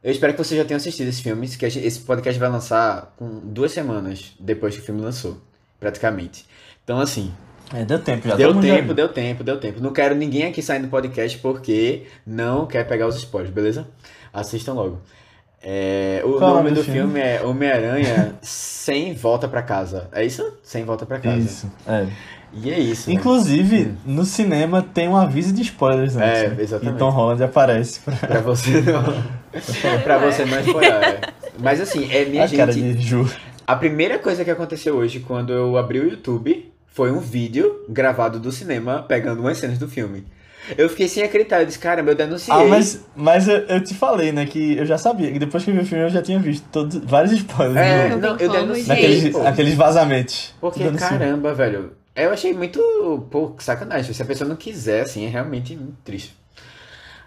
Eu 0.02 0.10
espero 0.10 0.32
que 0.34 0.42
vocês 0.42 0.58
já 0.60 0.66
tenham 0.66 0.78
assistido 0.78 1.06
esse 1.08 1.22
filme, 1.22 1.46
que 1.48 1.64
esse 1.64 2.00
podcast 2.00 2.38
vai 2.40 2.48
lançar 2.48 3.14
com 3.16 3.38
duas 3.44 3.70
semanas 3.70 4.32
depois 4.40 4.74
que 4.74 4.80
o 4.80 4.84
filme 4.84 5.00
lançou, 5.00 5.40
praticamente. 5.78 6.44
Então, 6.82 6.98
assim, 6.98 7.32
É, 7.72 7.84
deu 7.84 8.00
tempo 8.00 8.26
já. 8.26 8.34
deu 8.34 8.52
já 8.52 8.60
tempo, 8.60 8.94
deu 8.94 9.08
tempo, 9.08 9.44
deu 9.44 9.60
tempo. 9.60 9.80
Não 9.80 9.92
quero 9.92 10.16
ninguém 10.16 10.44
aqui 10.46 10.60
saindo 10.60 10.86
do 10.86 10.90
podcast 10.90 11.38
porque 11.38 12.04
não 12.26 12.66
quer 12.66 12.82
pegar 12.88 13.06
os 13.06 13.14
spoilers, 13.16 13.54
beleza? 13.54 13.86
Assistam 14.32 14.72
logo. 14.72 15.00
É, 15.64 16.22
o 16.24 16.32
Qual 16.38 16.54
nome 16.56 16.70
do 16.70 16.76
do 16.76 16.84
filme, 16.84 16.98
filme? 17.00 17.20
é 17.20 17.40
Homem-Aranha 17.44 18.34
Sem 18.42 19.14
Volta 19.14 19.46
Pra 19.46 19.62
Casa. 19.62 20.08
É 20.12 20.24
isso? 20.24 20.44
Sem 20.62 20.84
Volta 20.84 21.06
Pra 21.06 21.20
Casa. 21.20 21.38
Isso, 21.38 21.70
é. 21.86 22.06
E 22.54 22.70
é 22.70 22.78
isso. 22.78 23.08
né? 23.08 23.14
Inclusive, 23.16 23.94
no 24.04 24.24
cinema 24.24 24.82
tem 24.82 25.08
um 25.08 25.16
aviso 25.16 25.52
de 25.54 25.62
spoilers 25.62 26.16
antes. 26.16 26.28
É, 26.28 26.48
né? 26.48 26.56
exatamente. 26.62 26.96
E 26.96 26.98
Tom 26.98 27.10
Holland 27.10 27.42
aparece 27.44 28.00
pra... 28.00 28.14
Pra 28.16 28.40
você 28.40 28.80
não. 28.82 29.02
pra 30.02 30.18
você 30.18 30.44
não 30.44 30.60
spoiler. 30.60 31.32
Mas 31.58 31.80
assim, 31.80 32.10
é 32.12 32.24
minha 32.26 32.44
a 32.44 32.48
cara 32.50 32.72
gente. 32.72 32.98
de 32.98 33.06
Ju. 33.06 33.30
A 33.66 33.76
primeira 33.76 34.18
coisa 34.18 34.44
que 34.44 34.50
aconteceu 34.50 34.96
hoje, 34.96 35.20
quando 35.20 35.52
eu 35.52 35.78
abri 35.78 36.00
o 36.00 36.08
YouTube, 36.10 36.70
foi 36.88 37.10
um 37.10 37.20
vídeo 37.20 37.84
gravado 37.88 38.38
do 38.38 38.52
cinema 38.52 39.02
pegando 39.02 39.40
umas 39.40 39.56
cenas 39.56 39.78
do 39.78 39.88
filme. 39.88 40.26
Eu 40.78 40.88
fiquei 40.88 41.08
sem 41.08 41.22
acreditar, 41.24 41.60
eu 41.60 41.66
disse, 41.66 41.78
caramba, 41.78 42.12
eu 42.12 42.14
denunciei. 42.14 42.54
Ah, 42.56 42.64
mas, 42.64 43.04
mas 43.16 43.48
eu, 43.48 43.58
eu 43.66 43.82
te 43.82 43.94
falei, 43.94 44.30
né, 44.32 44.46
que 44.46 44.76
eu 44.78 44.86
já 44.86 44.96
sabia, 44.96 45.32
que 45.32 45.38
depois 45.38 45.64
que 45.64 45.70
eu 45.70 45.74
vi 45.74 45.80
o 45.80 45.86
filme 45.86 46.04
eu 46.04 46.08
já 46.10 46.22
tinha 46.22 46.38
visto 46.38 46.64
todos, 46.70 46.96
vários 46.98 47.32
spoilers. 47.32 47.76
É, 47.76 48.08
do- 48.10 48.18
não, 48.18 48.36
eu 48.36 48.48
denunciei. 48.48 48.86
Naqueles, 48.86 49.36
aqueles 49.36 49.74
vazamentos. 49.74 50.54
Porque, 50.60 50.88
caramba, 50.92 51.52
velho. 51.52 51.92
Eu 52.14 52.30
achei 52.30 52.52
muito, 52.52 52.78
pô, 53.30 53.54
sacanagem. 53.58 54.12
Se 54.12 54.22
a 54.22 54.24
pessoa 54.26 54.46
não 54.48 54.54
quiser, 54.56 55.00
assim, 55.02 55.24
é 55.24 55.28
realmente 55.28 55.78
triste. 56.04 56.36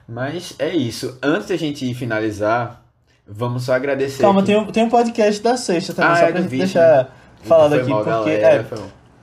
Mas 0.07 0.53
é 0.59 0.69
isso. 0.69 1.17
Antes 1.21 1.47
da 1.47 1.55
gente 1.57 1.91
finalizar, 1.95 2.83
vamos 3.27 3.63
só 3.63 3.73
agradecer. 3.73 4.21
Calma, 4.21 4.41
aqui. 4.41 4.47
tem 4.51 4.57
um, 4.59 4.65
tem 4.67 4.83
um 4.83 4.89
podcast 4.89 5.41
da 5.41 5.57
sexta 5.57 5.93
também, 5.93 6.11
Ah, 6.11 6.15
só 6.17 6.23
é 6.25 6.31
pra 6.31 6.41
gente 6.41 6.49
vídeo, 6.51 6.65
deixar 6.65 7.15
falado 7.41 7.71
Foi 7.71 7.81
aqui, 7.81 7.89
mal, 7.89 8.03
porque 8.03 8.37
galera, 8.37 8.67
é. 8.71 8.77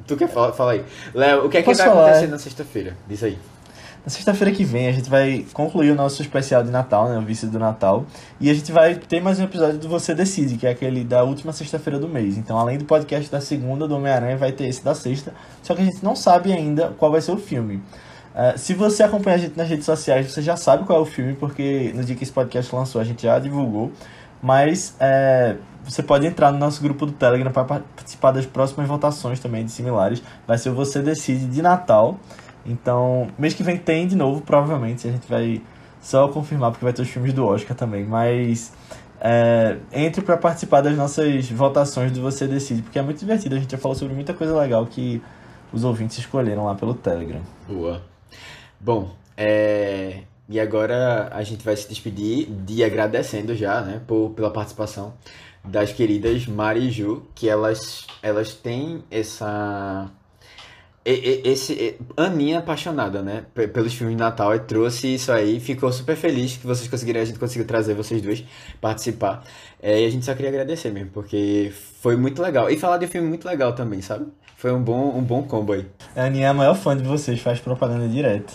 Tu 0.06 0.16
quer 0.16 0.28
falar? 0.28 0.52
Fala 0.52 0.72
aí. 0.72 0.84
Léo, 1.14 1.46
o 1.46 1.48
que 1.48 1.58
é 1.58 1.60
que 1.60 1.66
Posso 1.66 1.78
vai 1.78 1.88
falar, 1.88 2.06
acontecer 2.08 2.26
na 2.26 2.38
sexta-feira? 2.38 2.96
Diz 3.08 3.22
aí. 3.22 3.38
Na 4.04 4.10
sexta-feira 4.10 4.52
que 4.52 4.64
vem 4.64 4.88
a 4.88 4.92
gente 4.92 5.08
vai 5.08 5.46
concluir 5.52 5.92
o 5.92 5.94
nosso 5.94 6.20
especial 6.22 6.64
de 6.64 6.70
Natal, 6.72 7.08
né? 7.08 7.16
O 7.18 7.22
Vício 7.22 7.48
do 7.48 7.56
Natal. 7.56 8.04
E 8.40 8.50
a 8.50 8.54
gente 8.54 8.72
vai 8.72 8.96
ter 8.96 9.20
mais 9.20 9.38
um 9.38 9.44
episódio 9.44 9.78
do 9.78 9.88
Você 9.88 10.12
Decide, 10.12 10.56
que 10.56 10.66
é 10.66 10.70
aquele 10.70 11.04
da 11.04 11.22
última 11.22 11.52
sexta-feira 11.52 12.00
do 12.00 12.08
mês. 12.08 12.36
Então, 12.36 12.58
além 12.58 12.78
do 12.78 12.84
podcast 12.84 13.30
da 13.30 13.40
segunda 13.40 13.86
do 13.86 13.94
Homem-Aranha, 13.94 14.36
vai 14.36 14.50
ter 14.50 14.66
esse 14.66 14.84
da 14.84 14.92
sexta. 14.92 15.32
Só 15.62 15.72
que 15.72 15.82
a 15.82 15.84
gente 15.84 16.02
não 16.02 16.16
sabe 16.16 16.52
ainda 16.52 16.88
qual 16.98 17.12
vai 17.12 17.20
ser 17.20 17.30
o 17.30 17.36
filme. 17.36 17.80
Ah, 18.34 18.54
se 18.56 18.74
você 18.74 19.04
acompanha 19.04 19.36
a 19.36 19.38
gente 19.38 19.56
nas 19.56 19.68
redes 19.68 19.84
sociais, 19.84 20.32
você 20.32 20.42
já 20.42 20.56
sabe 20.56 20.84
qual 20.84 20.98
é 20.98 21.02
o 21.02 21.06
filme, 21.06 21.34
porque 21.34 21.92
no 21.94 22.02
dia 22.02 22.16
que 22.16 22.24
esse 22.24 22.32
podcast 22.32 22.74
lançou 22.74 23.00
a 23.00 23.04
gente 23.04 23.22
já 23.22 23.38
divulgou. 23.38 23.92
Mas 24.42 24.96
é, 24.98 25.54
você 25.84 26.02
pode 26.02 26.26
entrar 26.26 26.50
no 26.50 26.58
nosso 26.58 26.82
grupo 26.82 27.06
do 27.06 27.12
Telegram 27.12 27.52
para 27.52 27.64
participar 27.64 28.32
das 28.32 28.46
próximas 28.46 28.88
votações 28.88 29.38
também 29.38 29.64
de 29.64 29.70
similares. 29.70 30.20
Vai 30.44 30.58
ser 30.58 30.70
o 30.70 30.74
Você 30.74 31.00
Decide 31.00 31.46
de 31.46 31.62
Natal. 31.62 32.18
Então, 32.64 33.28
mês 33.38 33.54
que 33.54 33.62
vem 33.62 33.76
tem 33.76 34.06
de 34.06 34.16
novo, 34.16 34.40
provavelmente. 34.40 35.06
A 35.08 35.12
gente 35.12 35.28
vai 35.28 35.60
só 36.00 36.28
confirmar, 36.28 36.70
porque 36.70 36.84
vai 36.84 36.92
ter 36.92 37.02
os 37.02 37.08
filmes 37.08 37.32
do 37.32 37.44
Oscar 37.46 37.76
também. 37.76 38.04
Mas 38.04 38.72
é, 39.20 39.76
entre 39.92 40.20
para 40.20 40.36
participar 40.36 40.80
das 40.80 40.96
nossas 40.96 41.48
votações 41.48 42.10
do 42.10 42.20
Você 42.20 42.48
Decide, 42.48 42.82
porque 42.82 42.98
é 42.98 43.02
muito 43.02 43.20
divertido. 43.20 43.54
A 43.54 43.58
gente 43.58 43.70
já 43.70 43.78
falou 43.78 43.96
sobre 43.96 44.14
muita 44.14 44.34
coisa 44.34 44.58
legal 44.58 44.84
que 44.86 45.22
os 45.72 45.84
ouvintes 45.84 46.18
escolheram 46.18 46.64
lá 46.64 46.74
pelo 46.74 46.92
Telegram. 46.92 47.40
Boa. 47.68 48.02
Bom, 48.80 49.14
é... 49.36 50.22
e 50.48 50.58
agora 50.58 51.30
a 51.32 51.42
gente 51.44 51.64
vai 51.64 51.76
se 51.76 51.88
despedir 51.88 52.46
de 52.46 52.82
agradecendo 52.82 53.54
já, 53.54 53.80
né, 53.80 54.00
por, 54.06 54.30
pela 54.30 54.50
participação 54.50 55.14
das 55.64 55.92
queridas 55.92 56.46
Mari 56.48 56.88
e 56.88 56.90
Ju, 56.90 57.22
que 57.34 57.48
elas, 57.48 58.06
elas 58.22 58.54
têm 58.54 59.04
essa. 59.08 60.10
Esse, 61.04 61.96
Aninha 62.16 62.60
apaixonada, 62.60 63.22
né? 63.22 63.44
pe- 63.52 63.66
Pelos 63.66 63.92
filmes 63.92 64.16
de 64.16 64.22
Natal, 64.22 64.54
e 64.54 64.60
trouxe 64.60 65.14
isso 65.14 65.32
aí. 65.32 65.58
Ficou 65.58 65.90
super 65.92 66.14
feliz 66.16 66.56
que 66.56 66.66
vocês 66.66 66.88
conseguiram, 66.88 67.20
a 67.20 67.24
gente 67.24 67.38
conseguiu 67.38 67.66
trazer 67.66 67.94
vocês 67.94 68.22
duas 68.22 68.44
participar. 68.80 69.44
É, 69.82 70.00
e 70.00 70.06
a 70.06 70.10
gente 70.10 70.24
só 70.24 70.32
queria 70.34 70.50
agradecer 70.50 70.90
mesmo, 70.90 71.10
porque 71.10 71.72
foi 72.00 72.16
muito 72.16 72.40
legal. 72.40 72.70
E 72.70 72.76
falar 72.76 72.98
de 72.98 73.08
filme 73.08 73.28
muito 73.28 73.46
legal 73.46 73.74
também, 73.74 74.00
sabe? 74.00 74.26
Foi 74.56 74.72
um 74.72 74.80
bom, 74.80 75.16
um 75.18 75.22
bom 75.22 75.42
combo 75.42 75.72
aí. 75.72 75.84
A 76.14 76.24
Aninha 76.26 76.46
é 76.46 76.48
a 76.50 76.54
maior 76.54 76.74
fã 76.76 76.96
de 76.96 77.02
vocês, 77.02 77.40
faz 77.40 77.58
propaganda 77.58 78.06
direto. 78.06 78.54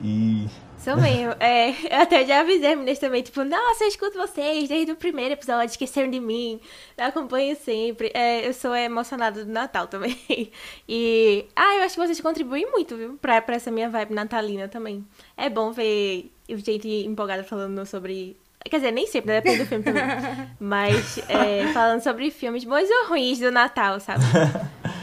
E 0.00 0.46
Sou 0.88 0.96
mesmo. 0.96 1.34
É, 1.38 1.68
eu 1.70 2.00
até 2.00 2.24
já 2.24 2.40
avisei 2.40 2.70
as 2.70 2.78
meninas 2.78 2.98
também, 2.98 3.22
tipo, 3.22 3.44
nossa, 3.44 3.84
eu 3.84 3.88
escuto 3.88 4.16
vocês 4.16 4.70
desde 4.70 4.90
o 4.90 4.96
primeiro 4.96 5.34
episódio, 5.34 5.66
esqueceram 5.66 6.08
de 6.08 6.18
mim, 6.18 6.58
eu 6.96 7.04
acompanho 7.04 7.54
sempre. 7.56 8.10
É, 8.14 8.48
eu 8.48 8.54
sou 8.54 8.74
emocionada 8.74 9.44
do 9.44 9.52
Natal 9.52 9.86
também. 9.86 10.16
E, 10.88 11.44
ah, 11.54 11.74
eu 11.76 11.82
acho 11.82 11.94
que 11.94 12.00
vocês 12.00 12.20
contribuem 12.22 12.70
muito, 12.70 12.96
viu, 12.96 13.18
pra, 13.20 13.42
pra 13.42 13.56
essa 13.56 13.70
minha 13.70 13.90
vibe 13.90 14.14
natalina 14.14 14.66
também. 14.66 15.04
É 15.36 15.50
bom 15.50 15.70
ver 15.70 16.32
gente 16.48 16.88
empolgada 17.04 17.44
falando 17.44 17.84
sobre. 17.84 18.38
Quer 18.64 18.76
dizer, 18.78 18.90
nem 18.90 19.06
sempre, 19.06 19.32
né? 19.32 19.40
Depende 19.42 19.64
do 19.64 19.66
filme 19.66 19.84
também. 19.84 20.02
Mas 20.58 21.18
é, 21.28 21.70
falando 21.74 22.02
sobre 22.02 22.30
filmes 22.30 22.64
bons 22.64 22.88
ou 22.88 23.08
ruins 23.10 23.38
do 23.38 23.50
Natal, 23.50 24.00
sabe? 24.00 24.24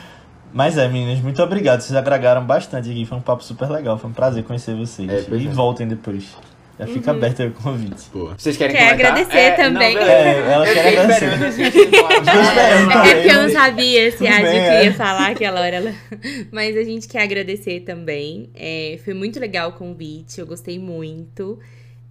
Mas 0.56 0.78
é, 0.78 0.88
meninas, 0.88 1.20
muito 1.20 1.44
obrigado. 1.44 1.82
Vocês 1.82 1.94
agregaram 1.98 2.42
bastante 2.46 2.90
aqui. 2.90 3.06
Foi 3.06 3.18
um 3.18 3.22
papo 3.22 3.44
super 3.44 3.70
legal. 3.70 3.98
Foi 3.98 4.10
um 4.10 4.14
prazer 4.14 4.42
conhecer 4.46 4.74
vocês. 4.74 5.10
É, 5.10 5.26
e 5.36 5.48
é. 5.48 5.50
voltem 5.50 5.86
depois. 5.86 6.34
Já 6.80 6.88
fica 6.88 7.12
aberto 7.12 7.42
aí 7.42 7.50
o 7.50 7.52
convite. 7.52 8.10
Boa. 8.14 8.36
Vocês 8.38 8.56
querem 8.56 8.74
Quer 8.74 8.92
comentar? 8.92 9.12
agradecer 9.12 9.56
também. 9.58 9.94
beleza. 9.94 10.12
É, 10.12 10.54
ela 10.54 10.66
Eu 10.66 10.74
quer 10.74 10.88
agradecer. 10.88 11.26
É 11.36 12.22
também, 12.22 13.16
porque 13.16 13.30
eu 13.30 13.34
não 13.34 13.44
mas- 13.44 13.52
sabia 13.52 14.12
se 14.12 14.28
a 14.28 14.32
Ju 14.32 14.42
bem, 14.44 14.52
queria 14.54 14.90
é. 14.90 14.94
falar 14.94 15.32
aquela 15.32 15.60
hora. 15.60 15.76
Ela... 15.76 15.94
Mas 16.52 16.78
a 16.78 16.84
gente 16.84 17.08
quer 17.10 17.24
agradecer 17.24 17.82
também. 17.82 18.50
É, 18.56 18.98
foi 19.04 19.14
muito 19.14 19.42
legal 19.42 19.72
o 19.72 19.74
convite, 19.74 20.40
eu 20.40 20.48
gostei 20.48 20.80
muito. 20.80 21.60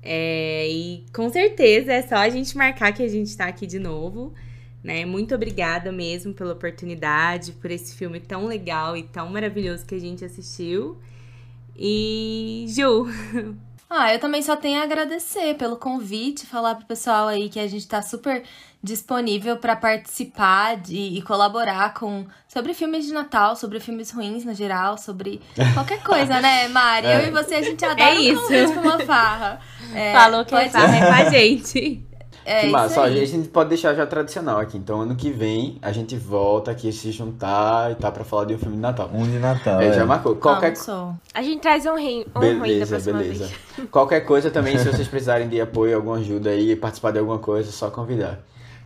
É, 0.03 0.69
e 0.69 1.05
com 1.15 1.31
certeza 1.31 1.95
é 1.95 2.03
só 2.03 2.17
a 2.17 2.29
gente 2.29 2.55
marcar 2.59 2.93
que 2.93 3.03
a 3.03 3.09
gente 3.09 3.35
tá 3.35 3.47
aqui 3.47 3.67
de 3.67 3.79
novo. 3.79 4.35
Né? 4.85 5.07
Muito 5.07 5.35
obrigada 5.35 5.91
mesmo 5.91 6.35
pela 6.35 6.53
oportunidade, 6.53 7.53
por 7.53 7.71
esse 7.71 7.97
filme 7.97 8.21
tão 8.21 8.45
legal 8.47 8.95
e 8.95 9.03
tão 9.03 9.31
maravilhoso 9.31 9.87
que 9.87 9.95
a 9.95 9.99
gente 9.99 10.23
assistiu. 10.23 10.99
E 11.77 12.67
Ju, 12.69 13.07
Ah, 13.89 14.13
eu 14.13 14.19
também 14.19 14.43
só 14.43 14.57
tenho 14.57 14.81
a 14.81 14.83
agradecer 14.83 15.55
pelo 15.55 15.77
convite, 15.77 16.47
falar 16.47 16.75
pro 16.75 16.85
pessoal 16.87 17.29
aí 17.29 17.49
que 17.49 17.61
a 17.61 17.67
gente 17.69 17.87
tá 17.87 18.03
super 18.03 18.43
disponível 18.83 19.57
para 19.57 19.77
participar 19.77 20.77
de, 20.77 20.97
e 20.97 21.23
colaborar 21.23 21.95
com 21.95 22.27
sobre 22.49 22.75
filmes 22.75 23.07
de 23.07 23.13
Natal, 23.13 23.55
sobre 23.57 23.79
filmes 23.81 24.11
ruins 24.11 24.45
no 24.45 24.53
geral, 24.53 24.99
sobre 24.99 25.41
qualquer 25.75 26.03
coisa, 26.03 26.41
né, 26.41 26.67
Mari? 26.69 27.07
Eu 27.07 27.29
e 27.29 27.31
você 27.31 27.55
a 27.55 27.63
gente 27.63 27.85
adora 27.85 28.11
É 28.11 28.15
um 28.19 28.21
isso. 28.21 28.43
convite 28.43 28.73
pra 28.73 28.83
uma 28.83 28.99
farra. 29.01 29.61
É, 29.95 30.13
falou 30.13 30.45
que 30.45 30.51
pode- 30.51 30.65
é 30.67 30.71
farra 30.71 30.97
é 30.97 31.07
com 31.07 31.13
a 31.13 31.31
gente. 31.31 32.03
É 32.45 32.61
que 32.61 32.67
isso 32.67 32.73
massa. 32.73 33.01
Ó, 33.01 33.05
a 33.05 33.11
gente 33.11 33.49
pode 33.49 33.69
deixar 33.71 33.95
já 33.95 34.07
tradicional 34.07 34.59
aqui. 34.61 34.77
Então, 34.77 35.01
ano 35.01 35.17
que 35.17 35.31
vem, 35.31 35.79
a 35.81 35.91
gente 35.93 36.17
volta 36.17 36.71
aqui 36.71 36.93
se 36.93 37.11
juntar 37.11 37.93
e 37.93 37.95
tá 37.95 38.11
pra 38.11 38.23
falar 38.25 38.45
de 38.45 38.55
um 38.55 38.59
filme 38.59 38.77
de 38.77 38.83
Natal. 38.83 39.11
Um 39.13 39.25
de 39.25 39.39
Natal. 39.39 39.81
É, 39.81 39.89
é. 39.89 39.93
já 39.93 40.05
marcou. 40.05 40.37
Qualquer, 40.37 40.75
Não. 40.87 41.19
A 41.33 41.43
gente 41.43 41.61
traz 41.61 41.87
um, 41.87 41.97
rim, 41.97 42.25
um 42.37 42.41
Beleza, 42.41 42.87
próxima 42.97 43.19
beleza. 43.19 43.47
vez. 43.47 43.89
Qualquer 43.91 44.21
coisa 44.21 44.51
também, 44.51 44.77
se 44.79 44.85
vocês 44.85 45.09
precisarem 45.09 45.49
de 45.49 45.61
apoio, 45.61 45.97
alguma 45.97 46.17
ajuda 46.17 46.51
aí, 46.51 46.77
participar 46.77 47.11
de 47.13 47.19
alguma 47.19 47.39
coisa, 47.39 47.69
é 47.69 47.73
só 47.73 47.91
convidar. 47.91 48.41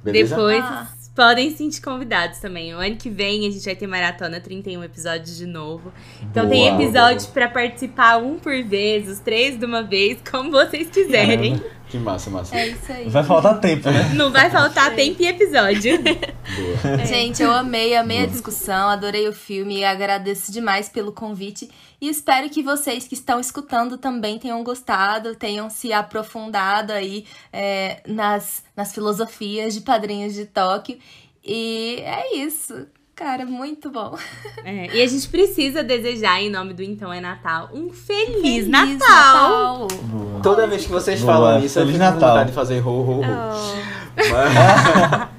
Beleza? 0.04 0.36
Depois 0.36 0.64
Ah. 0.64 0.86
podem 1.16 1.50
se 1.50 1.56
sentir 1.58 1.80
convidados 1.82 2.38
também. 2.38 2.72
O 2.72 2.78
ano 2.78 2.94
que 2.96 3.10
vem 3.10 3.46
a 3.48 3.50
gente 3.50 3.64
vai 3.64 3.74
ter 3.74 3.88
maratona 3.88 4.40
31 4.40 4.84
episódios 4.84 5.36
de 5.36 5.46
novo. 5.46 5.92
Então 6.22 6.48
tem 6.48 6.70
Boa. 6.70 6.80
episódios 6.82 7.26
pra 7.26 7.48
participar 7.48 8.18
um 8.18 8.38
por 8.38 8.62
vez, 8.62 9.08
os 9.08 9.18
três 9.18 9.58
de 9.58 9.64
uma 9.66 9.82
vez, 9.82 10.18
como 10.30 10.52
vocês 10.52 10.88
quiserem. 10.88 11.60
Que 11.88 11.98
massa, 11.98 12.28
massa. 12.28 12.54
É 12.54 12.68
isso 12.68 12.92
aí. 12.92 13.08
Vai 13.08 13.24
faltar 13.24 13.58
tempo, 13.60 13.90
né? 13.90 14.12
Não 14.14 14.30
vai 14.30 14.50
faltar 14.50 14.94
tempo 14.94 15.22
e 15.22 15.26
episódio. 15.26 15.98
Boa. 16.02 17.06
Gente, 17.06 17.42
eu 17.42 17.50
amei, 17.50 17.96
amei 17.96 18.24
a 18.24 18.26
discussão, 18.26 18.88
adorei 18.88 19.26
o 19.26 19.32
filme 19.32 19.78
e 19.78 19.84
agradeço 19.84 20.52
demais 20.52 20.88
pelo 20.90 21.12
convite. 21.12 21.70
E 22.00 22.08
espero 22.08 22.50
que 22.50 22.62
vocês 22.62 23.08
que 23.08 23.14
estão 23.14 23.40
escutando 23.40 23.96
também 23.96 24.38
tenham 24.38 24.62
gostado, 24.62 25.34
tenham 25.34 25.70
se 25.70 25.92
aprofundado 25.92 26.92
aí 26.92 27.24
é, 27.50 28.02
nas, 28.06 28.62
nas 28.76 28.92
filosofias 28.92 29.72
de 29.72 29.80
Padrinhos 29.80 30.34
de 30.34 30.44
Tóquio. 30.44 30.98
E 31.42 32.02
é 32.04 32.36
isso. 32.36 32.86
Cara, 33.18 33.44
muito 33.44 33.90
bom. 33.90 34.16
É, 34.64 34.94
e 34.96 35.02
a 35.02 35.06
gente 35.08 35.28
precisa 35.28 35.82
desejar, 35.82 36.40
em 36.40 36.48
nome 36.50 36.72
do 36.72 36.82
Então 36.84 37.12
é 37.12 37.20
Natal, 37.20 37.68
um 37.74 37.90
feliz, 37.90 38.40
Feliz 38.40 38.68
Natal! 38.68 39.88
Boa. 40.04 40.40
Toda 40.40 40.66
vez 40.68 40.84
que 40.86 40.92
vocês 40.92 41.20
Boa, 41.20 41.32
falam 41.32 41.58
isso, 41.64 41.80
eu 41.80 41.86
Feliz 41.86 41.98
fico 42.00 42.08
com 42.08 42.14
Natal. 42.14 42.28
vontade 42.30 42.48
de 42.50 42.54
fazer 42.54 42.80
ho, 42.86 42.90
ho, 42.90 43.20
ho. 43.20 43.22
Oh. 43.22 43.76
Mas- 44.16 45.28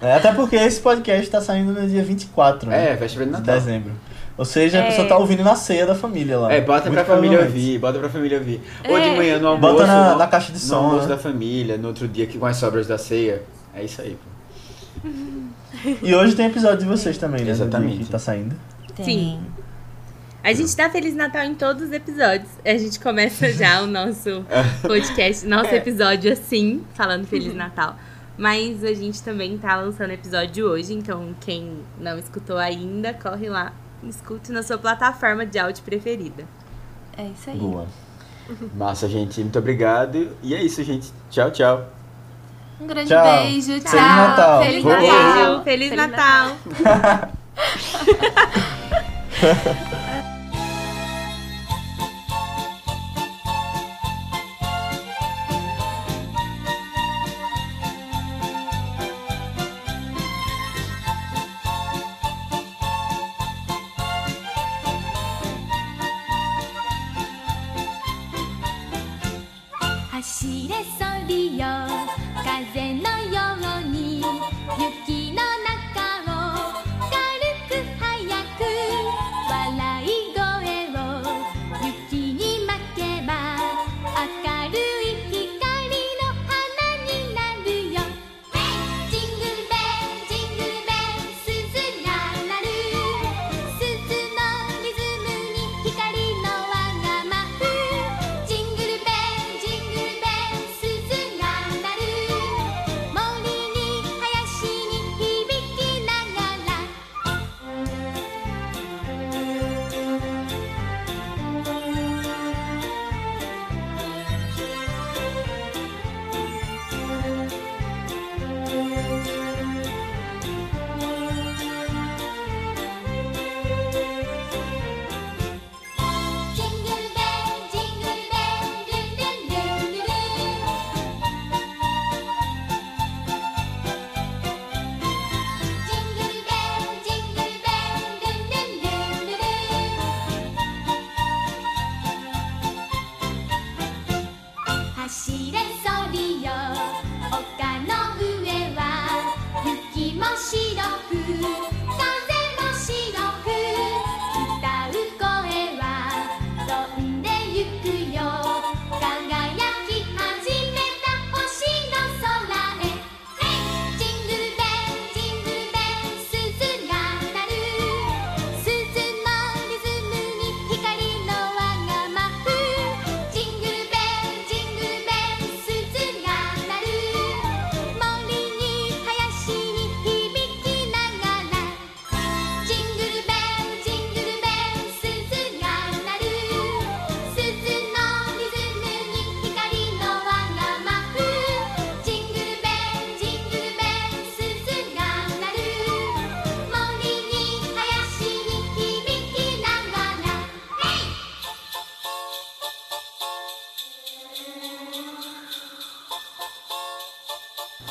É, 0.00 0.12
até 0.16 0.32
porque 0.34 0.54
esse 0.56 0.80
podcast 0.82 1.30
tá 1.30 1.40
saindo 1.40 1.72
no 1.72 1.88
dia 1.88 2.04
24 2.04 2.70
é, 2.70 2.72
né, 2.76 2.90
é, 2.92 2.94
véspera 2.94 3.24
de 3.24 3.32
de 3.32 3.38
Natal. 3.38 3.54
dezembro. 3.54 3.92
Ou 4.36 4.44
seja, 4.44 4.78
a 4.78 4.82
É. 4.82 4.86
pessoa 4.90 5.08
tá 5.08 5.16
ouvindo 5.16 5.42
na 5.42 5.56
ceia 5.56 5.86
da 5.86 5.94
família 5.94 6.38
lá. 6.38 6.52
É, 6.52 6.60
bota 6.60 6.90
Muito 6.90 7.02
pra 7.02 7.14
família 7.16 7.40
ouvir, 7.40 7.78
bota 7.78 7.98
pra 7.98 8.10
família 8.10 8.36
ouvir. 8.36 8.60
Ou 8.86 9.00
de 9.00 9.08
É. 9.08 9.16
manhã 9.16 9.38
no 9.38 9.48
almoço. 9.48 9.72
Bota 9.72 9.86
na, 9.86 10.10
no- 10.12 10.18
na 10.18 10.26
caixa 10.26 10.48
de 10.48 10.58
no 10.58 10.58
som. 10.58 10.76
almoço 10.76 11.02
né? 11.08 11.08
da 11.08 11.16
família, 11.16 11.78
no 11.78 11.88
outro 11.88 12.06
dia 12.06 12.26
que 12.26 12.36
com 12.36 12.44
as 12.44 12.58
sobras 12.58 12.86
da 12.86 12.98
ceia. 12.98 13.42
É 13.74 13.82
isso 13.82 14.02
aí, 14.02 14.10
pô. 14.22 14.33
E 16.02 16.14
hoje 16.14 16.34
tem 16.34 16.46
episódio 16.46 16.78
de 16.78 16.86
vocês 16.86 17.18
também, 17.18 17.44
né? 17.44 17.50
Exatamente. 17.50 18.04
Que 18.04 18.10
tá 18.10 18.18
saindo. 18.18 18.56
Sim. 19.02 19.40
A 20.42 20.52
gente 20.52 20.76
dá 20.76 20.90
Feliz 20.90 21.14
Natal 21.14 21.44
em 21.44 21.54
todos 21.54 21.84
os 21.84 21.92
episódios. 21.92 22.50
A 22.64 22.76
gente 22.76 23.00
começa 23.00 23.50
já 23.50 23.82
o 23.82 23.86
nosso 23.86 24.44
podcast, 24.86 25.46
nosso 25.46 25.74
episódio 25.74 26.32
assim, 26.32 26.84
falando 26.94 27.26
Feliz 27.26 27.54
Natal. 27.54 27.96
Mas 28.36 28.84
a 28.84 28.92
gente 28.92 29.22
também 29.22 29.56
tá 29.56 29.76
lançando 29.76 30.10
episódio 30.10 30.66
hoje, 30.66 30.92
então 30.92 31.34
quem 31.40 31.78
não 31.98 32.18
escutou 32.18 32.58
ainda, 32.58 33.14
corre 33.14 33.48
lá, 33.48 33.72
escute 34.02 34.52
na 34.52 34.62
sua 34.62 34.76
plataforma 34.76 35.46
de 35.46 35.58
áudio 35.58 35.82
preferida. 35.82 36.44
É 37.16 37.26
isso 37.28 37.48
aí. 37.48 37.58
Boa. 37.58 37.86
Massa, 38.74 39.08
gente. 39.08 39.40
Muito 39.40 39.58
obrigado. 39.58 40.36
E 40.42 40.54
é 40.54 40.62
isso, 40.62 40.82
gente. 40.82 41.12
Tchau, 41.30 41.50
tchau. 41.50 41.90
Um 42.80 42.86
grande 42.86 43.08
tchau. 43.08 43.22
beijo, 43.22 43.80
tchau. 43.80 43.90
Feliz 43.90 44.16
Natal. 44.16 44.64
Feliz 44.64 44.84
Natal. 44.84 45.62
Feliz, 45.64 45.96
Natal. 45.96 46.56
Feliz 46.64 46.80
Natal. 46.82 47.30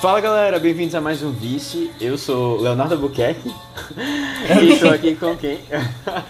Fala 0.03 0.19
galera, 0.19 0.59
bem-vindos 0.59 0.93
a 0.95 0.99
mais 0.99 1.23
um 1.23 1.31
Vice. 1.31 1.89
Eu 1.97 2.17
sou 2.17 2.59
Leonardo 2.59 2.97
Buquerque 2.97 3.49
é. 4.49 4.61
e 4.61 4.73
estou 4.73 4.91
aqui 4.91 5.15
com 5.15 5.33
quem? 5.37 5.59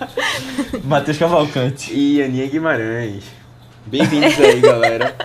Matheus 0.86 1.18
Cavalcante. 1.18 1.92
E 1.92 2.22
Aninha 2.22 2.46
Guimarães. 2.46 3.24
Bem-vindos 3.88 4.40
aí, 4.40 4.62
galera. 4.62 5.16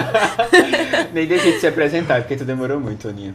Nem 1.12 1.26
deixei 1.26 1.52
de 1.52 1.60
se 1.60 1.66
apresentar, 1.66 2.22
porque 2.22 2.34
tu 2.34 2.46
demorou 2.46 2.80
muito, 2.80 3.06
Aninha. 3.10 3.34